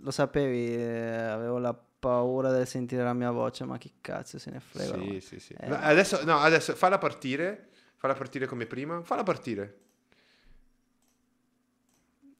lo 0.00 0.10
sapevi, 0.10 0.74
eh, 0.74 1.16
avevo 1.28 1.58
la 1.58 1.80
paura 2.02 2.50
del 2.50 2.66
sentire 2.66 3.04
la 3.04 3.12
mia 3.12 3.30
voce, 3.30 3.62
ma 3.64 3.78
chi 3.78 3.92
cazzo 4.00 4.36
se 4.40 4.50
ne 4.50 4.58
frega. 4.58 4.98
Sì, 5.00 5.20
sì, 5.20 5.38
sì. 5.38 5.52
Eh. 5.56 5.68
Adesso, 5.70 6.24
no, 6.24 6.38
adesso 6.38 6.74
falla 6.74 6.98
partire, 6.98 7.68
falla 7.94 8.14
partire 8.14 8.46
come 8.46 8.66
prima, 8.66 9.02
falla 9.04 9.22
partire. 9.22 9.78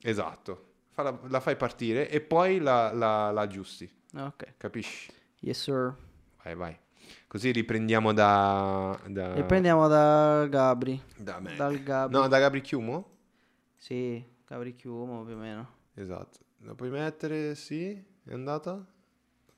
Esatto, 0.00 0.70
Falla- 0.90 1.16
la 1.28 1.38
fai 1.38 1.54
partire 1.54 2.08
e 2.10 2.20
poi 2.20 2.58
la, 2.58 2.92
la- 2.92 3.30
la 3.30 3.40
aggiusti, 3.42 3.88
Ok, 4.16 4.54
capisci? 4.56 5.12
yes 5.38 5.60
sir. 5.62 5.94
Vai, 6.42 6.56
vai. 6.56 6.76
Così 7.28 7.52
riprendiamo 7.52 8.12
da... 8.12 8.98
da 9.06 9.32
Riprendiamo 9.34 9.86
da 9.86 10.44
Gabri. 10.48 11.00
Da 11.16 11.38
me. 11.38 11.54
Dal 11.54 11.80
Gabri. 11.84 12.16
No, 12.18 12.26
da 12.26 12.38
Gabri 12.40 12.60
Chiumo? 12.62 13.10
Sì, 13.76 14.22
Gabri 14.44 14.74
Chiumo 14.74 15.24
più 15.24 15.34
o 15.34 15.38
meno. 15.38 15.68
Esatto. 15.94 16.40
La 16.64 16.74
puoi 16.74 16.90
mettere? 16.90 17.54
Sì? 17.54 17.92
È 18.24 18.32
andata? 18.32 18.84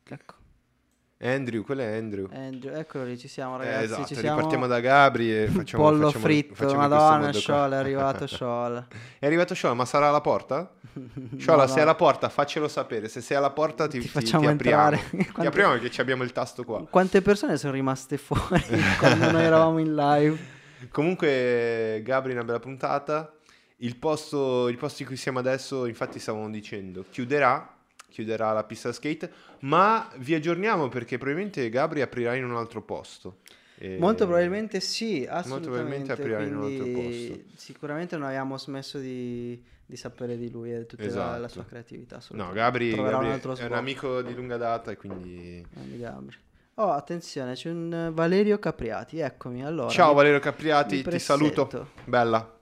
Ecco. 0.08 0.34
Andrew, 1.18 1.62
quello 1.64 1.80
è 1.80 1.96
Andrew. 1.96 2.28
Andrew, 2.32 2.74
eccolo 2.76 3.04
lì, 3.04 3.16
ci 3.16 3.28
siamo 3.28 3.54
Eh, 3.54 3.64
ragazzi, 3.64 3.84
esatto, 3.84 4.06
ci 4.08 4.14
siamo. 4.16 4.36
ripartiamo 4.36 4.66
da 4.66 4.80
Gabri 4.80 5.34
e 5.42 5.46
facciamo 5.46 5.82
Pollo 5.84 6.06
facciamo- 6.06 6.24
fritto, 6.24 6.54
facciamo 6.54 6.80
madonna. 6.80 7.32
Sciola, 7.32 7.76
è 7.76 7.78
arrivato 7.78 8.26
Sciola. 8.28 8.86
È 9.18 9.24
arrivato 9.24 9.54
Sciola, 9.54 9.72
ma 9.74 9.84
sarà 9.86 10.08
alla 10.08 10.20
porta? 10.20 10.70
Sciola, 11.38 11.62
No, 11.62 11.66
sei 11.68 11.76
no. 11.76 11.82
alla 11.82 11.94
porta, 11.94 12.28
faccelo 12.28 12.68
sapere. 12.68 13.08
Se 13.08 13.22
sei 13.22 13.38
alla 13.38 13.50
porta 13.50 13.86
ti, 13.86 13.98
Ti 14.00 14.04
ti- 14.04 14.10
facciamo 14.10 14.44
ti 14.44 14.50
apriamo. 14.52 14.82
entrare. 14.90 15.08
Ti 15.08 15.16
Quante- 15.32 15.46
apriamo 15.46 15.78
perché 15.78 16.00
abbiamo 16.02 16.24
il 16.24 16.32
tasto 16.32 16.62
qua. 16.64 16.84
Quante 16.90 17.22
persone 17.22 17.56
sono 17.56 17.72
rimaste 17.72 18.18
fuori 18.18 18.62
quando 18.98 19.30
noi 19.30 19.44
eravamo 19.44 19.78
in 19.78 19.94
live? 19.94 20.38
Comunque, 20.90 22.02
Gabri, 22.04 22.32
una 22.32 22.44
bella 22.44 22.60
puntata. 22.60 23.32
Il 23.78 23.96
posto, 23.96 24.68
il 24.68 24.76
posto 24.76 25.02
in 25.02 25.08
cui 25.08 25.16
siamo 25.16 25.38
adesso, 25.38 25.86
infatti, 25.86 26.18
stavamo 26.18 26.50
dicendo, 26.50 27.04
chiuderà, 27.10 27.73
chiuderà 28.14 28.52
la 28.52 28.62
pista 28.62 28.92
skate, 28.92 29.28
ma 29.62 30.08
vi 30.18 30.34
aggiorniamo 30.36 30.88
perché 30.88 31.18
probabilmente 31.18 31.68
Gabri 31.68 32.00
aprirà 32.00 32.36
in 32.36 32.44
un 32.44 32.54
altro 32.54 32.80
posto. 32.80 33.38
E- 33.76 33.96
Molto 33.98 34.24
probabilmente 34.26 34.78
sì, 34.78 35.26
assolutamente. 35.28 35.48
Molto 35.48 35.70
probabilmente 35.70 36.12
aprirà 36.12 36.42
in 36.44 36.56
un 36.56 36.62
altro 36.62 36.86
posto. 36.86 37.42
Sicuramente 37.56 38.16
non 38.16 38.28
abbiamo 38.28 38.56
smesso 38.56 38.98
di, 38.98 39.60
di 39.84 39.96
sapere 39.96 40.38
di 40.38 40.48
lui 40.48 40.72
e 40.72 40.78
di 40.78 40.86
tutta 40.86 41.02
la- 41.06 41.08
la, 41.08 41.36
Esatto. 41.38 41.48
sua 41.48 41.64
creatività. 41.64 42.20
No. 42.30 42.52
Gabri, 42.52 42.94
Gabri 42.94 43.26
un 43.26 43.54
è 43.56 43.64
un 43.64 43.72
amico 43.72 44.22
di 44.22 44.32
lunga 44.32 44.56
data 44.58 44.92
e 44.92 44.96
quindi... 44.96 45.66
Oh, 46.76 46.90
attenzione, 46.92 47.54
c'è 47.54 47.70
un 47.70 48.10
Valerio 48.14 48.60
Capriati, 48.60 49.18
eccomi. 49.18 49.64
Allora, 49.64 49.88
Ciao 49.88 50.12
Valerio 50.14 50.38
Capriati, 50.38 51.02
ti 51.02 51.18
saluto. 51.18 51.90
Bella. 52.04 52.53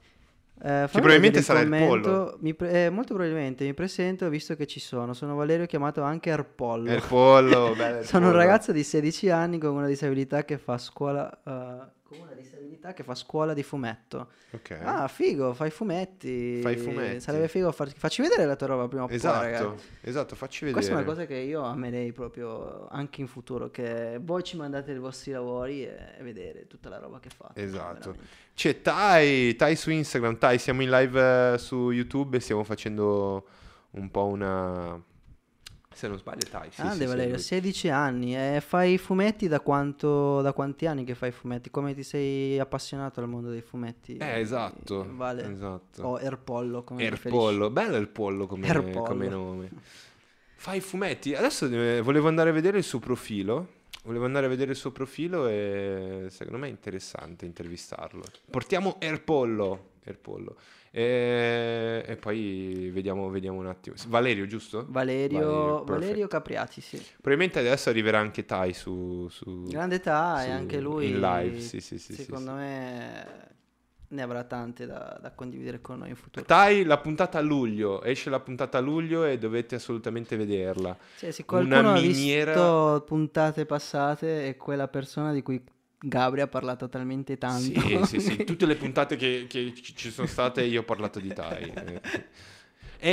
Eh, 0.64 0.86
fammi 0.86 0.88
probabilmente 0.90 1.42
sarà 1.42 1.60
il 1.60 1.64
commento. 1.68 1.88
pollo. 1.88 2.36
Mi 2.40 2.54
pre- 2.54 2.84
eh, 2.84 2.90
molto 2.90 3.14
probabilmente 3.14 3.64
mi 3.64 3.74
presento 3.74 4.28
visto 4.28 4.54
che 4.54 4.66
ci 4.66 4.78
sono. 4.78 5.12
Sono 5.12 5.34
Valerio, 5.34 5.66
chiamato 5.66 6.02
anche 6.02 6.30
Erpollo. 6.30 6.88
È 6.88 6.94
il 6.94 7.02
pollo, 7.06 7.74
bella 7.76 7.98
il 7.98 8.06
Sono 8.06 8.28
un 8.28 8.32
ragazzo 8.34 8.70
di 8.70 8.84
16 8.84 9.28
anni 9.30 9.58
con 9.58 9.70
una 9.70 9.86
disabilità 9.86 10.44
che 10.44 10.58
fa 10.58 10.78
scuola. 10.78 11.28
eh, 11.30 12.00
con 12.04 12.18
una 12.20 12.32
disabilità 12.34 12.51
che 12.92 13.04
fa 13.04 13.14
scuola 13.14 13.54
di 13.54 13.62
fumetto. 13.62 14.30
Ok. 14.50 14.78
Ah, 14.82 15.06
figo, 15.06 15.54
fai 15.54 15.70
fumetti. 15.70 16.60
Fai 16.60 16.76
fumetti. 16.76 17.20
Sarebbe 17.20 17.48
figo 17.48 17.70
farci. 17.70 17.94
Facci 17.96 18.22
vedere 18.22 18.44
la 18.44 18.56
tua 18.56 18.66
roba 18.66 18.88
prima 18.88 19.04
o 19.04 19.06
poi, 19.06 19.16
esatto, 19.16 19.44
ragazzi. 19.44 19.84
esatto, 20.00 20.34
facci 20.34 20.64
vedere. 20.64 20.74
Questa 20.74 20.92
è 20.92 21.02
una 21.02 21.04
cosa 21.04 21.26
che 21.26 21.36
io 21.36 21.62
amerei 21.62 22.12
proprio 22.12 22.88
anche 22.88 23.20
in 23.20 23.28
futuro. 23.28 23.70
Che 23.70 24.18
voi 24.20 24.42
ci 24.42 24.56
mandate 24.56 24.90
i 24.90 24.98
vostri 24.98 25.30
lavori 25.30 25.84
e, 25.84 26.14
e 26.18 26.22
vedere 26.22 26.66
tutta 26.66 26.88
la 26.88 26.98
roba 26.98 27.20
che 27.20 27.30
fate. 27.30 27.62
Esatto. 27.62 28.10
veramente. 28.10 28.40
C'è 28.54 28.82
Tai, 28.82 29.54
Tai 29.54 29.76
su 29.76 29.90
Instagram, 29.90 30.38
Tai, 30.38 30.58
siamo 30.58 30.82
in 30.82 30.90
live 30.90 31.54
eh, 31.54 31.58
su 31.58 31.90
YouTube 31.90 32.36
e 32.36 32.40
stiamo 32.40 32.64
facendo 32.64 33.46
un 33.90 34.10
po' 34.10 34.26
una... 34.26 35.10
Se 35.94 36.08
non 36.08 36.18
sbaglio 36.18 36.46
Tai, 36.50 36.70
sì, 36.70 36.76
Grande 36.82 36.94
sì, 36.94 37.00
sì, 37.02 37.06
Valerio, 37.06 37.34
lui. 37.34 37.42
16 37.42 37.88
anni 37.88 38.36
e 38.36 38.60
fai 38.60 38.98
fumetti 38.98 39.48
da 39.48 39.60
quanto, 39.60 40.40
da 40.40 40.52
quanti 40.52 40.86
anni 40.86 41.04
che 41.04 41.14
fai 41.14 41.30
fumetti? 41.32 41.70
Come 41.70 41.94
ti 41.94 42.02
sei 42.02 42.58
appassionato 42.58 43.20
al 43.20 43.28
mondo 43.28 43.50
dei 43.50 43.62
fumetti? 43.62 44.16
Eh, 44.16 44.40
esatto, 44.40 45.06
Vale. 45.14 45.50
esatto. 45.50 46.02
O 46.02 46.20
Erpollo, 46.20 46.82
come. 46.82 47.04
Erpollo, 47.04 47.70
bello 47.70 47.96
il 47.96 48.08
pollo 48.08 48.46
come, 48.46 48.66
Erpollo. 48.66 49.02
come 49.02 49.28
nome. 49.28 49.70
Fai 50.56 50.80
fumetti. 50.80 51.34
Adesso 51.34 51.66
eh, 51.66 52.00
volevo 52.00 52.28
andare 52.28 52.50
a 52.50 52.52
vedere 52.52 52.78
il 52.78 52.84
suo 52.84 52.98
profilo. 52.98 53.80
Volevo 54.04 54.24
andare 54.24 54.46
a 54.46 54.48
vedere 54.48 54.72
il 54.72 54.76
suo 54.76 54.90
profilo 54.90 55.46
e 55.46 56.26
secondo 56.30 56.58
me 56.58 56.66
è 56.66 56.70
interessante 56.70 57.46
intervistarlo. 57.46 58.22
Portiamo 58.50 58.96
Erpollo. 58.98 59.90
Erpollo. 60.04 60.56
E, 60.94 62.04
e 62.06 62.16
poi 62.16 62.90
vediamo, 62.92 63.30
vediamo 63.30 63.58
un 63.58 63.66
attimo. 63.66 63.96
Valerio, 64.08 64.46
giusto? 64.46 64.84
Valerio, 64.90 65.38
Valerio, 65.40 65.84
Valerio. 65.84 66.28
Capriati, 66.28 66.82
sì. 66.82 66.98
Probabilmente 67.12 67.60
adesso 67.60 67.88
arriverà 67.88 68.18
anche 68.18 68.44
Tai 68.44 68.74
su, 68.74 69.26
su- 69.30 69.62
Grande 69.68 69.96
e 69.96 70.00
su- 70.02 70.10
anche 70.10 70.80
lui. 70.80 71.08
in 71.08 71.18
live. 71.18 71.60
Sì, 71.60 71.80
sì, 71.80 71.98
sì, 71.98 72.12
sì, 72.14 72.22
secondo 72.24 72.50
sì. 72.50 72.56
me 72.56 73.50
ne 74.08 74.20
avrà 74.20 74.44
tante 74.44 74.84
da, 74.84 75.18
da 75.18 75.30
condividere 75.32 75.80
con 75.80 76.00
noi 76.00 76.10
in 76.10 76.14
futuro. 76.16 76.44
Tai, 76.44 76.84
la 76.84 76.98
puntata 76.98 77.38
a 77.38 77.40
luglio. 77.40 78.02
Esce 78.02 78.28
la 78.28 78.40
puntata 78.40 78.76
a 78.76 78.80
luglio 78.82 79.24
e 79.24 79.38
dovete 79.38 79.76
assolutamente 79.76 80.36
vederla. 80.36 80.94
Cioè, 81.16 81.30
se 81.30 81.44
una 81.48 81.64
qualcuno 81.64 81.88
ha 81.94 82.00
miniera- 82.02 82.52
visto 82.52 83.04
puntate 83.06 83.64
passate 83.64 84.48
è 84.48 84.56
quella 84.58 84.88
persona 84.88 85.32
di 85.32 85.40
cui 85.40 85.64
Gabri 86.04 86.40
ha 86.40 86.48
parlato 86.48 86.88
talmente 86.88 87.38
tanto. 87.38 87.80
Sì, 87.80 88.00
sì, 88.04 88.20
sì, 88.20 88.42
tutte 88.44 88.66
le 88.66 88.74
puntate 88.76 89.16
che, 89.16 89.46
che 89.48 89.72
ci 89.74 90.10
sono 90.10 90.26
state 90.26 90.62
io 90.64 90.80
ho 90.80 90.84
parlato 90.84 91.20
di 91.20 91.32
Tai. 91.32 91.72
Eh. 91.72 92.00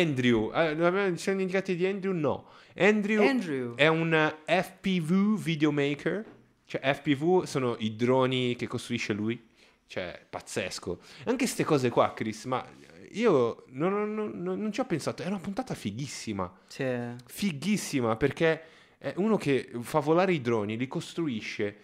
Andrew, 0.02 0.52
eh, 0.54 0.68
abbiamo- 0.70 1.10
ci 1.16 1.18
siamo 1.24 1.40
indicati 1.42 1.76
di 1.76 1.86
Andrew? 1.86 2.14
No. 2.14 2.48
Andrew, 2.76 3.22
Andrew. 3.22 3.76
è 3.76 3.88
un 3.88 4.34
FPV 4.46 5.38
videomaker, 5.42 6.24
cioè 6.66 6.94
FPV 6.94 7.44
sono 7.44 7.76
i 7.80 7.96
droni 7.96 8.56
che 8.56 8.68
costruisce 8.68 9.14
lui, 9.14 9.42
cioè 9.88 10.24
pazzesco. 10.30 11.00
Anche 11.26 11.36
queste 11.38 11.64
cose 11.64 11.90
qua, 11.90 12.14
Chris, 12.14 12.46
ma 12.46 12.64
io 13.12 13.66
non, 13.70 14.14
non- 14.14 14.32
non- 14.42 14.60
non 14.62 14.72
ci 14.72 14.80
ho 14.80 14.86
pensato, 14.86 15.24
è 15.24 15.28
una 15.28 15.40
puntata 15.40 15.74
fighissima, 15.74 16.52
Cioè, 16.68 17.16
fighissima 17.26 18.16
perché 18.16 18.62
è 19.00 19.14
uno 19.18 19.36
che 19.38 19.72
fa 19.82 20.00
volare 20.00 20.34
i 20.34 20.42
droni, 20.42 20.78
li 20.78 20.88
costruisce 20.88 21.78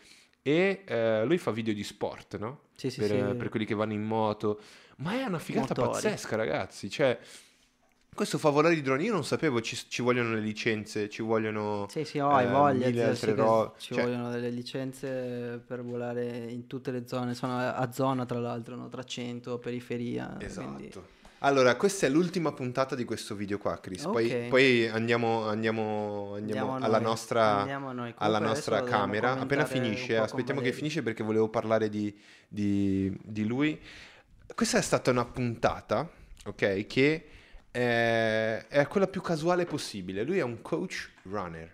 e 0.47 0.83
eh, 0.85 1.25
lui 1.25 1.39
fa 1.39 1.49
video 1.49 1.73
di 1.73 1.83
sport, 1.83 2.37
no? 2.37 2.59
sì, 2.75 2.91
sì, 2.91 2.99
per, 2.99 3.09
sì. 3.09 3.35
per 3.35 3.49
quelli 3.49 3.65
che 3.65 3.73
vanno 3.73 3.93
in 3.93 4.03
moto. 4.03 4.59
Ma 4.97 5.13
è 5.13 5.23
una 5.23 5.39
figata 5.39 5.73
Motori. 5.73 6.03
pazzesca, 6.03 6.35
ragazzi. 6.35 6.87
Cioè, 6.87 7.17
questo 8.13 8.37
fa 8.37 8.51
volare 8.51 8.75
i 8.75 8.83
droni. 8.83 9.05
Io 9.05 9.13
non 9.13 9.25
sapevo 9.25 9.59
ci, 9.59 9.75
ci 9.87 10.03
vogliono 10.03 10.35
le 10.35 10.41
licenze, 10.41 11.09
ci 11.09 11.23
vogliono. 11.23 11.87
Sì, 11.89 12.05
sì, 12.05 12.19
ho 12.19 12.29
hai 12.29 12.45
eh, 12.45 12.49
voglia, 12.51 12.85
mille 12.85 12.99
zio, 13.01 13.09
altre 13.09 13.33
ro- 13.33 13.75
ci 13.79 13.95
cioè- 13.95 14.03
vogliono 14.03 14.29
delle 14.29 14.51
licenze 14.51 15.63
per 15.65 15.83
volare 15.83 16.45
in 16.47 16.67
tutte 16.67 16.91
le 16.91 17.07
zone, 17.07 17.33
sono 17.33 17.57
a 17.57 17.91
zona 17.91 18.25
tra 18.25 18.37
l'altro, 18.39 18.75
no? 18.75 18.87
tra 18.87 19.03
centro, 19.03 19.57
periferia, 19.57 20.27
quindi- 20.27 20.45
Esatto. 20.45 21.14
Allora, 21.39 21.75
questa 21.75 22.07
è 22.07 22.09
l'ultima 22.09 22.51
puntata 22.53 22.95
di 22.95 23.03
questo 23.03 23.35
video 23.35 23.57
qua, 23.57 23.79
Chris. 23.79 24.03
Poi, 24.03 24.25
Ok. 24.31 24.47
poi 24.47 24.87
andiamo, 24.87 25.47
andiamo, 25.47 26.33
andiamo 26.35 26.71
Andiamo 26.73 26.75
alla 26.77 26.99
nostra, 26.99 27.57
andiamo 27.59 27.89
alla 28.15 28.39
nostra 28.39 28.83
camera. 28.83 29.37
Appena 29.37 29.65
finisce, 29.65 30.17
aspettiamo 30.17 30.61
che 30.61 30.71
finisce 30.71 31.03
perché 31.03 31.23
volevo 31.23 31.49
parlare 31.49 31.89
di, 31.89 32.17
di- 32.47 33.15
di 33.21 33.45
lui. 33.45 33.79
Questa 34.55 34.77
è 34.77 34.81
stata 34.81 35.11
una 35.11 35.25
puntata, 35.25 36.09
ok, 36.45 36.85
che 36.87 37.25
è, 37.69 38.65
è 38.67 38.87
quella 38.87 39.07
più 39.07 39.21
casuale 39.21 39.65
possibile. 39.65 40.23
Lui 40.23 40.39
è 40.39 40.43
un 40.43 40.61
coach 40.61 41.11
runner. 41.23 41.71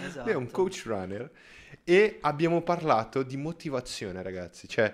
Esatto. 0.00 0.22
Lui 0.24 0.32
è 0.32 0.36
un 0.36 0.50
coach 0.50 0.82
runner 0.86 1.30
e 1.84 2.18
abbiamo 2.22 2.62
parlato 2.62 3.22
di 3.22 3.36
motivazione, 3.36 4.22
ragazzi. 4.22 4.66
Cioè, 4.66 4.92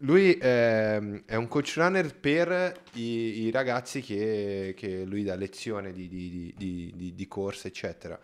lui 0.00 0.36
ehm, 0.38 1.22
è 1.24 1.36
un 1.36 1.48
coach 1.48 1.74
runner 1.76 2.18
per 2.18 2.82
i, 2.94 3.44
i 3.44 3.50
ragazzi 3.50 4.02
che, 4.02 4.74
che 4.76 5.04
lui 5.04 5.22
dà 5.22 5.34
lezione 5.36 5.92
di, 5.92 6.08
di, 6.08 6.52
di, 6.56 7.14
di, 7.14 7.28
corsa, 7.28 7.68
eccetera. 7.68 8.18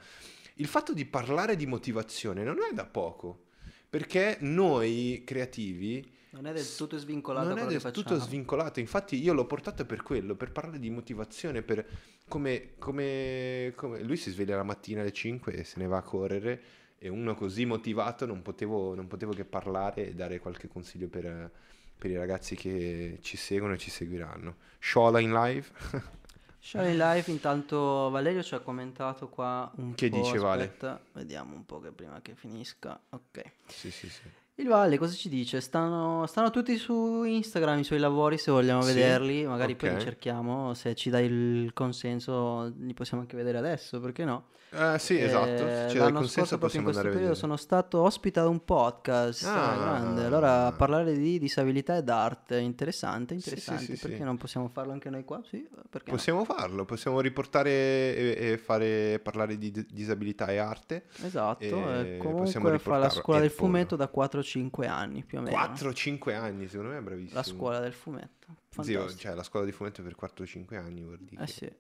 Il 0.57 0.67
fatto 0.67 0.93
di 0.93 1.07
parlare 1.07 1.57
di 1.57 1.67
motivazione 1.67 2.45
non 2.45 2.59
è 2.59 2.75
da 2.75 2.85
poco, 2.85 3.45
perché 3.89 4.37
noi 4.41 5.23
creativi 5.25 6.07
Non 6.31 6.47
è 6.47 6.53
del 6.53 6.77
tutto 6.77 6.99
svincolato 6.99 7.49
non 7.49 7.59
è 7.59 7.67
del 7.67 7.91
tutto 7.91 8.19
svincolato. 8.19 8.79
Infatti, 8.79 9.23
io 9.23 9.33
l'ho 9.33 9.47
portato 9.47 9.87
per 9.87 10.03
quello, 10.03 10.35
per 10.35 10.53
parlare 10.53 10.79
di 10.79 10.91
motivazione, 10.91 11.63
per 11.63 11.87
come, 12.29 12.75
come, 12.79 13.73
come- 13.75 14.03
lui 14.03 14.17
si 14.17 14.31
sveglia 14.31 14.57
la 14.57 14.63
mattina 14.63 15.01
alle 15.01 15.13
5 15.13 15.53
e 15.55 15.65
se 15.65 15.79
ne 15.79 15.87
va 15.87 15.99
a 15.99 16.03
correre. 16.03 16.63
E 17.05 17.09
uno 17.09 17.35
così 17.35 17.65
motivato 17.65 18.27
non 18.27 18.43
potevo, 18.43 18.95
non 18.95 19.09
potevo 19.09 19.33
che 19.33 19.45
parlare 19.45 20.07
e 20.09 20.15
dare 20.15 20.39
qualche 20.39 20.69
consiglio 20.69 21.09
per, 21.09 21.51
per 21.99 22.11
i 22.11 22.17
ragazzi 22.17 22.55
che 22.55 23.19
ci 23.23 23.37
seguono 23.37 23.75
e 23.75 23.79
ci 23.79 23.91
seguiranno. 23.91 24.57
Shola 24.79 25.19
in 25.19 25.33
live. 25.33 25.67
Show 26.65 26.85
in 26.85 26.97
live, 26.97 27.29
intanto 27.33 28.09
Valerio 28.11 28.41
ci 28.43 28.55
ha 28.55 28.61
commentato 28.61 29.29
qua 29.29 29.69
un 29.79 29.95
Che 29.95 30.09
po'. 30.09 30.17
dice, 30.17 30.39
Vale? 30.39 30.63
aspetta, 30.63 31.03
vediamo 31.15 31.57
un 31.57 31.67
po' 31.67 31.81
che 31.81 31.91
prima 31.91 32.21
che 32.23 32.35
finisca. 32.37 33.01
Ok. 33.11 33.43
sì, 33.67 33.91
sì, 33.91 34.09
sì. 34.09 34.23
Il 34.57 34.69
Valle 34.69 34.97
cosa 34.99 35.15
ci 35.15 35.29
dice? 35.29 35.61
Stanno, 35.61 36.27
stanno 36.27 36.51
tutti 36.51 36.77
su 36.77 37.25
Instagram 37.25 37.81
i 37.81 37.85
suoi 37.85 37.99
lavori 37.99 38.39
se 38.39 38.51
vogliamo 38.53 38.83
Sì, 38.83 38.93
vederli, 38.93 39.45
magari 39.47 39.75
poi 39.75 39.89
ok. 39.89 39.95
li 39.97 39.99
cerchiamo, 39.99 40.75
se 40.75 40.95
ci 40.95 41.11
dai 41.11 41.25
il 41.27 41.73
consenso 41.73 42.73
li 42.77 42.95
possiamo 42.95 43.23
anche 43.23 43.37
vedere 43.37 43.59
adesso, 43.59 43.99
perché 43.99 44.25
no? 44.25 44.49
Eh, 44.75 44.99
sì, 44.99 45.19
esatto. 45.21 45.67
Eh, 45.67 45.87
Ci 45.91 45.99
dà 45.99 46.07
il 46.07 46.13
l'anno 46.15 46.27
scorso 46.27 46.57
proprio 46.57 46.59
possiamo 46.59 46.87
in 46.89 46.93
questo 46.95 47.11
periodo 47.13 47.35
sono 47.35 47.57
stato 47.57 48.01
ospite 48.01 48.41
ad 48.41 48.47
un 48.47 48.65
podcast 48.65 49.45
Ah. 49.45 49.75
eh, 49.75 49.79
grande, 49.79 50.25
allora 50.25 50.67
a 50.67 50.73
parlare 50.73 51.13
di 51.17 51.39
disabilità 51.39 51.97
ed 51.99 52.09
arte, 52.09 52.59
interessante, 52.59 53.35
Sì, 53.35 53.41
sì, 53.41 53.49
interessante, 53.51 53.85
sì, 53.85 53.97
sì. 53.97 54.09
perché 54.09 54.25
non 54.25 54.39
possiamo 54.39 54.69
farlo 54.69 54.93
anche 54.93 55.11
noi 55.11 55.25
qua? 55.25 55.43
Sì, 55.45 55.69
perché 55.91 56.11
no? 56.11 56.17
Possiamo 56.17 56.45
farlo, 56.45 56.85
possiamo 56.87 57.21
riportare 57.21 57.71
e, 57.71 58.37
e 58.53 58.57
fare 58.59 59.21
parlare 59.23 59.59
di 59.59 59.71
d- 59.71 59.87
disabilità 59.91 60.47
e 60.47 60.57
arte. 60.57 61.05
Esatto, 61.23 61.63
E 61.63 61.67
e 61.67 62.17
possiamo 62.17 62.65
comunque 62.65 62.79
fa 62.79 62.97
la 62.97 63.11
scuola 63.11 63.41
del 63.41 63.51
pollo. 63.51 63.67
fumetto 63.73 63.97
da 63.97 64.11
4-5 64.15 64.89
anni 64.89 65.23
più 65.23 65.39
o 65.39 65.43
meno. 65.43 65.55
4-5 65.57 66.35
anni, 66.35 66.67
secondo 66.69 66.93
me 66.93 66.99
è 66.99 67.03
bravissimo. 67.03 67.35
La 67.35 67.43
scuola 67.43 67.79
del 67.79 67.93
fumetto. 67.93 68.47
Zio, 68.81 69.15
cioè 69.17 69.35
la 69.35 69.43
scuola 69.43 69.67
di 69.67 69.73
fumetto 69.73 70.03
per 70.03 70.17
4-5 70.19 70.77
anni 70.77 71.03
vuol 71.03 71.19
dire. 71.21 71.43
Eh 71.43 71.47
sì. 71.47 71.71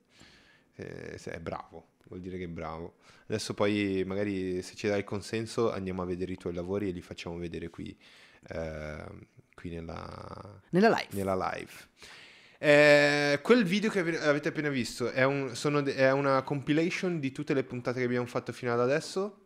Se 1.17 1.31
è 1.33 1.41
bravo, 1.41 1.89
vuol 2.09 2.21
dire 2.21 2.39
che 2.39 2.45
è 2.45 2.49
bravo. 2.49 2.95
Adesso 3.27 3.55
poi 3.55 4.03
magari 4.07 4.63
se 4.63 4.75
ci 4.75 4.89
dai 4.89 4.99
il 4.99 5.05
consenso 5.05 5.73
andiamo 5.73 6.03
a 6.03 6.05
vedere 6.05 6.33
i 6.33 6.37
tuoi 6.37 6.53
lavori 6.55 6.89
e 6.89 6.93
li 6.93 7.01
facciamo 7.01 7.37
vedere 7.39 7.69
qui, 7.71 7.97
eh, 8.49 9.05
qui 9.55 9.71
nella, 9.71 10.61
Nella 10.71 10.89
live. 10.89 11.09
nella 11.11 11.51
live. 11.55 11.73
Eh, 12.59 13.41
quel 13.43 13.65
video 13.65 13.91
che 13.91 13.99
ave- 14.01 14.21
avete 14.21 14.49
appena 14.49 14.69
visto 14.69 15.11
è, 15.11 15.25
un- 15.25 15.57
sono 15.57 15.85
è 15.85 16.13
una 16.13 16.43
compilation 16.43 17.19
di 17.19 17.33
tutte 17.33 17.55
le 17.55 17.65
puntate 17.65 17.99
che 17.99 18.05
abbiamo 18.05 18.27
fatto 18.27 18.53
fino 18.53 18.73
ad 18.73 18.79
adesso 18.81 19.39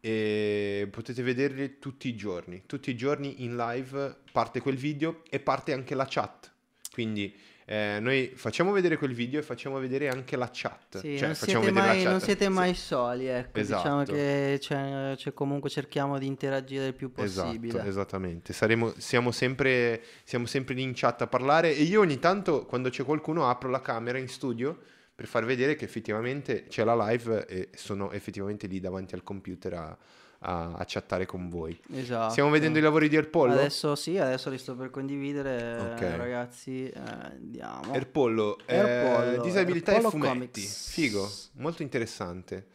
e 0.00 0.88
potete 0.90 1.22
vederli 1.22 1.78
tutti 1.78 2.08
i 2.08 2.14
giorni. 2.16 2.62
Tutti 2.66 2.90
i 2.90 2.96
giorni 2.96 3.42
in 3.44 3.56
live 3.56 4.16
parte 4.32 4.60
quel 4.60 4.76
video 4.76 5.22
e 5.28 5.40
parte 5.40 5.72
anche 5.72 5.94
la 5.94 6.06
chat. 6.08 6.50
Quindi 6.92 7.34
eh, 7.68 7.98
noi 8.00 8.30
facciamo 8.36 8.70
vedere 8.70 8.96
quel 8.96 9.12
video 9.12 9.40
e 9.40 9.42
facciamo 9.42 9.80
vedere 9.80 10.08
anche 10.08 10.36
la 10.36 10.48
chat. 10.52 11.00
Sì, 11.00 11.18
Cioè, 11.18 11.26
non, 11.26 11.34
siete 11.34 11.70
mai, 11.72 12.02
la 12.04 12.10
non 12.10 12.18
chat. 12.18 12.22
siete 12.28 12.48
mai 12.48 12.74
soli, 12.74 13.26
ecco. 13.26 13.60
Diciamo 13.60 14.02
Esatto. 14.02 14.12
che 14.12 14.56
c'è, 14.60 15.12
c'è 15.16 15.32
comunque 15.34 15.68
cerchiamo 15.68 16.16
di 16.18 16.26
interagire 16.26 16.86
il 16.86 16.94
più 16.94 17.10
Esatto, 17.16 17.48
possibile. 17.48 17.84
esattamente. 17.84 18.52
Saremo, 18.52 18.92
siamo, 18.98 19.32
sempre, 19.32 20.00
siamo 20.22 20.46
sempre 20.46 20.74
lì 20.74 20.82
in 20.82 20.92
chat 20.94 21.22
a 21.22 21.26
parlare 21.26 21.74
e 21.74 21.82
io 21.82 22.00
ogni 22.00 22.20
tanto 22.20 22.64
quando 22.66 22.88
c'è 22.88 23.02
qualcuno 23.04 23.50
apro 23.50 23.68
la 23.68 23.80
camera 23.80 24.16
in 24.18 24.28
studio 24.28 24.78
per 25.16 25.26
far 25.26 25.44
vedere 25.44 25.74
che 25.74 25.84
effettivamente 25.84 26.66
c'è 26.68 26.84
la 26.84 26.94
live 27.08 27.46
e 27.46 27.70
sono 27.74 28.12
effettivamente 28.12 28.66
lì 28.68 28.78
davanti 28.78 29.14
al 29.14 29.22
computer 29.24 29.72
a, 29.74 29.98
a- 30.40 30.72
a 30.74 30.84
chattare 30.86 31.26
con 31.26 31.48
voi. 31.48 31.78
Esatto. 31.92 32.30
Stiamo 32.32 32.50
vedendo 32.50 32.78
i 32.78 32.82
lavori 32.82 33.08
di 33.08 33.16
Erpollo? 33.16 33.52
Adesso 33.54 33.94
sì, 33.96 34.18
adesso 34.18 34.50
li 34.50 34.58
sto 34.58 34.74
per 34.76 34.90
condividere, 34.90 35.92
Ok. 35.94 36.00
eh, 36.02 36.16
ragazzi. 36.16 36.88
eh, 36.88 37.00
andiamo. 37.00 37.92
Erpollo, 37.94 38.58
eh, 38.66 38.74
Erpollo, 38.76 39.42
disabilità 39.42 39.92
Erpollo 39.92 40.08
e 40.08 40.10
fumetti. 40.10 40.60
Comics. 40.60 40.90
Figo, 40.90 41.30
molto 41.54 41.82
interessante. 41.82 42.66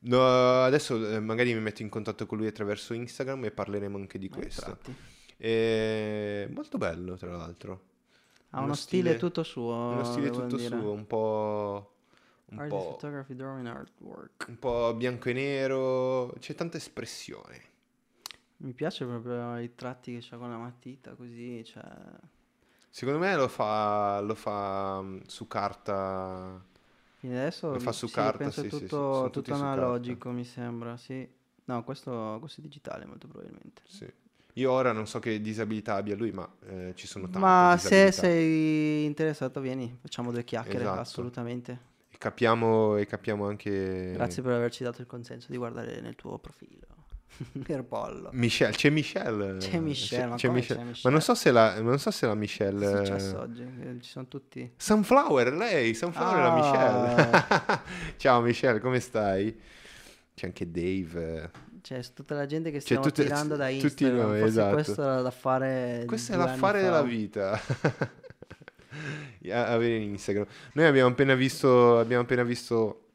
No, 0.00 0.62
adesso 0.62 1.10
eh, 1.10 1.18
magari 1.18 1.52
mi 1.54 1.60
metto 1.60 1.82
in 1.82 1.88
contatto 1.88 2.24
con 2.26 2.38
lui 2.38 2.46
attraverso 2.46 2.94
Instagram 2.94 3.44
e 3.46 3.50
parleremo 3.50 3.96
anche 3.96 4.18
di 4.18 4.26
Eh, 4.26 4.30
questo. 4.30 4.78
E... 5.36 6.48
Molto 6.52 6.78
bello, 6.78 7.16
tra 7.16 7.30
l'altro. 7.36 7.82
Ha 8.50 8.60
uno, 8.60 8.74
stile, 8.74 9.16
tutto 9.16 9.42
suo. 9.42 9.72
Uno 9.74 10.04
stile 10.04 10.30
tutto 10.30 10.56
dire. 10.56 10.76
suo, 10.78 10.92
un 10.92 11.06
po'. 11.06 11.92
Un 12.50 12.58
Art 12.58 12.68
po', 12.68 12.98
photography, 13.00 13.34
drawing, 13.34 13.66
artwork. 13.66 14.48
un 14.48 14.58
po' 14.58 14.94
bianco 14.94 15.28
e 15.28 15.32
nero. 15.32 16.32
C'è 16.40 16.54
tanta 16.54 16.76
espressione. 16.76 17.66
Mi 18.58 18.72
piace 18.72 19.04
proprio 19.04 19.58
i 19.58 19.74
tratti 19.74 20.12
che 20.12 20.20
c'ha 20.20 20.36
con 20.36 20.50
la 20.50 20.58
matita, 20.58 21.14
così, 21.14 21.64
cioè... 21.64 21.82
Secondo 22.90 23.18
me 23.20 23.36
lo 23.36 23.48
fa, 23.48 24.20
lo 24.20 24.34
fa 24.34 25.00
mm, 25.02 25.20
su 25.26 25.46
carta. 25.46 26.60
Fino 27.16 27.34
adesso 27.34 27.74
Lo 27.74 27.78
fa 27.80 27.92
su 27.92 28.08
sì, 28.08 28.10
carta, 28.10 28.50
penso 28.50 28.62
sì, 28.62 28.70
sì, 28.70 28.88
sì, 28.88 28.88
tutto, 28.88 29.28
tutto 29.32 29.54
analogico, 29.54 30.30
mi 30.30 30.44
sembra, 30.44 30.96
sì. 30.96 31.28
No, 31.64 31.84
questo, 31.84 32.36
questo 32.40 32.60
è 32.60 32.64
digitale 32.64 33.04
molto 33.04 33.26
probabilmente. 33.28 33.82
Sì. 33.84 34.06
Io 34.54 34.70
ora 34.72 34.92
non 34.92 35.06
so 35.06 35.18
che 35.18 35.40
disabilità 35.40 35.94
abbia 35.96 36.16
lui, 36.16 36.32
ma 36.32 36.48
eh, 36.66 36.92
ci 36.96 37.06
sono 37.06 37.28
tante 37.30 37.66
Ma 37.66 37.76
se 37.78 38.10
disabilità. 38.10 38.12
sei 38.12 39.04
interessato, 39.04 39.60
vieni, 39.60 39.96
facciamo 40.00 40.30
due 40.32 40.44
chiacchiere, 40.44 40.84
Esatto. 40.84 40.98
assolutamente. 40.98 41.87
Capiamo, 42.18 42.96
e 42.96 43.06
capiamo 43.06 43.46
anche. 43.46 44.10
Grazie 44.12 44.42
per 44.42 44.52
averci 44.52 44.82
dato 44.82 45.00
il 45.00 45.06
consenso 45.06 45.46
di 45.50 45.56
guardare 45.56 46.00
nel 46.00 46.16
tuo 46.16 46.38
profilo. 46.38 46.86
Erpollo. 47.68 48.30
Michelle, 48.32 48.72
c'è 48.72 48.90
Michelle. 48.90 49.58
C'è 49.58 49.78
Michelle, 49.78 50.26
ma 50.26 50.34
c'è 50.34 50.48
Michelle. 50.48 50.78
c'è 50.80 50.84
Ma 50.84 50.88
Michelle? 50.90 51.12
non 51.12 51.20
so 51.22 51.34
se 51.36 51.50
la, 51.52 51.80
non 51.80 51.98
so 52.00 52.10
se 52.10 52.26
la 52.26 52.32
Che 52.32 52.36
è 52.36 52.40
Michelle. 52.40 52.96
successo 52.96 53.38
oggi? 53.38 53.62
Eh, 53.62 54.00
Ci 54.00 54.10
sono 54.10 54.26
tutti... 54.26 54.72
Sunflower, 54.76 55.52
lei, 55.52 55.94
Sunflower 55.94 56.36
è 56.36 56.40
la 56.40 56.52
Ah. 56.52 57.14
Michelle. 57.76 57.80
Ciao 58.18 58.40
Michelle, 58.40 58.80
come 58.80 58.98
stai? 58.98 59.56
C'è 60.34 60.46
anche 60.46 60.68
Dave. 60.70 61.50
C'è 61.80 62.02
tutta 62.12 62.34
la 62.34 62.46
gente 62.46 62.72
che 62.72 62.80
stiamo 62.80 63.02
tutte- 63.02 63.22
tirando 63.22 63.54
da 63.54 63.66
tutti 63.68 63.84
Instagram. 63.84 64.18
noi, 64.26 64.38
Forse 64.40 64.46
esatto. 64.48 64.74
questo 64.74 65.02
era 65.02 65.22
da 65.22 65.30
fare 65.30 66.02
Questo 66.06 66.32
è 66.32 66.36
l'affare 66.36 66.78
fa. 66.80 66.84
della 66.84 67.02
vita. 67.02 67.60
Avere 69.52 69.96
Instagram. 69.96 70.46
Noi 70.74 70.86
abbiamo 70.86 71.10
appena 71.10 71.34
visto, 71.34 71.98
abbiamo 71.98 72.22
appena 72.22 72.42
visto 72.42 73.06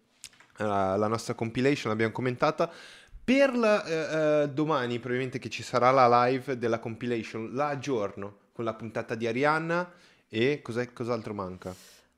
eh, 0.57 0.63
la 0.63 1.07
nostra 1.07 1.33
compilation, 1.33 1.91
l'abbiamo 1.91 2.11
commentata. 2.13 2.69
Per 3.23 3.55
la- 3.55 4.41
eh, 4.43 4.49
domani, 4.49 4.95
probabilmente 4.99 5.39
che 5.39 5.49
ci 5.49 5.63
sarà 5.63 5.91
la 5.91 6.25
live 6.25 6.57
della 6.57 6.79
compilation, 6.79 7.51
la 7.53 7.67
aggiorno 7.67 8.37
con 8.51 8.65
la 8.65 8.73
puntata 8.73 9.15
di 9.15 9.25
Arianna 9.27 9.89
e 10.27 10.61
cos'è- 10.61 10.91
cos'altro 10.93 11.33
manca? 11.33 11.73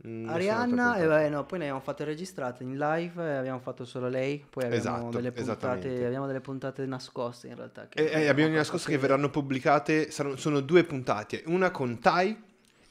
Mm, 0.05 0.27
Arianna, 0.29 0.97
e 0.97 1.05
vabbè, 1.07 1.29
no, 1.29 1.45
poi 1.45 1.59
ne 1.59 1.65
abbiamo 1.65 1.81
fatto 1.81 2.03
registrate 2.03 2.63
in 2.63 2.77
live, 2.77 3.37
abbiamo 3.37 3.59
fatto 3.59 3.85
solo 3.85 4.07
lei, 4.09 4.43
poi 4.49 4.65
abbiamo 4.65 4.81
Esatto, 4.81 5.09
delle 5.15 5.31
puntate, 5.31 6.05
abbiamo 6.05 6.27
delle 6.27 6.41
puntate 6.41 6.85
nascoste 6.85 7.47
in 7.47 7.55
realtà. 7.55 7.87
che 7.87 7.99
E, 7.99 8.05
abbiamo 8.07 8.29
abbiamo 8.29 8.49
fatto 8.49 8.57
nascosto 8.57 8.89
che 8.89 8.97
verranno 8.97 9.29
pubblicate, 9.29 10.11
saranno- 10.11 10.35
sono 10.35 10.59
due 10.59 10.83
puntate, 10.83 11.43
una 11.45 11.71
con 11.71 11.99
Tai 11.99 12.35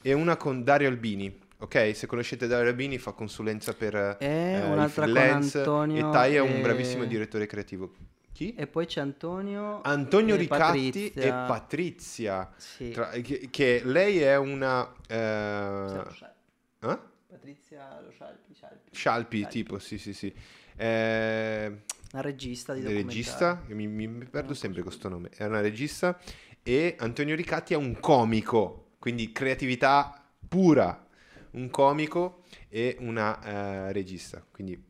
e 0.05 0.13
una 0.13 0.37
con 0.37 0.63
Dario 0.63 0.87
Albini. 0.87 1.35
Ok, 1.57 1.95
se 1.95 2.05
conoscete 2.05 2.45
Dario 2.45 2.69
Albini 2.69 2.99
fa 2.99 3.13
consulenza 3.13 3.73
per 3.73 4.17
E 4.19 4.27
eh, 4.27 4.61
un'altra 4.65 5.07
con 5.07 5.17
Antonio 5.17 6.09
e 6.09 6.11
Tai 6.11 6.35
è 6.35 6.39
un 6.39 6.57
e- 6.57 6.61
bravissimo 6.61 7.05
direttore 7.05 7.47
creativo. 7.47 7.95
Chi? 8.31 8.53
E 8.53 8.67
poi 8.67 8.85
c'è 8.85 9.01
Antonio. 9.01 9.81
Antonio 9.81 10.35
e 10.35 10.37
Ricatti 10.37 10.91
Patrizia. 10.91 11.23
e 11.23 11.47
Patrizia. 11.47 12.53
Sì. 12.57 12.91
Tra- 12.91 13.09
che, 13.09 13.47
che 13.49 13.81
lei 13.83 14.19
è 14.19 14.37
una... 14.37 14.93
Eh, 15.07 16.03
eh? 16.81 16.99
Patrizia 17.27 17.99
Lo 18.01 18.11
Scialpi, 18.11 18.53
Scialpi. 18.53 18.89
Scialpi, 18.91 19.47
tipo, 19.47 19.79
sì, 19.79 19.97
sì, 19.97 20.13
sì. 20.13 20.31
Eh, 20.75 21.81
Una 22.11 22.21
regista 22.21 22.73
di 22.73 22.83
regista, 22.85 23.63
mi, 23.69 23.87
mi- 23.87 24.07
perdo 24.25 24.53
sempre 24.53 24.83
questo 24.83 25.09
nome, 25.09 25.29
è 25.35 25.45
una 25.45 25.61
regista 25.61 26.19
e 26.61 26.95
Antonio 26.99 27.33
Ricatti 27.35 27.73
è 27.73 27.77
un 27.77 27.99
comico, 27.99 28.84
quindi 28.99 29.31
creatività 29.31 30.23
pura, 30.47 31.03
un 31.51 31.69
comico 31.69 32.43
e 32.69 32.97
una 32.99 33.41
eh, 33.89 33.91
regista, 33.93 34.43
quindi 34.51 34.81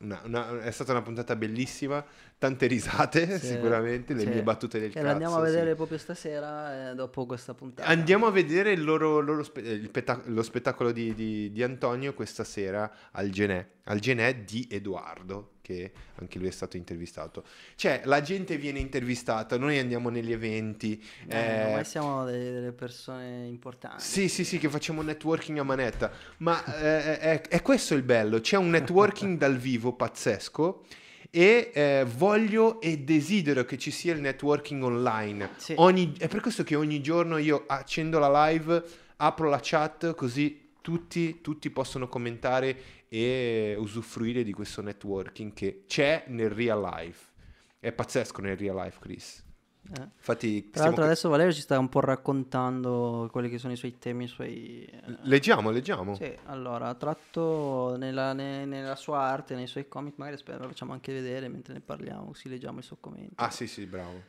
una- 0.00 0.20
una- 0.24 0.60
è 0.62 0.70
stata 0.70 0.92
una 0.92 1.02
puntata 1.02 1.36
bellissima, 1.36 2.04
tante 2.38 2.66
risate 2.66 3.38
Sì, 3.38 3.46
sicuramente, 3.46 4.12
le 4.12 4.20
sì. 4.20 4.26
mie 4.28 4.42
battute 4.42 4.78
del 4.78 4.90
E 4.90 4.92
cazzo. 4.92 5.06
andiamo 5.06 5.36
a 5.36 5.44
sì. 5.46 5.50
vedere 5.52 5.74
proprio 5.74 5.96
stasera, 5.98 6.90
eh, 6.90 6.94
dopo 6.94 7.24
questa 7.26 7.54
puntata. 7.54 7.88
Andiamo 7.88 8.26
a 8.26 8.30
vedere 8.30 8.72
il 8.72 8.84
loro, 8.84 9.20
loro 9.20 9.42
spe- 9.42 9.62
eh, 9.62 9.78
peta- 9.88 10.20
lo 10.26 10.42
spettacolo 10.42 10.92
di, 10.92 11.14
di- 11.14 11.50
di 11.50 11.62
Antonio 11.62 12.12
questa 12.14 12.44
sera 12.44 12.90
al 13.12 13.30
Genè, 13.30 13.66
al 13.84 14.00
Genè 14.00 14.44
di 14.44 14.68
Edoardo, 14.70 15.52
che 15.62 15.90
anche 16.16 16.38
lui 16.38 16.48
è 16.48 16.50
stato 16.52 16.76
intervistato. 16.76 17.42
Cioè, 17.74 18.02
la 18.04 18.20
gente 18.20 18.58
viene 18.58 18.80
intervistata, 18.80 19.56
noi 19.56 19.78
andiamo 19.78 20.10
negli 20.10 20.30
eventi. 20.32 21.02
Eh, 21.26 21.36
eh, 21.36 21.64
ormai 21.64 21.84
siamo 21.86 22.24
delle, 22.26 22.52
delle 22.52 22.72
persone 22.72 23.46
importanti. 23.46 24.02
sì, 24.04 24.28
sì, 24.28 24.44
sì, 24.44 24.58
che 24.58 24.68
facciamo 24.68 25.00
networking 25.00 25.58
a 25.58 25.62
manetta, 25.62 26.10
ma 26.38 26.62
eh, 26.78 27.18
è, 27.18 27.40
è 27.48 27.62
questo 27.62 27.94
il 27.94 28.02
bello, 28.02 28.40
c'è 28.40 28.56
un 28.58 28.68
networking 28.68 29.38
dal 29.38 29.56
vivo 29.56 29.94
pazzesco 29.94 30.84
e 31.30 31.70
eh, 31.72 32.06
voglio 32.16 32.80
e 32.80 32.98
desidero 32.98 33.64
che 33.64 33.78
ci 33.78 33.90
sia 33.90 34.14
il 34.14 34.20
networking 34.20 34.82
online. 34.82 35.50
Sì. 35.56 35.74
Ogni- 35.76 36.14
è 36.18 36.28
per 36.28 36.40
questo 36.40 36.62
che 36.62 36.74
ogni 36.74 37.00
giorno 37.00 37.36
io 37.36 37.64
accendo 37.66 38.18
la 38.18 38.48
live, 38.48 38.82
apro 39.16 39.48
la 39.48 39.60
chat, 39.62 40.14
così 40.14 40.72
tutti, 40.80 41.40
tutti 41.40 41.70
possono 41.70 42.08
commentare 42.08 43.04
e 43.08 43.74
usufruire 43.78 44.42
di 44.42 44.52
questo 44.52 44.82
networking 44.82 45.52
che 45.52 45.84
c'è 45.86 46.24
nel 46.28 46.50
real 46.50 46.80
life. 46.80 47.32
È 47.78 47.92
pazzesco 47.92 48.40
nel 48.40 48.56
real 48.56 48.76
life, 48.76 48.98
Chris. 49.00 49.45
Eh. 49.88 50.02
Infatti, 50.16 50.70
Tra 50.70 50.84
l'altro 50.84 51.02
ca- 51.02 51.06
adesso 51.08 51.28
Valerio 51.28 51.52
ci 51.52 51.60
sta 51.60 51.78
un 51.78 51.88
po' 51.88 52.00
raccontando 52.00 53.28
quelli 53.30 53.48
che 53.48 53.58
sono 53.58 53.72
i 53.72 53.76
suoi 53.76 53.98
temi, 53.98 54.24
i 54.24 54.28
suoi... 54.28 54.84
eh, 54.84 55.02
leggiamo, 55.22 55.70
leggiamo. 55.70 56.16
Sì, 56.16 56.32
allora, 56.46 56.92
tratto 56.94 57.96
nella, 57.96 58.32
ne- 58.32 58.64
nella 58.64 58.96
sua 58.96 59.20
arte, 59.20 59.54
nei 59.54 59.66
suoi 59.66 59.86
comic, 59.88 60.14
magari 60.16 60.36
spero 60.38 60.62
lo 60.62 60.68
facciamo 60.68 60.92
anche 60.92 61.12
vedere 61.12 61.48
mentre 61.48 61.74
ne 61.74 61.80
parliamo, 61.80 62.26
così 62.26 62.48
leggiamo 62.48 62.80
i 62.80 62.82
suoi 62.82 62.98
commenti. 63.00 63.34
Ah, 63.36 63.50
sì, 63.50 63.66
sì, 63.66 63.86
bravo. 63.86 64.22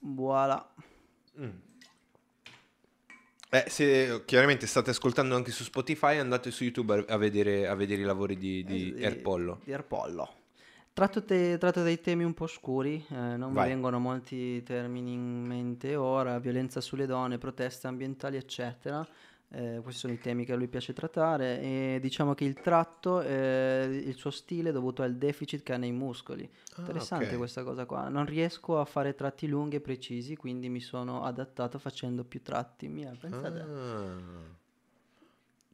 Voilà. 0.00 0.74
Mm. 1.40 1.48
Eh, 3.50 3.64
se 3.68 4.22
chiaramente 4.26 4.66
state 4.66 4.90
ascoltando 4.90 5.34
anche 5.34 5.50
su 5.50 5.62
Spotify, 5.64 6.18
andate 6.18 6.50
su 6.50 6.64
YouTube 6.64 7.06
a, 7.08 7.16
vedere, 7.16 7.66
a 7.66 7.74
vedere 7.74 8.02
i 8.02 8.04
lavori 8.04 8.36
di, 8.36 8.62
di 8.62 8.92
Eh, 8.94 9.04
Erpollo. 9.04 9.60
Di 9.64 9.72
Erpollo. 9.72 10.34
Tratto, 10.98 11.22
te- 11.22 11.58
tratto 11.58 11.84
dei 11.84 12.00
temi 12.00 12.24
un 12.24 12.34
po' 12.34 12.48
scuri, 12.48 13.06
eh, 13.10 13.14
non 13.36 13.50
mi 13.50 13.54
Vai. 13.54 13.68
vengono 13.68 14.00
molti 14.00 14.64
termini 14.64 15.12
in 15.12 15.44
mente 15.46 15.94
ora, 15.94 16.40
violenza 16.40 16.80
sulle 16.80 17.06
donne, 17.06 17.38
proteste 17.38 17.86
ambientali, 17.86 18.36
eccetera. 18.36 19.06
Eh, 19.50 19.78
questi 19.80 20.00
sono 20.00 20.12
i 20.12 20.18
temi 20.18 20.44
che 20.44 20.54
a 20.54 20.56
lui 20.56 20.66
piace 20.66 20.92
trattare 20.92 21.60
e 21.60 21.98
diciamo 22.02 22.34
che 22.34 22.42
il 22.44 22.54
tratto, 22.54 23.20
eh, 23.20 24.02
il 24.06 24.14
suo 24.16 24.32
stile 24.32 24.70
è 24.70 24.72
dovuto 24.72 25.02
al 25.02 25.14
deficit 25.14 25.62
che 25.62 25.72
ha 25.72 25.76
nei 25.76 25.92
muscoli. 25.92 26.42
Ah, 26.74 26.80
Interessante 26.80 27.28
ok. 27.30 27.36
questa 27.36 27.62
cosa 27.62 27.86
qua. 27.86 28.08
Non 28.08 28.26
riesco 28.26 28.80
a 28.80 28.84
fare 28.84 29.14
tratti 29.14 29.46
lunghi 29.46 29.76
e 29.76 29.80
precisi, 29.80 30.34
quindi 30.34 30.68
mi 30.68 30.80
sono 30.80 31.22
adattato 31.22 31.78
facendo 31.78 32.24
più 32.24 32.42
tratti. 32.42 32.88
Mia, 32.88 33.12
pensa 33.16 33.52
te. 33.52 33.60
Ah. 33.60 34.16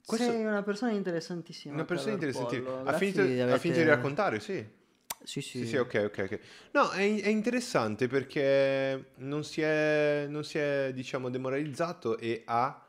Questo- 0.05 0.31
Sei 0.31 0.45
una 0.45 0.63
persona 0.63 0.93
interessantissima. 0.93 1.73
Una 1.73 1.85
persona. 1.87 2.19
Pollo. 2.19 2.83
Ha 2.85 2.93
finito, 2.93 3.23
ha 3.23 3.57
finito 3.57 3.81
di 3.81 3.87
raccontare, 3.87 4.39
sì. 4.39 4.83
Sì, 5.25 5.41
sì. 5.41 5.59
Sì, 5.59 5.67
sì, 5.67 5.77
ok, 5.77 6.03
ok, 6.07 6.19
ok. 6.31 6.41
No, 6.73 6.91
è, 6.91 6.99
è 7.23 7.29
interessante 7.29 8.07
perché 8.09 9.13
non 9.17 9.43
si 9.43 9.63
è, 9.63 10.27
non 10.29 10.45
si 10.45 10.59
è, 10.59 10.91
diciamo, 10.95 11.31
demoralizzato 11.31 12.19
e 12.19 12.43
ha 12.45 12.85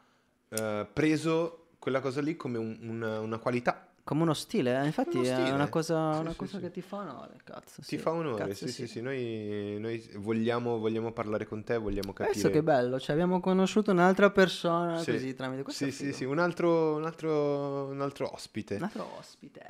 eh, 0.49 0.88
preso 0.91 1.68
quella 1.80 2.02
cosa 2.02 2.22
lì 2.22 2.36
come 2.36 2.57
un- 2.57 2.78
una, 2.82 3.20
una 3.22 3.38
qualità. 3.38 3.88
Come 4.03 4.22
uno 4.22 4.34
stile, 4.36 4.80
eh? 4.82 4.86
infatti 4.86 5.18
Uno 5.18 5.26
è 5.26 5.32
stile. 5.32 5.52
una 5.52 5.68
cosa, 5.68 6.14
Sì, 6.14 6.20
una 6.22 6.32
sì, 6.32 6.38
cosa 6.38 6.57
sì. 6.57 6.64
che 6.64 6.72
ti 6.72 6.82
fa 6.82 6.98
onore, 6.98 7.40
cazzo. 7.44 7.82
Ti 7.82 7.98
fa 7.98 8.12
onore, 8.12 8.48
Cazzo, 8.49 8.68
sì, 8.68 8.72
sì, 8.72 8.88
sì. 8.88 9.02
Noi, 9.02 9.78
noi 9.80 10.10
vogliamo, 10.18 10.78
vogliamo 10.78 11.12
parlare 11.12 11.45
con 11.48 11.64
te, 11.64 11.78
vogliamo 11.78 12.14
capire. 12.14 12.32
Adesso 12.32 12.49
che 12.52 12.62
bello, 12.62 12.99
cioè 12.99 13.14
abbiamo 13.14 13.40
conosciuto 13.40 13.90
un'altra 13.91 14.30
persona 14.30 15.02
Sì. 15.02 15.14
così 15.14 15.34
tramite 15.34 15.64
questo. 15.64 15.86
Sì, 15.86 15.90
è 15.90 15.94
sì, 15.94 16.14
sì, 16.14 16.24
un 16.26 16.38
altro, 16.38 16.95
un 16.95 17.06
altro, 17.06 17.86
un 17.86 18.02
altro 18.02 18.32
ospite. 18.32 18.76
Un 18.76 18.84
altro 18.84 19.10
ospite. 19.18 19.64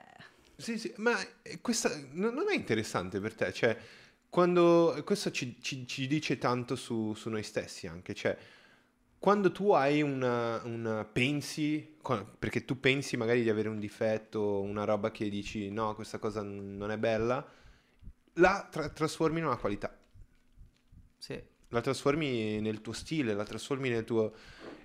Sì, 0.57 0.77
sì, 0.77 0.94
ma 0.98 1.14
eh, 1.41 1.60
questa 1.61 1.91
non 2.11 2.45
è 2.49 2.56
interessante 2.56 3.19
per 3.19 3.34
te? 3.36 3.52
Cioè, 3.52 3.77
quando 4.30 5.02
questo 5.06 5.32
ci, 5.32 5.57
ci- 5.61 5.86
ci 5.88 6.07
dice 6.07 6.38
tanto 6.38 6.76
su, 6.76 7.14
su 7.14 7.30
noi 7.30 7.44
stessi 7.44 7.88
anche, 7.88 8.14
cioè, 8.14 8.38
quando 9.19 9.52
tu 9.52 9.72
hai 9.72 10.02
una, 10.02 10.61
una 10.64 11.03
pensi, 11.06 11.98
perché 12.40 12.64
tu 12.65 12.80
pensi 12.80 13.18
magari 13.18 13.41
di 13.44 13.49
avere 13.49 13.69
un 13.69 13.80
difetto, 13.80 14.61
una 14.61 14.86
roba 14.86 15.11
che 15.11 15.30
dici 15.30 15.69
no, 15.72 15.94
questa 15.95 16.19
cosa 16.19 16.41
non 16.44 16.91
è 16.91 16.98
bella, 16.98 17.45
la 18.36 18.68
tra- 18.72 18.90
trasformi 18.90 19.40
in 19.40 19.45
una 19.45 19.57
qualità, 19.57 19.98
Sì. 21.18 21.41
la 21.69 21.82
trasformi 21.82 22.60
nel 22.61 22.82
tuo 22.82 22.94
stile, 22.94 23.34
la 23.34 23.44
trasformi 23.44 23.90
nel 23.90 24.03
tuo... 24.03 24.34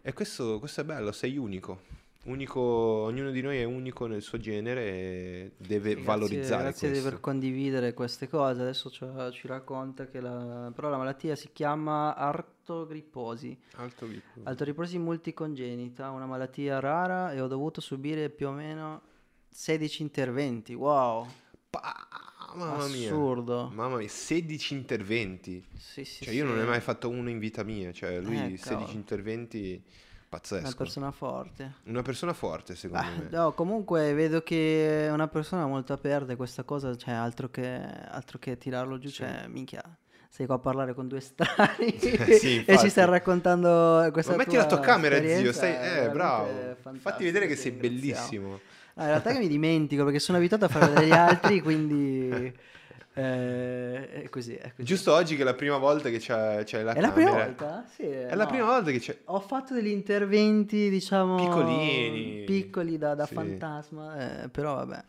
E 0.03 0.13
questo, 0.13 0.59
questo 0.59 0.81
è 0.81 0.85
bello, 0.85 1.13
sei 1.13 1.37
unico. 1.37 1.83
Unico, 2.31 2.61
ognuno 2.61 3.31
di 3.31 3.41
noi 3.41 3.59
è 3.59 3.65
unico 3.65 4.07
nel 4.07 4.23
suo 4.23 4.39
genere 4.39 4.83
e 4.87 5.53
deve 5.57 5.97
Sì, 5.97 6.03
valorizzare 6.03 6.63
grazie, 6.63 6.63
grazie 6.63 6.87
di 6.89 6.93
questo. 6.95 7.09
aver 7.09 7.21
condividere 7.21 7.93
queste 7.95 8.29
cose. 8.29 8.61
Adesso 8.63 8.91
ci, 8.91 9.05
ci 9.33 9.47
racconta 9.49 10.07
che 10.07 10.21
la, 10.21 10.71
però 10.75 10.89
la 10.91 10.97
malattia 10.97 11.35
si 11.35 11.51
chiama 11.53 12.15
artogripposi. 12.17 13.59
Alto 13.77 14.07
grippo. 14.07 14.41
Artogripposi 14.45 14.99
multicongenita, 14.99 16.11
una 16.11 16.27
malattia 16.27 16.79
rara 16.81 17.33
e 17.33 17.41
ho 17.41 17.47
dovuto 17.49 17.81
subire 17.81 18.31
più 18.31 18.49
o 18.49 18.53
meno 18.53 19.03
16 19.49 20.03
interventi. 20.03 20.75
Wow, 20.75 21.27
Pa- 21.69 22.09
mamma 22.55 22.87
mia. 22.87 23.11
assurdo. 23.11 23.71
Mamma 23.75 23.97
mia, 23.97 24.09
16 24.09 24.75
interventi. 24.75 25.65
Sì, 25.77 26.05
sì, 26.05 26.25
Cioè 26.25 26.35
io 26.35 26.45
non 26.45 26.55
ne 26.55 26.61
sì. 26.61 26.67
ho 26.67 26.71
mai 26.71 26.81
fatto 26.81 27.09
uno 27.09 27.29
in 27.29 27.39
vita 27.39 27.63
mia, 27.65 27.93
cioè 27.93 28.21
lui 28.21 28.37
Eh, 28.37 28.57
16 28.57 28.63
cavolo. 28.69 28.91
interventi, 28.93 29.83
pazzesco. 30.31 30.67
Una 30.67 30.77
persona 30.77 31.11
forte. 31.11 31.73
Una 31.85 32.03
persona 32.03 32.33
forte 32.33 32.77
secondo 32.77 33.05
Beh, 33.05 33.23
me. 33.25 33.29
no, 33.31 33.53
comunque 33.53 34.15
vedo 34.15 34.43
che 34.43 35.07
è 35.07 35.11
una 35.11 35.29
persona 35.29 35.67
molto 35.67 35.93
aperta 35.93 36.33
e 36.33 36.37
questa 36.37 36.63
cosa, 36.63 36.97
cioè 36.97 37.13
altro 37.13 37.51
che, 37.51 37.83
altro 38.09 38.39
che 38.39 38.57
tirarlo 38.57 38.99
giù, 38.99 39.11
cioè 39.11 39.47
minchia. 39.49 39.83
Sei 40.29 40.47
qua 40.47 40.55
a 40.55 40.59
parlare 40.61 40.95
con 40.95 41.09
due 41.09 41.19
strani 41.21 41.99
Sì, 41.99 42.65
e 42.65 42.79
ci 42.79 42.89
stai 42.89 43.05
raccontando 43.07 44.09
questa 44.13 44.31
Ma 44.31 44.39
metti 44.39 44.55
la 44.55 44.67
tua 44.67 44.79
camera, 44.79 45.21
zio, 45.21 45.53
stai... 45.53 46.05
Eh, 46.05 46.09
bravo. 46.11 46.77
Fatti 46.99 47.25
vedere 47.25 47.49
che 47.49 47.57
sei 47.57 47.73
bellissimo. 47.73 48.61
Ah, 48.95 49.03
in 49.03 49.09
realtà 49.09 49.33
che 49.33 49.39
mi 49.39 49.49
dimentico 49.49 50.05
perché 50.05 50.21
sono 50.21 50.39
abituato 50.39 50.67
a 50.67 50.69
fare 50.69 50.87
vedere 50.87 51.07
gli 51.07 51.13
altri, 51.13 51.61
quindi 51.61 52.53
eh, 53.15 54.23
è 54.23 54.29
così, 54.29 54.55
è 54.55 54.71
così. 54.75 54.85
Giusto 54.85 55.13
oggi 55.13 55.37
che 55.37 55.43
è 55.43 55.45
la 55.45 55.55
prima 55.55 55.79
volta 55.79 56.09
che 56.11 56.19
c'è, 56.19 56.63
c'è 56.65 56.83
la 56.83 56.93
È 56.93 57.01
la 57.01 57.11
prima 57.11 57.31
camera. 57.31 57.47
volta? 57.47 57.85
Sì, 57.89 58.03
È 58.03 58.35
la 58.35 58.45
no. 58.45 58.49
prima 58.51 58.65
volta 58.67 58.91
che 58.91 58.99
c'è... 58.99 59.19
Ho 59.27 59.41
fatto 59.41 59.75
degli 59.75 59.89
interventi, 59.89 60.89
diciamo, 60.91 61.37
Piccolini. 61.37 62.45
piccoli 62.45 62.99
da, 62.99 63.15
da 63.15 63.27
Sì. 63.27 63.35
fantasma, 63.35 64.43
eh, 64.45 64.49
però 64.49 64.75
vabbè. 64.77 65.05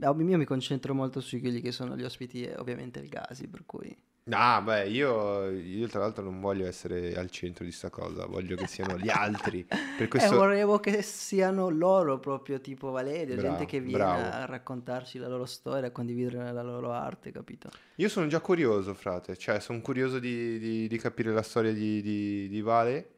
Io 0.00 0.14
mi 0.14 0.44
concentro 0.44 0.94
molto 0.94 1.20
su 1.20 1.40
quelli 1.40 1.60
che 1.60 1.72
sono 1.72 1.96
gli 1.96 2.04
ospiti 2.04 2.42
e 2.44 2.54
ovviamente 2.56 3.00
il 3.00 3.08
Gasi, 3.08 3.48
per 3.48 3.62
cui... 3.66 3.96
Ah, 4.30 4.60
beh, 4.60 4.88
io, 4.88 5.48
io 5.50 5.86
tra 5.88 6.00
l'altro 6.00 6.22
non 6.22 6.40
voglio 6.40 6.66
essere 6.66 7.16
al 7.16 7.30
centro 7.30 7.64
di 7.64 7.72
sta 7.72 7.88
cosa, 7.88 8.26
voglio 8.26 8.56
che 8.56 8.66
siano 8.66 8.98
gli 8.98 9.08
altri. 9.08 9.64
Per 9.64 10.02
Eh, 10.02 10.08
questo... 10.08 10.36
vorrevo 10.36 10.78
che 10.80 11.00
siano 11.02 11.70
loro 11.70 12.18
proprio, 12.18 12.60
tipo 12.60 12.90
Valerio, 12.90 13.36
Bravo, 13.36 13.48
gente 13.48 13.64
che 13.64 13.80
viene 13.80 13.96
bravo. 13.96 14.22
a 14.30 14.44
raccontarci 14.44 15.18
la 15.18 15.28
loro 15.28 15.46
storia, 15.46 15.88
a 15.88 15.90
condividere 15.90 16.52
la 16.52 16.62
loro 16.62 16.92
arte, 16.92 17.30
capito? 17.32 17.70
Io 17.96 18.08
sono 18.08 18.26
già 18.26 18.40
curioso, 18.40 18.92
frate, 18.92 19.36
cioè 19.36 19.60
sono 19.60 19.80
curioso 19.80 20.18
di, 20.18 20.58
di- 20.58 20.88
di 20.88 20.98
capire 20.98 21.32
la 21.32 21.42
storia 21.42 21.72
di, 21.72 22.02
di- 22.02 22.48
di 22.48 22.60
Vale 22.60 23.10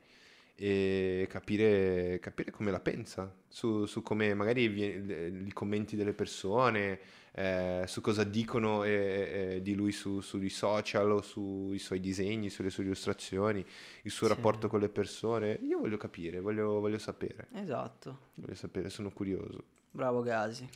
e 0.54 1.26
capire, 1.28 2.18
capire 2.20 2.50
come 2.50 2.70
la 2.70 2.80
pensa, 2.80 3.34
su, 3.48 3.86
su 3.86 4.02
come 4.02 4.34
magari 4.34 4.68
vie- 4.68 5.42
i 5.46 5.52
commenti 5.52 5.96
delle 5.96 6.12
persone, 6.12 6.98
eh, 7.32 7.84
su 7.86 8.00
cosa 8.00 8.24
dicono 8.24 8.84
eh, 8.84 8.90
eh, 9.56 9.62
di 9.62 9.74
lui 9.74 9.92
su- 9.92 10.20
sui 10.20 10.48
social 10.50 11.10
o 11.12 11.22
sui 11.22 11.78
suoi 11.78 12.00
disegni, 12.00 12.50
sulle 12.50 12.70
sue 12.70 12.84
illustrazioni, 12.84 13.64
il 14.02 14.10
suo 14.10 14.26
Sì. 14.26 14.34
rapporto 14.34 14.68
con 14.68 14.80
le 14.80 14.88
persone. 14.88 15.58
Io 15.62 15.78
voglio 15.78 15.96
capire, 15.96 16.40
voglio, 16.40 16.80
voglio 16.80 16.98
sapere, 16.98 17.48
Esatto, 17.54 18.18
voglio 18.34 18.54
sapere, 18.54 18.90
sono 18.90 19.10
curioso. 19.10 19.62
bravo 19.90 20.22
Gasi. 20.22 20.68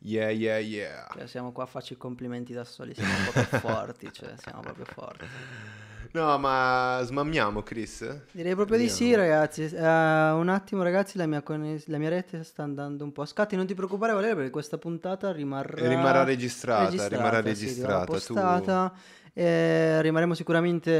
Yeah, 0.00 0.30
yeah, 0.30 0.58
yeah. 0.58 1.08
Cioè, 1.12 1.26
siamo 1.26 1.50
qua 1.50 1.64
a 1.64 1.66
farci 1.66 1.94
i 1.94 1.96
complimenti 1.96 2.52
da 2.52 2.62
soli, 2.64 2.94
siamo 2.94 3.14
proprio 3.32 3.58
forti, 3.58 4.12
cioè 4.12 4.34
siamo 4.36 4.60
proprio 4.60 4.84
forti. 4.84 5.24
No, 6.12 6.38
ma 6.38 7.00
smammiamo, 7.04 7.62
Chris? 7.62 8.22
Direi 8.32 8.54
proprio 8.54 8.78
di 8.78 8.88
sì, 8.88 9.14
ragazzi. 9.14 9.62
Eh, 9.64 9.78
un 9.78 10.48
attimo, 10.48 10.82
ragazzi, 10.82 11.18
la 11.18 11.26
mia, 11.26 11.42
connes- 11.42 11.86
la 11.86 11.98
mia 11.98 12.08
rete 12.08 12.42
sta 12.44 12.62
andando 12.62 13.04
un 13.04 13.12
po' 13.12 13.22
a 13.22 13.26
scatti. 13.26 13.56
Non 13.56 13.66
ti 13.66 13.74
preoccupare, 13.74 14.12
Valerio, 14.12 14.34
perché 14.36 14.50
questa 14.50 14.78
puntata 14.78 15.30
rimarrà, 15.32 15.86
Rimarrà 15.86 16.24
registrata, 16.24 17.08
rimarrà 17.08 17.38
sì, 17.38 17.42
registrata, 17.44 18.04
tu- 18.04 18.12
postata. 18.12 18.92
Eh, 19.34 20.02
rimarremo 20.02 20.34
sicuramente 20.34 20.90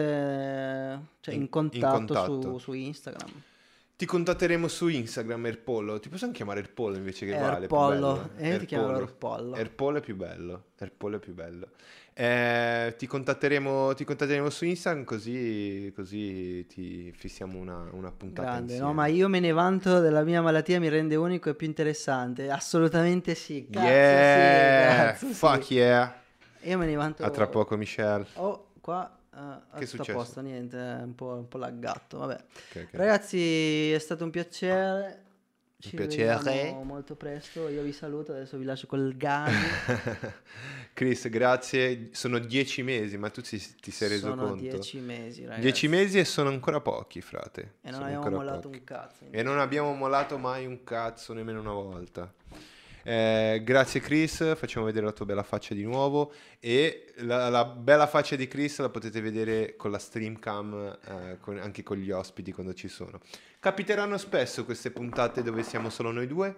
cioè, 1.20 1.34
in, 1.34 1.40
In- 1.40 1.42
in 1.42 1.48
contatto, 1.48 1.96
contatto. 1.96 2.40
Su, 2.40 2.58
su 2.58 2.72
Instagram. 2.72 3.30
Ti 3.98 4.06
contatteremo 4.06 4.68
su 4.68 4.86
Instagram, 4.86 5.46
Erpollo. 5.46 5.98
Ti 5.98 6.08
possiamo 6.08 6.32
chiamare 6.32 6.60
Erpollo 6.60 6.96
invece 6.96 7.26
che 7.26 7.32
Vale? 7.32 7.64
è 7.64 7.66
più 7.66 7.76
Erpollo. 7.76 8.12
bello. 8.12 8.30
Eh, 8.36 8.48
io 8.52 8.58
ti 8.60 8.66
chiamo 8.66 8.84
Erpollo. 8.90 9.02
Erpollo. 9.02 9.56
Erpollo 9.56 9.98
è 9.98 10.00
più 10.00 10.14
bello. 10.14 10.64
Erpollo 10.78 11.16
è 11.16 11.18
più 11.18 11.34
bello. 11.34 11.68
Eh, 12.14 12.94
ti, 12.96 13.08
contatteremo, 13.08 13.94
ti 13.94 14.04
contatteremo 14.04 14.50
su 14.50 14.66
Instagram 14.66 15.02
così, 15.04 15.92
così 15.96 16.64
ti 16.68 17.12
fissiamo 17.12 17.58
una, 17.58 17.88
una 17.90 18.12
puntata 18.12 18.46
Grande, 18.48 18.72
insieme. 18.74 18.86
no? 18.86 18.94
Ma 18.94 19.06
io 19.06 19.28
me 19.28 19.40
ne 19.40 19.50
vanto 19.50 19.98
della 19.98 20.22
mia 20.22 20.42
malattia, 20.42 20.78
mi 20.78 20.88
rende 20.88 21.16
unico 21.16 21.50
e 21.50 21.54
più 21.56 21.66
interessante. 21.66 22.50
Assolutamente 22.50 23.34
sì. 23.34 23.66
Cazzo 23.68 23.84
Yeah! 23.84 25.00
sì, 25.00 25.26
cazzo 25.26 25.26
sì. 25.26 25.32
Fuck 25.34 25.70
yeah! 25.72 26.22
Io 26.62 26.78
me 26.78 26.86
ne 26.86 26.94
vanto. 26.94 27.24
A 27.24 27.30
tra 27.30 27.48
poco, 27.48 27.76
Michelle. 27.76 28.26
Oh, 28.34 28.68
qua 28.80 29.17
eh, 29.74 29.78
Che 29.78 29.84
è 29.84 29.86
successo? 29.86 30.12
posto, 30.18 30.40
niente, 30.40 30.76
un 30.76 31.14
po', 31.14 31.34
un 31.34 31.48
po' 31.48 31.58
laggato. 31.58 32.18
Vabbè. 32.18 32.34
Ok, 32.70 32.86
ok. 32.86 32.88
Ragazzi, 32.92 33.92
è 33.92 33.98
stato 33.98 34.24
un 34.24 34.30
piacere. 34.30 35.22
Ci 35.80 35.94
piacere. 35.94 36.38
vediamo 36.42 36.82
molto 36.82 37.14
presto. 37.14 37.68
Io 37.68 37.82
vi 37.82 37.92
saluto, 37.92 38.32
adesso 38.32 38.56
vi 38.58 38.64
lascio 38.64 38.88
col 38.88 39.14
gas. 39.16 39.52
Chris, 40.92 41.28
grazie. 41.28 42.08
Sono 42.12 42.38
dieci 42.40 42.82
mesi, 42.82 43.16
ma 43.16 43.30
tu 43.30 43.40
ti, 43.42 43.62
ti 43.80 43.90
sei 43.92 44.08
reso 44.08 44.28
Sono 44.30 44.46
conto? 44.48 44.62
dieci 44.62 44.98
mesi, 44.98 45.42
ragazzi. 45.42 45.60
Dieci 45.60 45.86
mesi 45.88 46.18
e 46.18 46.24
sono 46.24 46.48
ancora 46.48 46.80
pochi, 46.80 47.20
frate. 47.20 47.74
E 47.82 47.90
non 47.90 48.00
Sono 48.00 48.04
abbiamo 48.06 48.30
mollato 48.30 48.60
pochi. 48.68 48.78
un 48.78 48.84
cazzo. 48.84 49.24
E 49.30 49.42
non 49.44 49.60
abbiamo 49.60 49.94
mollato 49.94 50.36
mai 50.38 50.66
un 50.66 50.82
cazzo, 50.82 51.32
nemmeno 51.32 51.60
una 51.60 51.72
volta. 51.72 52.32
Eh, 53.08 53.62
grazie 53.64 54.00
Chris, 54.00 54.54
facciamo 54.54 54.84
vedere 54.84 55.06
la 55.06 55.12
tua 55.12 55.24
bella 55.24 55.42
faccia 55.42 55.72
di 55.72 55.82
nuovo. 55.82 56.30
E 56.60 57.14
la, 57.20 57.48
la 57.48 57.64
bella 57.64 58.06
faccia 58.06 58.36
di 58.36 58.46
Chris 58.46 58.80
la 58.80 58.90
potete 58.90 59.22
vedere 59.22 59.76
con 59.76 59.90
la 59.90 59.98
stream 59.98 60.38
cam 60.38 60.98
eh, 61.02 61.38
con- 61.40 61.56
anche 61.56 61.82
con 61.82 61.96
gli 61.96 62.10
ospiti 62.10 62.52
quando 62.52 62.74
ci 62.74 62.88
sono. 62.88 63.18
Capiteranno 63.60 64.18
spesso 64.18 64.66
queste 64.66 64.90
puntate 64.90 65.42
dove 65.42 65.62
siamo 65.62 65.88
solo 65.88 66.10
noi 66.10 66.26
due, 66.26 66.54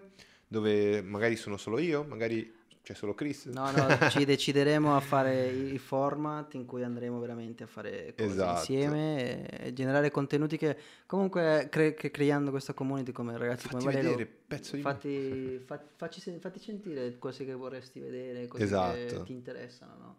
dove 0.48 1.00
magari 1.02 1.36
sono 1.36 1.56
solo 1.56 1.78
io, 1.78 2.02
magari 2.02 2.52
c'è 2.82 2.94
solo 2.94 3.14
Chris. 3.14 3.46
No, 3.46 3.70
no, 3.70 3.86
ci 4.10 4.24
decideremo 4.24 4.96
a 4.96 5.00
fare 5.00 5.46
i 5.48 5.78
format 5.78 6.54
in 6.54 6.64
cui 6.66 6.82
andremo 6.82 7.20
veramente 7.20 7.64
a 7.64 7.66
fare 7.66 8.14
cose 8.16 8.30
Esatto. 8.30 8.58
insieme 8.58 9.46
e, 9.48 9.72
generare 9.72 10.10
contenuti 10.10 10.56
che 10.56 10.76
comunque 11.06 11.68
cre- 11.70 11.94
che 11.94 12.10
creando 12.10 12.50
questa 12.50 12.72
community 12.72 13.12
come 13.12 13.36
ragazzi 13.36 13.68
Fatti 13.68 13.84
come 13.84 13.94
vedere, 13.94 14.26
pezzo 14.26 14.76
di... 14.76 14.82
fatti, 14.82 15.58
fa- 15.64 15.82
facci, 15.96 16.38
fatti 16.40 16.58
sentire 16.58 17.18
cose 17.18 17.44
che 17.44 17.52
vorresti 17.52 18.00
vedere, 18.00 18.46
cose 18.46 18.64
che 18.64 19.04
Esatto. 19.04 19.22
ti 19.24 19.32
interessano, 19.32 19.94
no? 19.98 20.16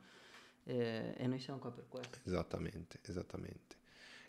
E, 0.63 1.13
e 1.17 1.27
noi 1.27 1.39
siamo 1.39 1.59
qua 1.59 1.71
per 1.71 1.85
questo. 1.89 2.19
Esattamente, 2.23 2.99
esattamente. 3.07 3.75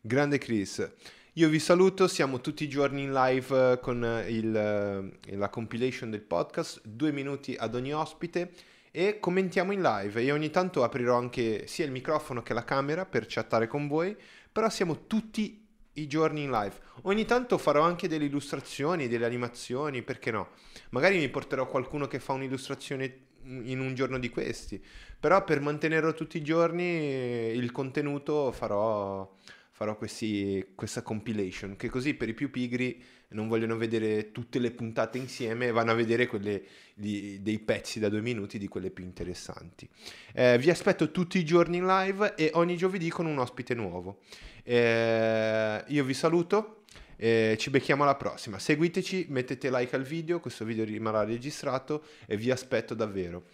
Grande 0.00 0.38
Chris, 0.38 0.90
io 1.36 1.48
vi 1.48 1.60
saluto, 1.60 2.08
siamo 2.08 2.42
tutti 2.42 2.64
i 2.64 2.68
giorni 2.68 3.04
in 3.04 3.12
live 3.14 3.72
eh, 3.72 3.80
con 3.80 4.04
eh, 4.04 4.30
il, 4.30 4.54
eh, 4.54 5.36
la 5.36 5.48
compilation 5.48 6.10
del 6.10 6.20
podcast, 6.20 6.82
due 6.84 7.10
minuti 7.10 7.56
ad 7.58 7.74
ogni 7.74 7.94
ospite 7.94 8.52
e 8.90 9.18
commentiamo 9.18 9.72
in 9.72 9.80
live. 9.80 10.20
Io 10.20 10.34
ogni 10.34 10.50
tanto 10.50 10.84
aprirò 10.84 11.16
anche 11.16 11.66
sia 11.66 11.86
il 11.86 11.90
microfono 11.90 12.42
che 12.42 12.52
la 12.52 12.64
camera 12.64 13.06
per 13.06 13.24
chattare 13.26 13.66
con 13.66 13.88
voi, 13.88 14.14
però 14.52 14.68
siamo 14.68 15.06
tutti 15.06 15.66
i 15.94 16.06
giorni 16.06 16.42
in 16.42 16.50
live. 16.50 16.74
Ogni 17.04 17.24
tanto 17.24 17.56
farò 17.56 17.80
anche 17.80 18.08
delle 18.08 18.26
illustrazioni, 18.26 19.08
delle 19.08 19.24
animazioni, 19.24 20.02
perché 20.02 20.30
no? 20.30 20.50
Magari 20.90 21.16
mi 21.16 21.30
porterò 21.30 21.66
qualcuno 21.66 22.08
che 22.08 22.20
fa 22.20 22.34
un'illustrazione 22.34 23.20
in 23.44 23.80
un 23.80 23.94
giorno 23.94 24.18
di 24.18 24.28
questi. 24.28 24.84
Però 25.18 25.42
per 25.44 25.62
mantenerlo 25.62 26.12
tutti 26.12 26.36
i 26.36 26.42
giorni 26.42 27.54
il 27.54 27.72
contenuto 27.72 28.52
farò, 28.52 29.34
farò 29.72 29.96
questi, 29.96 30.64
questa 30.74 31.02
compilation, 31.02 31.76
che 31.76 31.88
così 31.88 32.14
per 32.14 32.28
i 32.28 32.34
più 32.34 32.50
pigri 32.50 33.02
non 33.28 33.48
vogliono 33.48 33.76
vedere 33.76 34.30
tutte 34.30 34.58
le 34.58 34.70
puntate 34.70 35.16
insieme, 35.16 35.72
vanno 35.72 35.92
a 35.92 35.94
vedere 35.94 36.26
quelle 36.26 36.62
di, 36.94 37.40
dei 37.40 37.58
pezzi 37.58 37.98
da 37.98 38.10
due 38.10 38.20
minuti 38.20 38.58
di 38.58 38.68
quelle 38.68 38.90
più 38.90 39.02
interessanti. 39.02 39.88
Eh, 40.34 40.58
vi 40.58 40.68
aspetto 40.68 41.10
tutti 41.10 41.38
i 41.38 41.44
giorni 41.44 41.78
in 41.78 41.86
live 41.86 42.34
e 42.34 42.50
ogni 42.54 42.76
giovedì 42.76 43.08
con 43.08 43.24
un 43.24 43.38
ospite 43.38 43.74
nuovo. 43.74 44.20
Eh, 44.62 45.82
io 45.86 46.04
vi 46.04 46.14
saluto. 46.14 46.84
Eh, 47.16 47.56
ci 47.58 47.70
becchiamo 47.70 48.02
alla 48.02 48.16
prossima. 48.16 48.58
Seguiteci, 48.58 49.26
mettete 49.28 49.70
like 49.70 49.94
al 49.94 50.02
video, 50.02 50.40
questo 50.40 50.64
video 50.64 50.84
rimarrà 50.84 51.24
registrato 51.24 52.04
e 52.26 52.36
vi 52.36 52.50
aspetto 52.50 52.94
davvero. 52.94 53.44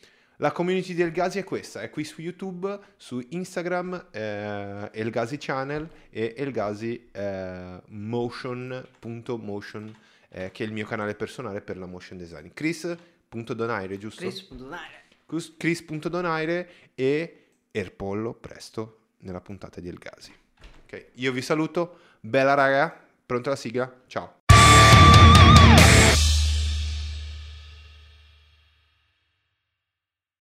La 0.40 0.52
community 0.52 0.94
del 0.94 1.10
Gazi 1.10 1.40
è 1.40 1.44
questa, 1.44 1.81
è 1.81 1.90
qui 1.90 2.05
su 2.05 2.20
YouTube, 2.20 2.78
su 2.97 3.20
Instagram, 3.31 4.06
eh, 4.12 4.89
Elgazi 4.93 5.36
Channel 5.36 5.89
e 6.10 6.32
Elgazi 6.36 7.09
eh, 7.10 7.82
Motion.motion, 7.86 9.97
eh, 10.28 10.52
che 10.52 10.62
è 10.62 10.66
il 10.66 10.73
mio 10.73 10.86
canale 10.86 11.16
personale 11.16 11.60
per 11.60 11.77
la 11.77 11.86
motion 11.86 12.19
design. 12.19 12.51
Chris.donaire, 12.55 13.98
giusto? 13.98 14.20
Chris.donaire. 14.20 15.06
Chris.donaire 15.56 16.70
e 16.94 17.47
Erpollo 17.73 18.32
presto 18.32 18.98
nella 19.19 19.40
puntata 19.40 19.81
di 19.81 19.89
Elgazi. 19.89 20.32
Ok, 20.85 21.06
io 21.15 21.32
vi 21.32 21.43
saluto, 21.43 21.98
bella 22.20 22.55
raga, 22.55 22.97
pronta 23.27 23.51
la 23.51 23.56
sigla? 23.56 24.02
Ciao. 24.06 24.38